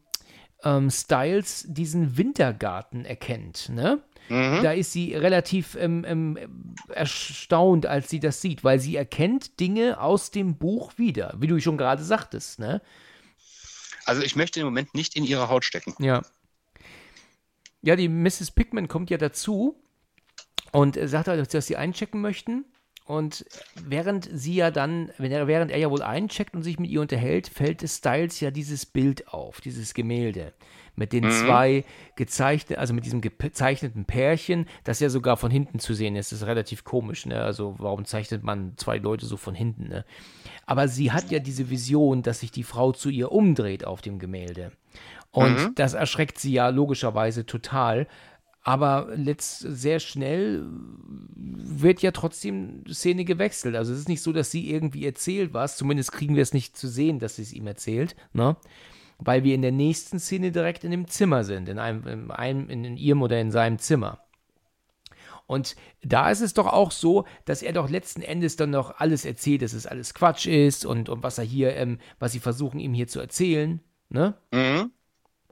ähm, 0.63 0.89
Styles 0.91 1.65
diesen 1.67 2.17
Wintergarten 2.17 3.05
erkennt, 3.05 3.69
ne? 3.69 4.01
Mhm. 4.29 4.63
Da 4.63 4.71
ist 4.71 4.91
sie 4.91 5.13
relativ 5.13 5.75
ähm, 5.79 6.05
ähm, 6.07 6.75
erstaunt, 6.89 7.85
als 7.85 8.09
sie 8.09 8.19
das 8.19 8.41
sieht, 8.41 8.63
weil 8.63 8.79
sie 8.79 8.95
erkennt 8.95 9.59
Dinge 9.59 9.99
aus 9.99 10.31
dem 10.31 10.57
Buch 10.57 10.97
wieder, 10.97 11.35
wie 11.39 11.47
du 11.47 11.59
schon 11.59 11.77
gerade 11.77 12.03
sagtest, 12.03 12.59
ne? 12.59 12.81
Also 14.05 14.21
ich 14.21 14.35
möchte 14.35 14.59
im 14.59 14.65
Moment 14.65 14.93
nicht 14.95 15.15
in 15.15 15.23
ihre 15.23 15.49
Haut 15.49 15.63
stecken. 15.63 15.93
Ja. 15.99 16.21
Ja, 17.81 17.95
die 17.95 18.09
Mrs. 18.09 18.51
Pigman 18.51 18.87
kommt 18.87 19.09
ja 19.09 19.17
dazu 19.17 19.75
und 20.71 20.97
äh, 20.97 21.07
sagt 21.07 21.27
halt, 21.27 21.53
dass 21.53 21.67
sie 21.67 21.77
einchecken 21.77 22.21
möchten. 22.21 22.65
Und 23.05 23.45
während 23.75 24.29
sie 24.31 24.55
ja 24.55 24.71
dann, 24.71 25.11
wenn 25.17 25.31
er, 25.31 25.47
während 25.47 25.71
er 25.71 25.79
ja 25.79 25.89
wohl 25.89 26.01
eincheckt 26.01 26.55
und 26.55 26.63
sich 26.63 26.79
mit 26.79 26.89
ihr 26.89 27.01
unterhält, 27.01 27.47
fällt 27.47 27.83
es 27.83 27.97
Styles 27.97 28.39
ja 28.39 28.51
dieses 28.51 28.85
Bild 28.85 29.27
auf, 29.27 29.59
dieses 29.59 29.93
Gemälde. 29.93 30.53
Mit 30.95 31.13
den 31.13 31.29
zwei 31.31 31.85
gezeichneten, 32.15 32.79
also 32.79 32.93
mit 32.93 33.05
diesem 33.05 33.21
gezeichneten 33.21 34.05
Pärchen, 34.05 34.65
das 34.83 34.99
ja 34.99 35.09
sogar 35.09 35.37
von 35.37 35.49
hinten 35.49 35.79
zu 35.79 35.93
sehen 35.93 36.15
ist. 36.15 36.31
Das 36.31 36.41
ist 36.41 36.47
relativ 36.47 36.83
komisch, 36.83 37.25
ne? 37.25 37.41
Also, 37.41 37.75
warum 37.77 38.05
zeichnet 38.05 38.43
man 38.43 38.73
zwei 38.75 38.97
Leute 38.97 39.25
so 39.25 39.37
von 39.37 39.55
hinten, 39.55 39.87
ne? 39.87 40.05
Aber 40.65 40.87
sie 40.87 41.11
hat 41.11 41.31
ja 41.31 41.39
diese 41.39 41.69
Vision, 41.69 42.23
dass 42.23 42.41
sich 42.41 42.51
die 42.51 42.63
Frau 42.63 42.91
zu 42.91 43.09
ihr 43.09 43.31
umdreht 43.31 43.85
auf 43.85 44.01
dem 44.01 44.19
Gemälde. 44.19 44.71
Und 45.31 45.79
das 45.79 45.93
erschreckt 45.93 46.39
sie 46.39 46.51
ja 46.51 46.67
logischerweise 46.69 47.45
total. 47.45 48.07
Aber 48.63 49.07
letzt, 49.15 49.59
sehr 49.59 49.99
schnell 49.99 50.63
wird 51.35 52.01
ja 52.01 52.11
trotzdem 52.11 52.83
die 52.83 52.93
Szene 52.93 53.25
gewechselt. 53.25 53.75
Also 53.75 53.91
es 53.91 53.99
ist 53.99 54.09
nicht 54.09 54.21
so, 54.21 54.33
dass 54.33 54.51
sie 54.51 54.69
irgendwie 54.69 55.05
erzählt 55.05 55.53
was. 55.53 55.77
Zumindest 55.77 56.11
kriegen 56.11 56.35
wir 56.35 56.43
es 56.43 56.53
nicht 56.53 56.77
zu 56.77 56.87
sehen, 56.87 57.17
dass 57.17 57.37
sie 57.37 57.41
es 57.41 57.53
ihm 57.53 57.65
erzählt. 57.65 58.15
Ne? 58.33 58.55
Weil 59.23 59.43
wir 59.43 59.55
in 59.55 59.61
der 59.61 59.71
nächsten 59.71 60.19
Szene 60.19 60.51
direkt 60.51 60.83
in 60.83 60.91
dem 60.91 61.07
Zimmer 61.07 61.43
sind. 61.43 61.69
In, 61.69 61.79
einem, 61.79 62.07
in, 62.07 62.31
einem, 62.31 62.69
in 62.69 62.97
ihrem 62.97 63.21
oder 63.21 63.39
in 63.39 63.51
seinem 63.51 63.77
Zimmer. 63.77 64.19
Und 65.45 65.75
da 66.01 66.29
ist 66.29 66.41
es 66.41 66.53
doch 66.53 66.67
auch 66.67 66.91
so, 66.91 67.25
dass 67.45 67.61
er 67.61 67.73
doch 67.73 67.89
letzten 67.89 68.21
Endes 68.21 68.55
dann 68.55 68.69
noch 68.69 68.99
alles 68.99 69.25
erzählt, 69.25 69.61
dass 69.61 69.73
es 69.73 69.85
alles 69.85 70.13
Quatsch 70.13 70.47
ist 70.47 70.85
und, 70.85 71.09
und 71.09 71.23
was 71.23 71.37
er 71.37 71.43
hier, 71.43 71.75
ähm, 71.75 71.99
was 72.19 72.31
sie 72.31 72.39
versuchen 72.39 72.79
ihm 72.79 72.93
hier 72.93 73.07
zu 73.07 73.19
erzählen. 73.19 73.81
Ne? 74.09 74.35
Mhm. 74.53 74.91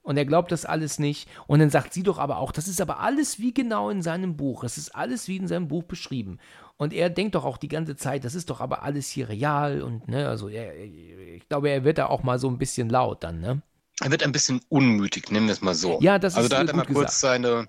Und 0.01 0.17
er 0.17 0.25
glaubt 0.25 0.51
das 0.51 0.65
alles 0.65 0.99
nicht. 0.99 1.29
Und 1.47 1.59
dann 1.59 1.69
sagt 1.69 1.93
sie 1.93 2.03
doch 2.03 2.17
aber 2.17 2.37
auch, 2.37 2.51
das 2.51 2.67
ist 2.67 2.81
aber 2.81 2.99
alles 2.99 3.39
wie 3.39 3.53
genau 3.53 3.89
in 3.89 4.01
seinem 4.01 4.37
Buch. 4.37 4.63
Es 4.63 4.77
ist 4.77 4.95
alles 4.95 5.27
wie 5.27 5.37
in 5.37 5.47
seinem 5.47 5.67
Buch 5.67 5.83
beschrieben. 5.83 6.39
Und 6.77 6.93
er 6.93 7.09
denkt 7.09 7.35
doch 7.35 7.45
auch 7.45 7.57
die 7.57 7.67
ganze 7.67 7.95
Zeit, 7.95 8.23
das 8.23 8.35
ist 8.35 8.49
doch 8.49 8.61
aber 8.61 8.83
alles 8.83 9.09
hier 9.09 9.29
real. 9.29 9.81
Und 9.81 10.07
ne, 10.07 10.27
also 10.27 10.47
er, 10.47 10.75
ich 10.77 11.47
glaube, 11.49 11.69
er 11.69 11.83
wird 11.83 11.97
da 11.97 12.07
auch 12.07 12.23
mal 12.23 12.39
so 12.39 12.49
ein 12.49 12.57
bisschen 12.57 12.89
laut 12.89 13.23
dann, 13.23 13.39
ne? 13.39 13.61
Er 14.01 14.11
wird 14.11 14.23
ein 14.23 14.31
bisschen 14.31 14.61
unmütig, 14.69 15.29
nennen 15.29 15.47
wir 15.47 15.53
es 15.53 15.61
mal 15.61 15.75
so. 15.75 15.99
Ja, 16.01 16.17
das 16.19 16.35
also 16.35 16.45
ist 16.45 16.53
da 16.53 16.57
äh, 16.57 16.59
hat 16.61 16.69
er 16.69 16.75
mal 16.75 16.85
gut 16.85 16.95
kurz 16.95 17.21
gesagt. 17.21 17.43
seine. 17.43 17.67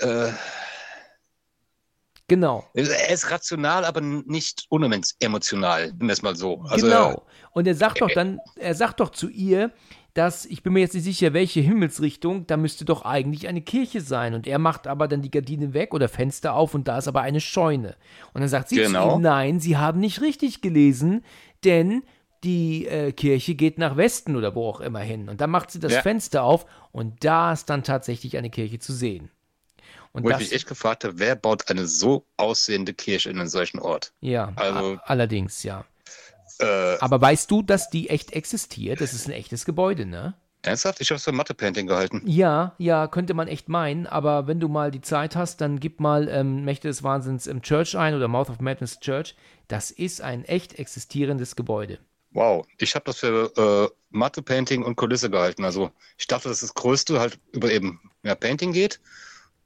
Äh, 0.00 0.32
Genau. 2.28 2.64
er 2.72 3.10
ist 3.10 3.30
rational, 3.30 3.84
aber 3.84 4.00
nicht 4.00 4.64
unemotional, 4.70 5.88
nennen 5.88 6.08
wir 6.08 6.12
es 6.12 6.22
mal 6.22 6.34
so. 6.34 6.62
Also, 6.62 6.86
genau. 6.86 7.26
Und 7.50 7.66
er 7.66 7.74
sagt 7.74 8.00
doch 8.00 8.10
dann, 8.14 8.38
er 8.56 8.74
sagt 8.74 9.00
doch 9.00 9.10
zu 9.10 9.28
ihr, 9.28 9.70
dass, 10.14 10.44
ich 10.44 10.62
bin 10.62 10.74
mir 10.74 10.80
jetzt 10.80 10.94
nicht 10.94 11.04
sicher, 11.04 11.32
welche 11.32 11.60
Himmelsrichtung, 11.60 12.46
da 12.46 12.56
müsste 12.56 12.84
doch 12.84 13.04
eigentlich 13.04 13.48
eine 13.48 13.62
Kirche 13.62 14.00
sein. 14.00 14.34
Und 14.34 14.46
er 14.46 14.58
macht 14.58 14.86
aber 14.86 15.08
dann 15.08 15.22
die 15.22 15.30
Gardine 15.30 15.72
weg 15.74 15.94
oder 15.94 16.08
Fenster 16.08 16.54
auf 16.54 16.74
und 16.74 16.86
da 16.88 16.98
ist 16.98 17.08
aber 17.08 17.22
eine 17.22 17.40
Scheune. 17.40 17.96
Und 18.34 18.40
dann 18.42 18.48
sagt 18.48 18.68
sie 18.68 18.76
zu 18.76 18.82
Genau. 18.82 19.16
ihm, 19.16 19.22
nein, 19.22 19.60
sie 19.60 19.76
haben 19.76 20.00
nicht 20.00 20.20
richtig 20.20 20.60
gelesen, 20.60 21.24
denn 21.64 22.02
die 22.44 22.86
äh, 22.88 23.12
Kirche 23.12 23.54
geht 23.54 23.78
nach 23.78 23.96
Westen 23.96 24.36
oder 24.36 24.54
wo 24.54 24.68
auch 24.68 24.80
immer 24.80 24.98
hin. 25.00 25.28
Und 25.28 25.40
dann 25.40 25.50
macht 25.50 25.70
sie 25.70 25.78
das 25.80 25.92
Ja. 25.92 26.02
Fenster 26.02 26.42
auf 26.42 26.66
und 26.90 27.24
da 27.24 27.52
ist 27.52 27.70
dann 27.70 27.82
tatsächlich 27.84 28.36
eine 28.36 28.50
Kirche 28.50 28.78
zu 28.80 28.92
sehen. 28.92 29.30
Und 30.12 30.24
Wo 30.24 30.28
ich 30.28 30.34
das, 30.34 30.42
mich 30.42 30.52
echt 30.52 30.66
gefragt 30.68 31.04
habe, 31.04 31.18
wer 31.18 31.36
baut 31.36 31.70
eine 31.70 31.86
so 31.86 32.26
aussehende 32.36 32.92
Kirche 32.92 33.30
in 33.30 33.38
einen 33.38 33.48
solchen 33.48 33.78
Ort? 33.78 34.12
ja, 34.20 34.52
also- 34.56 34.98
allerdings, 35.04 35.62
ja. 35.62 35.84
Äh, 36.62 36.98
Aber 37.00 37.20
weißt 37.20 37.50
du, 37.50 37.62
dass 37.62 37.90
die 37.90 38.10
echt 38.10 38.32
existiert? 38.32 39.00
Das 39.00 39.12
ist 39.12 39.26
ein 39.26 39.32
echtes 39.32 39.64
Gebäude, 39.64 40.06
ne? 40.06 40.34
ernsthaft? 40.62 41.00
Ich 41.00 41.10
habe 41.10 41.16
es 41.16 41.24
für 41.24 41.32
Mathe-Painting 41.32 41.86
gehalten. 41.86 42.22
Ja, 42.24 42.74
ja, 42.78 43.06
könnte 43.06 43.34
man 43.34 43.48
echt 43.48 43.68
meinen, 43.68 44.06
aber 44.06 44.46
wenn 44.46 44.60
du 44.60 44.68
mal 44.68 44.90
die 44.90 45.00
Zeit 45.00 45.36
hast, 45.36 45.60
dann 45.60 45.80
gib 45.80 46.00
mal 46.00 46.28
ähm, 46.28 46.64
Mächte 46.64 46.88
des 46.88 47.02
Wahnsinns 47.02 47.46
im 47.46 47.62
Church 47.62 47.96
ein 47.96 48.14
oder 48.14 48.28
Mouth 48.28 48.50
of 48.50 48.60
Madness 48.60 49.00
Church. 49.00 49.34
Das 49.68 49.90
ist 49.90 50.20
ein 50.20 50.44
echt 50.44 50.78
existierendes 50.78 51.56
Gebäude. 51.56 51.98
Wow, 52.30 52.66
ich 52.78 52.94
habe 52.94 53.04
das 53.04 53.18
für 53.18 53.52
äh, 53.56 53.94
Mathe-Painting 54.10 54.82
und 54.84 54.96
Kulisse 54.96 55.28
gehalten. 55.28 55.64
Also 55.64 55.90
ich 56.16 56.26
dachte, 56.26 56.48
dass 56.48 56.60
das 56.60 56.74
Größte 56.74 57.20
halt 57.20 57.38
über 57.52 57.70
eben 57.70 58.00
ja, 58.22 58.34
Painting 58.34 58.72
geht 58.72 59.00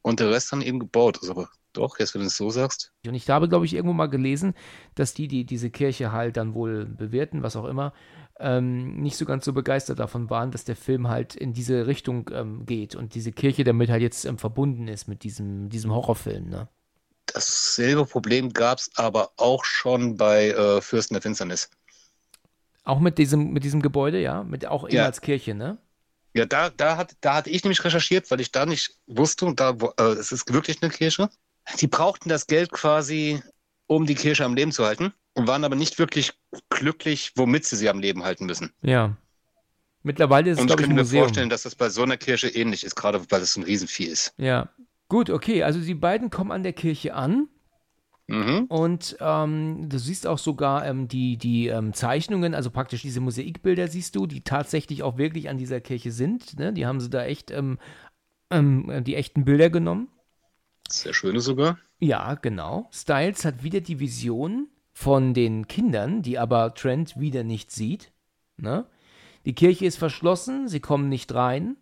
und 0.02 0.18
der 0.18 0.30
Rest 0.30 0.52
dann 0.52 0.62
eben 0.62 0.80
gebaut 0.80 1.18
ist. 1.22 1.32
Doch, 1.76 1.98
jetzt 1.98 2.14
wenn 2.14 2.22
du 2.22 2.28
es 2.28 2.36
so 2.36 2.50
sagst. 2.50 2.92
Und 3.06 3.14
ich 3.14 3.28
habe, 3.28 3.48
glaube 3.48 3.66
ich, 3.66 3.74
irgendwo 3.74 3.92
mal 3.92 4.06
gelesen, 4.06 4.54
dass 4.94 5.14
die, 5.14 5.28
die 5.28 5.44
diese 5.44 5.70
Kirche 5.70 6.12
halt 6.12 6.36
dann 6.36 6.54
wohl 6.54 6.86
bewirten, 6.86 7.42
was 7.42 7.56
auch 7.56 7.66
immer, 7.66 7.92
ähm, 8.38 8.96
nicht 8.96 9.16
so 9.16 9.24
ganz 9.24 9.44
so 9.44 9.52
begeistert 9.52 9.98
davon 9.98 10.30
waren, 10.30 10.50
dass 10.50 10.64
der 10.64 10.76
Film 10.76 11.08
halt 11.08 11.34
in 11.34 11.52
diese 11.52 11.86
Richtung 11.86 12.30
ähm, 12.32 12.66
geht 12.66 12.94
und 12.94 13.14
diese 13.14 13.32
Kirche 13.32 13.64
damit 13.64 13.90
halt 13.90 14.02
jetzt 14.02 14.24
ähm, 14.24 14.38
verbunden 14.38 14.88
ist 14.88 15.08
mit 15.08 15.22
diesem, 15.22 15.68
diesem 15.68 15.92
Horrorfilm. 15.92 16.48
Ne? 16.48 16.68
Dasselbe 17.26 18.06
Problem 18.06 18.52
gab 18.52 18.78
es 18.78 18.90
aber 18.96 19.30
auch 19.36 19.64
schon 19.64 20.16
bei 20.16 20.50
äh, 20.50 20.80
Fürsten 20.80 21.14
der 21.14 21.22
Finsternis. 21.22 21.70
Auch 22.84 23.00
mit 23.00 23.18
diesem, 23.18 23.52
mit 23.52 23.64
diesem 23.64 23.82
Gebäude, 23.82 24.20
ja? 24.20 24.44
Mit 24.44 24.66
auch 24.66 24.84
eben 24.84 24.96
ja. 24.96 25.06
als 25.06 25.20
Kirche, 25.20 25.54
ne? 25.54 25.78
Ja, 26.34 26.44
da, 26.44 26.70
da, 26.70 26.98
hat, 26.98 27.16
da 27.22 27.34
hatte 27.34 27.50
ich 27.50 27.64
nämlich 27.64 27.82
recherchiert, 27.82 28.30
weil 28.30 28.40
ich 28.40 28.52
da 28.52 28.66
nicht 28.66 28.94
wusste, 29.06 29.46
und 29.46 29.58
da, 29.58 29.76
äh, 29.98 30.02
es 30.02 30.32
ist 30.32 30.52
wirklich 30.52 30.82
eine 30.82 30.92
Kirche. 30.92 31.30
Die 31.80 31.86
brauchten 31.86 32.28
das 32.28 32.46
Geld 32.46 32.70
quasi, 32.70 33.42
um 33.86 34.06
die 34.06 34.14
Kirche 34.14 34.44
am 34.44 34.54
Leben 34.54 34.72
zu 34.72 34.84
halten 34.84 35.12
und 35.34 35.46
waren 35.46 35.64
aber 35.64 35.76
nicht 35.76 35.98
wirklich 35.98 36.32
glücklich, 36.70 37.32
womit 37.36 37.64
sie 37.64 37.76
sie 37.76 37.88
am 37.88 38.00
Leben 38.00 38.24
halten 38.24 38.46
müssen. 38.46 38.72
Ja. 38.82 39.16
Mittlerweile 40.02 40.50
ist 40.50 40.58
es, 40.60 40.64
ich, 40.64 40.70
ein 40.70 40.76
Museum. 40.76 40.86
Ich 40.86 40.96
kann 40.96 41.06
mir 41.06 41.20
vorstellen, 41.24 41.50
dass 41.50 41.62
das 41.62 41.74
bei 41.74 41.88
so 41.88 42.02
einer 42.02 42.16
Kirche 42.16 42.48
ähnlich 42.48 42.84
ist, 42.84 42.94
gerade 42.94 43.20
weil 43.30 43.42
es 43.42 43.56
ein 43.56 43.64
Riesenvieh 43.64 44.04
ist. 44.04 44.32
Ja. 44.36 44.68
Gut, 45.08 45.30
okay. 45.30 45.62
Also 45.62 45.80
die 45.80 45.94
beiden 45.94 46.30
kommen 46.30 46.52
an 46.52 46.62
der 46.62 46.72
Kirche 46.72 47.14
an 47.14 47.48
Mhm. 48.28 48.64
Und 48.68 49.16
ähm, 49.20 49.88
du 49.88 49.98
siehst 49.98 50.26
auch 50.26 50.38
sogar 50.38 50.84
ähm, 50.86 51.06
die, 51.06 51.36
die 51.36 51.68
ähm, 51.68 51.92
Zeichnungen, 51.92 52.54
also 52.54 52.70
praktisch 52.70 53.02
diese 53.02 53.20
Mosaikbilder 53.20 53.86
siehst 53.88 54.16
du, 54.16 54.26
die 54.26 54.42
tatsächlich 54.42 55.02
auch 55.02 55.16
wirklich 55.16 55.48
an 55.48 55.58
dieser 55.58 55.80
Kirche 55.80 56.10
sind. 56.10 56.58
Ne? 56.58 56.72
Die 56.72 56.86
haben 56.86 57.00
sie 57.00 57.10
da 57.10 57.24
echt 57.24 57.50
ähm, 57.52 57.78
ähm, 58.50 59.04
die 59.04 59.14
echten 59.14 59.44
Bilder 59.44 59.70
genommen. 59.70 60.08
Sehr 60.88 61.14
schöne 61.14 61.40
sogar. 61.40 61.78
Ja, 61.98 62.34
genau. 62.34 62.88
Styles 62.92 63.44
hat 63.44 63.62
wieder 63.62 63.80
die 63.80 64.00
Vision 64.00 64.68
von 64.92 65.34
den 65.34 65.68
Kindern, 65.68 66.22
die 66.22 66.38
aber 66.38 66.74
Trent 66.74 67.18
wieder 67.18 67.44
nicht 67.44 67.70
sieht. 67.70 68.12
Ne? 68.56 68.86
Die 69.44 69.54
Kirche 69.54 69.86
ist 69.86 69.98
verschlossen, 69.98 70.68
sie 70.68 70.80
kommen 70.80 71.08
nicht 71.08 71.34
rein. 71.34 71.76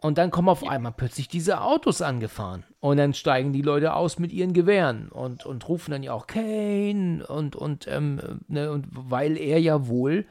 Und 0.00 0.18
dann 0.18 0.30
kommen 0.30 0.50
auf 0.50 0.66
einmal 0.66 0.92
plötzlich 0.92 1.26
diese 1.26 1.62
Autos 1.62 2.02
angefahren. 2.02 2.64
Und 2.80 2.98
dann 2.98 3.14
steigen 3.14 3.52
die 3.52 3.62
Leute 3.62 3.94
aus 3.94 4.18
mit 4.18 4.30
ihren 4.30 4.52
Gewehren 4.52 5.08
und, 5.08 5.46
und 5.46 5.66
rufen 5.68 5.90
dann 5.90 6.02
ja 6.02 6.12
auch 6.12 6.26
Kane 6.26 7.26
und, 7.26 7.56
und, 7.56 7.88
ähm, 7.88 8.40
ne, 8.46 8.70
und 8.70 8.86
weil 8.90 9.38
er 9.38 9.58
ja 9.58 9.88
wohl 9.88 10.26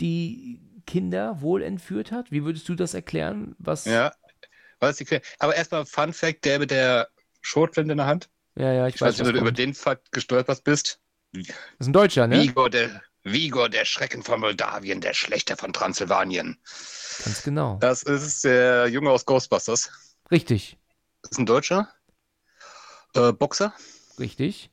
die 0.00 0.60
Kinder 0.86 1.42
wohl 1.42 1.62
entführt 1.62 2.12
hat. 2.12 2.32
Wie 2.32 2.44
würdest 2.44 2.68
du 2.68 2.74
das 2.74 2.94
erklären? 2.94 3.54
Was 3.58 3.84
ja, 3.84 4.12
was 4.80 4.96
die, 4.96 5.06
aber 5.38 5.54
erstmal 5.54 5.84
Fun 5.84 6.12
Fact, 6.14 6.44
der 6.46 6.58
mit 6.58 6.70
der 6.70 7.08
Schrotflinte 7.40 7.92
in 7.92 7.98
der 7.98 8.06
Hand. 8.06 8.28
Ja, 8.56 8.72
ja, 8.72 8.86
ich, 8.86 8.96
ich 8.96 9.00
weiß 9.00 9.18
nicht, 9.18 9.26
ob 9.26 9.34
du 9.34 9.40
über 9.40 9.52
den 9.52 9.74
Fakt 9.74 10.12
gestolpert 10.12 10.64
bist. 10.64 11.00
Das 11.32 11.46
ist 11.78 11.86
ein 11.86 11.92
Deutscher, 11.92 12.26
ne? 12.26 12.42
Vigor 12.42 12.70
der, 12.70 13.02
Vigor, 13.22 13.68
der 13.68 13.84
Schrecken 13.84 14.22
von 14.22 14.40
Moldawien, 14.40 15.00
der 15.00 15.14
Schlechter 15.14 15.56
von 15.56 15.72
Transsilvanien. 15.72 16.58
Ganz 17.24 17.42
genau. 17.42 17.78
Das 17.80 18.02
ist 18.02 18.44
der 18.44 18.88
Junge 18.88 19.10
aus 19.10 19.26
Ghostbusters. 19.26 19.90
Richtig. 20.30 20.78
Das 21.22 21.32
ist 21.32 21.38
ein 21.38 21.46
Deutscher. 21.46 21.88
Äh, 23.14 23.32
Boxer. 23.32 23.74
Richtig. 24.18 24.70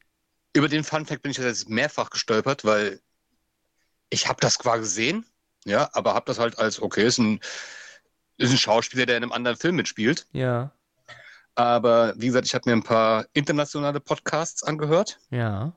Über 0.54 0.70
den 0.70 0.84
Funfact 0.84 1.22
bin 1.22 1.32
ich 1.32 1.38
jetzt 1.38 1.70
mehrfach 1.70 2.10
gestolpert, 2.10 2.64
weil 2.64 3.02
ich 4.10 4.28
habe 4.28 4.40
das 4.40 4.56
zwar 4.56 4.80
gesehen, 4.80 5.26
ja, 5.66 5.90
aber 5.94 6.14
habe 6.14 6.26
das 6.26 6.40
halt 6.40 6.58
als, 6.58 6.82
okay, 6.82 7.06
ist 7.06 7.18
ein, 7.18 7.42
ist 8.38 8.52
ein 8.52 8.58
Schauspieler, 8.58 9.06
der 9.06 9.18
in 9.18 9.24
einem 9.24 9.34
anderen 9.34 9.58
Film 9.58 9.76
mitspielt. 9.76 10.26
Ja. 10.32 10.72
Aber 11.58 12.14
wie 12.18 12.28
gesagt, 12.28 12.46
ich 12.46 12.54
habe 12.54 12.70
mir 12.70 12.76
ein 12.76 12.84
paar 12.84 13.26
internationale 13.34 14.00
Podcasts 14.00 14.62
angehört. 14.62 15.20
Ja. 15.32 15.74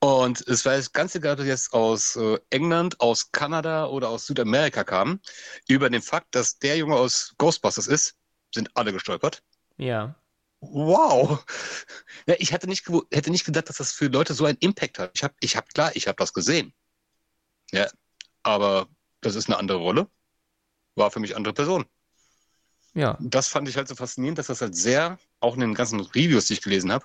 Und 0.00 0.48
es 0.48 0.64
war 0.64 0.80
ganz 0.94 1.14
egal, 1.14 1.32
ob 1.32 1.38
das 1.38 1.46
jetzt 1.46 1.74
aus 1.74 2.16
äh, 2.16 2.38
England, 2.48 2.98
aus 2.98 3.30
Kanada 3.32 3.84
oder 3.86 4.08
aus 4.08 4.26
Südamerika 4.26 4.82
kam, 4.82 5.20
über 5.68 5.90
den 5.90 6.00
Fakt, 6.00 6.34
dass 6.34 6.58
der 6.58 6.78
Junge 6.78 6.96
aus 6.96 7.34
Ghostbusters 7.36 7.86
ist, 7.86 8.16
sind 8.54 8.70
alle 8.74 8.94
gestolpert. 8.94 9.42
Ja. 9.76 10.14
Wow. 10.60 11.44
Ja, 12.26 12.36
ich 12.38 12.52
hätte 12.52 12.66
nicht, 12.66 12.86
hätte 13.12 13.30
nicht 13.30 13.44
gedacht, 13.44 13.68
dass 13.68 13.76
das 13.76 13.92
für 13.92 14.06
Leute 14.06 14.32
so 14.32 14.46
einen 14.46 14.56
Impact 14.60 14.98
hat. 14.98 15.10
Ich 15.14 15.22
habe, 15.22 15.34
ich 15.40 15.54
hab, 15.54 15.68
klar, 15.74 15.90
ich 15.94 16.08
habe 16.08 16.16
das 16.16 16.32
gesehen. 16.32 16.72
Ja, 17.72 17.88
aber 18.42 18.88
das 19.20 19.34
ist 19.34 19.48
eine 19.48 19.58
andere 19.58 19.78
Rolle. 19.78 20.08
War 20.94 21.10
für 21.10 21.20
mich 21.20 21.36
andere 21.36 21.52
Person. 21.52 21.84
Ja. 22.96 23.18
Das 23.20 23.48
fand 23.48 23.68
ich 23.68 23.76
halt 23.76 23.88
so 23.88 23.94
faszinierend, 23.94 24.38
dass 24.38 24.46
das 24.46 24.62
halt 24.62 24.74
sehr, 24.74 25.18
auch 25.40 25.54
in 25.54 25.60
den 25.60 25.74
ganzen 25.74 26.00
Reviews, 26.00 26.46
die 26.46 26.54
ich 26.54 26.62
gelesen 26.62 26.90
habe, 26.90 27.04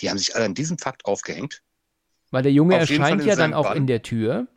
die 0.00 0.10
haben 0.10 0.18
sich 0.18 0.34
alle 0.34 0.44
an 0.44 0.54
diesem 0.54 0.78
Fakt 0.78 1.04
aufgehängt. 1.04 1.62
Weil 2.30 2.42
der 2.42 2.52
Junge 2.52 2.76
erscheint 2.76 3.24
ja 3.24 3.36
dann 3.36 3.54
auch 3.54 3.68
Bann. 3.68 3.76
in 3.76 3.86
der 3.86 4.02
Tür. 4.02 4.48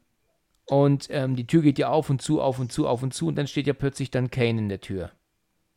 Und 0.65 1.07
ähm, 1.11 1.35
die 1.35 1.45
Tür 1.45 1.61
geht 1.61 1.77
ja 1.77 1.89
auf 1.89 2.09
und 2.09 2.21
zu, 2.21 2.41
auf 2.41 2.57
und 2.57 2.71
zu, 2.71 2.87
auf 2.87 3.03
und 3.03 3.13
zu. 3.13 3.27
Und 3.27 3.35
dann 3.35 3.47
steht 3.47 3.67
ja 3.67 3.73
plötzlich 3.73 4.09
dann 4.09 4.31
Kane 4.31 4.59
in 4.59 4.69
der 4.69 4.81
Tür. 4.81 5.11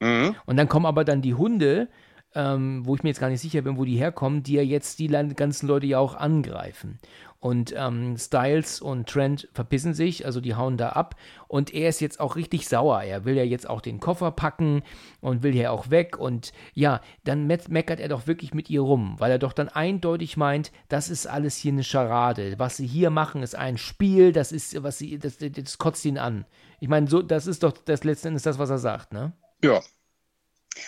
Mhm. 0.01 0.35
Und 0.47 0.57
dann 0.57 0.69
kommen 0.69 0.87
aber 0.87 1.05
dann 1.05 1.21
die 1.21 1.35
Hunde, 1.35 1.89
ähm, 2.35 2.87
wo 2.87 2.95
ich 2.95 3.03
mir 3.03 3.11
jetzt 3.11 3.21
gar 3.21 3.29
nicht 3.29 3.41
sicher 3.41 3.61
bin, 3.61 3.77
wo 3.77 3.85
die 3.85 3.97
herkommen, 3.97 4.43
die 4.43 4.55
ja 4.55 4.63
jetzt 4.63 4.99
die 4.99 5.09
ganzen 5.09 5.69
Leute 5.69 5.87
ja 5.87 5.99
auch 5.99 6.15
angreifen. 6.15 6.99
Und 7.45 7.75
ähm, 7.77 8.17
Styles 8.17 8.81
und 8.81 9.07
Trent 9.07 9.51
verpissen 9.53 9.93
sich, 9.93 10.25
also 10.25 10.41
die 10.41 10.55
hauen 10.55 10.79
da 10.79 10.93
ab. 10.93 11.15
Und 11.47 11.75
er 11.75 11.91
ist 11.91 12.01
jetzt 12.01 12.19
auch 12.19 12.37
richtig 12.37 12.67
sauer. 12.67 13.03
Er 13.03 13.27
will 13.27 13.37
ja 13.37 13.43
jetzt 13.43 13.69
auch 13.69 13.83
den 13.83 14.01
Koffer 14.01 14.31
packen 14.31 14.83
und 15.21 15.43
will 15.43 15.55
ja 15.55 15.71
auch 15.71 15.91
weg. 15.91 16.17
Und 16.19 16.55
ja, 16.73 17.03
dann 17.25 17.47
me 17.47 17.59
meckert 17.69 18.01
er 18.01 18.09
doch 18.09 18.27
wirklich 18.27 18.55
mit 18.55 18.71
ihr 18.71 18.81
rum, 18.81 19.17
weil 19.19 19.31
er 19.31 19.39
doch 19.39 19.53
dann 19.53 19.69
eindeutig 19.69 20.39
meint, 20.39 20.73
das 20.89 21.11
ist 21.11 21.27
alles 21.27 21.55
hier 21.57 21.73
eine 21.73 21.85
Scharade. 21.85 22.59
Was 22.59 22.79
sie 22.79 22.87
hier 22.87 23.11
machen, 23.11 23.43
ist 23.43 23.57
ein 23.57 23.77
Spiel, 23.77 24.33
das 24.33 24.51
ist, 24.51 24.83
was 24.83 24.97
sie, 24.97 25.19
das, 25.19 25.37
das 25.37 25.77
kotzt 25.77 26.07
ihn 26.07 26.17
an. 26.17 26.47
Ich 26.81 26.89
meine, 26.89 27.11
so, 27.11 27.21
das 27.21 27.47
ist 27.47 27.63
doch 27.63 27.73
das 27.73 28.05
letzte 28.05 28.29
Endes 28.29 28.45
das, 28.45 28.59
was 28.59 28.71
er 28.71 28.79
sagt, 28.79 29.13
ne? 29.13 29.35
Ja. 29.63 29.83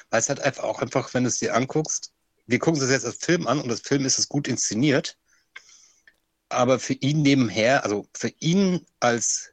Weil 0.09 0.21
es 0.21 0.31
halt 0.31 0.41
einfach 0.41 0.65
auch 0.65 0.81
einfach, 0.81 1.13
wenn 1.13 1.25
du 1.25 1.29
es 1.29 1.39
dir 1.39 1.55
anguckst, 1.55 2.15
wir 2.47 2.59
gucken 2.59 2.81
es 2.81 2.91
jetzt 2.91 3.05
als 3.05 3.17
Film 3.17 3.47
an 3.47 3.61
und 3.61 3.69
das 3.69 3.81
Film 3.81 4.07
ist 4.07 4.19
es 4.19 4.27
gut 4.27 4.49
inszeniert 4.49 5.19
aber 6.49 6.79
für 6.79 6.95
ihn 6.95 7.23
nebenher, 7.23 7.85
also 7.85 8.07
für 8.13 8.33
ihn 8.41 8.87
als 9.01 9.53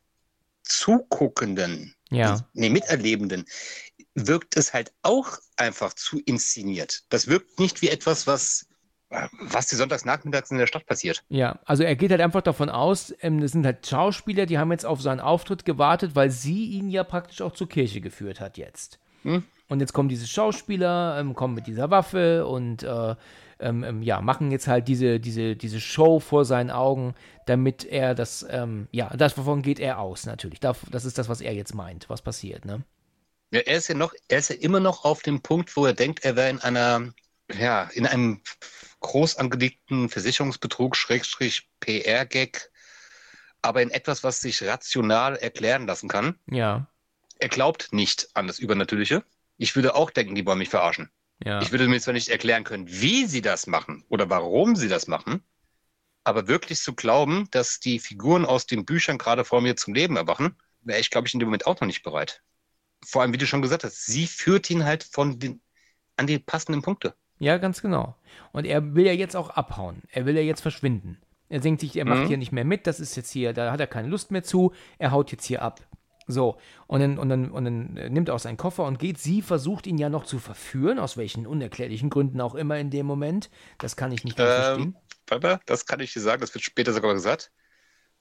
Zuguckenden, 0.64 1.96
ja. 2.10 2.39
nee, 2.54 2.70
Miterlebenden, 2.70 3.46
wirkt 4.16 4.58
es 4.58 4.74
halt 4.74 4.94
auch 5.02 5.39
einfach 5.58 5.94
zu 5.94 6.20
inszeniert. 6.20 7.04
Das 7.10 7.28
wirkt 7.28 7.60
nicht 7.60 7.82
wie 7.82 7.89
etwas, 7.89 8.28
was 8.28 8.68
was 9.39 9.68
die 9.68 9.76
sonntagsnachmittags 9.76 10.52
in 10.52 10.58
der 10.58 10.68
Stadt 10.68 10.86
passiert. 10.86 11.24
Ja, 11.30 11.60
also 11.66 11.84
er 11.84 11.96
geht 11.96 12.12
halt 12.12 12.22
einfach 12.22 12.41
davon 12.41 12.70
aus, 12.70 13.14
ähm, 13.22 13.41
das 13.41 13.52
sind 13.52 13.66
halt 13.66 13.86
Schauspieler, 13.86 14.46
die 14.46 14.58
haben 14.58 14.72
jetzt 14.72 14.86
auf 14.86 15.02
seinen 15.02 15.20
Auftritt 15.20 15.66
gewartet, 15.66 16.16
weil 16.16 16.32
sie 16.32 16.66
ihn 16.66 16.89
ja 16.89 17.04
praktisch 17.04 17.41
auch 17.41 17.54
zur 17.54 17.70
Kirche 17.70 18.02
geführt 18.02 18.39
hat 18.39 18.58
jetzt. 18.58 19.00
Hm? 19.24 19.44
Und 19.70 19.80
jetzt 19.80 19.94
kommen 19.94 20.10
diese 20.10 20.28
Schauspieler, 20.28 21.18
ähm, 21.20 21.36
kommen 21.36 21.54
mit 21.54 21.68
dieser 21.68 21.89
Waffe 21.89 22.46
und 22.46 22.84
äh, 22.84 23.16
ähm, 23.60 23.84
ähm, 23.84 24.01
ja, 24.01 24.22
machen 24.22 24.51
jetzt 24.51 24.68
halt 24.68 24.88
diese, 24.88 25.20
diese, 25.20 25.56
diese 25.56 25.80
Show 25.80 26.20
vor 26.20 26.45
seinen 26.45 26.72
Augen, 26.72 27.16
damit 27.45 27.86
er 27.86 28.16
das, 28.16 28.45
ähm, 28.49 28.88
ja, 28.91 29.10
davon 29.16 29.62
geht 29.62 29.80
er 29.80 29.99
aus, 29.99 30.26
natürlich. 30.26 30.60
Das 30.60 31.06
ist 31.06 31.18
das, 31.18 31.30
was 31.30 31.41
er 31.41 31.54
jetzt 31.54 31.74
meint, 31.74 32.10
was 32.10 32.22
passiert, 32.22 32.66
ne? 32.66 32.84
Ja, 33.51 33.60
er 33.60 33.78
ist 33.78 33.88
ja 33.88 33.95
noch, 33.95 34.14
er 34.30 34.39
ist 34.39 34.49
ja 34.49 34.56
immer 34.56 34.80
noch 34.80 35.06
auf 35.06 35.22
dem 35.22 35.41
Punkt, 35.41 35.76
wo 35.78 35.86
er 35.86 35.93
denkt, 35.93 36.26
er 36.26 36.36
wäre 36.36 36.49
in 36.49 36.60
einer, 36.60 37.14
ja, 37.54 37.84
in 37.93 38.08
einem 38.08 38.41
groß 39.01 39.38
angelegten 39.38 40.10
Versicherungsbetrug, 40.10 40.95
Schrägstrich 40.95 41.70
PR-Gag, 41.80 42.72
aber 43.62 43.82
in 43.82 43.91
etwas, 43.91 44.24
was 44.24 44.41
sich 44.41 44.64
rational 44.64 45.36
erklären 45.36 45.86
lassen 45.86 46.10
kann. 46.10 46.39
Ja. 46.49 46.88
Er 47.38 47.49
glaubt 47.49 47.93
nicht 47.93 48.30
an 48.34 48.47
das 48.47 48.58
Übernatürliche. 48.58 49.24
Ich 49.58 49.76
würde 49.76 49.95
auch 49.95 50.10
denken, 50.10 50.34
die 50.36 50.45
wollen 50.45 50.58
mich 50.58 50.70
verarschen. 50.70 51.10
Ja. 51.44 51.62
Ich 51.62 51.72
würde 51.72 51.88
mir 51.88 52.00
zwar 52.00 52.14
nicht 52.14 52.30
erklären 52.30 52.64
können, 52.64 52.88
wie 52.88 53.26
sie 53.26 53.41
das 53.41 53.68
machen 53.68 54.04
oder 54.10 54.30
warum 54.30 54.76
sie 54.76 54.88
das 54.88 55.08
machen, 55.08 55.44
aber 56.24 56.48
wirklich 56.48 56.80
zu 56.80 56.94
glauben, 56.94 57.48
dass 57.52 57.80
die 57.80 58.00
Figuren 58.00 58.46
aus 58.46 58.66
den 58.66 58.86
Büchern 58.86 59.18
gerade 59.18 59.44
vor 59.44 59.62
mir 59.62 59.76
zum 59.76 59.94
Leben 59.94 60.16
erwachen, 60.16 60.56
wäre 60.82 61.00
ich, 61.00 61.10
glaube 61.10 61.28
ich, 61.28 61.34
in 61.34 61.39
dem 61.39 61.48
Moment 61.48 61.68
auch 61.68 61.80
noch 61.80 61.88
nicht 61.88 62.04
bereit. 62.04 62.41
Vor 63.06 63.22
allem, 63.22 63.34
wie 63.34 63.38
du 63.38 63.46
schon 63.46 63.62
gesagt 63.62 63.84
hast, 63.84 64.06
sie 64.06 64.28
führt 64.28 64.70
ihn 64.70 64.86
halt 64.86 65.04
von 65.04 65.39
den, 65.39 65.62
an 66.16 66.28
die 66.28 66.39
passenden 66.39 66.82
Punkte. 66.82 67.16
Ja, 67.39 67.58
ganz 67.58 67.82
genau. 67.82 68.16
Und 68.54 68.66
er 68.66 68.96
will 68.96 69.06
ja 69.06 69.12
jetzt 69.12 69.36
auch 69.36 69.50
abhauen. 69.50 70.04
Er 70.10 70.26
will 70.26 70.36
ja 70.36 70.41
jetzt 70.41 70.62
verschwinden. 70.62 71.22
Er 71.50 71.60
denkt 71.60 71.82
sich, 71.82 71.98
er 71.98 72.06
macht 72.06 72.24
mhm. 72.24 72.28
hier 72.28 72.38
nicht 72.38 72.52
mehr 72.54 72.64
mit, 72.64 72.88
das 72.88 73.00
ist 73.00 73.16
jetzt 73.16 73.32
hier, 73.32 73.54
da 73.54 73.72
hat 73.72 73.80
er 73.80 73.88
keine 73.88 74.08
Lust 74.08 74.32
mehr 74.32 74.44
zu, 74.44 74.74
er 74.98 75.12
haut 75.12 75.32
jetzt 75.32 75.46
hier 75.46 75.62
ab. 75.62 75.82
So, 76.28 76.57
und 76.88 77.01
dann, 77.01 77.17
und, 77.17 77.30
dann, 77.30 77.51
und 77.51 77.65
dann 77.65 77.93
nimmt 77.93 78.30
er 78.30 78.36
auch 78.36 78.39
seinen 78.39 78.57
Koffer 78.57 78.86
und 78.86 78.99
geht. 78.99 79.17
Sie 79.17 79.41
versucht 79.41 79.88
ihn 79.88 79.97
ja 79.97 80.09
noch 80.09 80.26
zu 80.26 80.39
verführen, 80.39 80.99
aus 80.99 81.17
welchen 81.17 81.45
unerklärlichen 81.45 82.09
Gründen 82.09 82.39
auch 82.41 82.55
immer 82.55 82.78
in 82.78 82.89
dem 82.89 83.05
Moment. 83.05 83.49
Das 83.78 83.95
kann 83.95 84.11
ich 84.11 84.24
nicht 84.24 84.39
ähm, 84.39 84.45
verstehen. 84.45 84.95
Papa, 85.26 85.59
das 85.65 85.86
kann 85.86 85.99
ich 85.99 86.13
dir 86.13 86.21
sagen, 86.21 86.41
das 86.41 86.53
wird 86.53 86.63
später 86.63 86.93
sogar 86.93 87.13
gesagt. 87.13 87.51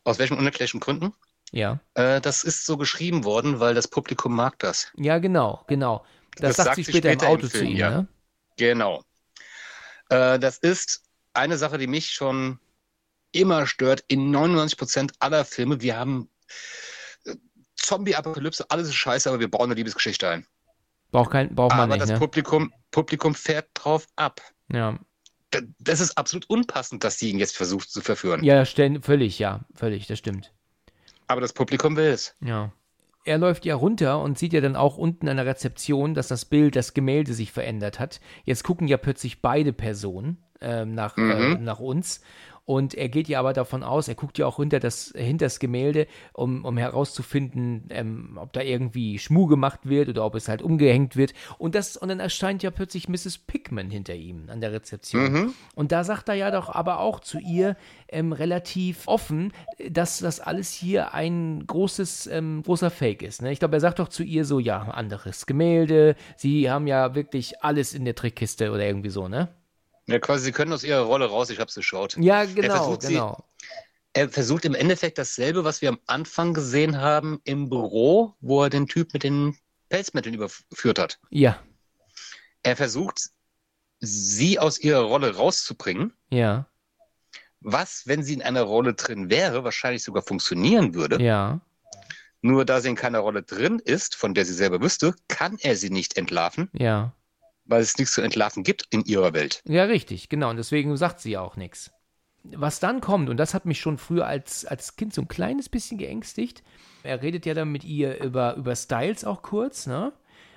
Aus 0.04 0.18
welchen 0.18 0.36
unerklärlichen 0.36 0.80
Gründen? 0.80 1.14
Ja. 1.52 1.80
Äh, 1.94 2.20
das 2.20 2.44
ist 2.44 2.66
so 2.66 2.76
geschrieben 2.76 3.24
worden, 3.24 3.60
weil 3.60 3.74
das 3.74 3.86
Publikum 3.86 4.34
mag 4.34 4.58
das. 4.58 4.90
Ja, 4.96 5.18
genau, 5.18 5.64
genau. 5.68 6.04
Das, 6.36 6.56
das 6.56 6.56
sagt, 6.56 6.66
sagt 6.66 6.76
sie 6.76 6.84
später, 6.84 7.10
später, 7.10 7.26
im 7.26 7.32
Auto 7.32 7.44
im 7.44 7.50
Film, 7.50 7.64
zu 7.66 7.70
ihm, 7.70 7.76
ja. 7.76 7.90
ne? 7.90 8.08
Genau. 8.56 9.02
Äh, 10.08 10.38
das 10.38 10.58
ist 10.58 11.04
eine 11.34 11.58
Sache, 11.58 11.78
die 11.78 11.86
mich 11.86 12.10
schon 12.10 12.58
immer 13.32 13.66
stört 13.66 14.04
in 14.08 14.34
99% 14.34 15.12
aller 15.18 15.44
Filme. 15.44 15.80
Wir 15.80 15.98
haben 15.98 16.28
Zombie-Apokalypse, 17.82 18.64
alles 18.70 18.88
ist 18.88 18.94
scheiße, 18.94 19.28
aber 19.28 19.40
wir 19.40 19.50
bauen 19.50 19.64
eine 19.64 19.74
Liebesgeschichte 19.74 20.28
ein. 20.28 20.46
Braucht 21.10 21.30
kein, 21.32 21.54
braucht 21.54 21.72
man 21.72 21.80
aber 21.80 21.94
nicht, 21.94 22.02
das 22.02 22.10
ne? 22.10 22.18
Publikum, 22.18 22.72
Publikum 22.90 23.34
fährt 23.34 23.68
drauf 23.74 24.06
ab. 24.16 24.40
Ja. 24.72 24.98
Da- 25.50 25.60
Das 25.78 26.00
ist 26.00 26.16
absolut 26.16 26.48
unpassend, 26.48 27.04
dass 27.04 27.18
sie 27.18 27.30
ihn 27.30 27.38
jetzt 27.38 27.56
versucht 27.56 27.90
zu 27.90 28.00
verführen. 28.00 28.42
Ja, 28.42 28.64
völlig, 28.64 29.38
ja, 29.38 29.60
völlig, 29.74 30.06
das 30.06 30.18
stimmt. 30.18 30.52
Aber 31.26 31.40
das 31.42 31.52
Publikum 31.52 31.96
will 31.96 32.06
es. 32.10 32.34
Ja. 32.40 32.72
Er 33.24 33.38
läuft 33.38 33.64
ja 33.64 33.74
runter 33.76 34.20
und 34.20 34.38
sieht 34.38 34.52
ja 34.52 34.60
dann 34.60 34.74
auch 34.74 34.96
unten 34.96 35.28
an 35.28 35.36
der 35.36 35.46
Rezeption, 35.46 36.14
dass 36.14 36.28
das 36.28 36.44
Bild, 36.44 36.74
das 36.74 36.92
Gemälde 36.94 37.34
sich 37.34 37.52
verändert 37.52 38.00
hat. 38.00 38.20
Jetzt 38.44 38.64
gucken 38.64 38.88
ja 38.88 38.96
plötzlich 38.96 39.40
beide 39.42 39.72
Personen 39.72 40.42
ähm, 40.60 40.94
nach, 40.94 41.16
äh, 41.18 41.54
nach 41.56 41.78
uns. 41.78 42.20
Und 42.64 42.94
er 42.94 43.08
geht 43.08 43.28
ja 43.28 43.40
aber 43.40 43.52
davon 43.52 43.82
aus, 43.82 44.06
er 44.06 44.14
guckt 44.14 44.38
ja 44.38 44.46
auch 44.46 44.56
hinter 44.56 44.78
das, 44.78 45.12
hinter 45.16 45.46
das 45.46 45.58
Gemälde, 45.58 46.06
um, 46.32 46.64
um 46.64 46.76
herauszufinden, 46.76 47.88
ähm, 47.90 48.38
ob 48.40 48.52
da 48.52 48.60
irgendwie 48.60 49.18
Schmuh 49.18 49.46
gemacht 49.46 49.80
wird 49.82 50.08
oder 50.08 50.24
ob 50.24 50.36
es 50.36 50.48
halt 50.48 50.62
umgehängt 50.62 51.16
wird. 51.16 51.34
Und, 51.58 51.74
das, 51.74 51.96
und 51.96 52.08
dann 52.08 52.20
erscheint 52.20 52.62
ja 52.62 52.70
plötzlich 52.70 53.08
Mrs. 53.08 53.38
Pickman 53.38 53.90
hinter 53.90 54.14
ihm 54.14 54.48
an 54.48 54.60
der 54.60 54.72
Rezeption. 54.72 55.24
Und 55.74 55.90
da 55.90 56.04
sagt 56.04 56.28
er 56.28 56.34
ja 56.36 56.52
doch 56.52 56.68
aber 56.68 57.00
auch 57.00 57.18
zu 57.18 57.38
ihr 57.40 57.76
ähm, 58.08 58.32
relativ 58.32 59.08
offen, 59.08 59.52
dass 59.90 60.18
das 60.18 60.38
alles 60.38 60.72
hier 60.72 61.14
ein 61.14 61.66
großes, 61.66 62.28
ähm, 62.28 62.62
großer 62.64 62.90
Fake 62.90 63.22
ist. 63.22 63.42
Ne? 63.42 63.50
Ich 63.50 63.58
glaube, 63.58 63.76
er 63.76 63.80
sagt 63.80 63.98
doch 63.98 64.08
zu 64.08 64.22
ihr 64.22 64.44
so, 64.44 64.60
ja, 64.60 64.82
anderes 64.82 65.46
Gemälde, 65.46 66.14
sie 66.36 66.70
haben 66.70 66.86
ja 66.86 67.16
wirklich 67.16 67.62
alles 67.62 67.92
in 67.92 68.04
der 68.04 68.14
Trickkiste 68.14 68.70
oder 68.70 68.86
irgendwie 68.86 69.10
so, 69.10 69.26
ne? 69.26 69.48
Ja, 70.06 70.18
quasi, 70.18 70.44
sie 70.46 70.52
können 70.52 70.72
aus 70.72 70.84
ihrer 70.84 71.02
Rolle 71.02 71.26
raus, 71.26 71.50
ich 71.50 71.58
hab's 71.60 71.74
geschaut. 71.74 72.16
Ja, 72.18 72.40
Er 72.42 72.46
genau, 72.48 72.98
sie- 73.00 73.08
genau. 73.14 73.44
Er 74.14 74.28
versucht 74.28 74.64
im 74.66 74.74
Endeffekt 74.74 75.16
dasselbe, 75.16 75.64
was 75.64 75.80
wir 75.80 75.88
am 75.88 75.98
Anfang 76.06 76.52
gesehen 76.52 76.98
haben 77.00 77.40
im 77.44 77.70
Büro, 77.70 78.34
wo 78.40 78.62
er 78.62 78.68
den 78.70 78.86
Typ 78.86 79.14
mit 79.14 79.22
den 79.22 79.56
Pelzmitteln 79.88 80.34
überführt 80.34 80.98
hat. 80.98 81.18
Ja, 81.30 81.62
Er 82.62 82.76
versucht, 82.76 83.30
sie 84.00 84.58
aus 84.58 84.78
ihrer 84.78 85.00
Rolle 85.02 85.34
rauszubringen, 85.36 86.12
ja, 86.30 86.66
was, 87.60 88.02
wenn 88.06 88.22
sie 88.22 88.34
in 88.34 88.42
einer 88.42 88.62
Rolle 88.62 88.94
drin 88.94 89.30
wäre, 89.30 89.64
wahrscheinlich 89.64 90.02
sogar 90.02 90.22
funktionieren 90.22 90.94
würde. 90.94 91.22
ja. 91.22 91.60
Nur 92.44 92.64
da 92.64 92.80
sie 92.80 92.88
in 92.88 92.96
keiner 92.96 93.20
Rolle 93.20 93.44
drin 93.44 93.78
ist, 93.78 94.16
von 94.16 94.34
der 94.34 94.44
sie 94.44 94.52
selber 94.54 94.80
wüsste, 94.80 95.14
kann 95.28 95.58
er 95.60 95.76
sie 95.76 95.90
nicht 95.90 96.16
entlarven, 96.18 96.68
Ja. 96.72 97.14
Weil 97.72 97.82
es 97.82 97.98
nichts 97.98 98.14
zu 98.14 98.22
entlarven 98.22 98.62
gibt 98.62 98.86
in 98.90 99.04
ihrer 99.04 99.32
Welt. 99.32 99.62
Ja, 99.66 99.84
richtig, 99.84 100.28
genau. 100.28 100.50
Und 100.50 100.56
deswegen 100.58 100.96
sagt 100.96 101.20
sie 101.20 101.32
ja 101.32 101.40
auch 101.40 101.56
nichts. 101.56 101.90
Was 102.44 102.80
dann 102.80 103.00
kommt, 103.00 103.28
und 103.28 103.36
das 103.36 103.54
hat 103.54 103.66
mich 103.66 103.80
schon 103.80 103.98
früher 103.98 104.26
als, 104.26 104.64
als 104.64 104.96
Kind 104.96 105.14
so 105.14 105.22
ein 105.22 105.28
kleines 105.28 105.68
bisschen 105.68 105.98
geängstigt, 105.98 106.62
er 107.02 107.22
redet 107.22 107.46
ja 107.46 107.54
dann 107.54 107.70
mit 107.72 107.84
ihr 107.84 108.22
über, 108.22 108.54
über 108.54 108.76
Styles 108.76 109.24
auch 109.24 109.42
kurz, 109.42 109.86
ne? 109.86 110.12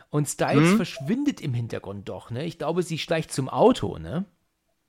Und 0.09 0.27
Styles 0.29 0.71
Mhm. 0.71 0.75
verschwindet 0.77 1.41
im 1.41 1.53
Hintergrund 1.53 2.07
doch, 2.09 2.29
ne? 2.31 2.45
Ich 2.45 2.57
glaube, 2.57 2.83
sie 2.83 2.97
schleicht 2.99 3.31
zum 3.31 3.49
Auto, 3.49 3.97
ne? 3.97 4.25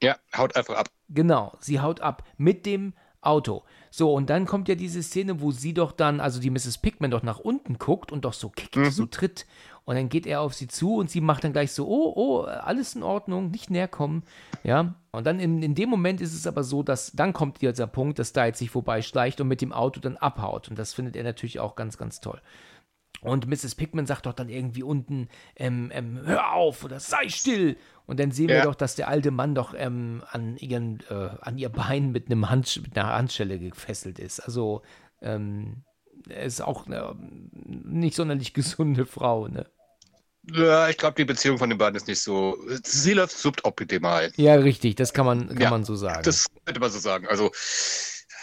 Ja, 0.03 0.17
haut 0.37 0.57
einfach 0.57 0.77
ab. 0.77 0.89
Genau, 1.09 1.57
sie 1.61 1.81
haut 1.81 2.01
ab 2.01 2.25
mit 2.37 2.67
dem 2.67 2.95
Auto. 3.21 3.65
So, 3.91 4.13
und 4.13 4.31
dann 4.31 4.47
kommt 4.47 4.69
ja 4.69 4.75
diese 4.75 5.03
Szene, 5.03 5.41
wo 5.41 5.53
sie 5.53 5.75
doch 5.75 5.93
dann, 5.93 6.21
also 6.21 6.41
die 6.41 6.51
Mrs. 6.51 6.79
Pickman 6.79 7.11
doch 7.11 7.23
nach 7.23 7.39
unten 7.39 7.79
guckt 7.79 8.13
und 8.13 8.25
doch 8.25 8.33
so 8.33 8.49
kickt, 8.49 8.93
so 8.93 9.07
tritt. 9.07 9.47
Und 9.85 9.95
dann 9.95 10.09
geht 10.09 10.27
er 10.27 10.41
auf 10.41 10.53
sie 10.53 10.67
zu 10.67 10.97
und 10.97 11.11
sie 11.11 11.21
macht 11.21 11.45
dann 11.45 11.53
gleich 11.53 11.71
so, 11.71 11.87
oh, 11.87 12.13
oh, 12.17 12.43
alles 12.43 12.97
in 12.97 13.05
Ordnung, 13.05 13.53
nicht 13.53 13.71
näher 13.71 13.87
kommen. 13.87 14.25
Ja, 14.65 14.97
und 15.13 15.25
dann 15.27 15.39
in, 15.39 15.63
in 15.63 15.77
dem 15.77 15.89
Moment 15.89 16.21
ist 16.21 16.35
es 16.35 16.47
aber 16.47 16.65
so, 16.65 16.83
dass 16.83 17.13
dann 17.13 17.33
kommt 17.33 17.63
dieser 17.63 17.87
Punkt, 17.87 18.19
dass 18.19 18.31
Styles 18.31 18.59
sich 18.59 18.71
vorbeischleicht 18.71 19.41
und 19.41 19.47
mit 19.47 19.61
dem 19.61 19.73
Auto 19.73 20.01
dann 20.01 20.17
abhaut. 20.17 20.69
Und 20.69 20.79
das 20.79 20.93
findet 20.93 21.15
er 21.15 21.23
natürlich 21.23 21.61
auch 21.61 21.77
ganz, 21.77 21.97
ganz 21.99 22.21
toll. 22.21 22.41
Und 23.23 23.47
Mrs. 23.49 23.75
Pickman 23.75 24.07
sagt 24.07 24.27
doch 24.27 24.35
dann 24.35 24.49
irgendwie 24.49 24.83
unten, 24.83 25.29
ähm, 25.57 25.91
ähm, 25.93 26.21
hör 26.25 26.53
auf 26.53 26.85
oder 26.85 27.01
sei 27.01 27.29
still. 27.29 27.77
Und 28.07 28.21
dann 28.21 28.31
sehen 28.31 28.53
wir 28.53 28.59
Ja. 28.59 28.63
doch, 28.63 28.75
dass 28.75 28.95
der 28.95 29.09
alte 29.09 29.31
Mann 29.31 29.55
doch 29.55 29.75
ähm, 29.77 30.23
an, 30.31 30.57
ihren, 30.59 31.01
äh, 31.11 31.31
an 31.41 31.59
ihr 31.59 31.71
Bein 31.71 32.13
mit, 32.13 32.27
einem 32.31 32.51
Handsch 32.51 32.79
mit 32.81 32.97
einer 32.97 33.13
Handschelle 33.13 33.59
gefesselt 33.59 34.19
ist. 34.19 34.41
Also, 34.41 34.83
ähm, 35.23 35.83
ist 36.29 36.61
auch 36.61 36.87
eine 36.87 37.15
nicht 37.19 38.17
sonderlich 38.17 38.53
gesunde 38.55 39.07
Frau, 39.07 39.49
ne? 39.49 39.67
Ja, 40.49 40.89
ich 40.89 40.97
glaube, 40.97 41.17
die 41.17 41.25
Beziehung 41.25 41.59
von 41.59 41.69
den 41.71 41.79
beiden 41.79 41.97
ist 41.97 42.07
nicht 42.07 42.21
so. 42.21 42.57
Sie 42.85 43.15
läuft 43.15 43.37
suboptimal. 43.37 44.33
Ja, 44.37 44.55
richtig, 44.55 44.95
das 44.95 45.13
kann 45.13 45.27
man, 45.27 45.49
kann 45.49 45.59
Ja, 45.61 45.71
man 45.71 45.85
so 45.85 45.97
sagen. 45.97 46.23
Das 46.23 46.47
könnte 46.65 46.81
man 46.81 46.91
so 46.91 47.01
sagen. 47.01 47.27
Also, 47.27 47.51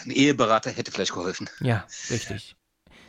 ein 0.03 0.11
Eheberater 0.11 0.71
hätte 0.71 0.91
vielleicht 0.91 1.13
geholfen. 1.13 1.49
Ja, 1.61 1.85
richtig. 2.09 2.57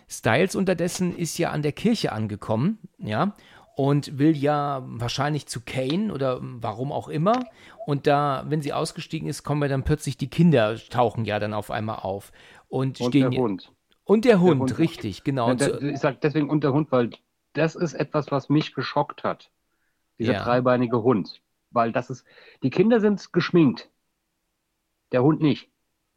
Styles 0.08 0.54
unterdessen 0.54 1.16
ist 1.16 1.38
ja 1.38 1.50
an 1.50 1.62
der 1.62 1.72
Kirche 1.72 2.12
angekommen, 2.12 2.78
ja, 2.98 3.34
und 3.76 4.18
will 4.18 4.36
ja 4.36 4.82
wahrscheinlich 4.86 5.46
zu 5.46 5.60
Kane 5.60 6.12
oder 6.12 6.38
warum 6.40 6.92
auch 6.92 7.08
immer. 7.08 7.44
Und 7.86 8.06
da, 8.06 8.44
wenn 8.48 8.62
sie 8.62 8.72
ausgestiegen 8.72 9.28
ist, 9.28 9.42
kommen 9.42 9.62
ja 9.62 9.68
dann 9.68 9.82
plötzlich 9.82 10.16
die 10.16 10.28
Kinder, 10.30 10.76
tauchen 10.90 11.24
ja 11.24 11.38
dann 11.40 11.52
auf 11.54 11.70
einmal 11.70 11.98
auf. 12.00 12.32
Und, 12.68 13.00
Und 13.00 13.08
stehen 13.08 13.30
der 13.30 13.40
Hund. 13.40 13.72
Und 14.04 14.24
der 14.24 14.40
Hund, 14.40 14.60
Hund. 14.60 14.78
richtig, 14.78 15.24
genau. 15.24 15.46
Ja, 15.46 15.52
Und 15.52 15.60
der, 15.60 15.82
ich 15.82 15.98
sage 15.98 16.18
deswegen 16.22 16.50
und 16.50 16.62
der 16.62 16.72
Hund, 16.72 16.92
weil 16.92 17.10
das 17.54 17.74
ist 17.74 17.94
etwas, 17.94 18.30
was 18.30 18.48
mich 18.48 18.74
geschockt 18.74 19.24
hat. 19.24 19.50
Dieser 20.18 20.34
Ja. 20.34 20.44
dreibeinige 20.44 21.02
Hund. 21.02 21.40
Weil 21.70 21.90
das 21.90 22.10
ist, 22.10 22.24
die 22.62 22.70
Kinder 22.70 23.00
sind 23.00 23.32
geschminkt. 23.32 23.90
Der 25.12 25.22
Hund 25.22 25.40
nicht. 25.40 25.68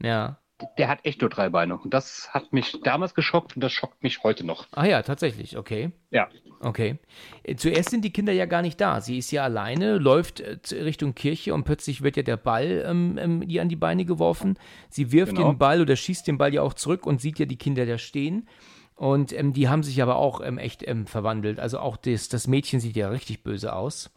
ja. 0.02 0.38
Der 0.78 0.88
hat 0.88 1.00
echt 1.04 1.22
nur 1.22 1.30
drei 1.30 1.50
Beine. 1.50 1.78
Und 1.78 1.94
das 1.94 2.30
hat 2.34 2.52
mich 2.52 2.80
damals 2.84 3.14
geschockt 3.14 3.56
und 3.56 3.62
das 3.64 3.72
schockt 3.72 4.02
mich 4.02 4.24
heute 4.24 4.44
noch. 4.46 4.68
Ah 4.72 4.86
ja, 4.86 5.02
tatsächlich, 5.04 5.58
okay. 5.58 5.92
Ja. 6.10 6.28
Okay. 6.60 6.98
Äh, 7.44 7.56
Zuerst 7.56 7.92
sind 7.92 8.04
die 8.04 8.12
Kinder 8.12 8.34
ja 8.34 8.46
gar 8.48 8.64
nicht 8.64 8.82
da. 8.82 9.00
Sie 9.00 9.20
ist 9.20 9.30
ja 9.32 9.44
alleine, 9.44 9.98
läuft 10.00 10.40
äh, 10.40 10.58
Richtung 10.72 11.14
Kirche 11.14 11.54
und 11.54 11.64
plötzlich 11.66 12.02
wird 12.02 12.18
ja 12.18 12.24
der 12.24 12.38
Ball 12.38 12.84
ähm, 12.88 13.20
ähm, 13.20 13.44
ihr 13.48 13.62
an 13.62 13.70
die 13.70 13.76
Beine 13.76 14.06
geworfen. 14.06 14.58
Sie 14.90 15.12
wirft 15.12 15.36
Genau. 15.36 15.52
den 15.52 15.60
Ball 15.60 15.80
oder 15.82 15.96
schießt 15.96 16.26
den 16.28 16.40
Ball 16.40 16.52
ja 16.54 16.64
auch 16.64 16.74
zurück 16.74 17.06
und 17.06 17.22
sieht 17.22 17.38
ja 17.38 17.46
die 17.46 17.58
Kinder 17.58 17.86
da 17.86 18.00
stehen. 18.00 18.48
Und 18.96 19.32
ähm, 19.34 19.54
die 19.54 19.70
haben 19.70 19.84
sich 19.84 20.02
aber 20.02 20.16
auch 20.16 20.42
ähm, 20.42 20.58
echt 20.58 20.82
ähm, 20.88 21.06
verwandelt. 21.06 21.60
Also 21.60 21.78
auch 21.80 21.98
das, 21.98 22.30
das 22.30 22.48
Mädchen 22.48 22.80
sieht 22.80 22.96
ja 22.96 23.10
richtig 23.10 23.44
böse 23.44 23.74
aus. 23.76 24.10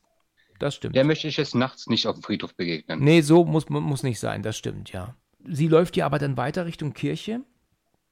Das 0.59 0.75
stimmt. 0.75 0.97
Der 0.97 1.05
möchte 1.05 1.29
ich 1.29 1.37
jetzt 1.37 1.55
nachts 1.55 1.87
nicht 1.89 2.07
auf 2.07 2.17
dem 2.17 2.23
Friedhof 2.23 2.55
begegnen. 2.55 3.01
nee, 3.05 3.21
so 3.21 3.45
muss, 3.45 3.69
muss 3.69 4.03
nicht 4.03 4.19
sein, 4.21 4.43
das 4.43 4.57
stimmt, 4.57 4.93
ja. 4.93 5.15
Sie 5.49 5.69
läuft 5.69 5.97
ja 5.97 6.07
aber 6.07 6.19
dann 6.19 6.37
weiter 6.37 6.67
Richtung 6.67 6.93
Kirche. 6.93 7.41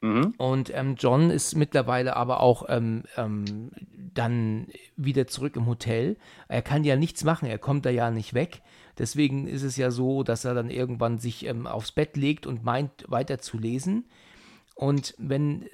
Mhm. 0.01 0.35
Und 0.37 0.73
ähm, 0.75 0.95
John 0.97 1.31
ist 1.31 1.57
mittlerweile 1.57 2.17
aber 2.17 2.41
auch 2.41 2.67
ähm, 2.69 3.03
ähm, 3.17 3.71
dann 4.15 4.69
wieder 4.97 5.27
zurück 5.27 5.57
im 5.57 5.67
Hotel. 5.67 6.17
Er 6.47 6.63
kann 6.63 6.85
ja 6.85 6.97
nichts 6.97 7.25
machen, 7.25 7.47
er 7.49 7.59
kommt 7.59 7.85
da 7.85 7.91
ja 7.91 8.11
nicht 8.11 8.35
weg. 8.35 8.63
Deswegen 8.97 9.47
ist 9.47 9.63
es 9.63 9.77
ja 9.77 9.91
so, 9.91 10.23
dass 10.23 10.45
er 10.45 10.55
dann 10.55 10.71
irgendwann 10.71 11.19
sich 11.19 11.47
ähm, 11.47 11.67
aufs 11.67 11.93
Bett 11.93 12.17
legt 12.17 12.47
und 12.47 12.65
meint, 12.65 13.05
weiter 13.09 13.39
zu 13.39 13.59
lesen. 13.59 14.05
Und 14.75 15.15
wenn 15.19 15.69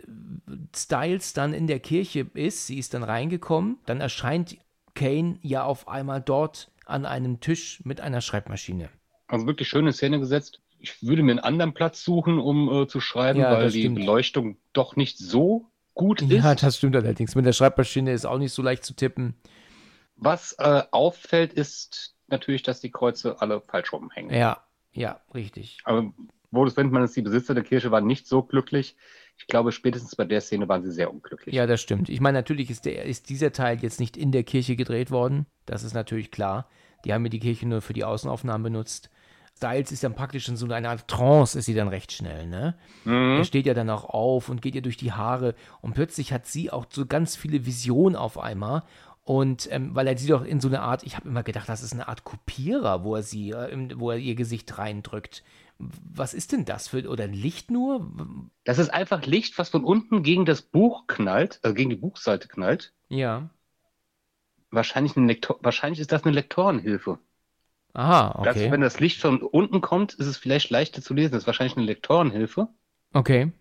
Styles 0.74 1.34
dann 1.34 1.52
in 1.52 1.66
der 1.66 1.80
Kirche 1.80 2.26
ist, 2.32 2.66
sie 2.66 2.78
ist 2.78 2.94
dann 2.94 3.02
reingekommen, 3.02 3.78
dann 3.84 4.00
erscheint 4.00 4.56
Kane 4.94 5.38
ja 5.42 5.64
auf 5.64 5.88
einmal 5.88 6.22
dort 6.22 6.70
an 6.86 7.04
einem 7.04 7.40
Tisch 7.40 7.82
mit 7.84 8.00
einer 8.00 8.22
Schreibmaschine. 8.22 8.88
Also 9.26 9.46
wirklich 9.46 9.68
schöne 9.68 9.92
Szene 9.92 10.20
gesetzt. 10.20 10.60
Ich 10.84 11.02
würde 11.02 11.22
mir 11.22 11.32
einen 11.32 11.40
anderen 11.40 11.72
Platz 11.72 12.04
suchen, 12.04 12.38
um 12.38 12.82
äh, 12.82 12.86
zu 12.86 13.00
schreiben, 13.00 13.40
Ja, 13.40 13.50
weil 13.52 13.64
das 13.64 13.72
die 13.72 13.80
stimmt. 13.80 13.96
Beleuchtung 14.00 14.58
doch 14.74 14.96
nicht 14.96 15.16
so 15.18 15.70
gut 15.94 16.20
Ja, 16.22 16.52
ist. 16.52 16.62
das 16.62 16.76
stimmt 16.76 16.94
allerdings. 16.94 17.34
Mit 17.34 17.46
der 17.46 17.54
Schreibmaschine 17.54 18.12
ist 18.12 18.26
auch 18.26 18.38
nicht 18.38 18.52
so 18.52 18.60
leicht 18.60 18.84
zu 18.84 18.94
tippen. 18.94 19.34
Was 20.16 20.52
äh, 20.58 20.82
auffällt, 20.90 21.54
ist 21.54 22.14
natürlich, 22.28 22.62
dass 22.62 22.80
die 22.80 22.90
Kreuze 22.90 23.40
alle 23.40 23.60
falsch 23.62 23.92
rumhängen. 23.94 24.34
Ja, 24.34 24.62
ja, 24.92 25.20
richtig. 25.34 25.78
Aber 25.84 26.12
Boris 26.50 26.76
Wendmann 26.76 27.02
ist 27.02 27.16
die 27.16 27.22
Besitzer 27.22 27.54
der 27.54 27.64
Kirche, 27.64 27.90
waren 27.90 28.06
nicht 28.06 28.26
so 28.28 28.42
glücklich. 28.42 28.96
Ich 29.38 29.46
glaube, 29.48 29.72
spätestens 29.72 30.14
bei 30.14 30.24
der 30.24 30.40
Szene 30.42 30.68
waren 30.68 30.84
sie 30.84 30.92
sehr 30.92 31.10
unglücklich. 31.10 31.54
Ja, 31.54 31.66
das 31.66 31.80
stimmt. 31.80 32.08
Ich 32.10 32.20
meine, 32.20 32.38
natürlich 32.38 32.70
ist, 32.70 32.84
der, 32.84 33.04
ist 33.06 33.28
dieser 33.30 33.52
Teil 33.52 33.78
jetzt 33.82 33.98
nicht 34.00 34.16
in 34.16 34.30
der 34.32 34.44
Kirche 34.44 34.76
gedreht 34.76 35.10
worden. 35.10 35.46
Das 35.66 35.82
ist 35.82 35.94
natürlich 35.94 36.30
klar. 36.30 36.68
Die 37.04 37.12
haben 37.12 37.24
ja 37.24 37.30
die 37.30 37.40
Kirche 37.40 37.66
nur 37.66 37.80
für 37.80 37.94
die 37.94 38.04
Außenaufnahmen 38.04 38.62
benutzt. 38.62 39.10
Styles 39.56 39.92
ist 39.92 40.02
dann 40.02 40.14
praktisch 40.14 40.48
in 40.48 40.56
so 40.56 40.66
einer 40.66 40.90
Art 40.90 41.06
Trance, 41.08 41.58
ist 41.58 41.66
sie 41.66 41.74
dann 41.74 41.88
recht 41.88 42.12
schnell, 42.12 42.46
ne? 42.46 42.74
Mhm. 43.04 43.38
Er 43.38 43.44
steht 43.44 43.66
ja 43.66 43.74
dann 43.74 43.90
auch 43.90 44.04
auf 44.04 44.48
und 44.48 44.62
geht 44.62 44.74
ihr 44.74 44.82
durch 44.82 44.96
die 44.96 45.12
Haare 45.12 45.54
und 45.80 45.94
plötzlich 45.94 46.32
hat 46.32 46.46
sie 46.46 46.70
auch 46.70 46.86
so 46.90 47.06
ganz 47.06 47.36
viele 47.36 47.64
Visionen 47.64 48.16
auf 48.16 48.38
einmal. 48.38 48.82
Und 49.22 49.68
ähm, 49.72 49.94
weil 49.94 50.06
er 50.06 50.18
sie 50.18 50.28
doch 50.28 50.44
in 50.44 50.60
so 50.60 50.68
eine 50.68 50.82
Art, 50.82 51.02
ich 51.02 51.16
habe 51.16 51.28
immer 51.28 51.42
gedacht, 51.42 51.68
das 51.68 51.82
ist 51.82 51.94
eine 51.94 52.08
Art 52.08 52.24
Kopierer, 52.24 53.04
wo 53.04 53.16
er 53.16 53.22
sie, 53.22 53.52
äh, 53.52 53.88
wo 53.96 54.10
er 54.10 54.18
ihr 54.18 54.34
Gesicht 54.34 54.76
reindrückt. 54.76 55.42
Was 55.78 56.34
ist 56.34 56.52
denn 56.52 56.66
das 56.66 56.88
für, 56.88 57.08
oder 57.08 57.24
ein 57.24 57.32
Licht 57.32 57.70
nur? 57.70 58.12
Das 58.64 58.78
ist 58.78 58.90
einfach 58.90 59.24
Licht, 59.24 59.58
was 59.58 59.70
von 59.70 59.82
unten 59.82 60.22
gegen 60.22 60.44
das 60.44 60.62
Buch 60.62 61.06
knallt, 61.06 61.58
also 61.62 61.74
gegen 61.74 61.90
die 61.90 61.96
Buchseite 61.96 62.48
knallt. 62.48 62.92
Ja. 63.08 63.48
Wahrscheinlich, 64.70 65.16
eine 65.16 65.26
Lektor 65.26 65.58
wahrscheinlich 65.62 66.00
ist 66.00 66.12
das 66.12 66.24
eine 66.24 66.34
Lektorenhilfe. 66.34 67.18
Aha, 67.94 68.42
Das, 68.44 68.56
okay. 68.56 68.70
wenn 68.70 68.80
das 68.80 69.00
Licht 69.00 69.20
von 69.20 69.40
unten 69.40 69.80
kommt, 69.80 70.14
ist 70.14 70.26
es 70.26 70.36
vielleicht 70.36 70.70
leichter 70.70 71.00
zu 71.00 71.14
lesen. 71.14 71.32
Das 71.32 71.44
ist 71.44 71.46
wahrscheinlich 71.46 71.76
eine 71.76 71.86
Lektorenhilfe. 71.86 72.68
Okay. 73.12 73.52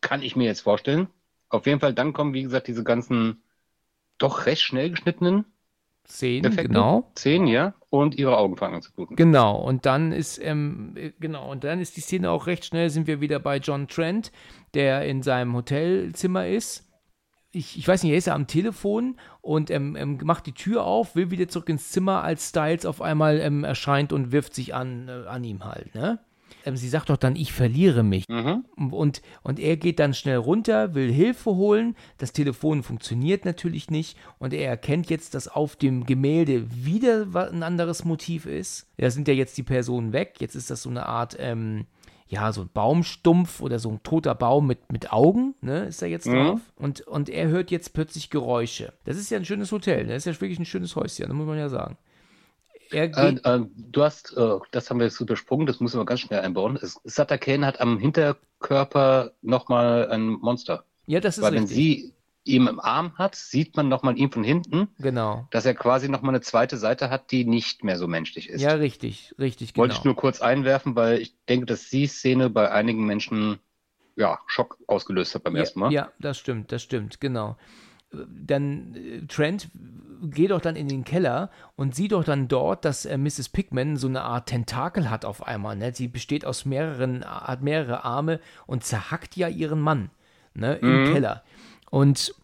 Kann 0.00 0.22
ich 0.22 0.36
mir 0.36 0.44
jetzt 0.44 0.62
vorstellen. 0.62 1.08
Auf 1.48 1.66
jeden 1.66 1.80
Fall, 1.80 1.92
dann 1.92 2.14
kommen, 2.14 2.32
wie 2.32 2.42
gesagt, 2.42 2.66
diese 2.66 2.82
ganzen 2.82 3.42
doch 4.18 4.46
recht 4.46 4.62
schnell 4.62 4.90
geschnittenen 4.90 5.44
Szenen, 6.06 6.50
Effekte. 6.50 6.68
genau. 6.68 7.12
Szenen, 7.16 7.46
ja. 7.46 7.74
Und 7.90 8.14
ihre 8.14 8.38
Augen 8.38 8.56
fangen 8.56 8.76
an 8.76 8.82
zu 8.82 8.92
bluten. 8.92 9.16
Genau, 9.16 9.56
und 9.56 9.84
dann 9.84 10.12
ist, 10.12 10.38
ähm, 10.42 10.94
äh, 10.96 11.12
genau, 11.20 11.50
und 11.50 11.62
dann 11.64 11.78
ist 11.80 11.96
die 11.96 12.00
Szene 12.00 12.30
auch 12.30 12.46
recht 12.46 12.64
schnell, 12.64 12.88
sind 12.88 13.06
wir 13.06 13.20
wieder 13.20 13.38
bei 13.38 13.58
John 13.58 13.86
Trent, 13.86 14.32
der 14.74 15.04
in 15.04 15.22
seinem 15.22 15.54
Hotelzimmer 15.54 16.48
ist. 16.48 16.88
Ich, 17.52 17.78
ich 17.78 17.86
weiß 17.86 18.02
nicht, 18.02 18.12
er 18.12 18.18
ist 18.18 18.26
ja 18.26 18.34
am 18.34 18.46
Telefon 18.46 19.16
und 19.40 19.70
ähm, 19.70 19.94
ähm, 19.96 20.18
macht 20.24 20.46
die 20.46 20.52
Tür 20.52 20.84
auf, 20.84 21.14
will 21.14 21.30
wieder 21.30 21.48
zurück 21.48 21.68
ins 21.68 21.90
Zimmer, 21.90 22.22
als 22.22 22.48
Styles 22.48 22.86
auf 22.86 23.02
einmal 23.02 23.40
ähm, 23.40 23.64
erscheint 23.64 24.12
und 24.12 24.32
wirft 24.32 24.54
sich 24.54 24.74
an, 24.74 25.08
äh, 25.08 25.28
an 25.28 25.44
ihm 25.44 25.64
halt, 25.64 25.94
ne? 25.94 26.18
Ähm, 26.64 26.76
sie 26.76 26.88
sagt 26.88 27.10
doch 27.10 27.16
dann, 27.16 27.36
ich 27.36 27.52
verliere 27.52 28.02
mich. 28.02 28.28
Mhm. 28.28 28.64
Und, 28.90 29.22
und 29.42 29.58
er 29.58 29.76
geht 29.76 29.98
dann 29.98 30.14
schnell 30.14 30.36
runter, 30.36 30.94
will 30.94 31.10
Hilfe 31.12 31.50
holen. 31.50 31.96
Das 32.18 32.32
Telefon 32.32 32.82
funktioniert 32.82 33.44
natürlich 33.44 33.90
nicht. 33.90 34.16
Und 34.38 34.52
er 34.52 34.68
erkennt 34.68 35.10
jetzt, 35.10 35.34
dass 35.34 35.48
auf 35.48 35.76
dem 35.76 36.04
Gemälde 36.06 36.66
wieder 36.70 37.26
ein 37.50 37.62
anderes 37.62 38.04
Motiv 38.04 38.46
ist. 38.46 38.88
Da 38.96 39.10
sind 39.10 39.28
ja 39.28 39.34
jetzt 39.34 39.56
die 39.58 39.62
Personen 39.62 40.12
weg. 40.12 40.36
Jetzt 40.38 40.54
ist 40.54 40.70
das 40.70 40.82
so 40.82 40.90
eine 40.90 41.06
Art, 41.06 41.36
ähm, 41.38 41.86
ja, 42.32 42.50
so 42.52 42.62
ein 42.62 42.70
Baumstumpf 42.72 43.60
oder 43.60 43.78
so 43.78 43.90
ein 43.90 44.02
toter 44.02 44.34
Baum 44.34 44.66
mit, 44.66 44.90
mit 44.90 45.12
Augen, 45.12 45.54
ne, 45.60 45.84
ist 45.84 46.00
da 46.00 46.06
jetzt 46.06 46.26
Mhm. 46.26 46.32
drauf. 46.32 46.60
Und, 46.76 47.02
und 47.02 47.28
er 47.28 47.48
hört 47.48 47.70
jetzt 47.70 47.92
plötzlich 47.92 48.30
Geräusche. 48.30 48.94
Das 49.04 49.18
ist 49.18 49.30
ja 49.30 49.36
ein 49.38 49.44
schönes 49.44 49.70
Hotel. 49.70 50.06
Das 50.06 50.16
ist 50.26 50.34
ja 50.34 50.40
wirklich 50.40 50.58
ein 50.58 50.64
schönes 50.64 50.96
Häuschen, 50.96 51.26
das 51.28 51.34
muss 51.36 51.46
man 51.46 51.58
ja 51.58 51.68
sagen. 51.68 51.98
Er 52.90 53.04
Äh, 53.16 53.34
äh, 53.44 53.66
du 53.76 54.02
hast, 54.02 54.36
äh, 54.36 54.58
das 54.70 54.88
haben 54.90 54.98
wir 54.98 55.06
jetzt 55.06 55.20
übersprungen, 55.20 55.66
das 55.66 55.80
müssen 55.80 55.98
wir 56.00 56.04
ganz 56.04 56.20
schnell 56.20 56.40
einbauen. 56.40 56.78
Sutter 57.04 57.38
Kane 57.38 57.66
hat 57.66 57.80
am 57.80 57.98
Hinterkörper 57.98 59.32
nochmal 59.42 60.08
ein 60.10 60.26
Monster. 60.28 60.84
ja, 61.06 61.20
das 61.20 61.38
ist 61.38 61.42
Weil 61.42 61.54
wenn 61.54 61.62
richtig. 61.64 61.76
sie 61.76 62.11
ihn 62.44 62.66
im 62.66 62.80
Arm 62.80 63.16
hat, 63.18 63.34
sieht 63.34 63.76
man 63.76 63.88
nochmal 63.88 64.18
ihn 64.18 64.30
von 64.30 64.42
hinten, 64.42 64.88
genau. 64.98 65.46
dass 65.50 65.64
er 65.64 65.74
quasi 65.74 66.08
nochmal 66.08 66.34
eine 66.34 66.40
zweite 66.40 66.76
Seite 66.76 67.10
hat, 67.10 67.30
die 67.30 67.44
nicht 67.44 67.84
mehr 67.84 67.96
so 67.96 68.08
menschlich 68.08 68.48
ist. 68.48 68.60
Ja, 68.60 68.72
richtig, 68.72 69.34
richtig, 69.38 69.74
genau. 69.74 69.82
Wollte 69.82 69.96
ich 69.96 70.04
nur 70.04 70.16
kurz 70.16 70.40
einwerfen, 70.40 70.96
weil 70.96 71.20
ich 71.20 71.36
denke, 71.48 71.66
dass 71.66 71.88
die 71.88 72.06
Szene 72.06 72.50
bei 72.50 72.70
einigen 72.70 73.06
Menschen 73.06 73.58
ja, 74.16 74.38
Schock 74.46 74.78
ausgelöst 74.86 75.34
hat 75.34 75.44
beim 75.44 75.56
ersten 75.56 75.80
Mal. 75.80 75.92
Ja, 75.92 76.10
das 76.18 76.38
stimmt, 76.38 76.72
das 76.72 76.82
stimmt, 76.82 77.20
genau. 77.20 77.56
Dann 78.10 78.94
äh, 78.94 79.26
Trent 79.26 79.70
geht 80.22 80.50
doch 80.50 80.60
dann 80.60 80.76
in 80.76 80.88
den 80.88 81.04
Keller 81.04 81.50
und 81.76 81.94
sieht 81.94 82.12
doch 82.12 82.24
dann 82.24 82.46
dort, 82.48 82.84
dass 82.84 83.06
äh, 83.06 83.16
Mrs. 83.16 83.48
Pickman 83.48 83.96
so 83.96 84.06
eine 84.06 84.22
Art 84.22 84.48
Tentakel 84.48 85.10
hat 85.10 85.24
auf 85.24 85.46
einmal. 85.46 85.76
Ne? 85.76 85.94
Sie 85.94 86.08
besteht 86.08 86.44
aus 86.44 86.64
mehreren, 86.64 87.24
hat 87.24 87.62
mehrere 87.62 88.04
Arme 88.04 88.40
und 88.66 88.84
zerhackt 88.84 89.36
ja 89.36 89.48
ihren 89.48 89.80
Mann 89.80 90.10
ne? 90.54 90.74
im 90.76 91.04
Mhm. 91.04 91.12
Keller. 91.12 91.42
Und 91.92 92.34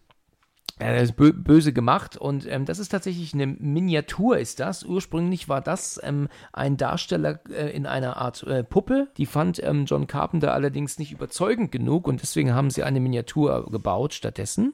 ja, 0.79 0.93
das 0.93 1.05
ist 1.05 1.15
bö 1.15 1.33
böse 1.33 1.73
gemacht 1.73 2.15
und 2.15 2.45
ähm, 2.45 2.65
das 2.65 2.77
ist 2.77 2.89
tatsächlich 2.89 3.33
eine 3.33 3.47
Miniatur, 3.47 4.37
ist 4.37 4.59
das. 4.59 4.83
Ursprünglich 4.83 5.49
war 5.49 5.59
das 5.59 5.99
ähm, 6.03 6.29
ein 6.53 6.77
Darsteller 6.77 7.39
äh, 7.49 7.75
in 7.75 7.87
einer 7.87 8.17
Art 8.17 8.43
äh, 8.43 8.63
Puppe. 8.63 9.07
Die 9.17 9.25
fand 9.25 9.61
ähm, 9.63 9.85
John 9.85 10.05
Carpenter 10.05 10.53
allerdings 10.53 10.99
nicht 10.99 11.11
überzeugend 11.11 11.71
genug 11.71 12.07
und 12.07 12.21
deswegen 12.21 12.53
haben 12.53 12.69
sie 12.69 12.83
eine 12.83 12.99
Miniatur 12.99 13.65
gebaut 13.71 14.13
stattdessen. 14.13 14.73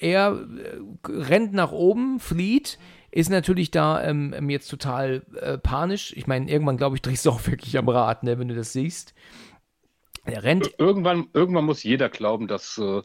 Er 0.00 0.32
äh, 0.32 0.80
rennt 1.08 1.52
nach 1.52 1.70
oben, 1.70 2.18
flieht, 2.18 2.80
ist 3.12 3.30
natürlich 3.30 3.70
da 3.70 4.02
ähm, 4.02 4.34
ähm, 4.36 4.50
jetzt 4.50 4.68
total 4.68 5.22
äh, 5.40 5.56
panisch. 5.56 6.12
Ich 6.16 6.26
meine, 6.26 6.50
irgendwann, 6.50 6.78
glaube 6.78 6.96
ich, 6.96 7.02
drehst 7.02 7.26
du 7.26 7.30
auch 7.30 7.46
wirklich 7.46 7.78
am 7.78 7.88
Rad, 7.88 8.24
ne, 8.24 8.40
wenn 8.40 8.48
du 8.48 8.56
das 8.56 8.72
siehst. 8.72 9.14
Er 10.24 10.44
rennt 10.44 10.70
Irgendwann, 10.78 11.26
irgendwann 11.32 11.64
muss 11.64 11.82
jeder 11.82 12.08
glauben, 12.08 12.46
dass, 12.46 12.78
äh, 12.78 13.02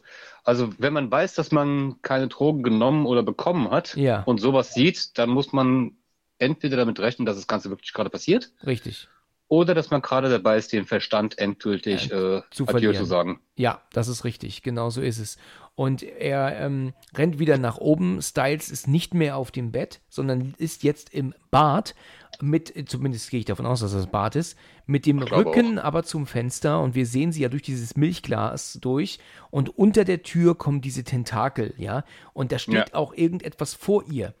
also 0.48 0.70
wenn 0.78 0.94
man 0.94 1.10
weiß, 1.10 1.34
dass 1.34 1.52
man 1.52 2.00
keine 2.00 2.28
Drogen 2.28 2.62
genommen 2.62 3.04
oder 3.04 3.22
bekommen 3.22 3.70
hat 3.70 3.94
Ja. 3.96 4.22
und 4.22 4.40
sowas 4.40 4.72
sieht, 4.72 5.18
dann 5.18 5.28
muss 5.28 5.52
man 5.52 5.98
entweder 6.38 6.78
damit 6.78 6.98
rechnen, 7.00 7.26
dass 7.26 7.36
das 7.36 7.46
Ganze 7.46 7.68
wirklich 7.68 7.92
gerade 7.92 8.08
passiert, 8.08 8.50
richtig. 8.64 9.08
Oder 9.48 9.74
dass 9.74 9.90
man 9.90 10.02
gerade 10.02 10.28
dabei 10.28 10.56
ist, 10.58 10.72
den 10.72 10.84
Verstand 10.84 11.38
endgültig 11.38 12.06
äh, 12.12 12.42
zu 12.50 12.64
Adieu 12.64 12.66
verlieren. 12.66 12.96
zu 12.96 13.04
sagen. 13.04 13.40
Ja, 13.56 13.80
das 13.92 14.08
ist 14.08 14.24
richtig, 14.24 14.62
genau 14.62 14.90
so 14.90 15.00
ist 15.00 15.18
es. 15.18 15.38
Und 15.74 16.02
er 16.02 16.58
ähm, 16.60 16.92
rennt 17.16 17.38
wieder 17.38 17.56
nach 17.56 17.78
oben. 17.78 18.20
Styles 18.20 18.68
ist 18.68 18.88
nicht 18.88 19.14
mehr 19.14 19.36
auf 19.36 19.50
dem 19.52 19.70
Bett, 19.70 20.00
sondern 20.08 20.54
ist 20.58 20.82
jetzt 20.82 21.14
im 21.14 21.34
Bad 21.52 21.94
mit, 22.40 22.72
zumindest 22.88 23.30
gehe 23.30 23.40
ich 23.40 23.46
davon 23.46 23.64
aus, 23.66 23.80
dass 23.80 23.92
das 23.92 24.06
Bad 24.08 24.36
ist, 24.36 24.56
mit 24.86 25.06
dem 25.06 25.18
Rücken 25.20 25.78
aber 25.78 26.02
zum 26.04 26.26
Fenster 26.26 26.80
und 26.80 26.94
wir 26.94 27.06
sehen 27.06 27.32
sie 27.32 27.42
ja 27.42 27.48
durch 27.48 27.62
dieses 27.62 27.96
Milchglas 27.96 28.78
durch 28.80 29.18
und 29.50 29.76
unter 29.78 30.04
der 30.04 30.22
Tür 30.22 30.56
kommen 30.56 30.80
diese 30.80 31.04
Tentakel, 31.04 31.74
ja, 31.78 32.04
und 32.34 32.52
da 32.52 32.58
steht 32.58 32.74
Ja. 32.74 32.84
auch 32.94 33.12
irgendetwas 33.14 33.74
vor 33.74 34.04
ihr. 34.10 34.34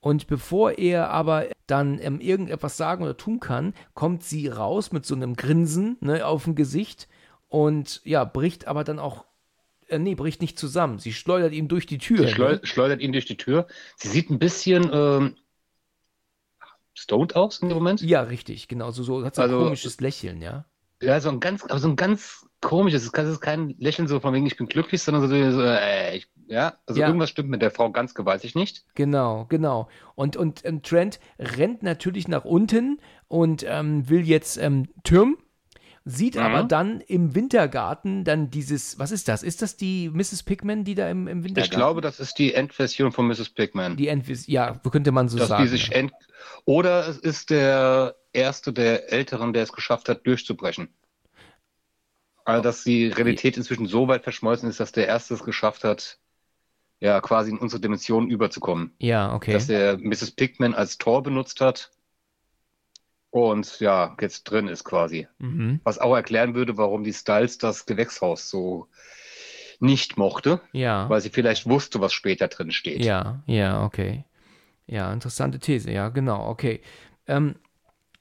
Und 0.00 0.26
bevor 0.28 0.72
er 0.78 1.10
aber 1.10 1.46
dann 1.70 1.98
ähm, 2.00 2.20
irgendetwas 2.20 2.76
sagen 2.76 3.04
oder 3.04 3.16
tun 3.16 3.40
kann, 3.40 3.74
kommt 3.94 4.22
sie 4.24 4.48
raus 4.48 4.92
mit 4.92 5.06
so 5.06 5.14
einem 5.14 5.34
Grinsen 5.36 5.96
ne, 6.00 6.26
auf 6.26 6.44
dem 6.44 6.54
Gesicht 6.54 7.08
und 7.48 8.00
ja, 8.04 8.24
bricht 8.24 8.66
aber 8.66 8.84
dann 8.84 8.98
auch, 8.98 9.24
äh, 9.88 9.98
nee, 9.98 10.14
bricht 10.14 10.40
nicht 10.40 10.58
zusammen. 10.58 10.98
Sie 10.98 11.12
schleudert 11.12 11.52
ihn 11.52 11.68
durch 11.68 11.86
die 11.86 11.98
Tür. 11.98 12.26
Sie 12.26 12.32
schleu 12.32 12.52
ne? 12.52 12.60
schleudert 12.62 13.00
ihn 13.00 13.12
durch 13.12 13.26
die 13.26 13.36
Tür. 13.36 13.66
Sie 13.96 14.08
sieht 14.08 14.30
ein 14.30 14.38
bisschen 14.38 14.90
ähm, 14.92 15.36
stoned 16.94 17.36
aus 17.36 17.60
in 17.60 17.68
dem 17.68 17.78
Moment. 17.78 18.02
Ja, 18.02 18.22
richtig, 18.22 18.68
genau. 18.68 18.90
So, 18.90 19.02
so 19.02 19.24
hat 19.24 19.34
so 19.34 19.42
ein 19.42 19.50
Also- 19.50 19.64
komisches 19.64 20.00
Lächeln, 20.00 20.42
ja. 20.42 20.66
Ja, 21.02 21.18
so 21.20 21.30
ein 21.30 21.40
ganz, 21.40 21.64
aber 21.64 21.78
so 21.78 21.88
ein 21.88 21.96
ganz 21.96 22.46
komisches, 22.60 23.10
es 23.12 23.28
ist 23.28 23.40
kein 23.40 23.74
Lächeln 23.78 24.08
so 24.08 24.20
von 24.20 24.34
wegen, 24.34 24.46
ich 24.46 24.56
bin 24.56 24.66
glücklich, 24.66 25.02
sondern 25.02 25.22
so, 25.22 25.50
so 25.52 25.62
äh, 25.62 26.16
ich, 26.16 26.28
ja, 26.46 26.74
also 26.86 27.00
Ja. 27.00 27.06
irgendwas 27.06 27.30
stimmt 27.30 27.48
mit 27.48 27.62
der 27.62 27.70
Frau 27.70 27.90
ganz 27.90 28.14
gewaltig 28.14 28.54
nicht. 28.54 28.84
Genau, 28.94 29.46
genau. 29.48 29.88
Und, 30.14 30.36
und 30.36 30.64
ähm, 30.64 30.82
Trent 30.82 31.20
rennt 31.38 31.82
natürlich 31.82 32.28
nach 32.28 32.44
unten 32.44 33.00
und 33.28 33.64
ähm, 33.66 34.08
will 34.08 34.26
jetzt 34.26 34.58
ähm, 34.58 34.88
Türm, 35.04 35.38
sieht 36.04 36.34
Mhm. 36.34 36.40
aber 36.42 36.62
dann 36.64 37.00
im 37.02 37.34
Wintergarten 37.34 38.24
dann 38.24 38.50
dieses, 38.50 38.98
was 38.98 39.10
ist 39.12 39.28
das? 39.28 39.42
Ist 39.42 39.62
das 39.62 39.76
die 39.76 40.08
Mrs. 40.10 40.42
Pickman, 40.42 40.84
die 40.84 40.94
da 40.94 41.08
im, 41.10 41.28
im 41.28 41.44
Wintergarten? 41.44 41.62
Ich 41.72 41.76
glaube, 41.76 42.00
das 42.00 42.20
ist 42.20 42.34
die 42.38 42.54
Endversion 42.54 43.12
von 43.12 43.26
Mrs. 43.26 43.50
Pigman. 43.50 43.96
Die 43.96 44.08
Endvis, 44.08 44.46
ja, 44.46 44.74
könnte 44.90 45.12
man 45.12 45.28
so 45.28 45.38
dass 45.38 45.48
sagen. 45.48 45.62
die 45.62 45.68
sich 45.68 45.88
ja. 45.88 45.96
end 45.96 46.12
oder 46.64 47.06
es 47.08 47.18
ist 47.18 47.50
der 47.50 48.16
erste 48.32 48.72
der 48.72 49.12
Älteren, 49.12 49.52
der 49.52 49.62
es 49.62 49.72
geschafft 49.72 50.08
hat, 50.08 50.26
durchzubrechen. 50.26 50.88
Also, 52.44 52.62
dass 52.62 52.84
die 52.84 53.08
Realität 53.08 53.56
inzwischen 53.56 53.86
so 53.86 54.08
weit 54.08 54.22
verschmolzen 54.24 54.68
ist, 54.68 54.80
dass 54.80 54.92
der 54.92 55.06
Erste 55.06 55.34
es 55.34 55.42
geschafft 55.44 55.84
hat, 55.84 56.18
ja, 57.00 57.20
quasi 57.20 57.50
in 57.50 57.58
unsere 57.58 57.80
Dimension 57.80 58.28
überzukommen. 58.30 58.92
ja, 58.98 59.34
okay. 59.34 59.52
Dass 59.52 59.68
er 59.68 59.96
Mrs. 59.98 60.32
Pigman 60.32 60.74
als 60.74 60.98
Tor 60.98 61.22
benutzt 61.22 61.60
hat 61.60 61.90
und 63.30 63.78
ja, 63.80 64.16
jetzt 64.20 64.44
drin 64.44 64.68
ist 64.68 64.84
quasi. 64.84 65.28
Mhm. 65.38 65.80
Was 65.84 65.98
auch 65.98 66.14
erklären 66.14 66.54
würde, 66.54 66.76
warum 66.76 67.04
die 67.04 67.12
Styles 67.12 67.58
das 67.58 67.86
Gewächshaus 67.86 68.50
so 68.50 68.88
nicht 69.78 70.18
mochte, 70.18 70.60
Ja. 70.72 71.08
weil 71.08 71.20
sie 71.20 71.30
vielleicht 71.30 71.66
wusste, 71.68 72.00
was 72.00 72.12
später 72.12 72.48
drin 72.48 72.70
steht. 72.70 73.02
Ja, 73.04 73.42
ja, 73.46 73.82
okay. 73.84 74.24
Ja, 74.86 75.12
interessante 75.12 75.58
These, 75.58 75.90
ja, 75.90 76.08
genau, 76.08 76.48
okay. 76.48 76.82
Ähm, 77.26 77.54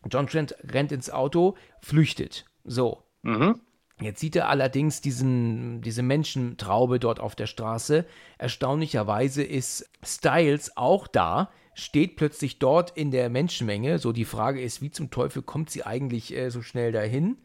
John 0.09 0.27
Trent 0.27 0.55
rennt 0.63 0.91
ins 0.91 1.09
Auto, 1.09 1.57
flüchtet. 1.81 2.45
So. 2.63 3.03
Mhm. 3.23 3.59
Jetzt 4.01 4.19
sieht 4.19 4.35
er 4.35 4.47
allerdings 4.47 5.01
diesen, 5.01 5.81
diese 5.81 6.03
Menschentraube 6.03 6.99
dort 6.99 7.19
auf 7.19 7.35
der 7.35 7.47
Straße. 7.47 8.05
Erstaunlicherweise 8.37 9.43
ist 9.43 9.89
Styles 10.03 10.77
auch 10.77 11.07
da, 11.07 11.49
steht 11.73 12.15
plötzlich 12.15 12.59
dort 12.59 12.91
in 12.91 13.11
der 13.11 13.29
Menschenmenge. 13.29 13.99
So 13.99 14.11
die 14.11 14.25
Frage 14.25 14.61
ist, 14.61 14.81
wie 14.81 14.91
zum 14.91 15.11
Teufel 15.11 15.41
kommt 15.41 15.69
sie 15.69 15.85
eigentlich 15.85 16.35
äh, 16.35 16.49
so 16.49 16.61
schnell 16.61 16.91
dahin? 16.91 17.37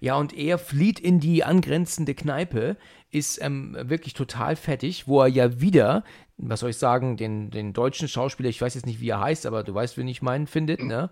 Ja, 0.00 0.16
und 0.16 0.36
er 0.36 0.58
flieht 0.58 1.00
in 1.00 1.18
die 1.18 1.44
angrenzende 1.44 2.14
Kneipe, 2.14 2.76
ist 3.10 3.42
ähm, 3.42 3.76
wirklich 3.80 4.14
total 4.14 4.54
fertig, 4.54 5.08
wo 5.08 5.22
er 5.22 5.28
ja 5.28 5.60
wieder, 5.60 6.04
was 6.36 6.60
soll 6.60 6.70
ich 6.70 6.78
sagen, 6.78 7.16
den, 7.16 7.50
den 7.50 7.72
deutschen 7.72 8.06
Schauspieler, 8.06 8.48
ich 8.48 8.60
weiß 8.60 8.74
jetzt 8.74 8.86
nicht, 8.86 9.00
wie 9.00 9.08
er 9.08 9.20
heißt, 9.20 9.46
aber 9.46 9.64
du 9.64 9.74
weißt, 9.74 9.96
wen 9.96 10.08
ich 10.08 10.22
meinen, 10.22 10.46
findet, 10.46 10.82
ne? 10.82 11.10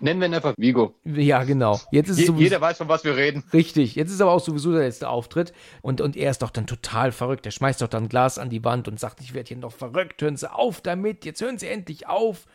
Nennen 0.00 0.20
wir 0.20 0.28
ihn 0.28 0.34
einfach 0.34 0.54
Vigo. 0.56 0.94
Ja, 1.04 1.44
genau. 1.44 1.80
Jetzt 1.92 2.08
ist 2.08 2.18
Je 2.18 2.26
sowieso- 2.26 2.42
jeder 2.42 2.60
weiß, 2.60 2.78
von 2.78 2.88
was 2.88 3.04
wir 3.04 3.16
reden. 3.16 3.44
Richtig, 3.52 3.94
jetzt 3.94 4.10
ist 4.10 4.20
aber 4.20 4.32
auch 4.32 4.40
sowieso 4.40 4.72
der 4.72 4.82
letzte 4.82 5.08
Auftritt 5.08 5.52
und, 5.82 6.00
und 6.00 6.16
er 6.16 6.30
ist 6.30 6.42
doch 6.42 6.50
dann 6.50 6.66
total 6.66 7.12
verrückt. 7.12 7.46
Er 7.46 7.52
schmeißt 7.52 7.80
doch 7.80 7.88
dann 7.88 8.08
Glas 8.08 8.38
an 8.38 8.50
die 8.50 8.64
Wand 8.64 8.88
und 8.88 8.98
sagt, 9.00 9.20
ich 9.20 9.34
werde 9.34 9.48
hier 9.48 9.56
noch 9.56 9.72
verrückt, 9.72 10.20
hören 10.22 10.36
Sie 10.36 10.52
auf 10.52 10.80
damit, 10.80 11.24
jetzt 11.24 11.40
hören 11.40 11.58
Sie 11.58 11.68
endlich 11.68 12.06
auf. 12.06 12.46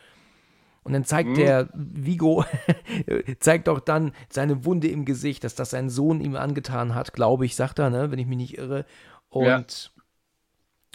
Und 0.82 0.92
dann 0.92 1.04
zeigt 1.04 1.38
der 1.38 1.70
Vigo, 1.72 2.44
zeigt 3.40 3.68
doch 3.68 3.80
dann 3.80 4.12
seine 4.28 4.66
Wunde 4.66 4.88
im 4.88 5.06
Gesicht, 5.06 5.42
dass 5.42 5.54
das 5.54 5.70
sein 5.70 5.88
Sohn 5.88 6.20
ihm 6.20 6.36
angetan 6.36 6.94
hat, 6.94 7.14
glaube 7.14 7.46
ich, 7.46 7.56
sagt 7.56 7.78
er, 7.78 7.88
ne, 7.88 8.10
wenn 8.10 8.18
ich 8.18 8.26
mich 8.26 8.36
nicht 8.36 8.58
irre. 8.58 8.84
Und 9.30 9.92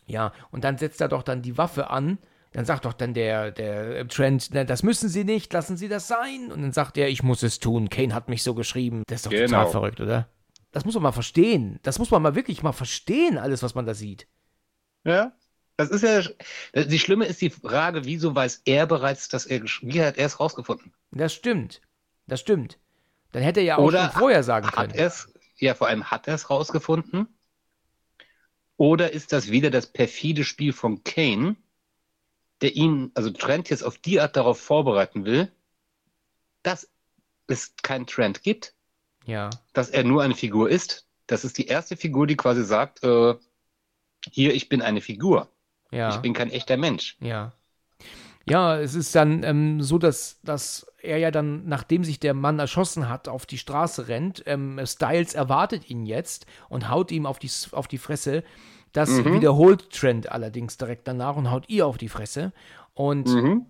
ja. 0.06 0.32
und 0.52 0.64
dann 0.64 0.78
setzt 0.78 1.02
er 1.02 1.08
doch 1.08 1.24
dann 1.24 1.42
die 1.42 1.58
Waffe 1.58 1.90
an. 1.90 2.20
Dann 2.52 2.66
sagt 2.66 2.86
doch 2.86 2.94
dann 2.94 3.14
der, 3.14 3.52
der 3.52 4.08
Trent, 4.08 4.50
"Na, 4.54 4.64
das 4.64 4.82
müssen 4.82 5.08
Sie 5.08 5.24
nicht, 5.24 5.54
lassen 5.54 5.78
Sie 5.78 5.88
das 5.88 6.08
sein. 6.08 6.52
Und 6.52 6.62
dann 6.64 6.72
sagt 6.72 6.98
er, 6.98 7.08
ich 7.10 7.22
muss 7.22 7.44
es 7.44 7.60
tun. 7.60 7.90
Kane 7.90 8.14
hat 8.14 8.28
mich 8.28 8.42
so 8.42 8.56
geschrieben. 8.56 9.04
Das 9.08 9.18
ist 9.18 9.26
doch 9.28 9.32
total 9.32 9.46
Genau. 9.48 9.68
verrückt, 9.68 10.00
oder? 10.02 10.30
das 10.72 10.86
muss 10.86 10.94
man 10.94 11.02
mal 11.04 11.12
verstehen. 11.12 11.80
Das 11.82 11.98
muss 11.98 12.12
man 12.12 12.22
mal 12.22 12.36
wirklich 12.36 12.62
mal 12.62 12.74
verstehen, 12.74 13.40
alles, 13.40 13.64
was 13.64 13.74
man 13.74 13.88
da 13.88 13.96
sieht. 13.96 14.28
Ja. 15.04 15.32
Das 15.78 15.90
ist 15.90 16.04
ja, 16.04 16.22
die 16.84 17.00
Schlimme 17.00 17.26
ist 17.26 17.42
die 17.42 17.50
Frage, 17.50 18.06
wieso 18.06 18.36
weiß 18.36 18.62
er 18.66 18.86
bereits, 18.86 19.30
dass 19.30 19.46
er, 19.48 19.64
wie 19.82 20.04
hat 20.04 20.18
er 20.18 20.26
es 20.28 20.40
rausgefunden? 20.40 20.94
Das 21.12 21.34
stimmt. 21.34 21.82
Das 22.28 22.40
stimmt. 22.42 22.78
Dann 23.32 23.42
hätte 23.44 23.62
er 23.62 23.66
ja 23.66 23.78
auch 23.78 23.84
Oder 23.84 24.12
schon 24.12 24.20
vorher 24.20 24.44
sagen 24.44 24.68
hat 24.68 24.76
können. 24.76 24.94
Er's, 24.94 25.34
ja, 25.58 25.74
vor 25.74 25.88
allem 25.88 26.04
hat 26.12 26.28
er 26.28 26.36
es 26.36 26.50
rausgefunden. 26.50 27.28
Oder 28.78 29.12
ist 29.12 29.34
das 29.34 29.50
wieder 29.50 29.72
das 29.72 29.88
perfide 29.88 30.44
Spiel 30.44 30.74
von 30.74 31.04
Kane, 31.04 31.56
der 32.62 32.76
ihn, 32.76 33.12
also 33.14 33.30
Trent 33.30 33.70
jetzt 33.70 33.84
auf 33.84 33.98
die 33.98 34.20
Art 34.20 34.36
darauf 34.36 34.60
vorbereiten 34.60 35.26
will, 35.26 35.52
dass 36.64 36.90
es 37.48 37.76
keinen 37.82 38.06
Trend 38.06 38.44
gibt, 38.44 38.74
ja. 39.26 39.50
dass 39.74 39.90
er 39.90 40.04
nur 40.04 40.24
eine 40.24 40.36
Figur 40.36 40.70
ist. 40.70 41.08
Das 41.28 41.46
ist 41.46 41.58
die 41.58 41.68
erste 41.68 41.96
Figur, 41.96 42.28
die 42.28 42.36
quasi 42.36 42.64
sagt, 42.64 43.04
äh, 43.04 43.36
hier, 44.32 44.54
ich 44.54 44.70
bin 44.70 44.82
eine 44.82 45.02
Figur. 45.02 45.50
Ja. 45.92 46.10
Ich 46.10 46.18
bin 46.18 46.34
kein 46.34 46.52
echter 46.52 46.78
Mensch. 46.78 47.18
Ja. 47.20 47.54
Ja, 48.46 48.80
es 48.80 48.96
ist 48.96 49.14
dann 49.14 49.44
ähm, 49.44 49.82
so, 49.84 50.00
dass, 50.00 50.40
dass 50.42 50.88
er 51.02 51.18
ja 51.18 51.30
dann, 51.30 51.68
nachdem 51.68 52.04
sich 52.04 52.20
der 52.20 52.34
Mann 52.34 52.58
erschossen 52.58 53.08
hat, 53.08 53.28
auf 53.28 53.46
die 53.46 53.60
Straße 53.60 54.08
rennt. 54.08 54.42
Ähm, 54.48 54.80
Styles 54.86 55.36
erwartet 55.36 55.90
ihn 55.90 56.06
jetzt 56.06 56.48
und 56.68 56.90
haut 56.90 57.12
ihm 57.12 57.28
auf 57.28 57.38
die, 57.38 57.52
auf 57.72 57.88
die 57.88 58.00
Fresse. 58.00 58.44
Das 58.94 59.10
mhm. 59.10 59.34
wiederholt 59.34 59.92
Trent 59.92 60.32
allerdings 60.32 60.78
direkt 60.78 61.08
danach 61.08 61.36
und 61.36 61.52
haut 61.52 61.70
ihr 61.70 61.86
auf 61.86 61.98
die 61.98 62.10
Fresse. 62.10 62.54
Und 62.94 63.28
mhm. 63.28 63.66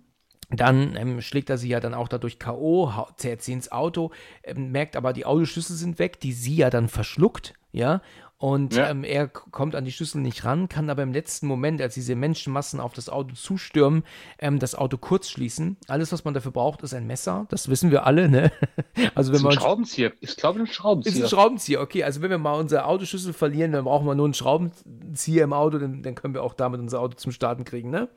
Dann 0.50 0.96
ähm, 0.96 1.20
schlägt 1.20 1.48
er 1.48 1.58
sie 1.58 1.68
ja 1.68 1.78
dann 1.78 1.94
auch 1.94 2.08
dadurch 2.08 2.38
K.O., 2.38 2.92
zerrt 3.16 3.42
sie 3.42 3.52
ins 3.52 3.70
Auto, 3.70 4.10
ähm, 4.42 4.72
merkt 4.72 4.96
aber, 4.96 5.12
die 5.12 5.24
Autoschlüssel 5.24 5.76
sind 5.76 5.98
weg, 6.00 6.18
die 6.20 6.32
sie 6.32 6.56
ja 6.56 6.70
dann 6.70 6.88
verschluckt, 6.88 7.54
ja. 7.70 8.02
Und 8.40 8.74
ja. 8.74 8.88
ähm, 8.88 9.04
er 9.04 9.28
kommt 9.28 9.74
an 9.74 9.84
die 9.84 9.92
Schlüssel 9.92 10.22
nicht 10.22 10.46
ran, 10.46 10.70
kann 10.70 10.88
aber 10.88 11.02
im 11.02 11.12
letzten 11.12 11.46
Moment, 11.46 11.82
als 11.82 11.92
diese 11.92 12.14
Menschenmassen 12.14 12.80
auf 12.80 12.94
das 12.94 13.10
Auto 13.10 13.34
zustürmen, 13.34 14.02
ähm, 14.38 14.58
das 14.58 14.74
Auto 14.74 14.96
kurz 14.96 15.28
schließen. 15.28 15.76
Alles, 15.88 16.10
was 16.10 16.24
man 16.24 16.32
dafür 16.32 16.50
braucht, 16.50 16.82
ist 16.82 16.94
ein 16.94 17.06
Messer. 17.06 17.46
Das 17.50 17.68
wissen 17.68 17.90
wir 17.90 18.06
alle, 18.06 18.30
ne? 18.30 18.50
Also 19.14 19.32
wenn 19.32 19.40
ist 19.40 19.44
ein 19.44 19.52
Schraubenzieher. 19.52 20.12
Ich 20.20 20.36
glaube, 20.36 20.58
ein 20.58 20.66
Schraubenzieher. 20.66 21.16
Ist 21.16 21.22
ein 21.22 21.28
Schraubenzieher, 21.28 21.82
okay. 21.82 22.02
Also 22.02 22.22
wenn 22.22 22.30
wir 22.30 22.38
mal 22.38 22.54
unser 22.54 22.86
Autoschlüssel 22.86 23.34
verlieren, 23.34 23.72
dann 23.72 23.84
brauchen 23.84 24.06
wir 24.06 24.14
nur 24.14 24.24
einen 24.24 24.32
Schraubenzieher 24.32 25.44
im 25.44 25.52
Auto, 25.52 25.76
dann, 25.76 26.02
dann 26.02 26.14
können 26.14 26.32
wir 26.32 26.42
auch 26.42 26.54
damit 26.54 26.80
unser 26.80 27.00
Auto 27.00 27.16
zum 27.16 27.32
Starten 27.32 27.66
kriegen, 27.66 27.90
ne? 27.90 28.08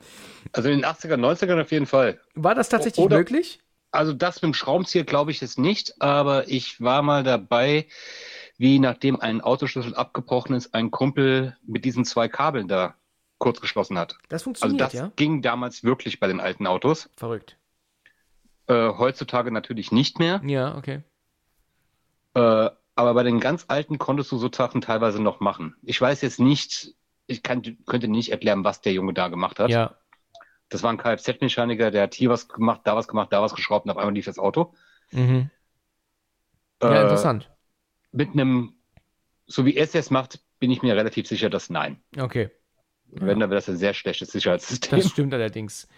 Also 0.52 0.70
in 0.70 0.78
den 0.78 0.86
80er, 0.86 1.16
90ern 1.16 1.60
auf 1.60 1.70
jeden 1.70 1.86
Fall. 1.86 2.18
War 2.34 2.54
das 2.54 2.70
tatsächlich 2.70 3.04
Oder, 3.04 3.18
möglich? 3.18 3.60
Also 3.90 4.14
das 4.14 4.36
mit 4.36 4.44
dem 4.44 4.54
Schraubenzieher 4.54 5.04
glaube 5.04 5.32
ich 5.32 5.42
es 5.42 5.58
nicht, 5.58 6.00
aber 6.00 6.48
ich 6.48 6.80
war 6.80 7.02
mal 7.02 7.22
dabei, 7.24 7.86
wie 8.56 8.78
nachdem 8.78 9.20
ein 9.20 9.40
Autoschlüssel 9.40 9.94
abgebrochen 9.94 10.54
ist, 10.54 10.74
ein 10.74 10.90
Kumpel 10.90 11.56
mit 11.66 11.84
diesen 11.84 12.04
zwei 12.04 12.28
Kabeln 12.28 12.68
da 12.68 12.94
kurz 13.38 13.60
geschlossen 13.60 13.98
hat. 13.98 14.16
Das 14.28 14.44
funktioniert, 14.44 14.80
Also 14.80 14.96
das 14.96 15.00
ja? 15.08 15.12
ging 15.16 15.42
damals 15.42 15.82
wirklich 15.84 16.20
bei 16.20 16.28
den 16.28 16.40
alten 16.40 16.66
Autos. 16.66 17.10
Verrückt. 17.16 17.58
Äh, 18.66 18.90
heutzutage 18.96 19.50
natürlich 19.50 19.92
nicht 19.92 20.18
mehr. 20.18 20.40
Ja, 20.44 20.76
okay. 20.76 21.02
Äh, 22.34 22.70
aber 22.96 23.14
bei 23.14 23.24
den 23.24 23.40
ganz 23.40 23.64
alten 23.68 23.98
konntest 23.98 24.30
du 24.30 24.38
so 24.38 24.50
Sachen 24.50 24.80
teilweise 24.80 25.20
noch 25.20 25.40
machen. 25.40 25.76
Ich 25.82 26.00
weiß 26.00 26.22
jetzt 26.22 26.38
nicht, 26.38 26.94
ich 27.26 27.42
kann, 27.42 27.62
könnte 27.86 28.08
nicht 28.08 28.30
erklären, 28.30 28.64
was 28.64 28.80
der 28.80 28.92
Junge 28.92 29.14
da 29.14 29.28
gemacht 29.28 29.58
hat. 29.58 29.70
Ja. 29.70 29.96
Das 30.68 30.82
war 30.82 30.90
ein 30.90 30.96
Kfz-Mechaniker, 30.96 31.90
der 31.90 32.04
hat 32.04 32.14
hier 32.14 32.30
was 32.30 32.48
gemacht, 32.48 32.82
da 32.84 32.96
was 32.96 33.08
gemacht, 33.08 33.32
da 33.32 33.42
was 33.42 33.54
geschraubt 33.54 33.84
und 33.84 33.90
auf 33.90 33.98
einmal 33.98 34.14
lief 34.14 34.24
das 34.24 34.38
Auto. 34.38 34.74
Mhm. 35.10 35.50
Ja, 36.82 36.92
äh, 36.92 37.02
interessant 37.02 37.50
mit 38.14 38.32
einem, 38.32 38.74
so 39.46 39.66
wie 39.66 39.74
er 39.74 39.84
es 39.84 39.92
jetzt 39.92 40.10
macht, 40.10 40.40
bin 40.60 40.70
ich 40.70 40.82
mir 40.82 40.96
relativ 40.96 41.26
sicher, 41.26 41.50
dass 41.50 41.68
nein. 41.68 42.00
Okay. 42.18 42.50
Wenn, 43.06 43.28
ja. 43.28 43.34
dann 43.34 43.50
wäre 43.50 43.56
das 43.56 43.68
ein 43.68 43.76
sehr 43.76 43.94
schlechtes 43.94 44.30
Sicherheitssystem. 44.32 44.98
Das 44.98 45.10
stimmt 45.10 45.34
allerdings. 45.34 45.88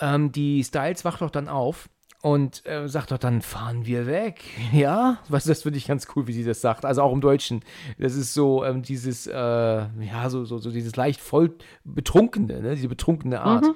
Ähm, 0.00 0.30
die 0.32 0.62
Styles 0.62 1.04
wacht 1.04 1.22
doch 1.22 1.30
dann 1.30 1.48
auf 1.48 1.88
und 2.22 2.64
äh, 2.66 2.88
sagt 2.88 3.10
doch 3.10 3.18
dann, 3.18 3.42
fahren 3.42 3.86
wir 3.86 4.06
weg. 4.06 4.44
Ja, 4.72 5.18
was 5.28 5.44
das 5.44 5.62
finde 5.62 5.78
ich 5.78 5.86
ganz 5.86 6.06
cool, 6.14 6.26
wie 6.26 6.32
sie 6.32 6.44
das 6.44 6.60
sagt. 6.60 6.84
Also 6.84 7.02
auch 7.02 7.12
im 7.12 7.20
Deutschen. 7.20 7.64
Das 7.98 8.14
ist 8.14 8.34
so 8.34 8.64
ähm, 8.64 8.82
dieses, 8.82 9.26
äh, 9.26 9.32
ja, 9.32 10.30
so, 10.30 10.44
so, 10.44 10.58
so 10.58 10.70
dieses 10.70 10.94
leicht 10.94 11.20
voll 11.20 11.56
betrunkene, 11.84 12.60
ne? 12.60 12.74
diese 12.74 12.88
betrunkene 12.88 13.40
Art. 13.40 13.64
Mhm. 13.64 13.74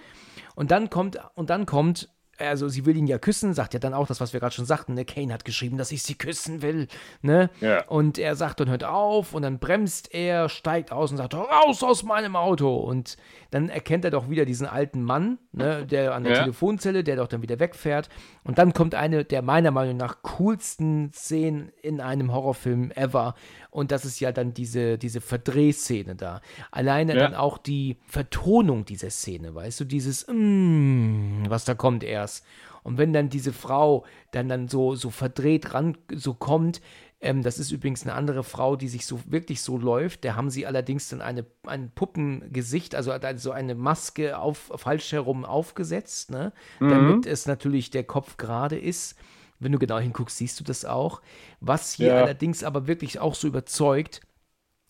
Und 0.54 0.70
dann 0.70 0.90
kommt, 0.90 1.18
und 1.34 1.50
dann 1.50 1.64
kommt 1.66 2.10
also 2.48 2.68
sie 2.68 2.86
will 2.86 2.96
ihn 2.96 3.06
ja 3.06 3.18
küssen, 3.18 3.54
sagt 3.54 3.74
ja 3.74 3.80
dann 3.80 3.94
auch 3.94 4.06
das, 4.06 4.20
was 4.20 4.32
wir 4.32 4.40
gerade 4.40 4.54
schon 4.54 4.64
sagten, 4.64 4.94
ne? 4.94 5.04
Kane 5.04 5.32
hat 5.32 5.44
geschrieben, 5.44 5.76
dass 5.78 5.92
ich 5.92 6.02
sie 6.02 6.14
küssen 6.14 6.62
will, 6.62 6.88
ne? 7.22 7.50
Ja. 7.60 7.84
Und 7.86 8.18
er 8.18 8.36
sagt 8.36 8.60
dann, 8.60 8.68
hört 8.68 8.84
auf 8.84 9.34
und 9.34 9.42
dann 9.42 9.58
bremst 9.58 10.14
er, 10.14 10.48
steigt 10.48 10.92
aus 10.92 11.10
und 11.10 11.16
sagt, 11.16 11.34
raus 11.34 11.82
aus 11.82 12.02
meinem 12.02 12.36
Auto 12.36 12.74
und 12.76 13.16
dann 13.50 13.68
erkennt 13.68 14.04
er 14.04 14.10
doch 14.10 14.30
wieder 14.30 14.44
diesen 14.44 14.66
alten 14.66 15.02
Mann, 15.02 15.38
ne, 15.52 15.86
der 15.86 16.14
an 16.14 16.24
der 16.24 16.32
ja. 16.32 16.38
Telefonzelle, 16.40 17.04
der 17.04 17.16
doch 17.16 17.28
dann 17.28 17.42
wieder 17.42 17.60
wegfährt 17.60 18.08
und 18.44 18.58
dann 18.58 18.72
kommt 18.72 18.94
eine 18.94 19.24
der 19.24 19.42
meiner 19.42 19.70
Meinung 19.70 19.96
nach 19.96 20.22
coolsten 20.22 21.12
Szenen 21.12 21.70
in 21.80 22.00
einem 22.00 22.32
Horrorfilm 22.32 22.90
ever 22.92 23.34
und 23.70 23.90
das 23.92 24.04
ist 24.04 24.20
ja 24.20 24.32
dann 24.32 24.52
diese, 24.52 24.98
diese 24.98 25.20
Verdrehszene 25.20 26.16
da. 26.16 26.40
Alleine 26.70 27.14
ja. 27.14 27.20
dann 27.20 27.34
auch 27.34 27.58
die 27.58 27.98
Vertonung 28.06 28.84
dieser 28.84 29.10
Szene, 29.10 29.54
weißt 29.54 29.80
du, 29.80 29.84
dieses, 29.84 30.26
mm, 30.28 31.44
was 31.48 31.64
da 31.64 31.74
kommt 31.74 32.04
erst. 32.04 32.44
Und 32.82 32.98
wenn 32.98 33.12
dann 33.12 33.28
diese 33.28 33.52
Frau 33.52 34.04
dann, 34.32 34.48
dann 34.48 34.68
so, 34.68 34.96
so 34.96 35.10
verdreht 35.10 35.72
ran, 35.72 35.96
so 36.12 36.34
kommt, 36.34 36.80
ähm, 37.22 37.42
das 37.42 37.58
ist 37.58 37.70
übrigens 37.70 38.02
eine 38.02 38.14
andere 38.14 38.44
Frau, 38.44 38.76
die 38.76 38.88
sich 38.88 39.06
so 39.06 39.20
wirklich 39.26 39.62
so 39.62 39.78
läuft. 39.78 40.24
Da 40.24 40.34
haben 40.34 40.50
sie 40.50 40.66
allerdings 40.66 41.08
dann 41.08 41.22
eine, 41.22 41.46
ein 41.66 41.90
Puppengesicht, 41.94 42.94
also, 42.94 43.12
also 43.12 43.52
eine 43.52 43.74
Maske 43.74 44.38
auf, 44.38 44.72
falsch 44.76 45.12
herum 45.12 45.44
aufgesetzt, 45.44 46.30
ne? 46.30 46.52
Mhm. 46.80 46.90
damit 46.90 47.26
es 47.26 47.46
natürlich 47.46 47.90
der 47.90 48.04
Kopf 48.04 48.36
gerade 48.36 48.78
ist 48.78 49.16
wenn 49.62 49.70
du 49.70 49.78
genau 49.78 49.98
hinguckst, 49.98 50.38
siehst 50.38 50.58
du 50.58 50.64
das 50.64 50.84
auch. 50.84 51.22
Was 51.60 51.92
hier 51.92 52.08
ja. 52.08 52.22
allerdings 52.22 52.64
aber 52.64 52.86
wirklich 52.86 53.20
auch 53.20 53.36
so 53.36 53.46
überzeugt, 53.46 54.20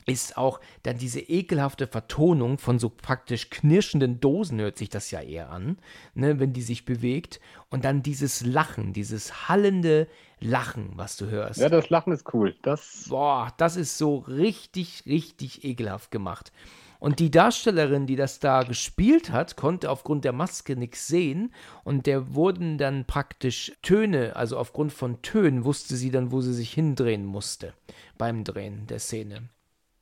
ist 0.06 0.36
auch 0.36 0.60
dann 0.82 0.98
diese 0.98 1.20
ekelhafte 1.20 1.86
Vertonung 1.86 2.59
von 2.59 2.78
so 2.78 2.88
praktisch 2.88 3.50
knirschenden 3.50 4.18
Dosen, 4.18 4.60
hört 4.60 4.76
sich 4.76 4.88
das 4.88 5.10
ja 5.10 5.20
eher 5.20 5.50
an, 5.50 5.78
ne, 6.14 6.40
wenn 6.40 6.52
die 6.52 6.62
sich 6.62 6.84
bewegt. 6.84 7.40
Und 7.70 7.84
dann 7.84 8.02
dieses 8.02 8.44
Lachen, 8.44 8.92
dieses 8.92 9.48
hallende 9.48 10.09
Lachen, 10.43 10.90
was 10.97 11.16
du 11.16 11.27
hörst. 11.27 11.60
Ja, 11.60 11.69
das 11.69 11.90
Lachen 11.90 12.12
ist 12.12 12.32
cool. 12.35 12.55
Das 12.62 13.06
Boah, 13.09 13.52
das 13.56 13.77
ist 13.77 13.97
so 13.97 14.19
richtig, 14.19 15.05
richtig 15.06 15.64
ekelhaft 15.64 16.10
gemacht. 16.10 16.52
Und 17.02 17.19
die 17.19 17.32
Darstellerin, 17.32 18.06
die 18.06 18.14
das 18.14 18.39
da 18.39 18.62
gespielt 18.62 19.32
hat, 19.32 19.56
konnte 19.56 19.90
aufgrund 19.90 20.24
der 20.24 20.32
Maske 20.32 20.77
nichts 20.77 21.09
sehen. 21.09 21.52
Und 21.82 22.06
der 22.06 22.35
wurden 22.35 22.78
dann 22.78 23.06
praktisch 23.06 23.73
Töne, 23.82 24.36
also 24.36 24.56
aufgrund 24.56 24.93
von 24.93 25.20
Tönen 25.20 25.64
wusste 25.64 25.97
sie 25.97 26.12
dann, 26.12 26.31
wo 26.31 26.40
sie 26.40 26.55
sich 26.55 26.73
hindrehen 26.73 27.24
musste 27.24 27.74
beim 28.19 28.44
Drehen 28.44 28.86
der 28.86 29.01
Szene. 29.01 29.48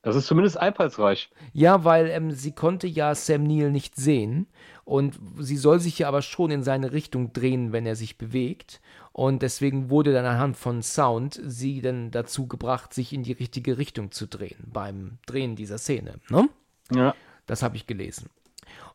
Das 0.03 0.17
ist 0.17 0.27
zumindest 0.27 0.59
einfallsreich. 0.59 1.31
Ja, 1.53 1.85
weil 1.85 2.09
ähm, 2.09 2.31
sie 2.31 2.53
konnte 2.53 2.87
ja 2.87 3.15
Sam 3.15 3.45
Neill 3.45 3.71
nicht 3.71 3.97
sehen 3.97 4.47
und 4.85 5.19
sie 5.39 5.59
soll 5.59 5.79
sich 5.79 5.99
ja 5.99 6.09
aber 6.09 6.23
schon 6.23 6.51
in 6.51 6.63
seine 6.63 6.93
Richtung 6.93 7.33
drehen, 7.33 7.73
wenn 7.73 7.85
er 7.85 7.97
sich 7.97 8.17
bewegt. 8.17 8.81
Und 9.13 9.43
deswegen 9.43 9.91
wurde 9.91 10.13
dann 10.13 10.25
anhand 10.25 10.57
von 10.57 10.83
Sound 10.83 11.41
sie 11.45 11.81
dann 11.81 12.11
dazu 12.11 12.47
gebracht, 12.47 12.95
sich 12.95 13.13
in 13.13 13.23
die 13.23 13.33
richtige 13.33 13.77
Richtung 13.77 14.13
zu 14.13 14.27
drehen 14.27 14.69
beim 14.73 15.19
Drehen 15.27 15.57
dieser 15.57 15.79
Szene. 15.79 16.21
Ne? 16.29 16.49
Ja. 16.95 17.15
Das 17.47 17.63
habe 17.63 17.77
ich 17.77 17.87
gelesen. 17.87 18.31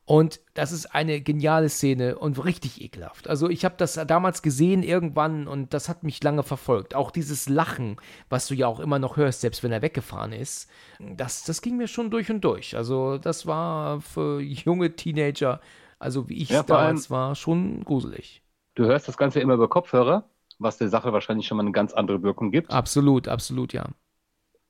Und 0.06 0.40
das 0.54 0.72
ist 0.72 0.94
eine 0.94 1.20
geniale 1.20 1.68
Szene 1.68 2.18
und 2.18 2.44
richtig 2.46 2.80
ekelhaft. 2.80 3.28
Also 3.28 3.50
ich 3.50 3.66
habe 3.66 3.74
das 3.78 4.00
damals 4.08 4.44
gesehen 4.44 4.84
irgendwann 4.84 5.48
und 5.48 5.74
das 5.74 5.90
hat 5.90 6.04
mich 6.04 6.24
lange 6.24 6.44
verfolgt. 6.44 6.94
Auch 6.94 7.10
dieses 7.10 7.50
Lachen, 7.50 7.98
was 8.30 8.48
du 8.48 8.54
ja 8.54 8.68
auch 8.68 8.80
immer 8.80 9.00
noch 9.00 9.18
hörst, 9.18 9.42
selbst 9.42 9.64
wenn 9.64 9.72
er 9.72 9.82
weggefahren 9.82 10.32
ist, 10.32 10.70
das, 11.00 11.44
das 11.44 11.64
ging 11.64 11.78
mir 11.78 11.88
schon 11.88 12.12
durch 12.12 12.30
und 12.30 12.42
durch. 12.42 12.78
Also 12.78 13.18
das 13.18 13.48
war 13.48 14.00
für 14.00 14.40
junge 14.42 14.96
Teenager, 14.96 15.60
also 15.98 16.30
wie 16.30 16.38
ich 16.38 16.50
ja, 16.50 16.62
damals 16.62 17.10
war, 17.10 17.34
schon 17.34 17.84
gruselig. 17.84 18.44
Du 18.76 18.86
hörst 18.86 19.08
das 19.08 19.18
Ganze 19.18 19.40
immer 19.40 19.54
über 19.54 19.70
Kopfhörer, 19.70 20.30
was 20.60 20.78
der 20.78 20.90
Sache 20.90 21.14
wahrscheinlich 21.14 21.48
schon 21.48 21.58
mal 21.58 21.64
eine 21.64 21.72
ganz 21.72 21.94
andere 21.94 22.22
Wirkung 22.24 22.52
gibt. 22.52 22.72
Absolut, 22.72 23.28
absolut, 23.28 23.74
ja. 23.74 23.90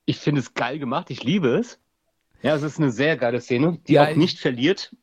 Ich 0.05 0.17
finde 0.17 0.41
es 0.41 0.53
geil 0.53 0.79
gemacht, 0.79 1.09
ich 1.09 1.23
liebe 1.23 1.49
es. 1.57 1.79
Ja, 2.43 2.55
es 2.55 2.61
ist 2.61 2.79
eine 2.79 2.91
sehr 2.91 3.17
geile 3.17 3.41
Szene, 3.41 3.79
die 3.87 3.93
ja, 3.93 4.07
auch 4.07 4.15
nicht 4.15 4.39
verliert. 4.39 4.95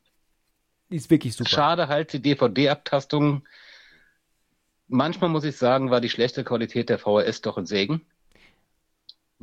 Die 0.91 0.97
ist 0.97 1.11
wirklich 1.11 1.35
super. 1.35 1.51
Schade 1.51 1.89
halt 1.89 2.13
die 2.13 2.23
DVD-Abtastung. 2.23 3.45
Manchmal 4.87 5.31
muss 5.31 5.43
ich 5.43 5.57
sagen, 5.57 5.91
war 5.91 6.01
die 6.01 6.11
schlechte 6.11 6.45
Qualität 6.45 6.89
der 6.89 6.99
VHS 6.99 7.41
doch 7.41 7.59
ein 7.59 7.67
Segen. 7.67 8.07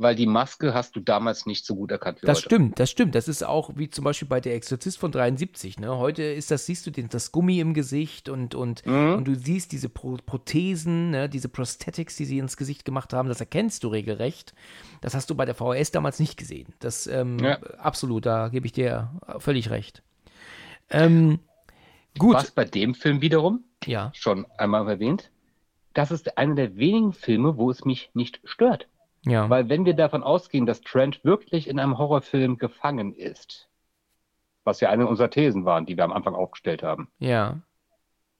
Weil 0.00 0.14
die 0.14 0.26
Maske 0.26 0.72
hast 0.72 0.96
du 0.96 1.00
damals 1.00 1.44
nicht 1.44 1.66
so 1.66 1.76
gut 1.76 1.90
erkannt 1.90 2.22
wie 2.22 2.26
Das 2.26 2.38
heute. 2.38 2.46
stimmt, 2.46 2.80
das 2.80 2.90
stimmt. 2.90 3.14
Das 3.14 3.28
ist 3.28 3.42
auch 3.42 3.70
wie 3.74 3.90
zum 3.90 4.04
Beispiel 4.04 4.26
bei 4.26 4.40
der 4.40 4.54
Exorzist 4.54 4.96
von 4.98 5.12
73. 5.12 5.78
Ne? 5.78 5.98
Heute 5.98 6.22
ist 6.22 6.50
das, 6.50 6.64
siehst 6.64 6.86
du 6.86 6.90
den, 6.90 7.10
das 7.10 7.32
Gummi 7.32 7.60
im 7.60 7.74
Gesicht 7.74 8.30
und, 8.30 8.54
und, 8.54 8.86
mhm. 8.86 9.14
und 9.14 9.28
du 9.28 9.34
siehst 9.34 9.72
diese 9.72 9.90
Pro 9.90 10.16
Prothesen, 10.24 11.10
ne? 11.10 11.28
diese 11.28 11.50
Prosthetics, 11.50 12.16
die 12.16 12.24
sie 12.24 12.38
ins 12.38 12.56
Gesicht 12.56 12.86
gemacht 12.86 13.12
haben, 13.12 13.28
das 13.28 13.40
erkennst 13.40 13.84
du 13.84 13.88
regelrecht. 13.88 14.54
Das 15.02 15.14
hast 15.14 15.28
du 15.28 15.34
bei 15.34 15.44
der 15.44 15.54
VHS 15.54 15.90
damals 15.90 16.18
nicht 16.18 16.38
gesehen. 16.38 16.72
Das 16.78 17.06
ähm, 17.06 17.38
ja. 17.38 17.58
absolut, 17.78 18.24
da 18.24 18.48
gebe 18.48 18.64
ich 18.64 18.72
dir 18.72 19.10
völlig 19.38 19.68
recht. 19.68 20.02
Ähm, 20.88 21.40
gut. 22.18 22.36
Was 22.36 22.50
bei 22.50 22.64
dem 22.64 22.94
Film 22.94 23.20
wiederum, 23.20 23.64
ja. 23.84 24.10
schon 24.14 24.46
einmal 24.56 24.88
erwähnt, 24.88 25.30
das 25.92 26.10
ist 26.10 26.38
einer 26.38 26.54
der 26.54 26.76
wenigen 26.76 27.12
Filme, 27.12 27.58
wo 27.58 27.70
es 27.70 27.84
mich 27.84 28.10
nicht 28.14 28.40
stört. 28.44 28.88
Ja. 29.24 29.48
Weil 29.50 29.68
wenn 29.68 29.84
wir 29.84 29.94
davon 29.94 30.22
ausgehen, 30.22 30.66
dass 30.66 30.80
Trent 30.80 31.24
wirklich 31.24 31.68
in 31.68 31.78
einem 31.78 31.98
Horrorfilm 31.98 32.58
gefangen 32.58 33.14
ist, 33.14 33.68
was 34.64 34.80
ja 34.80 34.90
eine 34.90 35.06
unserer 35.06 35.30
Thesen 35.30 35.64
waren, 35.64 35.86
die 35.86 35.96
wir 35.96 36.04
am 36.04 36.12
Anfang 36.12 36.34
aufgestellt 36.34 36.82
haben. 36.82 37.08
Ja. 37.18 37.60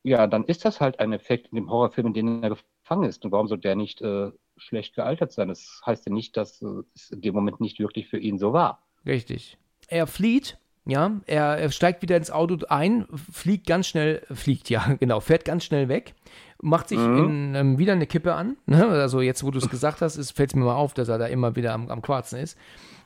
Ja, 0.02 0.27
dann 0.27 0.44
ist 0.44 0.65
das 0.65 0.81
halt 0.81 0.98
ein 0.98 1.12
Effekt 1.12 1.48
in 1.48 1.57
dem 1.57 1.70
Horrorfilm, 1.70 2.09
in 2.09 2.15
dem 2.15 2.43
er 2.43 2.51
gefangen 2.51 3.05
ist. 3.05 3.24
Und 3.24 3.32
warum 3.32 3.48
soll 3.48 3.59
der 3.59 3.77
nicht 3.77 4.01
äh, 4.01 4.31
schlecht 4.57 4.94
gealtert 4.94 5.32
sein? 5.32 5.48
Das 5.48 5.82
heißt 5.85 6.07
ja 6.07 6.12
nicht, 6.12 6.36
dass 6.36 6.62
äh, 6.62 6.82
es 6.94 7.11
in 7.11 7.20
dem 7.20 7.35
Moment 7.35 7.61
nicht 7.61 7.78
wirklich 7.78 8.09
für 8.09 8.19
ihn 8.19 8.39
so 8.39 8.52
war. 8.55 8.82
Richtig. 9.05 9.59
Er 9.89 10.07
flieht 10.07 10.59
ja, 10.86 11.20
er, 11.27 11.59
er, 11.59 11.70
steigt 11.70 12.02
wieder 12.02 12.16
ins 12.16 12.31
Auto 12.31 12.57
ein, 12.69 13.07
fliegt 13.12 13.66
ganz 13.66 13.86
schnell, 13.86 14.23
fliegt, 14.32 14.70
ja, 14.70 14.94
genau, 15.01 15.20
fährt 15.20 15.44
ganz 15.44 15.65
schnell 15.65 15.89
weg, 15.89 16.15
macht 16.62 16.89
sich 16.89 16.99
mhm. 16.99 17.19
in, 17.19 17.55
ähm, 17.55 17.78
wieder 17.78 17.93
eine 17.93 18.07
Kippe 18.07 18.35
an. 18.35 18.57
Ne? 18.66 18.87
Also 18.87 19.20
jetzt, 19.20 19.45
wo 19.45 19.51
du 19.51 19.59
es 19.59 19.70
gesagt 19.70 20.01
hast, 20.01 20.16
fällt 20.32 20.51
es 20.51 20.57
mir 20.57 20.65
mal 20.65 20.74
auf, 20.74 20.95
dass 20.95 21.09
er 21.09 21.19
da 21.19 21.27
immer 21.27 21.57
wieder 21.57 21.73
am, 21.73 21.89
am 21.89 22.03
Quarzen 22.03 22.39
ist. 22.39 22.57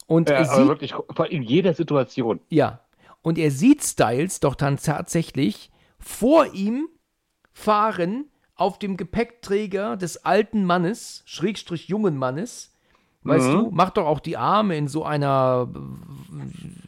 Und 0.07 0.29
ja, 0.29 0.45
sieht, 0.45 0.69
wirklich 0.69 0.95
in 1.31 1.43
jeder 1.43 1.75
Situation. 1.75 2.41
Ja. 2.51 2.81
Und 3.23 3.39
er 3.39 3.51
sieht 3.51 3.83
Styles 3.83 4.41
doch 4.41 4.55
dann 4.55 4.77
tatsächlich 4.77 5.71
vor 5.99 6.53
ihm 6.53 6.89
fahren 7.53 8.27
auf 8.55 8.79
dem 8.79 8.97
Gepäckträger 8.97 9.97
des 9.97 10.25
alten 10.25 10.65
Mannes, 10.65 11.23
Schrägstrich 11.25 11.89
jungen 11.89 12.17
Mannes, 12.17 12.74
Weißt 13.25 13.49
mhm. 13.49 13.53
du, 13.53 13.71
mach 13.73 13.91
doch 13.91 14.07
auch 14.07 14.21
die 14.21 14.37
Arme 14.37 14.77
in 14.77 14.87
so 14.87 15.03
einer 15.03 15.69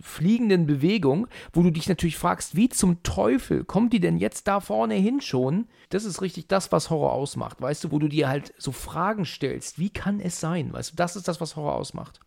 fliegenden 0.03 0.67
Bewegung, 0.67 1.29
wo 1.53 1.63
du 1.63 1.71
dich 1.71 1.89
natürlich 1.89 2.19
fragst, 2.19 2.55
wie 2.57 2.69
zum 2.69 3.03
Teufel 3.03 3.65
kommt 3.65 3.95
die 3.95 4.01
denn 4.01 4.19
jetzt 4.19 4.47
da 4.47 4.61
vorne 4.61 4.95
hin 4.95 5.23
schon? 5.23 5.67
Das 5.89 6.05
ist 6.05 6.21
richtig 6.21 6.47
das, 6.47 6.71
was 6.73 6.91
Horror 6.91 7.13
ausmacht, 7.13 7.61
weißt 7.61 7.85
du, 7.85 7.91
wo 7.91 7.99
du 7.99 8.09
dir 8.09 8.29
halt 8.29 8.53
so 8.59 8.71
Fragen 8.71 9.25
stellst, 9.25 9.79
wie 9.79 9.91
kann 9.91 10.21
es 10.21 10.39
sein? 10.39 10.73
Weißt 10.73 10.93
du, 10.93 10.97
das 10.97 11.17
ist 11.17 11.27
das, 11.27 11.41
was 11.41 11.57
Horror 11.57 11.75
ausmacht. 11.75 12.21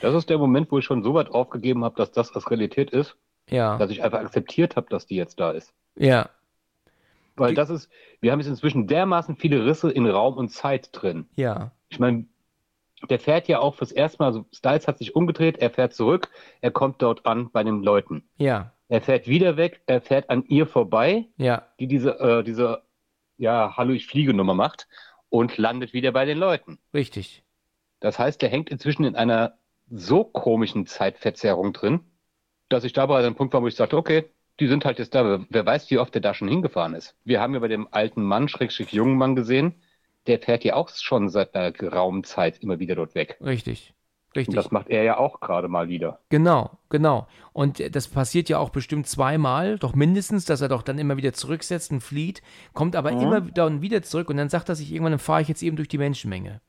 Das 0.00 0.14
ist 0.14 0.28
der 0.28 0.38
Moment, 0.38 0.72
wo 0.72 0.78
ich 0.78 0.84
schon 0.84 1.04
so 1.04 1.14
weit 1.14 1.30
aufgegeben 1.30 1.84
habe, 1.84 1.94
dass 1.96 2.10
das 2.10 2.34
als 2.34 2.50
Realität 2.50 2.90
ist, 2.90 3.16
ja. 3.48 3.78
dass 3.78 3.90
ich 3.90 4.02
einfach 4.02 4.18
akzeptiert 4.18 4.74
habe, 4.74 4.88
dass 4.90 5.06
die 5.06 5.16
jetzt 5.16 5.38
da 5.38 5.52
ist. 5.52 5.72
Ja. 5.96 6.30
Weil 7.36 7.54
das 7.54 7.70
ist, 7.70 7.88
wir 8.20 8.32
haben 8.32 8.40
jetzt 8.40 8.48
inzwischen 8.48 8.86
dermaßen 8.86 9.36
viele 9.36 9.64
Risse 9.64 9.90
in 9.90 10.06
Raum 10.06 10.36
und 10.36 10.48
Zeit 10.50 10.90
drin. 10.92 11.26
Ja. 11.36 11.70
Ich 11.88 11.98
meine, 11.98 12.26
der 13.08 13.18
fährt 13.18 13.48
ja 13.48 13.60
auch 13.60 13.74
fürs 13.74 13.92
erste 13.92 14.18
Mal, 14.18 14.26
also 14.26 14.44
Styles 14.52 14.86
hat 14.86 14.98
sich 14.98 15.14
umgedreht, 15.14 15.58
er 15.58 15.70
fährt 15.70 15.94
zurück, 15.94 16.28
er 16.60 16.70
kommt 16.70 17.02
dort 17.02 17.26
an 17.26 17.50
bei 17.50 17.64
den 17.64 17.82
Leuten. 17.82 18.28
Ja. 18.36 18.72
Er 18.88 19.00
fährt 19.00 19.26
wieder 19.28 19.56
weg, 19.56 19.82
er 19.86 20.00
fährt 20.00 20.30
an 20.30 20.44
ihr 20.46 20.66
vorbei, 20.66 21.26
ja. 21.36 21.68
die 21.78 21.86
diese, 21.86 22.18
äh, 22.18 22.42
diese, 22.42 22.82
ja, 23.36 23.76
Hallo, 23.76 23.92
ich 23.92 24.06
fliege 24.06 24.34
Nummer 24.34 24.54
macht 24.54 24.88
und 25.28 25.56
landet 25.58 25.92
wieder 25.92 26.12
bei 26.12 26.24
den 26.24 26.38
Leuten. 26.38 26.78
Richtig. 26.92 27.44
Das 28.00 28.18
heißt, 28.18 28.42
er 28.42 28.48
hängt 28.48 28.70
inzwischen 28.70 29.04
in 29.04 29.14
einer 29.14 29.58
so 29.90 30.24
komischen 30.24 30.86
Zeitverzerrung 30.86 31.72
drin, 31.72 32.00
dass 32.68 32.84
ich 32.84 32.92
dabei 32.92 33.18
an 33.18 33.26
einem 33.26 33.34
Punkt 33.34 33.54
war, 33.54 33.62
wo 33.62 33.66
ich 33.66 33.76
sagte, 33.76 33.96
okay, 33.96 34.24
die 34.58 34.68
sind 34.68 34.84
halt 34.84 34.98
jetzt 34.98 35.14
da. 35.14 35.44
Wer 35.48 35.66
weiß, 35.66 35.90
wie 35.90 35.98
oft 35.98 36.14
der 36.14 36.22
da 36.22 36.34
schon 36.34 36.48
hingefahren 36.48 36.94
ist. 36.94 37.16
Wir 37.24 37.40
haben 37.40 37.54
ja 37.54 37.60
bei 37.60 37.68
dem 37.68 37.88
alten 37.90 38.22
Mann, 38.22 38.48
Schrägstrich 38.48 38.92
jungen 38.92 39.16
Mann 39.16 39.34
gesehen, 39.34 39.82
der 40.26 40.38
fährt 40.38 40.64
ja 40.64 40.74
auch 40.74 40.90
schon 40.90 41.28
seit 41.28 41.54
einer 41.54 41.72
geraumen 41.72 42.24
Zeit 42.24 42.62
immer 42.62 42.78
wieder 42.78 42.94
dort 42.94 43.14
weg. 43.14 43.38
Richtig. 43.40 43.94
Richtig. 44.36 44.50
Und 44.50 44.56
das 44.56 44.70
macht 44.70 44.88
er 44.90 45.02
ja 45.02 45.18
auch 45.18 45.40
gerade 45.40 45.66
mal 45.66 45.88
wieder. 45.88 46.20
Genau, 46.28 46.78
genau. 46.88 47.26
Und 47.52 47.94
das 47.96 48.06
passiert 48.06 48.48
ja 48.48 48.58
auch 48.58 48.70
bestimmt 48.70 49.08
zweimal, 49.08 49.76
doch 49.76 49.94
mindestens, 49.94 50.44
dass 50.44 50.60
er 50.60 50.68
doch 50.68 50.82
dann 50.82 50.98
immer 50.98 51.16
wieder 51.16 51.32
zurücksetzt 51.32 51.90
und 51.90 52.00
flieht, 52.00 52.40
kommt 52.72 52.94
aber 52.94 53.10
mhm. 53.10 53.20
immer 53.20 53.40
dann 53.40 53.82
wieder 53.82 54.02
zurück 54.02 54.30
und 54.30 54.36
dann 54.36 54.48
sagt 54.48 54.68
er 54.68 54.76
sich 54.76 54.92
irgendwann, 54.92 55.12
dann 55.12 55.18
fahre 55.18 55.42
ich 55.42 55.48
jetzt 55.48 55.62
eben 55.62 55.74
durch 55.74 55.88
die 55.88 55.98
Menschenmenge. 55.98 56.60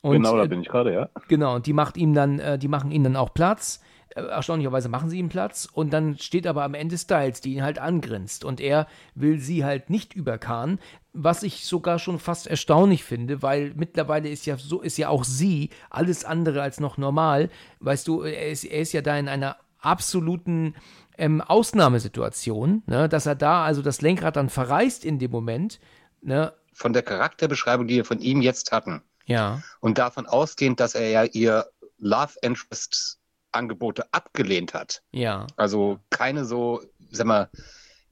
Und, 0.00 0.12
genau, 0.12 0.36
da 0.36 0.44
äh, 0.44 0.48
bin 0.48 0.62
ich 0.62 0.68
gerade, 0.68 0.92
ja. 0.92 1.08
Genau, 1.26 1.56
und 1.56 1.66
die 1.66 1.72
macht 1.72 1.96
ihm 1.96 2.14
dann, 2.14 2.38
äh, 2.38 2.56
die 2.56 2.68
machen 2.68 2.92
ihm 2.92 3.02
dann 3.02 3.16
auch 3.16 3.34
Platz 3.34 3.82
erstaunlicherweise 4.14 4.88
machen 4.88 5.10
sie 5.10 5.18
ihm 5.18 5.28
Platz 5.28 5.68
und 5.72 5.92
dann 5.92 6.18
steht 6.18 6.46
aber 6.46 6.64
am 6.64 6.74
Ende 6.74 6.98
Styles, 6.98 7.40
die 7.40 7.54
ihn 7.54 7.62
halt 7.62 7.78
angrinst 7.78 8.44
und 8.44 8.60
er 8.60 8.86
will 9.14 9.38
sie 9.38 9.64
halt 9.64 9.90
nicht 9.90 10.14
überkarren, 10.14 10.78
was 11.12 11.42
ich 11.42 11.66
sogar 11.66 11.98
schon 11.98 12.18
fast 12.18 12.46
erstaunlich 12.46 13.04
finde, 13.04 13.42
weil 13.42 13.72
mittlerweile 13.74 14.28
ist 14.28 14.46
ja 14.46 14.56
so 14.56 14.80
ist 14.80 14.98
ja 14.98 15.08
auch 15.08 15.24
sie 15.24 15.70
alles 15.90 16.24
andere 16.24 16.62
als 16.62 16.80
noch 16.80 16.98
normal, 16.98 17.50
weißt 17.80 18.06
du, 18.08 18.22
er 18.22 18.50
ist, 18.50 18.64
er 18.64 18.80
ist 18.80 18.92
ja 18.92 19.02
da 19.02 19.16
in 19.16 19.28
einer 19.28 19.56
absoluten 19.78 20.74
ähm, 21.18 21.40
Ausnahmesituation, 21.40 22.82
ne, 22.86 23.08
dass 23.08 23.26
er 23.26 23.34
da 23.34 23.64
also 23.64 23.82
das 23.82 24.00
Lenkrad 24.00 24.36
dann 24.36 24.48
verreißt 24.48 25.04
in 25.04 25.18
dem 25.18 25.30
Moment, 25.30 25.80
ne? 26.22 26.52
Von 26.74 26.94
der 26.94 27.02
Charakterbeschreibung, 27.02 27.86
die 27.86 27.96
wir 27.96 28.04
von 28.04 28.20
ihm 28.20 28.40
jetzt 28.40 28.72
hatten. 28.72 29.02
Ja. 29.26 29.62
Und 29.80 29.98
davon 29.98 30.26
ausgehend, 30.26 30.80
dass 30.80 30.94
er 30.94 31.10
ja 31.10 31.24
ihr 31.24 31.66
Love 31.98 32.34
Interest 32.40 33.18
Angebote 33.52 34.12
abgelehnt 34.12 34.74
hat. 34.74 35.02
Ja. 35.12 35.46
Also 35.56 35.98
keine 36.10 36.44
so, 36.44 36.82
sag 37.10 37.26
mal, 37.26 37.50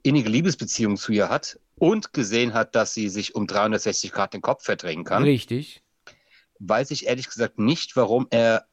innige 0.02 0.28
Liebesbeziehung 0.28 0.96
zu 0.96 1.12
ihr 1.12 1.28
hat 1.28 1.58
und 1.76 2.12
gesehen 2.12 2.54
hat, 2.54 2.74
dass 2.74 2.94
sie 2.94 3.08
sich 3.08 3.34
um 3.34 3.46
360 3.46 4.12
Grad 4.12 4.34
den 4.34 4.42
Kopf 4.42 4.64
verdrängen 4.64 5.04
kann. 5.04 5.22
Richtig. 5.22 5.82
Weiß 6.58 6.90
ich 6.90 7.06
ehrlich 7.06 7.28
gesagt 7.28 7.58
nicht, 7.58 7.96
warum 7.96 8.26
er 8.30 8.66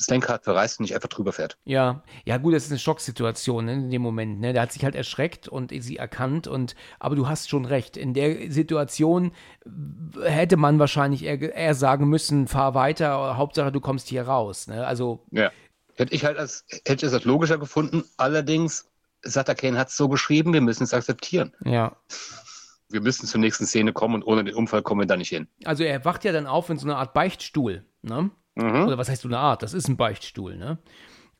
das 0.00 0.08
Lenkrad 0.08 0.44
verreißt 0.44 0.80
und 0.80 0.84
nicht 0.84 0.94
einfach 0.94 1.10
drüber 1.10 1.32
fährt. 1.32 1.58
Ja, 1.64 2.02
ja 2.24 2.38
gut, 2.38 2.54
das 2.54 2.64
ist 2.64 2.70
eine 2.70 2.78
Schocksituation 2.78 3.66
ne, 3.66 3.74
in 3.74 3.90
dem 3.90 4.00
Moment. 4.00 4.40
Ne? 4.40 4.54
Der 4.54 4.62
hat 4.62 4.72
sich 4.72 4.82
halt 4.82 4.94
erschreckt 4.94 5.46
und 5.46 5.72
sie 5.82 5.98
erkannt 5.98 6.46
und 6.46 6.74
aber 6.98 7.16
du 7.16 7.28
hast 7.28 7.50
schon 7.50 7.66
recht. 7.66 7.98
In 7.98 8.14
der 8.14 8.50
Situation 8.50 9.32
hätte 10.22 10.56
man 10.56 10.78
wahrscheinlich 10.78 11.24
eher, 11.24 11.54
eher 11.54 11.74
sagen 11.74 12.08
müssen, 12.08 12.48
fahr 12.48 12.74
weiter, 12.74 13.36
Hauptsache 13.36 13.72
du 13.72 13.80
kommst 13.80 14.08
hier 14.08 14.22
raus. 14.22 14.68
Ne? 14.68 14.86
Also 14.86 15.26
ja. 15.30 15.50
Hätte 16.00 16.14
ich 16.14 16.24
halt 16.24 16.38
als, 16.38 16.64
hätte 16.86 17.04
es 17.04 17.12
als 17.12 17.24
logischer 17.24 17.58
gefunden. 17.58 18.04
Allerdings, 18.16 18.88
Sutter 19.22 19.54
Kane 19.54 19.78
hat 19.78 19.88
es 19.88 19.98
so 19.98 20.08
geschrieben, 20.08 20.54
wir 20.54 20.62
müssen 20.62 20.84
es 20.84 20.94
akzeptieren. 20.94 21.52
Ja. 21.62 21.94
Wir 22.88 23.02
müssen 23.02 23.26
zur 23.26 23.38
nächsten 23.38 23.66
Szene 23.66 23.92
kommen 23.92 24.14
und 24.14 24.22
ohne 24.22 24.42
den 24.42 24.54
Unfall 24.54 24.80
kommen 24.80 25.02
wir 25.02 25.06
da 25.06 25.18
nicht 25.18 25.28
hin. 25.28 25.46
Also 25.66 25.84
er 25.84 26.02
wacht 26.06 26.24
ja 26.24 26.32
dann 26.32 26.46
auf 26.46 26.70
in 26.70 26.78
so 26.78 26.86
einer 26.86 26.96
Art 26.96 27.12
Beichtstuhl, 27.12 27.84
ne? 28.00 28.30
Mhm. 28.54 28.86
Oder 28.86 28.96
was 28.96 29.10
heißt 29.10 29.20
so 29.20 29.28
eine 29.28 29.36
Art? 29.36 29.62
Das 29.62 29.74
ist 29.74 29.88
ein 29.88 29.98
Beichtstuhl, 29.98 30.56
ne? 30.56 30.78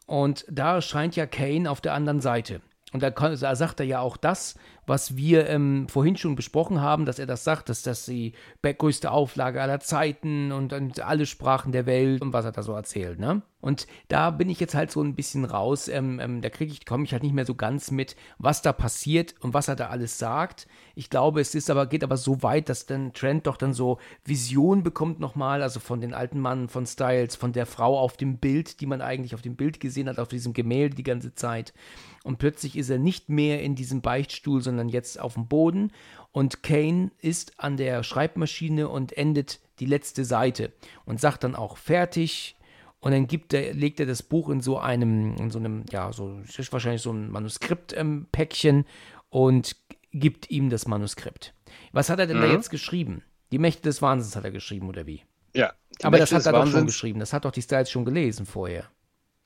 Und 0.04 0.44
da 0.50 0.82
scheint 0.82 1.16
ja 1.16 1.24
Kane 1.24 1.70
auf 1.70 1.80
der 1.80 1.94
anderen 1.94 2.20
Seite. 2.20 2.60
Und 2.92 3.02
da, 3.02 3.10
kann, 3.10 3.34
da, 3.40 3.56
sagt 3.56 3.80
er 3.80 3.86
ja 3.86 4.00
auch 4.00 4.18
das, 4.18 4.56
was 4.90 5.16
wir 5.16 5.48
ähm, 5.48 5.86
vorhin 5.88 6.16
schon 6.16 6.34
besprochen 6.34 6.80
haben, 6.80 7.06
dass 7.06 7.20
er 7.20 7.26
das 7.26 7.44
sagt, 7.44 7.68
dass 7.68 7.82
das 7.82 8.06
die 8.06 8.32
größte 8.60 9.12
Auflage 9.12 9.62
aller 9.62 9.78
Zeiten 9.78 10.50
und, 10.50 10.72
und 10.72 11.00
alle 11.00 11.26
Sprachen 11.26 11.70
der 11.70 11.86
Welt 11.86 12.20
und 12.20 12.32
was 12.32 12.44
er 12.44 12.50
da 12.50 12.64
so 12.64 12.72
erzählt, 12.72 13.20
ne? 13.20 13.40
Und 13.60 13.86
da 14.08 14.30
bin 14.30 14.48
ich 14.48 14.58
jetzt 14.58 14.74
halt 14.74 14.90
so 14.90 15.02
ein 15.02 15.14
bisschen 15.14 15.44
raus. 15.44 15.88
Ähm, 15.88 16.18
ähm, 16.18 16.40
da 16.40 16.48
kriege 16.48 16.72
ich, 16.72 16.86
komme 16.86 17.04
ich 17.04 17.12
halt 17.12 17.22
nicht 17.22 17.34
mehr 17.34 17.44
so 17.44 17.54
ganz 17.54 17.90
mit, 17.90 18.16
was 18.38 18.62
da 18.62 18.72
passiert 18.72 19.34
und 19.40 19.52
was 19.52 19.68
er 19.68 19.76
da 19.76 19.88
alles 19.88 20.18
sagt. 20.18 20.66
Ich 20.94 21.10
glaube, 21.10 21.40
es 21.40 21.54
ist 21.54 21.68
aber, 21.68 21.86
geht 21.86 22.02
aber 22.02 22.16
so 22.16 22.42
weit, 22.42 22.68
dass 22.70 22.86
dann 22.86 23.12
Trent 23.12 23.46
doch 23.46 23.58
dann 23.58 23.74
so 23.74 23.98
Vision 24.24 24.82
bekommt 24.82 25.20
nochmal, 25.20 25.62
also 25.62 25.78
von 25.78 26.00
den 26.00 26.14
alten 26.14 26.40
Mann 26.40 26.68
von 26.68 26.86
Styles, 26.86 27.36
von 27.36 27.52
der 27.52 27.66
Frau 27.66 27.98
auf 27.98 28.16
dem 28.16 28.38
Bild, 28.38 28.80
die 28.80 28.86
man 28.86 29.02
eigentlich 29.02 29.34
auf 29.34 29.42
dem 29.42 29.56
Bild 29.56 29.78
gesehen 29.78 30.08
hat, 30.08 30.18
auf 30.18 30.28
diesem 30.28 30.54
Gemälde 30.54 30.96
die 30.96 31.02
ganze 31.02 31.34
Zeit. 31.34 31.74
Und 32.22 32.38
plötzlich 32.38 32.76
ist 32.76 32.90
er 32.90 32.98
nicht 32.98 33.28
mehr 33.28 33.62
in 33.62 33.74
diesem 33.74 34.00
Beichtstuhl, 34.00 34.62
sondern 34.62 34.79
jetzt 34.88 35.20
auf 35.20 35.34
dem 35.34 35.46
Boden. 35.46 35.92
Und 36.32 36.62
Kane 36.62 37.10
ist 37.20 37.58
an 37.58 37.76
der 37.76 38.02
Schreibmaschine 38.02 38.88
und 38.88 39.12
endet 39.16 39.60
die 39.80 39.86
letzte 39.86 40.24
Seite 40.24 40.72
und 41.04 41.20
sagt 41.20 41.44
dann 41.44 41.56
auch 41.56 41.76
fertig, 41.76 42.56
und 43.00 43.12
dann 43.12 43.26
gibt 43.26 43.54
er, 43.54 43.72
legt 43.72 43.98
er 43.98 44.06
das 44.06 44.22
Buch 44.22 44.50
in 44.50 44.60
so 44.60 44.78
einem, 44.78 45.34
in 45.36 45.50
so 45.50 45.58
einem, 45.58 45.84
ja, 45.90 46.12
so, 46.12 46.38
ist 46.40 46.72
wahrscheinlich 46.72 47.00
so 47.00 47.12
ein 47.12 47.30
Manuskript-Päckchen 47.30 48.76
ähm, 48.76 48.84
und 49.30 49.74
gibt 50.12 50.50
ihm 50.50 50.68
das 50.68 50.86
Manuskript. 50.86 51.54
Was 51.92 52.10
hat 52.10 52.18
er 52.18 52.26
denn 52.26 52.36
mhm. 52.36 52.42
da 52.42 52.46
jetzt 52.48 52.68
geschrieben? 52.68 53.22
Die 53.52 53.58
Mächte 53.58 53.82
des 53.82 54.02
Wahnsinns 54.02 54.36
hat 54.36 54.44
er 54.44 54.50
geschrieben, 54.50 54.88
oder 54.88 55.06
wie? 55.06 55.22
Ja. 55.54 55.72
Aber 56.02 56.18
Mächte 56.18 56.34
das 56.34 56.46
hat 56.46 56.52
er 56.54 56.60
doch 56.60 56.70
schon 56.70 56.86
geschrieben. 56.86 57.20
Das 57.20 57.32
hat 57.32 57.46
doch 57.46 57.52
die 57.52 57.62
Styles 57.62 57.90
schon 57.90 58.04
gelesen 58.04 58.44
vorher. 58.44 58.84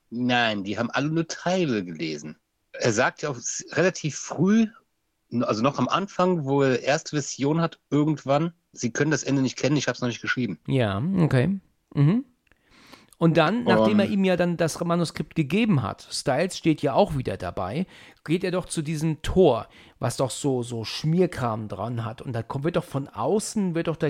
Nein, 0.09 0.63
die 0.63 0.77
haben 0.77 0.91
alle 0.91 1.09
nur 1.09 1.27
Teile 1.27 1.83
gelesen. 1.83 2.37
Er 2.73 2.91
sagt 2.91 3.21
ja 3.21 3.29
auch 3.29 3.39
relativ 3.71 4.17
früh, 4.17 4.67
also 5.43 5.61
noch 5.61 5.79
am 5.79 5.87
Anfang, 5.87 6.45
wo 6.45 6.61
er 6.61 6.83
erste 6.83 7.15
Vision 7.17 7.61
hat, 7.61 7.79
irgendwann, 7.89 8.53
Sie 8.71 8.91
können 8.91 9.11
das 9.11 9.23
Ende 9.23 9.41
nicht 9.41 9.57
kennen, 9.57 9.77
ich 9.77 9.87
habe 9.87 9.95
es 9.95 10.01
noch 10.01 10.07
nicht 10.07 10.21
geschrieben. 10.21 10.59
Ja, 10.67 11.01
okay. 11.17 11.59
Mhm. 11.93 12.25
Und 13.17 13.37
dann, 13.37 13.63
nachdem 13.63 13.99
er 13.99 14.07
ihm 14.07 14.25
ja 14.25 14.35
dann 14.35 14.57
das 14.57 14.77
Manuskript 14.83 15.35
gegeben 15.35 15.81
hat, 15.81 16.05
Styles 16.11 16.57
steht 16.57 16.81
ja 16.81 16.93
auch 16.93 17.17
wieder 17.17 17.37
dabei, 17.37 17.87
geht 18.25 18.43
er 18.43 18.51
doch 18.51 18.65
zu 18.65 18.81
diesem 18.81 19.21
Tor, 19.21 19.69
was 19.99 20.17
doch 20.17 20.29
so, 20.29 20.63
so 20.63 20.83
Schmierkram 20.83 21.69
dran 21.69 22.03
hat. 22.03 22.21
Und 22.21 22.33
da 22.33 22.43
kommt, 22.43 22.65
wird 22.65 22.75
doch 22.75 22.83
von 22.83 23.07
außen, 23.07 23.73
wird 23.73 23.87
doch, 23.87 23.95
da, 23.95 24.09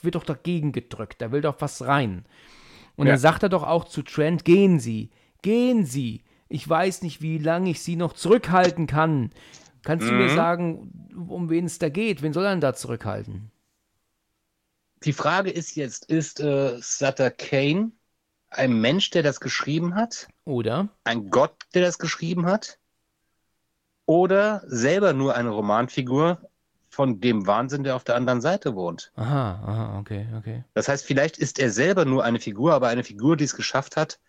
wird 0.00 0.14
doch 0.14 0.24
dagegen 0.24 0.72
gedrückt, 0.72 1.20
da 1.20 1.30
will 1.30 1.42
doch 1.42 1.56
was 1.58 1.82
rein. 1.82 2.24
Und 2.96 3.06
ja. 3.06 3.12
dann 3.12 3.20
sagt 3.20 3.42
er 3.42 3.48
doch 3.50 3.64
auch 3.64 3.84
zu 3.84 4.00
Trent, 4.02 4.46
gehen 4.46 4.80
Sie, 4.80 5.10
gehen 5.42 5.84
Sie. 5.84 6.22
Ich 6.48 6.66
weiß 6.66 7.02
nicht, 7.02 7.20
wie 7.20 7.38
lange 7.38 7.70
ich 7.70 7.82
Sie 7.82 7.96
noch 7.96 8.14
zurückhalten 8.14 8.86
kann. 8.86 9.30
Kannst 9.82 10.06
mhm. 10.06 10.10
du 10.10 10.16
mir 10.16 10.30
mhm. 10.30 10.36
sagen, 10.36 11.08
um 11.28 11.50
wen 11.50 11.66
es 11.66 11.78
da 11.78 11.88
geht? 11.88 12.22
Wen 12.22 12.32
soll 12.32 12.44
er 12.44 12.50
denn 12.50 12.60
da 12.60 12.74
zurückhalten? 12.74 13.50
Die 15.04 15.12
Frage 15.12 15.50
ist 15.50 15.74
jetzt, 15.74 16.06
ist 16.06 16.40
äh, 16.40 16.78
Sutter 16.80 17.30
Kane 17.30 17.92
ein 18.50 18.80
Mensch, 18.80 19.10
der 19.10 19.22
das 19.22 19.40
geschrieben 19.40 19.94
hat? 19.94 20.28
Oder? 20.44 20.88
Ein 21.04 21.30
Gott, 21.30 21.54
der 21.74 21.82
das 21.82 21.98
geschrieben 21.98 22.46
hat? 22.46 22.78
Oder 24.06 24.62
selber 24.66 25.12
nur 25.12 25.34
eine 25.34 25.50
Romanfigur 25.50 26.40
von 26.88 27.20
dem 27.20 27.46
Wahnsinn, 27.46 27.84
der 27.84 27.96
auf 27.96 28.04
der 28.04 28.16
anderen 28.16 28.40
Seite 28.40 28.74
wohnt? 28.74 29.12
Aha, 29.16 29.62
aha, 29.64 29.98
okay, 29.98 30.26
okay. 30.36 30.64
Das 30.74 30.88
heißt, 30.88 31.04
vielleicht 31.04 31.38
ist 31.38 31.58
er 31.58 31.70
selber 31.70 32.04
nur 32.04 32.22
eine 32.22 32.38
Figur, 32.38 32.74
aber 32.74 32.88
eine 32.88 33.04
Figur, 33.04 33.36
die 33.36 33.44
es 33.44 33.56
geschafft 33.56 33.96
hat, 33.96 34.20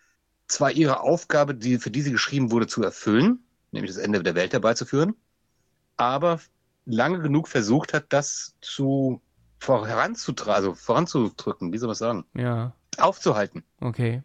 zwar 0.47 0.71
ihre 0.71 1.01
Aufgabe, 1.01 1.55
die, 1.55 1.77
für 1.77 1.91
die 1.91 2.01
sie 2.01 2.11
geschrieben 2.11 2.51
wurde, 2.51 2.67
zu 2.67 2.81
erfüllen, 2.81 3.39
nämlich 3.71 3.91
das 3.91 4.01
Ende 4.01 4.23
der 4.23 4.35
Welt 4.35 4.53
herbeizuführen, 4.53 5.15
aber 5.97 6.39
lange 6.85 7.19
genug 7.19 7.47
versucht 7.47 7.93
hat, 7.93 8.05
das 8.09 8.55
zu 8.61 9.21
voranzutragen, 9.59 10.53
also 10.53 10.73
voranzudrücken, 10.73 11.71
wie 11.71 11.77
soll 11.77 11.87
man 11.87 11.95
sagen? 11.95 12.25
Ja. 12.35 12.73
Aufzuhalten. 12.97 13.63
Okay. 13.79 14.23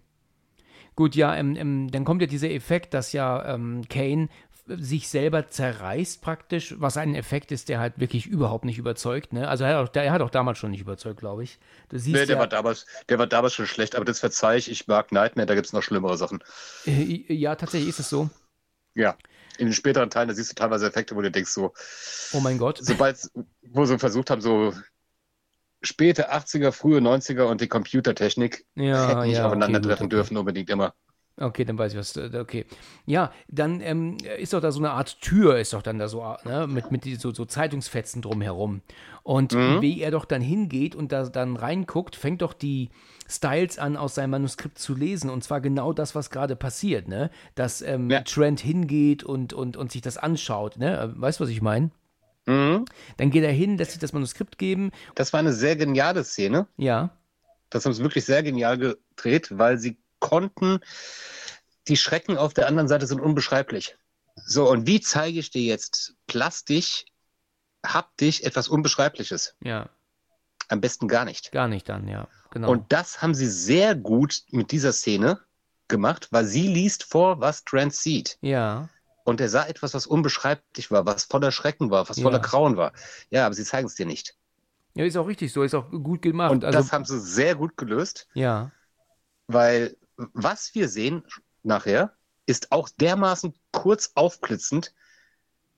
Gut, 0.96 1.14
ja, 1.14 1.34
ähm, 1.36 1.54
ähm, 1.54 1.90
dann 1.92 2.04
kommt 2.04 2.20
ja 2.22 2.26
dieser 2.26 2.50
Effekt, 2.50 2.92
dass 2.92 3.12
ja 3.12 3.54
ähm, 3.54 3.84
Kane 3.88 4.28
sich 4.66 5.08
selber 5.08 5.48
zerreißt 5.48 6.20
praktisch, 6.20 6.74
was 6.78 6.96
ein 6.96 7.14
Effekt 7.14 7.52
ist, 7.52 7.68
der 7.68 7.78
halt 7.78 7.98
wirklich 7.98 8.26
überhaupt 8.26 8.64
nicht 8.64 8.78
überzeugt. 8.78 9.32
Ne? 9.32 9.48
Also 9.48 9.64
er 9.64 9.76
hat, 9.78 9.88
auch, 9.88 9.88
der, 9.88 10.04
er 10.04 10.12
hat 10.12 10.20
auch 10.20 10.30
damals 10.30 10.58
schon 10.58 10.72
nicht 10.72 10.80
überzeugt, 10.80 11.20
glaube 11.20 11.44
ich. 11.44 11.58
Du 11.88 11.98
siehst 11.98 12.16
nee, 12.16 12.26
der, 12.26 12.34
ja, 12.34 12.40
war 12.40 12.48
damals, 12.48 12.86
der 13.08 13.18
war 13.18 13.26
damals 13.26 13.54
schon 13.54 13.66
schlecht, 13.66 13.94
aber 13.94 14.04
das 14.04 14.18
verzeih 14.18 14.56
ich, 14.56 14.70
ich 14.70 14.86
mag 14.86 15.12
Nightmare, 15.12 15.46
da 15.46 15.54
gibt 15.54 15.66
es 15.66 15.72
noch 15.72 15.82
schlimmere 15.82 16.16
Sachen. 16.18 16.42
Äh, 16.84 17.32
ja, 17.32 17.54
tatsächlich 17.54 17.88
ist 17.88 18.00
es 18.00 18.10
so. 18.10 18.28
Ja 18.98 19.16
in 19.58 19.66
den 19.66 19.74
späteren 19.74 20.08
Teilen, 20.08 20.28
da 20.28 20.34
siehst 20.34 20.52
du 20.52 20.54
teilweise 20.54 20.86
Effekte, 20.86 21.14
wo 21.16 21.20
du 21.20 21.30
denkst 21.30 21.50
so, 21.50 21.72
oh 22.32 22.40
mein 22.40 22.58
Gott. 22.58 22.78
Sobald, 22.80 23.28
wo 23.62 23.84
sie 23.84 23.98
versucht 23.98 24.30
haben, 24.30 24.40
so 24.40 24.72
späte 25.82 26.32
80er, 26.32 26.72
frühe 26.72 27.00
90er 27.00 27.42
und 27.42 27.60
die 27.60 27.68
Computertechnik 27.68 28.64
ja, 28.74 29.08
hätten 29.08 29.20
nicht 29.26 29.36
ja, 29.36 29.46
aufeinandertreffen 29.46 30.06
okay, 30.06 30.16
dürfen, 30.16 30.36
unbedingt 30.36 30.70
immer. 30.70 30.94
Okay, 31.40 31.64
dann 31.64 31.78
weiß 31.78 31.92
ich 31.92 31.98
was. 31.98 32.16
Äh, 32.16 32.30
okay. 32.40 32.66
Ja, 33.06 33.32
dann 33.46 33.80
ähm, 33.80 34.16
ist 34.38 34.52
doch 34.52 34.60
da 34.60 34.72
so 34.72 34.80
eine 34.80 34.90
Art 34.90 35.20
Tür, 35.20 35.58
ist 35.58 35.72
doch 35.72 35.82
dann 35.82 35.98
da 35.98 36.08
so, 36.08 36.36
ne, 36.44 36.66
mit, 36.66 36.90
mit 36.90 37.04
so, 37.20 37.32
so 37.32 37.44
Zeitungsfetzen 37.44 38.22
drumherum. 38.22 38.82
Und 39.22 39.52
mhm. 39.52 39.80
wie 39.80 40.00
er 40.00 40.10
doch 40.10 40.24
dann 40.24 40.42
hingeht 40.42 40.96
und 40.96 41.12
da 41.12 41.24
dann 41.28 41.56
reinguckt, 41.56 42.16
fängt 42.16 42.42
doch 42.42 42.54
die 42.54 42.90
Styles 43.28 43.78
an, 43.78 43.96
aus 43.96 44.14
seinem 44.14 44.30
Manuskript 44.30 44.78
zu 44.78 44.94
lesen. 44.94 45.30
Und 45.30 45.44
zwar 45.44 45.60
genau 45.60 45.92
das, 45.92 46.14
was 46.14 46.30
gerade 46.30 46.56
passiert, 46.56 47.08
ne? 47.08 47.30
Dass 47.54 47.82
ähm, 47.82 48.10
ja. 48.10 48.22
Trent 48.22 48.60
hingeht 48.60 49.24
und, 49.24 49.52
und, 49.52 49.76
und 49.76 49.92
sich 49.92 50.02
das 50.02 50.16
anschaut, 50.16 50.78
ne? 50.78 51.12
Weißt 51.16 51.40
du, 51.40 51.44
was 51.44 51.50
ich 51.50 51.62
meine? 51.62 51.90
Mhm. 52.46 52.86
Dann 53.18 53.30
geht 53.30 53.44
er 53.44 53.52
hin, 53.52 53.76
lässt 53.76 53.92
sich 53.92 54.00
das 54.00 54.14
Manuskript 54.14 54.56
geben. 54.56 54.90
Das 55.14 55.32
war 55.32 55.40
eine 55.40 55.52
sehr 55.52 55.76
geniale 55.76 56.24
Szene. 56.24 56.66
Ja. 56.78 57.10
Das 57.68 57.84
haben 57.84 57.92
sie 57.92 58.02
wirklich 58.02 58.24
sehr 58.24 58.42
genial 58.42 58.78
gedreht, 58.78 59.58
weil 59.58 59.78
sie 59.78 59.98
konnten, 60.18 60.80
die 61.88 61.96
Schrecken 61.96 62.38
auf 62.38 62.54
der 62.54 62.66
anderen 62.66 62.88
Seite 62.88 63.06
sind 63.06 63.20
unbeschreiblich. 63.20 63.96
So, 64.46 64.70
und 64.70 64.86
wie 64.86 65.00
zeige 65.00 65.38
ich 65.38 65.50
dir 65.50 65.62
jetzt 65.62 66.14
plastisch, 66.26 67.04
haptisch 67.84 68.40
etwas 68.40 68.68
Unbeschreibliches? 68.68 69.54
Ja. 69.62 69.90
Am 70.68 70.80
besten 70.80 71.08
gar 71.08 71.24
nicht. 71.24 71.52
Gar 71.52 71.68
nicht 71.68 71.88
dann, 71.88 72.08
ja. 72.08 72.28
Genau. 72.50 72.70
Und 72.70 72.92
das 72.92 73.20
haben 73.22 73.34
sie 73.34 73.46
sehr 73.46 73.94
gut 73.94 74.42
mit 74.50 74.72
dieser 74.72 74.92
Szene 74.92 75.40
gemacht, 75.88 76.28
weil 76.30 76.44
sie 76.44 76.66
liest 76.66 77.04
vor, 77.04 77.40
was 77.40 77.64
Trent 77.64 77.94
sieht. 77.94 78.38
Ja. 78.40 78.88
Und 79.24 79.40
er 79.40 79.48
sah 79.48 79.66
etwas, 79.66 79.92
was 79.94 80.06
unbeschreiblich 80.06 80.90
war, 80.90 81.04
was 81.04 81.24
voller 81.24 81.52
Schrecken 81.52 81.90
war, 81.90 82.08
was 82.08 82.20
voller 82.20 82.38
ja. 82.38 82.42
Grauen 82.42 82.76
war. 82.76 82.92
Ja, 83.30 83.46
aber 83.46 83.54
sie 83.54 83.64
zeigen 83.64 83.86
es 83.86 83.94
dir 83.94 84.06
nicht. 84.06 84.36
Ja, 84.94 85.04
ist 85.04 85.16
auch 85.16 85.26
richtig 85.26 85.52
so, 85.52 85.62
ist 85.62 85.74
auch 85.74 85.90
gut 85.90 86.22
gemacht. 86.22 86.50
Und 86.50 86.64
also, 86.64 86.78
das 86.78 86.92
haben 86.92 87.04
sie 87.04 87.20
sehr 87.20 87.54
gut 87.54 87.76
gelöst. 87.76 88.26
Ja. 88.34 88.72
Weil 89.46 89.96
was 90.16 90.74
wir 90.74 90.88
sehen 90.88 91.24
nachher, 91.62 92.14
ist 92.46 92.72
auch 92.72 92.88
dermaßen 92.88 93.54
kurz 93.70 94.12
aufblitzend, 94.14 94.94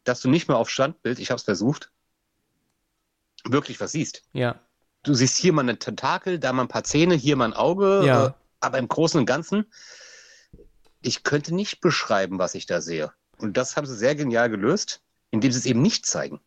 dass 0.04 0.20
du 0.20 0.30
nicht 0.30 0.48
mehr 0.48 0.56
auf 0.56 0.70
Standbild, 0.70 1.18
ich 1.18 1.30
habe 1.30 1.36
es 1.36 1.42
versucht, 1.42 1.90
wirklich 3.44 3.80
was 3.80 3.92
siehst. 3.92 4.22
Ja. 4.32 4.60
Du 5.02 5.14
siehst 5.14 5.36
hier 5.36 5.52
mal 5.52 5.62
eine 5.62 5.78
Tentakel, 5.78 6.38
da 6.38 6.52
mal 6.52 6.62
ein 6.62 6.68
paar 6.68 6.84
Zähne, 6.84 7.14
hier 7.14 7.36
mal 7.36 7.46
ein 7.46 7.54
Auge, 7.54 8.02
ja. 8.04 8.26
äh, 8.26 8.32
aber 8.60 8.78
im 8.78 8.88
Großen 8.88 9.18
und 9.18 9.26
Ganzen, 9.26 9.66
ich 11.00 11.22
könnte 11.22 11.54
nicht 11.54 11.80
beschreiben, 11.80 12.38
was 12.38 12.54
ich 12.54 12.66
da 12.66 12.80
sehe. 12.80 13.12
Und 13.38 13.56
das 13.56 13.76
haben 13.76 13.86
sie 13.86 13.96
sehr 13.96 14.14
genial 14.14 14.50
gelöst, 14.50 15.00
indem 15.30 15.52
sie 15.52 15.58
es 15.58 15.66
eben 15.66 15.80
nicht 15.80 16.04
zeigen. 16.04 16.40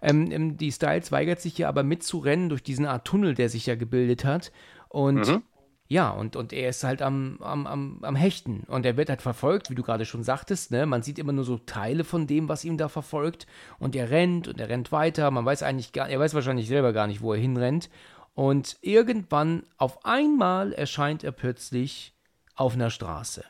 Ähm, 0.00 0.30
ähm 0.30 0.56
die 0.56 0.72
Styles 0.72 1.12
weigert 1.12 1.40
sich 1.40 1.58
ja 1.58 1.68
aber 1.68 1.82
mitzurennen 1.82 2.48
durch 2.48 2.62
diesen 2.62 2.86
Art 2.86 3.04
Tunnel, 3.04 3.34
der 3.34 3.50
sich 3.50 3.66
ja 3.66 3.74
gebildet 3.74 4.24
hat. 4.24 4.52
Und 4.88 5.28
mhm. 5.28 5.42
Ja, 5.90 6.10
und, 6.10 6.36
und 6.36 6.52
er 6.52 6.68
ist 6.68 6.84
halt 6.84 7.00
am, 7.00 7.38
am, 7.40 7.66
am, 7.66 7.98
am 8.02 8.14
Hechten. 8.14 8.64
Und 8.66 8.84
er 8.84 8.98
wird 8.98 9.08
halt 9.08 9.22
verfolgt, 9.22 9.70
wie 9.70 9.74
du 9.74 9.82
gerade 9.82 10.04
schon 10.04 10.22
sagtest, 10.22 10.70
ne? 10.70 10.84
Man 10.84 11.02
sieht 11.02 11.18
immer 11.18 11.32
nur 11.32 11.44
so 11.44 11.56
Teile 11.56 12.04
von 12.04 12.26
dem, 12.26 12.48
was 12.48 12.64
ihm 12.64 12.76
da 12.76 12.88
verfolgt. 12.88 13.46
Und 13.78 13.96
er 13.96 14.10
rennt 14.10 14.48
und 14.48 14.60
er 14.60 14.68
rennt 14.68 14.92
weiter. 14.92 15.30
Man 15.30 15.46
weiß 15.46 15.62
eigentlich 15.62 15.92
gar, 15.92 16.08
er 16.08 16.20
weiß 16.20 16.34
wahrscheinlich 16.34 16.68
selber 16.68 16.92
gar 16.92 17.06
nicht, 17.06 17.22
wo 17.22 17.32
er 17.32 17.40
hinrennt. 17.40 17.88
Und 18.34 18.76
irgendwann, 18.82 19.62
auf 19.78 20.04
einmal, 20.04 20.72
erscheint 20.72 21.24
er 21.24 21.32
plötzlich 21.32 22.14
auf 22.54 22.74
einer 22.74 22.90
Straße. 22.90 23.44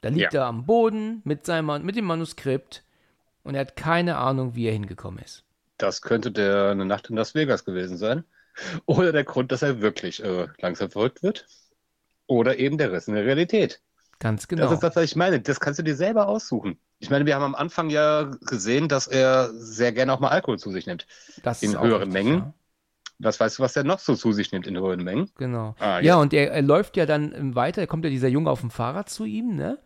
Da 0.00 0.08
liegt 0.08 0.32
ja. 0.32 0.40
er 0.40 0.46
am 0.46 0.66
Boden 0.66 1.22
mit, 1.24 1.46
seinem, 1.46 1.84
mit 1.84 1.96
dem 1.96 2.04
Manuskript 2.04 2.82
und 3.42 3.54
er 3.54 3.62
hat 3.62 3.76
keine 3.76 4.16
Ahnung, 4.16 4.54
wie 4.54 4.66
er 4.66 4.72
hingekommen 4.72 5.22
ist. 5.24 5.44
Das 5.76 6.02
könnte 6.02 6.30
der 6.30 6.70
eine 6.70 6.84
Nacht 6.84 7.08
in 7.08 7.16
Las 7.16 7.34
Vegas 7.34 7.64
gewesen 7.64 7.96
sein. 7.96 8.24
Oder 8.86 9.12
der 9.12 9.24
Grund, 9.24 9.52
dass 9.52 9.62
er 9.62 9.80
wirklich 9.80 10.22
äh, 10.22 10.48
langsam 10.58 10.90
verrückt 10.90 11.22
wird. 11.22 11.46
Oder 12.28 12.58
eben 12.58 12.78
der 12.78 12.92
Rest 12.92 13.08
in 13.08 13.14
der 13.14 13.24
Realität. 13.24 13.80
Ganz 14.20 14.46
genau. 14.46 14.64
Das 14.64 14.72
ist 14.72 14.82
das, 14.82 14.94
was 14.94 15.04
ich 15.04 15.16
meine. 15.16 15.40
Das 15.40 15.58
kannst 15.58 15.78
du 15.78 15.82
dir 15.82 15.96
selber 15.96 16.28
aussuchen. 16.28 16.78
Ich 16.98 17.10
meine, 17.10 17.24
wir 17.26 17.34
haben 17.34 17.42
am 17.42 17.54
Anfang 17.54 17.90
ja 17.90 18.30
gesehen, 18.46 18.88
dass 18.88 19.06
er 19.06 19.50
sehr 19.54 19.92
gerne 19.92 20.12
auch 20.12 20.20
mal 20.20 20.28
Alkohol 20.28 20.58
zu 20.58 20.70
sich 20.70 20.86
nimmt. 20.86 21.06
Das 21.42 21.62
in 21.62 21.78
höheren 21.80 22.10
richtig, 22.10 22.12
Mengen. 22.12 22.38
Ja. 22.38 22.54
Was 23.20 23.40
weißt 23.40 23.58
du, 23.58 23.62
was 23.62 23.74
er 23.74 23.84
noch 23.84 23.98
so 23.98 24.14
zu 24.14 24.32
sich 24.32 24.52
nimmt 24.52 24.66
in 24.66 24.76
höheren 24.76 25.02
Mengen? 25.02 25.30
Genau. 25.36 25.74
Ah, 25.78 25.98
ja. 25.98 26.00
ja, 26.00 26.16
und 26.16 26.32
er, 26.32 26.52
er, 26.52 26.62
läuft 26.62 26.96
ja 26.96 27.06
dann 27.06 27.54
weiter, 27.54 27.80
da 27.80 27.86
kommt 27.86 28.04
ja 28.04 28.10
dieser 28.10 28.28
Junge 28.28 28.50
auf 28.50 28.60
dem 28.60 28.70
Fahrrad 28.70 29.08
zu 29.08 29.24
ihm, 29.24 29.56
ne? 29.56 29.78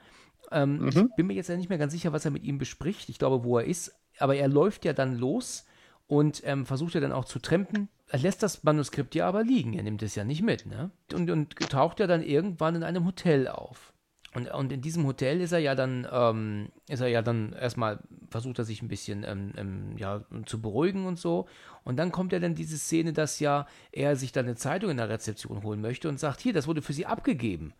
Ähm, 0.50 0.80
mhm. 0.80 0.88
Ich 0.88 1.16
bin 1.16 1.26
mir 1.26 1.34
jetzt 1.34 1.48
ja 1.48 1.56
nicht 1.56 1.68
mehr 1.68 1.78
ganz 1.78 1.92
sicher, 1.92 2.12
was 2.12 2.24
er 2.24 2.30
mit 2.30 2.44
ihm 2.44 2.58
bespricht. 2.58 3.08
Ich 3.08 3.18
glaube, 3.18 3.44
wo 3.44 3.58
er 3.58 3.64
ist. 3.64 3.94
Aber 4.18 4.36
er 4.36 4.48
läuft 4.48 4.84
ja 4.84 4.92
dann 4.92 5.16
los 5.16 5.64
und 6.06 6.42
ähm, 6.44 6.66
versucht 6.66 6.94
ja 6.94 7.00
dann 7.00 7.12
auch 7.12 7.24
zu 7.24 7.38
trampen. 7.38 7.88
Er 8.12 8.18
lässt 8.18 8.42
das 8.42 8.62
Manuskript 8.62 9.14
ja 9.14 9.26
aber 9.26 9.42
liegen, 9.42 9.72
er 9.72 9.82
nimmt 9.84 10.02
es 10.02 10.14
ja 10.16 10.22
nicht 10.22 10.42
mit, 10.42 10.66
ne? 10.66 10.90
Und, 11.14 11.30
und 11.30 11.58
taucht 11.70 11.98
ja 11.98 12.06
dann 12.06 12.22
irgendwann 12.22 12.74
in 12.74 12.82
einem 12.82 13.06
Hotel 13.06 13.48
auf. 13.48 13.94
Und, 14.34 14.50
und 14.50 14.70
in 14.70 14.82
diesem 14.82 15.06
Hotel 15.06 15.40
ist 15.40 15.52
er 15.52 15.60
ja 15.60 15.74
dann, 15.74 16.06
ähm, 16.12 16.68
ist 16.90 17.00
er 17.00 17.08
ja 17.08 17.22
dann 17.22 17.54
erstmal, 17.54 18.00
versucht 18.28 18.58
er 18.58 18.66
sich 18.66 18.82
ein 18.82 18.88
bisschen 18.88 19.24
ähm, 19.24 19.52
ähm, 19.56 19.96
ja, 19.96 20.26
zu 20.44 20.60
beruhigen 20.60 21.06
und 21.06 21.18
so. 21.18 21.48
Und 21.84 21.96
dann 21.96 22.12
kommt 22.12 22.34
ja 22.34 22.38
dann 22.38 22.54
diese 22.54 22.76
Szene, 22.76 23.14
dass 23.14 23.40
ja 23.40 23.66
er 23.92 24.14
sich 24.14 24.30
dann 24.30 24.44
eine 24.44 24.56
Zeitung 24.56 24.90
in 24.90 24.98
der 24.98 25.08
Rezeption 25.08 25.62
holen 25.62 25.80
möchte 25.80 26.10
und 26.10 26.20
sagt, 26.20 26.42
hier, 26.42 26.52
das 26.52 26.66
wurde 26.66 26.82
für 26.82 26.92
Sie 26.92 27.06
abgegeben. 27.06 27.72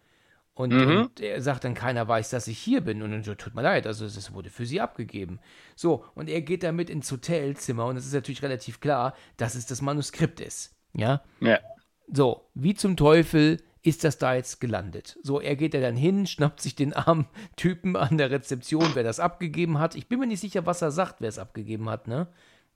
Und, 0.54 0.72
mhm. 0.72 1.02
und, 1.02 1.20
er 1.20 1.40
sagt 1.40 1.64
dann, 1.64 1.74
keiner 1.74 2.06
weiß, 2.06 2.30
dass 2.30 2.46
ich 2.46 2.58
hier 2.58 2.82
bin. 2.82 3.02
Und 3.02 3.10
dann 3.10 3.24
so, 3.24 3.34
tut 3.34 3.54
mir 3.54 3.62
leid, 3.62 3.86
also 3.86 4.04
es 4.04 4.34
wurde 4.34 4.50
für 4.50 4.66
sie 4.66 4.80
abgegeben. 4.80 5.40
So, 5.74 6.04
und 6.14 6.28
er 6.28 6.42
geht 6.42 6.62
damit 6.62 6.90
ins 6.90 7.10
Hotelzimmer 7.10 7.86
und 7.86 7.96
es 7.96 8.06
ist 8.06 8.12
natürlich 8.12 8.42
relativ 8.42 8.80
klar, 8.80 9.14
dass 9.36 9.54
es 9.54 9.66
das 9.66 9.80
Manuskript 9.80 10.40
ist. 10.40 10.74
Ja? 10.94 11.22
Ja. 11.40 11.58
So, 12.12 12.48
wie 12.54 12.74
zum 12.74 12.96
Teufel 12.96 13.62
ist 13.82 14.04
das 14.04 14.18
da 14.18 14.34
jetzt 14.34 14.60
gelandet? 14.60 15.18
So, 15.22 15.40
er 15.40 15.56
geht 15.56 15.72
da 15.72 15.80
dann 15.80 15.96
hin, 15.96 16.26
schnappt 16.26 16.60
sich 16.60 16.74
den 16.74 16.92
armen 16.92 17.26
Typen 17.56 17.96
an 17.96 18.18
der 18.18 18.30
Rezeption, 18.30 18.90
wer 18.94 19.04
das 19.04 19.20
abgegeben 19.20 19.78
hat. 19.78 19.94
Ich 19.94 20.08
bin 20.08 20.20
mir 20.20 20.26
nicht 20.26 20.40
sicher, 20.40 20.66
was 20.66 20.82
er 20.82 20.90
sagt, 20.90 21.20
wer 21.20 21.28
es 21.28 21.38
abgegeben 21.38 21.88
hat, 21.88 22.08
ne? 22.08 22.28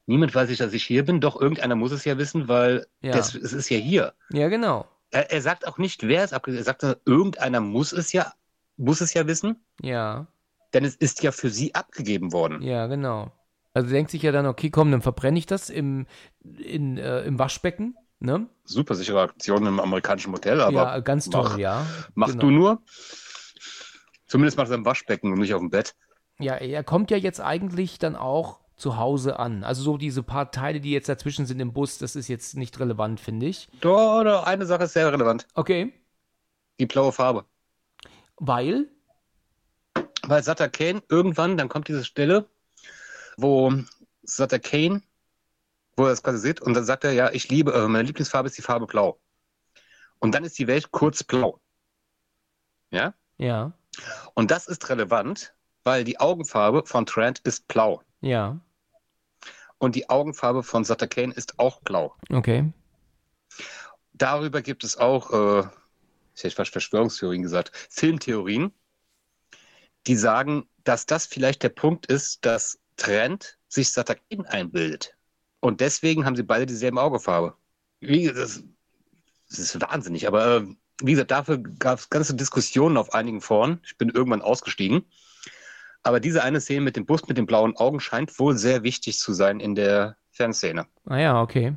Niemand 0.08 0.32
weiß 0.34 0.50
ich, 0.50 0.58
dass 0.58 0.72
ich 0.72 0.84
hier 0.84 1.04
bin, 1.04 1.20
doch 1.20 1.38
irgendeiner 1.40 1.74
muss 1.74 1.90
es 1.90 2.04
ja 2.04 2.16
wissen, 2.16 2.46
weil 2.46 2.86
ja. 3.02 3.10
Das, 3.10 3.34
es 3.34 3.52
ist 3.52 3.68
ja 3.68 3.76
hier. 3.76 4.14
Ja, 4.30 4.48
genau. 4.48 4.86
Er, 5.10 5.30
er 5.30 5.40
sagt 5.40 5.66
auch 5.66 5.78
nicht, 5.78 6.06
wer 6.06 6.24
es 6.24 6.32
abgegeben 6.32 6.64
hat. 6.66 6.82
Er 6.82 6.90
sagt, 6.90 7.00
irgendeiner 7.06 7.60
muss 7.60 7.92
es 7.92 8.12
ja, 8.12 8.32
muss 8.76 9.00
es 9.00 9.14
ja 9.14 9.26
wissen. 9.26 9.64
Ja. 9.80 10.26
Denn 10.74 10.84
es 10.84 10.96
ist 10.96 11.22
ja 11.22 11.32
für 11.32 11.48
sie 11.50 11.74
abgegeben 11.74 12.32
worden. 12.32 12.60
Ja, 12.62 12.86
genau. 12.86 13.32
Also 13.72 13.90
denkt 13.90 14.10
sich 14.10 14.22
ja 14.22 14.32
dann, 14.32 14.46
okay, 14.46 14.70
komm, 14.70 14.90
dann 14.90 15.02
verbrenne 15.02 15.38
ich 15.38 15.46
das 15.46 15.70
im, 15.70 16.06
in, 16.42 16.96
äh, 16.98 17.22
im 17.22 17.38
Waschbecken. 17.38 17.94
Ne? 18.18 18.48
Super 18.64 18.94
sichere 18.94 19.20
Aktion 19.20 19.66
im 19.66 19.78
amerikanischen 19.78 20.32
Hotel, 20.32 20.60
aber. 20.60 20.72
Ja, 20.72 20.98
ganz 21.00 21.28
toll, 21.28 21.42
mach, 21.44 21.58
ja. 21.58 21.86
Mach 22.14 22.28
Genau. 22.28 22.40
du 22.40 22.50
nur. 22.50 22.82
Zumindest 24.26 24.56
macht 24.56 24.70
er 24.70 24.76
im 24.76 24.84
Waschbecken 24.86 25.32
und 25.32 25.38
nicht 25.38 25.54
auf 25.54 25.60
dem 25.60 25.70
Bett. 25.70 25.94
Ja, 26.38 26.54
er 26.54 26.82
kommt 26.84 27.10
ja 27.10 27.16
jetzt 27.16 27.40
eigentlich 27.40 27.98
dann 27.98 28.16
auch 28.16 28.60
zu 28.76 28.96
Hause 28.96 29.38
an. 29.38 29.64
Also 29.64 29.82
so 29.82 29.96
diese 29.96 30.22
paar 30.22 30.50
Teile, 30.50 30.80
die 30.80 30.90
jetzt 30.90 31.08
dazwischen 31.08 31.46
sind 31.46 31.60
im 31.60 31.72
Bus, 31.72 31.98
das 31.98 32.14
ist 32.14 32.28
jetzt 32.28 32.56
nicht 32.56 32.78
relevant, 32.78 33.20
finde 33.20 33.46
ich. 33.46 33.68
Doch, 33.80 34.22
doch, 34.22 34.44
eine 34.44 34.66
Sache 34.66 34.84
ist 34.84 34.92
sehr 34.92 35.10
relevant. 35.10 35.46
Okay. 35.54 35.92
Die 36.78 36.86
blaue 36.86 37.12
Farbe. 37.12 37.46
Weil? 38.36 38.88
Weil 40.22 40.42
Sutter 40.42 40.68
Kane 40.68 41.02
irgendwann, 41.08 41.56
dann 41.56 41.68
kommt 41.68 41.88
diese 41.88 42.04
Stelle, 42.04 42.46
wo 43.38 43.72
Sutter 44.22 44.58
Kane, 44.58 45.02
wo 45.96 46.04
er 46.04 46.10
das 46.10 46.22
quasi 46.22 46.38
sieht, 46.38 46.60
und 46.60 46.74
dann 46.74 46.84
sagt 46.84 47.04
er, 47.04 47.12
ja, 47.12 47.30
ich 47.32 47.48
liebe, 47.48 47.72
äh, 47.72 47.88
meine 47.88 48.06
Lieblingsfarbe 48.06 48.48
ist 48.48 48.58
die 48.58 48.62
Farbe 48.62 48.86
blau. 48.86 49.18
Und 50.18 50.34
dann 50.34 50.44
ist 50.44 50.58
die 50.58 50.66
Welt 50.66 50.90
kurz 50.90 51.24
blau. 51.24 51.60
Ja? 52.90 53.14
Ja. 53.38 53.72
Und 54.34 54.50
das 54.50 54.66
ist 54.66 54.88
relevant, 54.90 55.54
weil 55.82 56.04
die 56.04 56.20
Augenfarbe 56.20 56.84
von 56.84 57.06
Trent 57.06 57.38
ist 57.40 57.68
blau. 57.68 58.02
Ja. 58.20 58.60
Und 59.78 59.94
die 59.94 60.08
Augenfarbe 60.08 60.62
von 60.62 60.84
Sutter 60.84 61.06
Kane 61.06 61.34
ist 61.34 61.58
auch 61.58 61.80
blau. 61.80 62.14
Okay. 62.30 62.72
Darüber 64.14 64.62
gibt 64.62 64.84
es 64.84 64.96
auch, 64.96 65.30
äh, 65.32 65.68
ich 66.34 66.44
hätte 66.44 66.56
fast 66.56 66.72
Verschwörungstheorien 66.72 67.42
gesagt, 67.42 67.72
Filmtheorien, 67.90 68.72
die 70.06 70.16
sagen, 70.16 70.66
dass 70.84 71.04
das 71.04 71.26
vielleicht 71.26 71.62
der 71.62 71.68
Punkt 71.68 72.06
ist, 72.06 72.44
dass 72.44 72.78
Trent 72.96 73.58
sich 73.68 73.92
Sutter 73.92 74.14
Kane 74.14 74.48
einbildet. 74.48 75.14
Und 75.60 75.80
deswegen 75.80 76.24
haben 76.24 76.36
sie 76.36 76.42
beide 76.42 76.66
dieselbe 76.66 77.00
Augenfarbe. 77.00 77.54
Wie, 78.00 78.26
das, 78.28 78.62
das 79.48 79.58
ist 79.58 79.80
wahnsinnig, 79.80 80.26
aber 80.26 80.56
äh, 80.56 80.66
wie 81.02 81.12
gesagt, 81.12 81.30
dafür 81.30 81.58
gab 81.58 81.98
es 81.98 82.08
ganze 82.08 82.34
Diskussionen 82.34 82.96
auf 82.96 83.12
einigen 83.12 83.40
Foren. 83.40 83.80
Ich 83.84 83.98
bin 83.98 84.08
irgendwann 84.08 84.42
ausgestiegen. 84.42 85.04
Aber 86.06 86.20
diese 86.20 86.44
eine 86.44 86.60
Szene 86.60 86.82
mit 86.82 86.94
dem 86.94 87.04
Bus 87.04 87.26
mit 87.26 87.36
den 87.36 87.46
blauen 87.46 87.76
Augen 87.76 87.98
scheint 87.98 88.38
wohl 88.38 88.56
sehr 88.56 88.84
wichtig 88.84 89.18
zu 89.18 89.32
sein 89.32 89.58
in 89.58 89.74
der 89.74 90.16
Fernszene. 90.30 90.86
Ah 91.06 91.18
ja, 91.18 91.42
okay. 91.42 91.76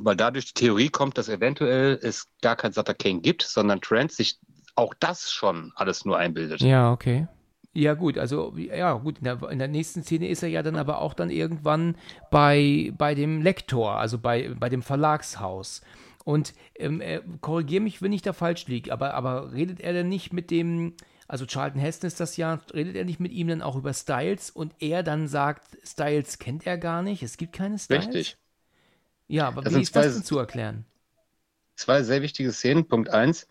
Weil 0.00 0.16
dadurch 0.16 0.46
die 0.46 0.54
Theorie 0.54 0.88
kommt, 0.88 1.16
dass 1.16 1.28
eventuell 1.28 1.96
es 2.02 2.26
gar 2.42 2.56
kein 2.56 2.72
Sutter 2.72 2.94
Kane 2.94 3.20
gibt, 3.20 3.42
sondern 3.42 3.80
Trent 3.80 4.10
sich 4.10 4.40
auch 4.74 4.92
das 4.98 5.30
schon 5.30 5.70
alles 5.76 6.04
nur 6.04 6.18
einbildet. 6.18 6.60
Ja, 6.62 6.90
okay. 6.90 7.28
Ja, 7.72 7.94
gut, 7.94 8.18
also, 8.18 8.52
ja, 8.56 8.94
gut, 8.94 9.18
in 9.18 9.24
der, 9.24 9.40
in 9.48 9.60
der 9.60 9.68
nächsten 9.68 10.02
Szene 10.02 10.28
ist 10.28 10.42
er 10.42 10.48
ja 10.48 10.64
dann 10.64 10.74
aber 10.74 11.00
auch 11.00 11.14
dann 11.14 11.30
irgendwann 11.30 11.94
bei, 12.32 12.92
bei 12.98 13.14
dem 13.14 13.40
Lektor, 13.40 13.94
also 13.94 14.18
bei, 14.18 14.50
bei 14.58 14.68
dem 14.68 14.82
Verlagshaus. 14.82 15.82
Und 16.24 16.54
ähm, 16.74 17.00
äh, 17.00 17.20
korrigier 17.40 17.80
mich, 17.80 18.02
wenn 18.02 18.12
ich 18.12 18.22
da 18.22 18.32
falsch 18.32 18.66
liege, 18.66 18.92
aber, 18.92 19.14
aber 19.14 19.52
redet 19.52 19.78
er 19.78 19.92
denn 19.92 20.08
nicht 20.08 20.32
mit 20.32 20.50
dem, 20.50 20.94
also 21.30 21.46
Charlton 21.46 21.80
Heston 21.80 22.08
ist 22.08 22.20
das 22.20 22.36
ja, 22.36 22.60
redet 22.74 22.96
er 22.96 23.04
nicht 23.04 23.20
mit 23.20 23.32
ihm 23.32 23.48
dann 23.48 23.62
auch 23.62 23.76
über 23.76 23.94
Styles 23.94 24.50
und 24.50 24.74
er 24.80 25.02
dann 25.02 25.28
sagt, 25.28 25.76
Styles 25.86 26.38
kennt 26.38 26.66
er 26.66 26.76
gar 26.78 27.02
nicht, 27.02 27.22
es 27.22 27.36
gibt 27.36 27.52
keine 27.54 27.78
Styles? 27.78 28.06
Richtig. 28.06 28.36
Ja, 29.28 29.48
aber 29.48 29.62
Das 29.62 29.70
wie 29.70 29.74
sind 29.74 29.82
ist 29.84 29.96
das 29.96 30.06
zwei- 30.06 30.12
denn 30.14 30.24
zu 30.24 30.38
erklären? 30.38 30.84
Zwei 31.76 32.02
sehr 32.02 32.22
wichtige 32.22 32.52
Szenen. 32.52 32.86
Punkt 32.88 33.08
eins, 33.10 33.46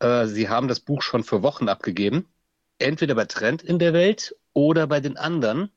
äh, 0.00 0.26
sie 0.26 0.48
haben 0.48 0.68
das 0.68 0.80
Buch 0.80 1.02
schon 1.02 1.24
für 1.24 1.42
Wochen 1.42 1.68
abgegeben. 1.68 2.28
Entweder 2.78 3.14
bei 3.14 3.24
Trent 3.24 3.62
in 3.62 3.78
der 3.78 3.92
Welt 3.92 4.36
oder 4.52 4.86
bei 4.86 5.00
den 5.00 5.16
anderen. 5.16 5.70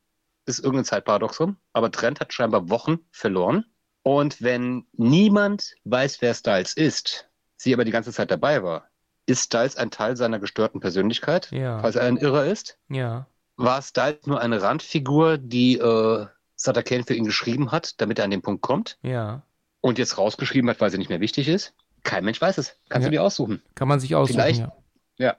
Ist 0.45 0.59
irgendein 0.59 0.85
Zeitparadoxum. 0.85 1.57
Aber 1.73 1.91
Trent 1.91 2.19
hat 2.19 2.33
scheinbar 2.33 2.69
Wochen 2.69 2.99
verloren. 3.11 3.65
Und 4.03 4.41
wenn 4.41 4.87
niemand 4.93 5.75
weiß, 5.83 6.21
wer 6.21 6.33
Styles 6.33 6.73
ist, 6.75 7.29
sie 7.57 7.73
aber 7.73 7.83
die 7.85 7.91
ganze 7.91 8.13
Zeit 8.13 8.31
dabei 8.31 8.63
war, 8.63 8.89
ist 9.27 9.43
Styles 9.43 9.75
ein 9.77 9.91
Teil 9.91 10.17
seiner 10.17 10.39
gestörten 10.39 10.79
Persönlichkeit, 10.79 11.51
Ja. 11.51 11.79
falls 11.79 11.95
er 11.95 12.03
ein 12.07 12.17
Irrer 12.17 12.45
ist? 12.45 12.77
Ja, 12.89 13.27
War 13.57 13.81
Styles 13.83 14.25
nur 14.25 14.41
eine 14.41 14.61
Randfigur, 14.61 15.37
die 15.37 15.77
äh, 15.77 16.25
Sutter 16.55 16.81
Kane 16.83 17.03
für 17.03 17.13
ihn 17.13 17.25
geschrieben 17.25 17.71
hat, 17.71 18.01
damit 18.01 18.17
er 18.17 18.25
an 18.25 18.31
den 18.31 18.41
Punkt 18.41 18.61
kommt 18.63 18.97
ja. 19.03 19.43
und 19.81 19.97
jetzt 19.99 20.17
rausgeschrieben 20.17 20.69
hat, 20.69 20.81
weil 20.81 20.89
sie 20.89 20.97
nicht 20.97 21.09
mehr 21.09 21.19
wichtig 21.21 21.47
ist? 21.47 21.73
Kein 22.03 22.23
Mensch 22.25 22.39
weiß 22.41 22.57
es. 22.57 22.77
Kannst 22.89 23.05
Ja. 23.05 23.09
du 23.09 23.15
dir 23.17 23.23
aussuchen. 23.23 23.61
Kann 23.75 23.87
man 23.87 23.99
sich 23.99 24.15
aussuchen, 24.15 24.39
Vielleicht- 24.39 24.61
ja. 24.61 24.71
Ja. 25.17 25.35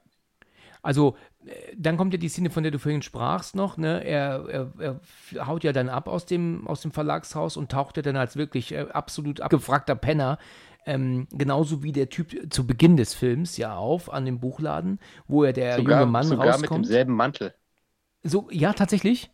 Also, 0.82 1.16
äh, 1.46 1.50
dann 1.76 1.96
kommt 1.96 2.12
ja 2.12 2.18
die 2.18 2.28
Szene, 2.28 2.50
von 2.50 2.62
der 2.62 2.72
du 2.72 2.78
vorhin 2.78 3.02
sprachst 3.02 3.54
noch, 3.56 3.76
ne? 3.78 4.04
Er, 4.04 4.44
er, 4.48 5.00
er 5.34 5.46
haut 5.46 5.64
ja 5.64 5.72
dann 5.72 5.88
ab 5.88 6.08
aus 6.08 6.26
dem, 6.26 6.66
aus 6.68 6.82
dem 6.82 6.92
Verlagshaus 6.92 7.56
und 7.56 7.70
taucht 7.70 7.96
ja 7.96 8.02
dann 8.02 8.16
als 8.16 8.36
wirklich 8.36 8.72
äh, 8.72 8.86
absolut 8.92 9.40
abgefragter 9.40 9.94
Penner, 9.94 10.38
ähm, 10.88 11.28
genauso 11.32 11.82
wie 11.82 11.92
der 11.92 12.08
Typ 12.08 12.52
zu 12.52 12.66
Beginn 12.66 12.96
des 12.96 13.14
Films 13.14 13.56
ja 13.56 13.76
auf 13.76 14.12
an 14.12 14.24
dem 14.24 14.40
Buchladen, 14.40 14.98
wo 15.28 15.44
er 15.44 15.52
der 15.52 15.76
sogar 15.76 16.00
junge 16.00 16.06
Mann 16.06 16.26
sogar 16.26 16.58
mit 16.58 16.70
rauskommt. 16.70 16.86
demselben 16.86 17.14
Mantel. 17.14 17.54
So, 18.22 18.48
ja, 18.50 18.72
tatsächlich? 18.74 19.30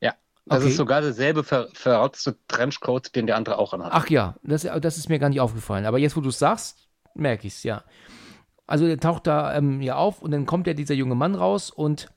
Ja. 0.00 0.14
Das 0.46 0.60
Okay. 0.60 0.70
ist 0.70 0.76
sogar 0.76 1.00
derselbe 1.00 1.44
ver 1.44 1.68
verrotzte 1.74 2.36
Trenchcoat, 2.48 3.14
den 3.14 3.26
der 3.26 3.36
andere 3.36 3.58
auch 3.58 3.72
anhat. 3.74 3.92
Ach 3.92 4.08
ja, 4.08 4.36
das, 4.42 4.62
das 4.62 4.98
ist 4.98 5.08
mir 5.08 5.18
gar 5.18 5.28
nicht 5.28 5.40
aufgefallen. 5.40 5.86
Aber 5.86 5.98
jetzt, 5.98 6.16
wo 6.16 6.20
du 6.20 6.28
es 6.30 6.38
sagst, 6.38 6.88
merke 7.14 7.46
ich 7.46 7.54
es, 7.54 7.62
ja. 7.62 7.84
Also 8.66 8.86
der 8.86 9.00
taucht 9.00 9.26
da 9.26 9.54
ähm, 9.56 9.80
ja 9.82 9.96
auf 9.96 10.22
und 10.22 10.30
dann 10.30 10.46
kommt 10.46 10.66
ja 10.66 10.74
dieser 10.74 10.94
junge 10.94 11.14
Mann 11.14 11.34
raus 11.34 11.70
und 11.70 12.10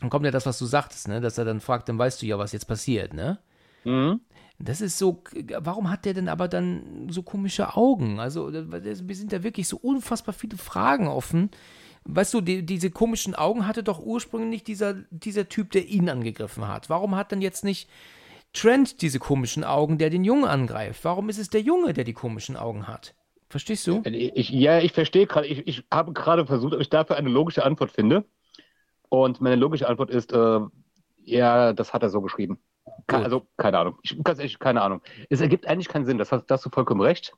dann 0.00 0.10
kommt 0.10 0.24
ja 0.24 0.30
das, 0.32 0.46
was 0.46 0.58
du 0.58 0.66
sagtest, 0.66 1.08
ne? 1.08 1.20
Dass 1.20 1.38
er 1.38 1.44
dann 1.44 1.60
fragt, 1.60 1.88
dann 1.88 1.98
weißt 1.98 2.22
du 2.22 2.26
ja, 2.26 2.38
was 2.38 2.52
jetzt 2.52 2.66
passiert, 2.66 3.14
ne? 3.14 3.38
Mhm. 3.84 4.20
Das 4.58 4.80
ist 4.80 4.98
so, 4.98 5.24
warum 5.58 5.90
hat 5.90 6.04
der 6.04 6.14
denn 6.14 6.28
aber 6.28 6.46
dann 6.46 7.08
so 7.10 7.22
komische 7.22 7.76
Augen? 7.76 8.20
Also, 8.20 8.52
wir 8.52 9.16
sind 9.16 9.32
da 9.32 9.42
wirklich 9.42 9.66
so 9.66 9.76
unfassbar 9.76 10.32
viele 10.32 10.56
Fragen 10.56 11.08
offen. 11.08 11.50
Weißt 12.04 12.34
du, 12.34 12.40
die, 12.40 12.64
diese 12.64 12.90
komischen 12.90 13.34
Augen 13.34 13.66
hatte 13.66 13.82
doch 13.82 14.00
ursprünglich 14.00 14.64
dieser, 14.64 14.94
dieser 15.10 15.48
Typ, 15.48 15.70
der 15.70 15.86
ihn 15.86 16.08
angegriffen 16.08 16.66
hat. 16.66 16.90
Warum 16.90 17.14
hat 17.14 17.32
denn 17.32 17.42
jetzt 17.42 17.64
nicht 17.64 17.88
Trent 18.52 19.02
diese 19.02 19.18
komischen 19.18 19.64
Augen, 19.64 19.98
der 19.98 20.10
den 20.10 20.24
Jungen 20.24 20.44
angreift? 20.44 21.04
Warum 21.04 21.28
ist 21.28 21.38
es 21.38 21.48
der 21.50 21.60
Junge, 21.60 21.92
der 21.92 22.04
die 22.04 22.12
komischen 22.12 22.56
Augen 22.56 22.88
hat? 22.88 23.14
Verstehst 23.48 23.86
du? 23.86 24.00
Ich, 24.04 24.50
ja, 24.50 24.78
ich 24.80 24.92
verstehe 24.92 25.26
gerade. 25.26 25.46
Ich, 25.46 25.66
ich 25.66 25.84
habe 25.92 26.12
gerade 26.12 26.46
versucht, 26.46 26.74
ob 26.74 26.80
ich 26.80 26.88
dafür 26.88 27.16
eine 27.16 27.28
logische 27.28 27.64
Antwort 27.64 27.92
finde. 27.92 28.24
Und 29.08 29.40
meine 29.40 29.56
logische 29.56 29.88
Antwort 29.88 30.10
ist, 30.10 30.32
äh, 30.32 30.60
ja, 31.24 31.72
das 31.72 31.92
hat 31.92 32.02
er 32.02 32.08
so 32.08 32.20
geschrieben. 32.22 32.58
Ke 33.06 33.16
Gut. 33.16 33.24
also, 33.24 33.46
keine 33.56 33.78
Ahnung. 33.78 33.98
Ich, 34.02 34.22
ganz 34.22 34.38
ehrlich, 34.38 34.58
keine 34.58 34.82
Ahnung. 34.82 35.02
Es 35.30 35.40
ergibt 35.40 35.66
eigentlich 35.66 35.88
keinen 35.88 36.04
Sinn. 36.04 36.18
Das 36.18 36.32
hast, 36.32 36.46
da 36.46 36.54
hast 36.54 36.64
du 36.64 36.70
vollkommen 36.70 37.00
recht. 37.00 37.34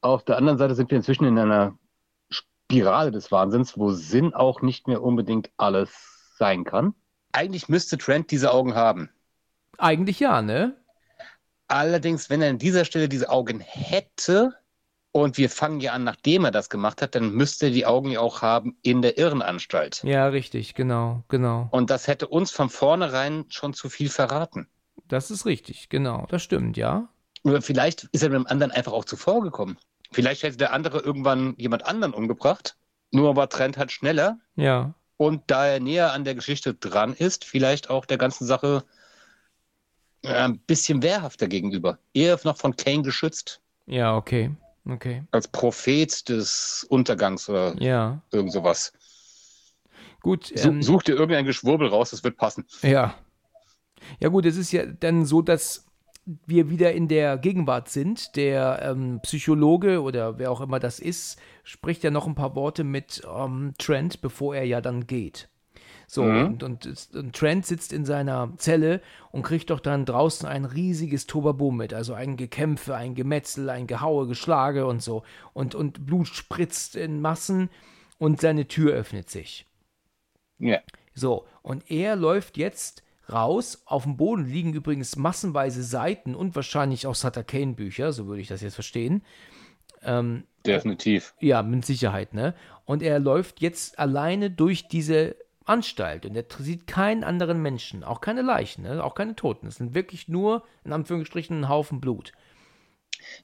Auf 0.00 0.24
der 0.24 0.36
anderen 0.36 0.58
Seite 0.58 0.74
sind 0.74 0.90
wir 0.90 0.96
inzwischen 0.96 1.24
in 1.24 1.38
einer 1.38 1.78
Spirale 2.30 3.10
des 3.10 3.30
Wahnsinns, 3.30 3.78
wo 3.78 3.90
Sinn 3.90 4.34
auch 4.34 4.62
nicht 4.62 4.88
mehr 4.88 5.02
unbedingt 5.02 5.50
alles 5.56 6.36
sein 6.38 6.64
kann. 6.64 6.94
Eigentlich 7.32 7.68
müsste 7.68 7.98
Trent 7.98 8.30
diese 8.30 8.52
Augen 8.52 8.74
haben. 8.74 9.10
Eigentlich 9.78 10.20
ja, 10.20 10.42
ne? 10.42 10.76
Allerdings, 11.68 12.28
wenn 12.28 12.42
er 12.42 12.50
an 12.50 12.58
dieser 12.58 12.84
Stelle 12.84 13.08
diese 13.08 13.30
Augen 13.30 13.60
hätte, 13.60 14.54
und 15.12 15.36
wir 15.36 15.50
fangen 15.50 15.80
ja 15.80 15.92
an, 15.92 16.04
nachdem 16.04 16.46
er 16.46 16.50
das 16.50 16.70
gemacht 16.70 17.02
hat, 17.02 17.14
dann 17.14 17.32
müsste 17.32 17.66
er 17.66 17.72
die 17.72 17.86
Augen 17.86 18.10
ja 18.10 18.20
auch 18.20 18.40
haben 18.40 18.76
in 18.82 19.02
der 19.02 19.18
Irrenanstalt. 19.18 20.02
Ja, 20.04 20.26
richtig, 20.28 20.74
genau, 20.74 21.22
genau. 21.28 21.68
Und 21.70 21.90
das 21.90 22.08
hätte 22.08 22.28
uns 22.28 22.50
von 22.50 22.70
vornherein 22.70 23.44
schon 23.50 23.74
zu 23.74 23.90
viel 23.90 24.08
verraten. 24.08 24.68
Das 25.08 25.30
ist 25.30 25.44
richtig, 25.44 25.90
genau. 25.90 26.26
Das 26.30 26.42
stimmt, 26.42 26.78
ja. 26.78 27.08
Oder 27.44 27.60
vielleicht 27.60 28.04
ist 28.12 28.22
er 28.22 28.30
mit 28.30 28.38
dem 28.38 28.46
anderen 28.46 28.72
einfach 28.72 28.92
auch 28.92 29.04
zuvor 29.04 29.42
gekommen. 29.42 29.76
Vielleicht 30.12 30.42
hätte 30.42 30.56
der 30.56 30.72
andere 30.72 31.00
irgendwann 31.00 31.54
jemand 31.58 31.84
anderen 31.86 32.14
umgebracht. 32.14 32.76
Nur 33.10 33.36
war 33.36 33.48
Trent 33.48 33.76
halt 33.76 33.92
schneller. 33.92 34.38
Ja. 34.56 34.94
Und 35.18 35.42
da 35.48 35.66
er 35.66 35.80
näher 35.80 36.12
an 36.12 36.24
der 36.24 36.34
Geschichte 36.34 36.74
dran 36.74 37.12
ist, 37.12 37.44
vielleicht 37.44 37.90
auch 37.90 38.06
der 38.06 38.18
ganzen 38.18 38.46
Sache 38.46 38.84
äh, 40.22 40.32
ein 40.32 40.58
bisschen 40.58 41.02
wehrhafter 41.02 41.48
gegenüber. 41.48 41.98
Eher 42.14 42.38
noch 42.44 42.56
von 42.56 42.76
Kane 42.76 43.02
geschützt. 43.02 43.60
Ja, 43.86 44.16
okay. 44.16 44.54
Okay. 44.88 45.24
Als 45.30 45.48
Prophet 45.48 46.28
des 46.28 46.84
Untergangs 46.88 47.48
oder 47.48 47.74
Ja. 47.80 48.22
irgend 48.32 48.52
sowas. 48.52 48.92
Gut. 50.20 50.52
Ähm, 50.56 50.82
such 50.82 51.02
dir 51.04 51.14
irgendein 51.14 51.44
Geschwurbel 51.44 51.88
raus, 51.88 52.10
das 52.10 52.24
wird 52.24 52.36
passen. 52.36 52.64
Ja. 52.82 53.14
Ja 54.20 54.28
gut, 54.28 54.46
es 54.46 54.56
ist 54.56 54.72
ja 54.72 54.86
dann 54.86 55.24
so, 55.24 55.42
dass 55.42 55.86
wir 56.46 56.70
wieder 56.70 56.92
in 56.92 57.08
der 57.08 57.38
Gegenwart 57.38 57.88
sind. 57.88 58.36
Der 58.36 58.80
ähm, 58.82 59.20
Psychologe 59.22 60.02
oder 60.02 60.38
wer 60.38 60.50
auch 60.50 60.60
immer 60.60 60.78
das 60.78 60.98
ist, 61.00 61.38
spricht 61.64 62.04
ja 62.04 62.10
noch 62.10 62.26
ein 62.26 62.34
paar 62.34 62.54
Worte 62.54 62.84
mit 62.84 63.22
ähm, 63.28 63.74
Trent, 63.78 64.20
bevor 64.20 64.54
er 64.54 64.64
ja 64.64 64.80
dann 64.80 65.06
geht. 65.06 65.48
So, 66.14 66.24
Mhm. 66.24 66.44
und, 66.44 66.62
und, 66.62 67.08
und 67.14 67.34
Trent 67.34 67.64
sitzt 67.64 67.90
in 67.90 68.04
seiner 68.04 68.52
Zelle 68.58 69.00
und 69.30 69.44
kriegt 69.44 69.70
doch 69.70 69.80
dann 69.80 70.04
draußen 70.04 70.46
ein 70.46 70.66
riesiges 70.66 71.26
Tobabo 71.26 71.70
mit. 71.70 71.94
Also 71.94 72.12
ein 72.12 72.36
Gekämpfe, 72.36 72.94
ein 72.94 73.14
Gemetzel, 73.14 73.70
ein 73.70 73.86
Gehaue, 73.86 74.26
Geschlage 74.26 74.84
und 74.84 75.00
so. 75.00 75.22
Und, 75.54 75.74
und 75.74 76.04
Blut 76.04 76.28
spritzt 76.28 76.96
in 76.96 77.22
Massen 77.22 77.70
und 78.18 78.42
seine 78.42 78.68
Tür 78.68 78.92
öffnet 78.92 79.30
sich. 79.30 79.66
Ja. 80.58 80.80
So, 81.14 81.46
und 81.62 81.90
er 81.90 82.14
läuft 82.14 82.58
jetzt 82.58 83.02
raus. 83.32 83.80
Auf 83.86 84.02
dem 84.02 84.18
Boden 84.18 84.44
liegen 84.44 84.74
übrigens 84.74 85.16
massenweise 85.16 85.82
Seiten 85.82 86.34
und 86.34 86.54
wahrscheinlich 86.54 87.06
auch 87.06 87.14
Sutter 87.14 87.42
Kane 87.42 87.72
Bücher, 87.72 88.12
so 88.12 88.26
würde 88.26 88.42
ich 88.42 88.48
das 88.48 88.60
jetzt 88.60 88.74
verstehen. 88.74 89.22
Ähm, 90.02 90.44
Definitiv. 90.66 91.32
Ja, 91.40 91.62
mit 91.62 91.86
Sicherheit, 91.86 92.34
ne? 92.34 92.54
Und 92.84 93.02
er 93.02 93.18
läuft 93.18 93.62
jetzt 93.62 93.98
alleine 93.98 94.50
durch 94.50 94.88
diese 94.88 95.36
Anstalt 95.64 96.26
und 96.26 96.36
er 96.36 96.44
sieht 96.58 96.86
keinen 96.86 97.24
anderen 97.24 97.62
Menschen, 97.62 98.04
auch 98.04 98.20
keine 98.20 98.42
Leichen, 98.42 98.82
ne? 98.82 99.02
auch 99.02 99.14
keine 99.14 99.36
Toten. 99.36 99.66
Es 99.66 99.76
sind 99.76 99.94
wirklich 99.94 100.28
nur, 100.28 100.64
in 100.84 100.92
Anführungsstrichen, 100.92 101.60
ein 101.60 101.68
Haufen 101.68 102.00
Blut. 102.00 102.32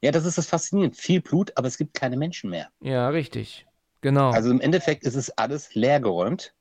Ja, 0.02 0.10
das 0.10 0.24
ist 0.24 0.38
das 0.38 0.46
Faszinierende. 0.46 0.96
Viel 0.96 1.20
Blut, 1.20 1.52
aber 1.56 1.68
es 1.68 1.78
gibt 1.78 1.94
keine 1.94 2.16
Menschen 2.16 2.50
mehr. 2.50 2.68
Ja, 2.80 3.08
richtig. 3.08 3.66
Genau. 4.00 4.30
Also 4.30 4.50
im 4.50 4.60
Endeffekt 4.60 5.04
ist 5.04 5.14
es 5.14 5.30
alles 5.30 5.74
leergeräumt. 5.74 6.54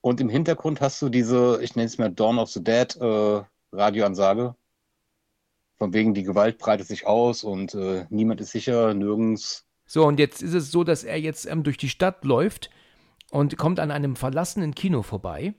Und 0.00 0.20
im 0.20 0.28
Hintergrund 0.28 0.80
hast 0.80 1.00
du 1.00 1.08
diese, 1.08 1.60
ich 1.62 1.76
nenne 1.76 1.86
es 1.86 1.96
mal 1.96 2.10
Dawn 2.10 2.38
of 2.38 2.50
the 2.50 2.62
Dead 2.62 2.94
äh, 2.96 3.42
Radioansage. 3.72 4.54
Von 5.78 5.92
wegen, 5.92 6.14
die 6.14 6.22
Gewalt 6.22 6.58
breitet 6.58 6.86
sich 6.86 7.06
aus 7.06 7.42
und 7.42 7.74
äh, 7.74 8.06
niemand 8.10 8.40
ist 8.40 8.50
sicher, 8.50 8.94
nirgends. 8.94 9.64
So, 9.86 10.06
und 10.06 10.18
jetzt 10.18 10.42
ist 10.42 10.54
es 10.54 10.70
so, 10.70 10.84
dass 10.84 11.04
er 11.04 11.18
jetzt 11.18 11.46
ähm, 11.46 11.62
durch 11.62 11.78
die 11.78 11.88
Stadt 11.88 12.24
läuft 12.24 12.70
und 13.34 13.56
kommt 13.56 13.80
an 13.80 13.90
einem 13.90 14.14
verlassenen 14.14 14.76
Kino 14.76 15.02
vorbei. 15.02 15.54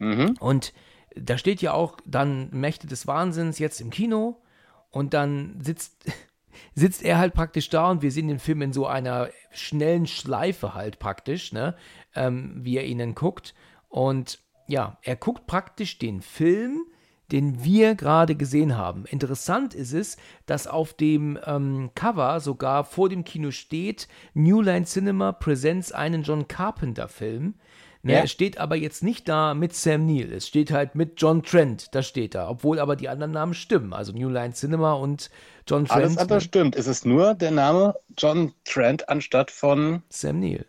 Mhm. 0.00 0.36
Und 0.38 0.74
da 1.16 1.38
steht 1.38 1.62
ja 1.62 1.72
auch 1.72 1.96
dann 2.04 2.50
Mächte 2.50 2.86
des 2.86 3.06
Wahnsinns 3.06 3.58
jetzt 3.58 3.80
im 3.80 3.88
Kino. 3.88 4.42
Und 4.90 5.14
dann 5.14 5.58
sitzt, 5.62 6.04
sitzt 6.74 7.02
er 7.02 7.16
halt 7.16 7.32
praktisch 7.32 7.70
da 7.70 7.90
und 7.90 8.02
wir 8.02 8.12
sehen 8.12 8.28
den 8.28 8.38
Film 8.38 8.60
in 8.60 8.74
so 8.74 8.86
einer 8.86 9.30
schnellen 9.50 10.06
Schleife 10.06 10.74
halt 10.74 10.98
praktisch, 10.98 11.54
ne? 11.54 11.74
Ähm, 12.14 12.56
wie 12.58 12.76
er 12.76 12.84
ihnen 12.84 13.14
guckt. 13.14 13.54
Und 13.88 14.38
ja, 14.66 14.98
er 15.00 15.16
guckt 15.16 15.46
praktisch 15.46 15.98
den 15.98 16.20
Film 16.20 16.84
den 17.32 17.64
wir 17.64 17.94
gerade 17.94 18.34
gesehen 18.34 18.76
haben. 18.76 19.04
Interessant 19.06 19.74
ist 19.74 19.92
es, 19.92 20.16
dass 20.46 20.66
auf 20.66 20.92
dem 20.92 21.38
ähm, 21.46 21.90
Cover 21.94 22.40
sogar 22.40 22.84
vor 22.84 23.08
dem 23.08 23.24
Kino 23.24 23.50
steht, 23.50 24.08
New 24.34 24.60
Line 24.60 24.86
Cinema 24.86 25.32
presents 25.32 25.92
einen 25.92 26.22
John 26.22 26.48
Carpenter 26.48 27.08
Film. 27.08 27.54
Ne, 28.02 28.14
ja. 28.14 28.22
Es 28.22 28.30
steht 28.30 28.56
aber 28.56 28.76
jetzt 28.76 29.02
nicht 29.02 29.28
da 29.28 29.52
mit 29.52 29.74
Sam 29.74 30.06
Neill, 30.06 30.32
es 30.32 30.48
steht 30.48 30.70
halt 30.70 30.94
mit 30.94 31.20
John 31.20 31.42
Trent, 31.42 31.94
da 31.94 32.02
steht 32.02 32.34
da, 32.34 32.48
obwohl 32.48 32.78
aber 32.78 32.96
die 32.96 33.10
anderen 33.10 33.32
Namen 33.32 33.52
stimmen, 33.52 33.92
also 33.92 34.12
New 34.12 34.30
Line 34.30 34.54
Cinema 34.54 34.94
und 34.94 35.28
John 35.68 35.84
Trent. 35.84 36.04
Alles 36.04 36.16
andere 36.16 36.40
stimmt, 36.40 36.76
es 36.76 36.86
ist 36.86 37.04
nur 37.04 37.34
der 37.34 37.50
Name 37.50 37.94
John 38.16 38.54
Trent 38.64 39.06
anstatt 39.10 39.50
von 39.50 40.02
Sam 40.08 40.40
Neill. 40.40 40.64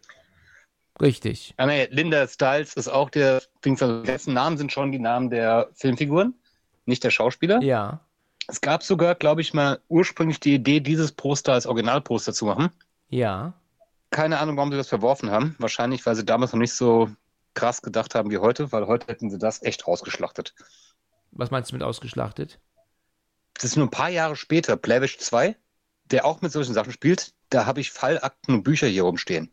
Richtig. 0.99 1.53
Ah, 1.55 1.67
nee, 1.67 1.87
Linda 1.89 2.27
Stiles 2.27 2.73
ist 2.73 2.89
auch 2.89 3.09
der, 3.09 3.41
dessen 3.63 4.33
Namen 4.33 4.57
sind 4.57 4.73
schon 4.73 4.91
die 4.91 4.99
Namen 4.99 5.29
der 5.29 5.69
Filmfiguren 5.73 6.35
nicht 6.91 7.03
der 7.03 7.09
Schauspieler. 7.09 7.61
Ja. 7.61 8.01
Es 8.47 8.61
gab 8.61 8.83
sogar, 8.83 9.15
glaube 9.15 9.41
ich, 9.41 9.53
mal 9.53 9.81
ursprünglich 9.87 10.39
die 10.39 10.55
Idee, 10.55 10.79
dieses 10.79 11.11
Poster 11.11 11.53
als 11.53 11.65
Originalposter 11.65 12.33
zu 12.33 12.45
machen. 12.45 12.69
Ja. 13.09 13.53
Keine 14.11 14.39
Ahnung, 14.39 14.57
warum 14.57 14.71
sie 14.71 14.77
das 14.77 14.89
verworfen 14.89 15.31
haben. 15.31 15.55
Wahrscheinlich, 15.57 16.05
weil 16.05 16.15
sie 16.15 16.25
damals 16.25 16.53
noch 16.53 16.59
nicht 16.59 16.73
so 16.73 17.09
krass 17.53 17.81
gedacht 17.81 18.13
haben 18.13 18.29
wie 18.29 18.37
heute, 18.37 18.71
weil 18.71 18.87
heute 18.87 19.07
hätten 19.07 19.29
sie 19.29 19.37
das 19.37 19.63
echt 19.63 19.85
ausgeschlachtet. 19.85 20.53
Was 21.31 21.49
meinst 21.49 21.71
du 21.71 21.75
mit 21.75 21.83
ausgeschlachtet? 21.83 22.59
Das 23.53 23.65
ist 23.65 23.77
nur 23.77 23.87
ein 23.87 23.91
paar 23.91 24.09
Jahre 24.09 24.35
später, 24.35 24.75
Blavish 24.75 25.17
2, 25.17 25.55
der 26.05 26.25
auch 26.25 26.41
mit 26.41 26.51
solchen 26.51 26.73
Sachen 26.73 26.91
spielt. 26.91 27.33
Da 27.49 27.65
habe 27.65 27.79
ich 27.79 27.91
Fallakten 27.91 28.55
und 28.55 28.63
Bücher 28.63 28.87
hier 28.87 29.03
rumstehen. 29.03 29.51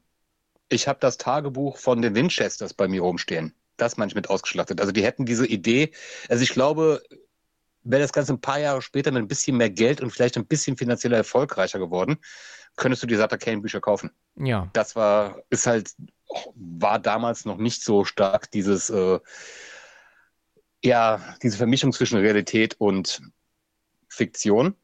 Ich 0.69 0.89
habe 0.89 0.99
das 1.01 1.19
Tagebuch 1.19 1.79
von 1.79 2.03
den 2.03 2.15
Winchesters 2.15 2.75
bei 2.75 2.89
mir 2.89 3.03
rumstehen 3.03 3.55
das 3.79 3.97
manchmal 3.97 4.21
mit 4.21 4.31
ausgeschlachtet. 4.31 4.81
Also 4.81 4.93
die 4.93 5.05
hätten 5.05 5.25
diese 5.25 5.47
Idee, 5.47 5.93
also 6.29 6.43
ich 6.43 6.51
glaube, 6.51 7.03
wäre 7.91 8.03
das 8.03 8.13
Ganze 8.13 8.33
ein 8.33 8.41
paar 8.41 8.59
Jahre 8.59 8.83
später 8.83 9.11
mit 9.11 9.23
ein 9.23 9.29
bisschen 9.29 9.57
mehr 9.57 9.71
Geld 9.71 10.01
und 10.01 10.11
vielleicht 10.11 10.37
ein 10.37 10.47
bisschen 10.47 10.77
finanzieller 10.77 11.17
erfolgreicher 11.17 11.79
geworden, 11.79 12.19
könntest 12.77 13.03
du 13.03 13.07
die 13.07 13.17
Sutter 13.17 13.39
Kane 13.39 13.61
Bücher 13.61 13.81
kaufen. 13.81 14.11
Ja. 14.37 14.69
Das 14.73 14.95
war, 14.97 15.43
ist 15.51 15.67
halt, 15.67 15.93
war 16.55 16.99
damals 16.99 17.45
noch 17.45 17.57
nicht 17.57 17.83
so 17.83 18.05
stark 18.05 18.51
dieses, 18.51 18.91
äh, 18.91 19.19
ja, 20.85 21.21
diese 21.43 21.57
Vermischung 21.57 21.93
zwischen 21.93 22.19
Realität 22.19 22.77
und 22.79 23.23
Fiktion. 24.09 24.75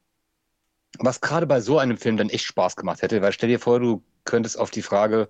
Was 0.98 1.20
gerade 1.20 1.46
bei 1.46 1.60
so 1.60 1.78
einem 1.78 1.98
Film 1.98 2.16
dann 2.16 2.30
echt 2.30 2.44
Spaß 2.44 2.76
gemacht 2.76 3.02
hätte, 3.02 3.20
weil 3.20 3.32
stell 3.32 3.48
dir 3.48 3.58
vor, 3.58 3.80
du 3.80 4.04
könntest 4.24 4.58
auf 4.58 4.70
die 4.70 4.82
Frage, 4.82 5.28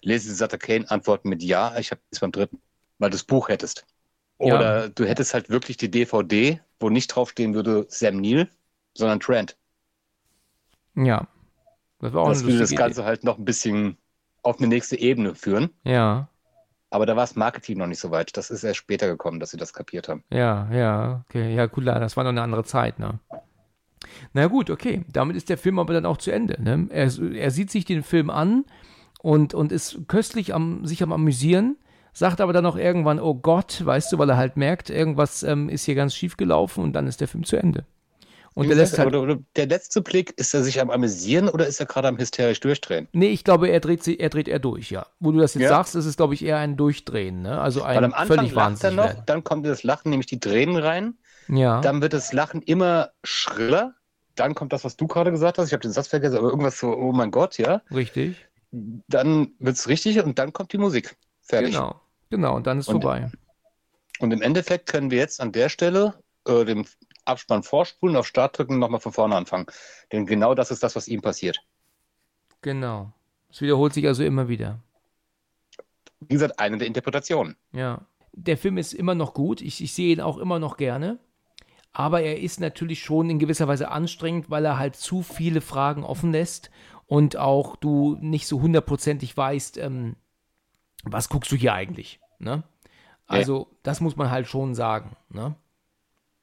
lese 0.00 0.28
die 0.28 0.34
Sutter 0.34 0.58
Kane 0.58 0.90
antworten 0.90 1.28
mit 1.28 1.42
Ja, 1.42 1.78
ich 1.78 1.90
habe 1.90 2.00
es 2.10 2.20
beim 2.20 2.32
dritten 2.32 2.60
weil 3.02 3.10
du 3.10 3.16
das 3.16 3.24
Buch 3.24 3.48
hättest. 3.48 3.84
Oder 4.42 4.82
ja. 4.82 4.88
du 4.88 5.04
hättest 5.04 5.34
halt 5.34 5.50
wirklich 5.50 5.76
die 5.76 5.90
DVD, 5.90 6.60
wo 6.80 6.90
nicht 6.90 7.08
draufstehen 7.08 7.54
würde 7.54 7.86
Sam 7.88 8.20
Neill, 8.20 8.48
sondern 8.92 9.20
Trent. 9.20 9.56
Ja. 10.96 11.28
Das, 12.00 12.12
war 12.12 12.22
auch 12.22 12.28
das 12.28 12.42
würde 12.42 12.58
das 12.58 12.74
Ganze 12.74 13.00
Idee. 13.00 13.08
halt 13.08 13.24
noch 13.24 13.38
ein 13.38 13.44
bisschen 13.44 13.96
auf 14.42 14.58
eine 14.58 14.66
nächste 14.66 14.98
Ebene 14.98 15.36
führen. 15.36 15.70
Ja. 15.84 16.28
Aber 16.90 17.06
da 17.06 17.14
war 17.14 17.22
das 17.22 17.36
Marketing 17.36 17.78
noch 17.78 17.86
nicht 17.86 18.00
so 18.00 18.10
weit. 18.10 18.36
Das 18.36 18.50
ist 18.50 18.64
erst 18.64 18.78
später 18.78 19.06
gekommen, 19.06 19.38
dass 19.38 19.50
sie 19.50 19.56
das 19.56 19.72
kapiert 19.72 20.08
haben. 20.08 20.24
Ja, 20.30 20.68
ja, 20.72 21.24
okay. 21.28 21.54
Ja, 21.54 21.68
cool, 21.76 21.84
das 21.84 22.16
war 22.16 22.24
noch 22.24 22.30
eine 22.30 22.42
andere 22.42 22.64
Zeit, 22.64 22.98
ne? 22.98 23.20
Na 24.32 24.48
gut, 24.48 24.70
okay. 24.70 25.04
Damit 25.08 25.36
ist 25.36 25.50
der 25.50 25.58
Film 25.58 25.78
aber 25.78 25.94
dann 25.94 26.04
auch 26.04 26.16
zu 26.16 26.32
Ende. 26.32 26.60
Ne? 26.60 26.88
Er, 26.90 27.04
er 27.04 27.50
sieht 27.52 27.70
sich 27.70 27.84
den 27.84 28.02
Film 28.02 28.28
an 28.28 28.64
und, 29.20 29.54
und 29.54 29.70
ist 29.70 30.00
köstlich 30.08 30.52
am, 30.52 30.84
sich 30.84 31.04
am 31.04 31.12
Amüsieren 31.12 31.76
sagt 32.12 32.40
aber 32.40 32.52
dann 32.52 32.66
auch 32.66 32.76
irgendwann, 32.76 33.20
oh 33.20 33.34
Gott, 33.34 33.84
weißt 33.84 34.12
du, 34.12 34.18
weil 34.18 34.30
er 34.30 34.36
halt 34.36 34.56
merkt, 34.56 34.90
irgendwas 34.90 35.42
ähm, 35.42 35.68
ist 35.68 35.84
hier 35.84 35.94
ganz 35.94 36.14
schief 36.14 36.36
gelaufen 36.36 36.84
und 36.84 36.92
dann 36.92 37.06
ist 37.06 37.20
der 37.20 37.28
Film 37.28 37.44
zu 37.44 37.56
Ende. 37.56 37.84
Und 38.54 38.68
der, 38.68 38.76
lässt 38.76 38.98
halt, 38.98 39.14
oder, 39.14 39.38
der 39.56 39.66
letzte 39.66 40.02
Blick, 40.02 40.32
ist 40.36 40.52
er 40.52 40.62
sich 40.62 40.78
am 40.80 40.90
Amüsieren 40.90 41.48
oder 41.48 41.66
ist 41.66 41.80
er 41.80 41.86
gerade 41.86 42.08
am 42.08 42.18
hysterisch 42.18 42.60
durchdrehen? 42.60 43.08
Nee, 43.12 43.28
ich 43.28 43.44
glaube, 43.44 43.68
er 43.68 43.80
dreht, 43.80 44.06
er 44.06 44.28
dreht 44.28 44.48
er 44.48 44.58
durch, 44.58 44.90
ja. 44.90 45.06
Wo 45.20 45.32
du 45.32 45.38
das 45.38 45.54
jetzt 45.54 45.62
ja. 45.62 45.68
sagst, 45.70 45.94
ist 45.94 46.04
es, 46.04 46.18
glaube 46.18 46.34
ich, 46.34 46.44
eher 46.44 46.58
ein 46.58 46.76
Durchdrehen, 46.76 47.40
ne? 47.40 47.58
Also 47.60 47.82
ein 47.82 47.96
Weil 47.96 48.04
am 48.04 48.12
Anfang 48.12 48.36
völlig 48.36 48.52
lacht 48.52 48.84
er 48.84 48.90
noch, 48.90 49.04
werden. 49.04 49.22
dann 49.24 49.42
kommt 49.42 49.64
das 49.66 49.84
Lachen, 49.84 50.10
nämlich 50.10 50.26
die 50.26 50.38
Tränen 50.38 50.76
rein. 50.76 51.14
Ja. 51.48 51.80
Dann 51.80 52.02
wird 52.02 52.12
das 52.12 52.32
Lachen 52.34 52.60
immer 52.60 53.10
schriller. 53.24 53.94
Dann 54.34 54.54
kommt 54.54 54.74
das, 54.74 54.84
was 54.84 54.96
du 54.96 55.06
gerade 55.06 55.30
gesagt 55.30 55.56
hast. 55.56 55.68
Ich 55.68 55.72
habe 55.72 55.82
den 55.82 55.92
Satz 55.92 56.08
vergessen, 56.08 56.36
aber 56.36 56.48
irgendwas 56.48 56.78
so, 56.78 56.94
oh 56.94 57.12
mein 57.12 57.30
Gott, 57.30 57.56
ja. 57.56 57.80
Richtig. 57.90 58.36
Dann 58.70 59.52
wird 59.58 59.76
es 59.76 59.88
richtig 59.88 60.22
und 60.22 60.38
dann 60.38 60.52
kommt 60.52 60.74
die 60.74 60.78
Musik. 60.78 61.16
Fertig. 61.40 61.72
Genau. 61.72 62.01
Genau, 62.32 62.56
und 62.56 62.66
dann 62.66 62.78
ist 62.78 62.88
und, 62.88 63.02
vorbei. 63.02 63.30
Und 64.18 64.32
im 64.32 64.40
Endeffekt 64.40 64.88
können 64.88 65.10
wir 65.10 65.18
jetzt 65.18 65.38
an 65.38 65.52
der 65.52 65.68
Stelle 65.68 66.14
äh, 66.46 66.64
dem 66.64 66.86
Abspann 67.26 67.62
vorspulen, 67.62 68.16
auf 68.16 68.26
Start 68.26 68.56
drücken 68.56 68.72
und 68.72 68.78
nochmal 68.80 69.00
von 69.00 69.12
vorne 69.12 69.36
anfangen. 69.36 69.66
Denn 70.12 70.24
genau 70.24 70.54
das 70.54 70.70
ist 70.70 70.82
das, 70.82 70.96
was 70.96 71.08
ihm 71.08 71.20
passiert. 71.20 71.58
Genau. 72.62 73.12
Es 73.50 73.60
wiederholt 73.60 73.92
sich 73.92 74.06
also 74.06 74.24
immer 74.24 74.48
wieder. 74.48 74.80
Wie 76.20 76.32
gesagt, 76.32 76.58
eine 76.58 76.78
der 76.78 76.86
Interpretationen. 76.86 77.54
Ja. 77.72 78.00
Der 78.32 78.56
Film 78.56 78.78
ist 78.78 78.94
immer 78.94 79.14
noch 79.14 79.34
gut. 79.34 79.60
Ich, 79.60 79.82
ich 79.82 79.92
sehe 79.92 80.14
ihn 80.14 80.22
auch 80.22 80.38
immer 80.38 80.58
noch 80.58 80.78
gerne. 80.78 81.18
Aber 81.92 82.22
er 82.22 82.40
ist 82.40 82.60
natürlich 82.60 83.02
schon 83.02 83.28
in 83.28 83.38
gewisser 83.38 83.68
Weise 83.68 83.90
anstrengend, 83.90 84.48
weil 84.48 84.64
er 84.64 84.78
halt 84.78 84.96
zu 84.96 85.20
viele 85.20 85.60
Fragen 85.60 86.02
offen 86.02 86.32
lässt 86.32 86.70
und 87.04 87.36
auch 87.36 87.76
du 87.76 88.16
nicht 88.22 88.46
so 88.46 88.62
hundertprozentig 88.62 89.36
weißt, 89.36 89.76
ähm, 89.76 90.16
was 91.02 91.28
guckst 91.28 91.50
du 91.52 91.56
hier 91.56 91.74
eigentlich? 91.74 92.20
Ne? 92.38 92.62
Also, 93.26 93.68
ja. 93.70 93.76
das 93.82 94.00
muss 94.00 94.16
man 94.16 94.30
halt 94.30 94.46
schon 94.46 94.74
sagen. 94.74 95.16
Ne? 95.30 95.54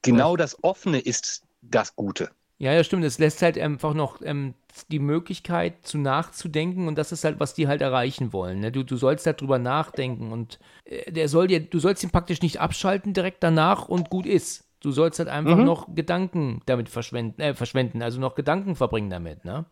Genau 0.01 0.35
das 0.35 0.63
Offene 0.63 0.99
ist 0.99 1.43
das 1.61 1.95
Gute. 1.95 2.31
Ja, 2.57 2.73
ja, 2.73 2.83
stimmt. 2.83 3.05
Es 3.05 3.19
lässt 3.19 3.41
halt 3.41 3.57
einfach 3.57 3.93
noch 3.93 4.21
ähm, 4.21 4.53
die 4.89 4.99
Möglichkeit 4.99 5.85
zu 5.87 5.97
nachzudenken 5.97 6.87
und 6.87 6.97
das 6.97 7.13
ist 7.13 7.23
halt, 7.23 7.39
was 7.39 7.53
die 7.53 7.67
halt 7.69 7.81
erreichen 7.81 8.33
wollen. 8.33 8.59
Ne? 8.59 8.71
Du, 8.71 8.83
du 8.83 8.97
sollst 8.97 9.25
halt 9.25 9.39
drüber 9.39 9.59
nachdenken 9.59 10.31
und 10.33 10.59
äh, 10.83 11.09
der 11.11 11.29
soll 11.29 11.47
dir, 11.47 11.61
du 11.61 11.79
sollst 11.79 12.03
ihn 12.03 12.09
praktisch 12.09 12.41
nicht 12.41 12.59
abschalten 12.59 13.13
direkt 13.13 13.43
danach 13.43 13.87
und 13.87 14.09
gut 14.09 14.25
ist. 14.25 14.65
Du 14.81 14.91
sollst 14.91 15.19
halt 15.19 15.29
einfach 15.29 15.57
mhm. 15.57 15.65
noch 15.65 15.95
Gedanken 15.95 16.61
damit 16.65 16.89
verschwenden, 16.89 17.41
äh, 17.41 17.53
verschwenden, 17.53 18.01
also 18.01 18.19
noch 18.19 18.35
Gedanken 18.35 18.75
verbringen 18.75 19.09
damit, 19.09 19.45
ne? 19.45 19.65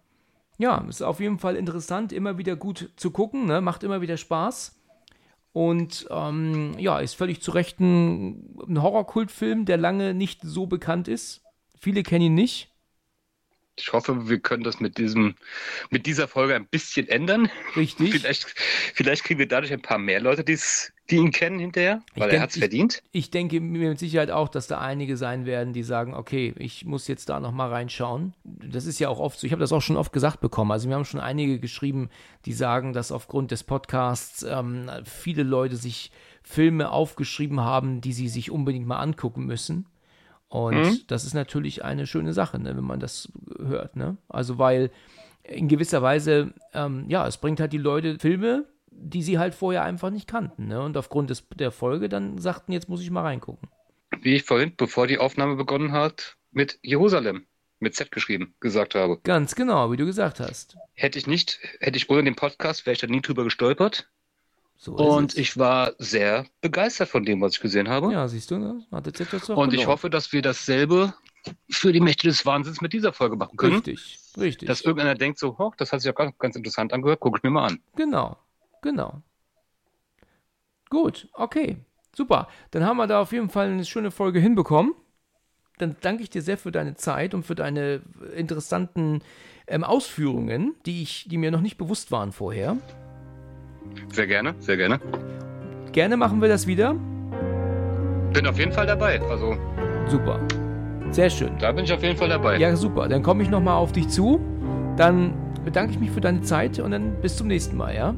Ja, 0.58 0.84
ist 0.90 1.04
auf 1.04 1.20
jeden 1.20 1.38
Fall 1.38 1.56
interessant, 1.56 2.12
immer 2.12 2.38
wieder 2.38 2.56
gut 2.56 2.90
zu 2.96 3.12
gucken, 3.12 3.46
ne? 3.46 3.62
Macht 3.62 3.84
immer 3.84 4.02
wieder 4.02 4.18
Spaß. 4.18 4.77
Und 5.58 6.06
ähm, 6.12 6.76
ja, 6.78 7.00
ist 7.00 7.16
völlig 7.16 7.42
zu 7.42 7.50
Recht 7.50 7.80
ein, 7.80 8.60
ein 8.70 8.80
Horrorkultfilm, 8.80 9.66
der 9.66 9.78
lange 9.78 10.14
nicht 10.14 10.42
so 10.44 10.68
bekannt 10.68 11.08
ist. 11.08 11.42
Viele 11.80 12.04
kennen 12.04 12.26
ihn 12.26 12.36
nicht. 12.36 12.77
Ich 13.80 13.94
hoffe, 13.94 14.28
wir 14.28 14.40
können 14.40 14.64
das 14.64 14.80
mit 14.80 14.98
diesem, 14.98 15.36
mit 15.92 16.08
dieser 16.08 16.28
Folge 16.28 16.56
ein 16.56 16.66
bisschen 16.66 17.08
ändern. 17.08 17.50
Richtig. 17.76 18.12
Vielleicht, 18.12 18.44
vielleicht 18.96 19.24
kriegen 19.24 19.40
wir 19.40 19.48
dadurch 19.48 19.72
ein 19.72 19.82
paar 19.82 20.00
mehr 20.00 20.20
Leute, 20.20 20.44
die 20.44 20.58
ihn 21.16 21.32
kennen 21.32 21.60
hinterher, 21.60 22.02
weil 22.16 22.30
denk, 22.30 22.40
er 22.40 22.42
hat 22.42 22.50
es 22.50 22.58
verdient. 22.58 23.04
Ich, 23.12 23.26
ich, 23.26 23.32
denke 23.32 23.62
mir 23.62 23.90
mit 23.90 24.00
Sicherheit 24.00 24.32
auch, 24.32 24.50
dass 24.50 24.68
da 24.68 24.80
einige 24.80 25.16
sein 25.16 25.46
werden, 25.46 25.74
die 25.74 25.84
sagen, 25.84 26.16
okay, 26.16 26.54
ich 26.58 26.86
muss 26.86 27.08
jetzt 27.08 27.30
da 27.30 27.40
nochmal 27.40 27.70
reinschauen. 27.70 28.34
Das 28.44 28.86
ist 28.86 29.00
ja 29.00 29.10
auch 29.10 29.20
oft 29.20 29.40
so, 29.40 29.46
ich 29.46 29.54
habe 29.54 29.60
das 29.62 29.72
auch 29.72 29.82
schon 29.82 29.96
oft 29.96 30.12
gesagt 30.12 30.42
bekommen. 30.42 30.72
Also 30.72 30.90
wir 30.90 30.96
haben 30.96 31.06
schon 31.06 31.20
einige 31.20 31.60
geschrieben, 31.60 32.10
die 32.46 32.54
sagen, 32.54 32.94
dass 32.94 33.12
aufgrund 33.12 33.52
des 33.52 33.64
Podcasts 33.64 34.44
ähm, 34.44 34.90
viele 35.06 35.44
Leute 35.44 35.76
sich 35.76 36.12
Filme 36.44 36.92
aufgeschrieben 36.92 37.62
haben, 37.62 38.02
die 38.02 38.14
sie 38.14 38.28
sich 38.28 38.50
unbedingt 38.50 38.88
mal 38.88 39.00
angucken 39.00 39.46
müssen. 39.46 39.86
Und 40.50 40.76
mhm. 40.76 41.00
das 41.08 41.26
ist 41.26 41.34
natürlich 41.34 41.84
eine 41.84 42.08
schöne 42.08 42.34
Sache, 42.34 42.60
ne, 42.60 42.76
wenn 42.76 42.84
man 42.84 43.00
das 43.00 43.32
hört. 43.60 43.96
Ne? 43.96 44.18
Also, 44.30 44.58
weil 44.58 44.92
in 45.44 45.68
gewisser 45.68 46.02
Weise, 46.02 46.54
ähm, 46.74 47.06
ja, 47.08 47.28
es 47.28 47.38
bringt 47.38 47.60
halt 47.60 47.74
die 47.74 47.78
Leute 47.78 48.18
Filme, 48.20 48.66
die 48.92 49.24
sie 49.24 49.40
halt 49.40 49.54
vorher 49.54 49.84
einfach 49.84 50.10
nicht 50.10 50.28
kannten. 50.28 50.68
Ne? 50.68 50.82
Und 50.82 50.98
aufgrund 50.98 51.30
des, 51.30 51.48
der 51.50 51.72
Folge 51.72 52.10
dann 52.10 52.38
sagten, 52.38 52.72
jetzt 52.72 52.90
muss 52.90 53.02
ich 53.02 53.12
mal 53.12 53.22
reingucken. 53.22 53.70
Wie 54.22 54.36
ich 54.36 54.44
vorhin, 54.44 54.74
bevor 54.76 55.08
die 55.08 55.20
Aufnahme 55.20 55.56
begonnen 55.56 55.92
hat, 55.92 56.38
mit 56.52 56.80
Jerusalem, 56.82 57.46
mit 57.80 57.96
Z 57.96 58.12
geschrieben, 58.12 58.56
gesagt 58.60 58.96
habe. 58.96 59.20
Ganz 59.24 59.56
genau, 59.56 59.92
wie 59.92 59.98
du 59.98 60.06
gesagt 60.06 60.40
hast. 60.40 60.78
Hätte 60.94 61.20
ich 61.20 61.28
nicht, 61.28 61.60
hätte 61.80 61.98
ich 61.98 62.10
ohne 62.10 62.24
den 62.24 62.36
Podcast, 62.36 62.86
wäre 62.86 62.94
ich 62.94 63.00
da 63.00 63.08
nie 63.08 63.22
drüber 63.22 63.44
gestolpert. 63.44 64.10
So 64.78 64.96
und 64.96 65.34
es. 65.34 65.38
ich 65.38 65.58
war 65.58 65.94
sehr 65.98 66.46
begeistert 66.62 67.10
von 67.10 67.26
dem, 67.26 67.42
was 67.42 67.54
ich 67.54 67.60
gesehen 67.60 67.90
habe. 67.90 68.14
Ja, 68.14 68.28
siehst 68.28 68.52
du, 68.52 68.60
ne? 68.60 68.86
Hat 68.92 69.08
jetzt 69.08 69.20
etwas 69.20 69.50
Und 69.50 69.74
ich 69.74 69.88
hoffe, 69.88 70.10
dass 70.10 70.32
wir 70.32 70.44
dasselbe 70.44 71.14
für 71.70 71.92
die 71.92 72.00
Mächte 72.00 72.28
des 72.28 72.46
Wahnsinns 72.46 72.82
mit 72.82 72.94
dieser 72.94 73.12
Folge 73.12 73.36
machen 73.36 73.58
können. 73.58 73.76
Richtig, 73.76 74.20
richtig. 74.38 74.68
Dass 74.68 74.82
irgendeiner 74.82 75.16
denkt 75.16 75.40
so, 75.40 75.58
hoch, 75.58 75.76
das 75.76 75.92
hat 75.92 76.02
sich 76.02 76.08
ja 76.08 76.12
ganz, 76.12 76.38
ganz 76.38 76.56
interessant 76.56 76.94
angehört, 76.94 77.20
gucke 77.20 77.38
ich 77.40 77.44
mir 77.44 77.50
mal 77.50 77.66
an. 77.66 77.80
Genau, 77.96 78.38
genau. 78.82 79.22
Gut, 80.90 81.28
okay, 81.34 81.78
super. 82.16 82.48
Dann 82.72 82.86
haben 82.86 82.98
wir 82.98 83.08
da 83.08 83.22
auf 83.22 83.32
jeden 83.32 83.50
Fall 83.50 83.70
eine 83.70 83.86
schöne 83.86 84.12
Folge 84.12 84.40
hinbekommen. 84.40 84.94
Dann 85.80 85.96
danke 86.02 86.24
ich 86.24 86.30
dir 86.30 86.42
sehr 86.42 86.58
für 86.58 86.72
deine 86.72 86.96
Zeit 86.96 87.34
und 87.34 87.44
für 87.44 87.56
deine 87.56 88.02
interessanten 88.36 89.22
ähm, 89.68 89.84
Ausführungen, 89.84 90.76
die, 90.86 91.04
ich, 91.04 91.28
die 91.30 91.38
mir 91.38 91.52
noch 91.52 91.62
nicht 91.62 91.78
bewusst 91.78 92.12
waren 92.12 92.32
vorher. 92.32 92.78
Sehr 94.12 94.28
gerne, 94.28 94.56
sehr 94.60 94.78
gerne. 94.78 95.00
Gerne 95.92 96.18
machen 96.18 96.42
wir 96.42 96.50
das 96.50 96.68
wieder. 96.68 96.96
Bin 98.34 98.46
auf 98.46 98.60
jeden 98.60 98.72
Fall 98.72 98.86
dabei. 98.86 99.20
Also. 99.30 99.56
Super. 100.08 100.40
Sehr 101.12 101.30
schön. 101.30 101.52
Da 101.60 101.72
bin 101.72 101.86
ich 101.86 101.94
auf 101.94 102.04
jeden 102.04 102.18
Fall 102.18 102.30
dabei. 102.30 102.58
Ja, 102.58 102.76
super. 102.76 103.08
Dann 103.08 103.24
komme 103.24 103.44
ich 103.44 103.50
nochmal 103.50 103.76
auf 103.76 103.92
dich 103.92 104.08
zu. 104.10 104.40
Dann 104.98 105.34
bedanke 105.64 105.92
ich 105.94 106.00
mich 106.00 106.12
für 106.12 106.22
deine 106.22 106.42
Zeit 106.42 106.80
und 106.80 106.92
dann 106.92 107.14
bis 107.22 107.38
zum 107.38 107.48
nächsten 107.48 107.78
Mal, 107.78 107.96
ja? 107.96 108.16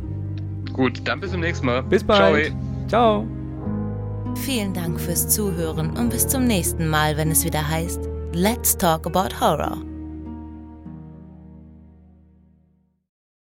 Gut, 0.74 1.02
dann 1.06 1.20
bis 1.20 1.32
zum 1.32 1.42
nächsten 1.42 1.66
Mal. 1.66 1.84
Bis 1.84 2.04
bald. 2.04 2.54
Ciao. 2.88 3.26
Ciao. 3.26 4.36
Vielen 4.36 4.74
Dank 4.74 5.00
fürs 5.00 5.28
Zuhören 5.28 5.98
und 5.98 6.10
bis 6.10 6.28
zum 6.28 6.46
nächsten 6.46 6.88
Mal, 6.88 7.18
wenn 7.18 7.32
es 7.32 7.44
wieder 7.44 7.68
heißt 7.68 8.08
Let's 8.34 8.78
Talk 8.78 9.06
About 9.08 9.40
Horror. 9.42 9.89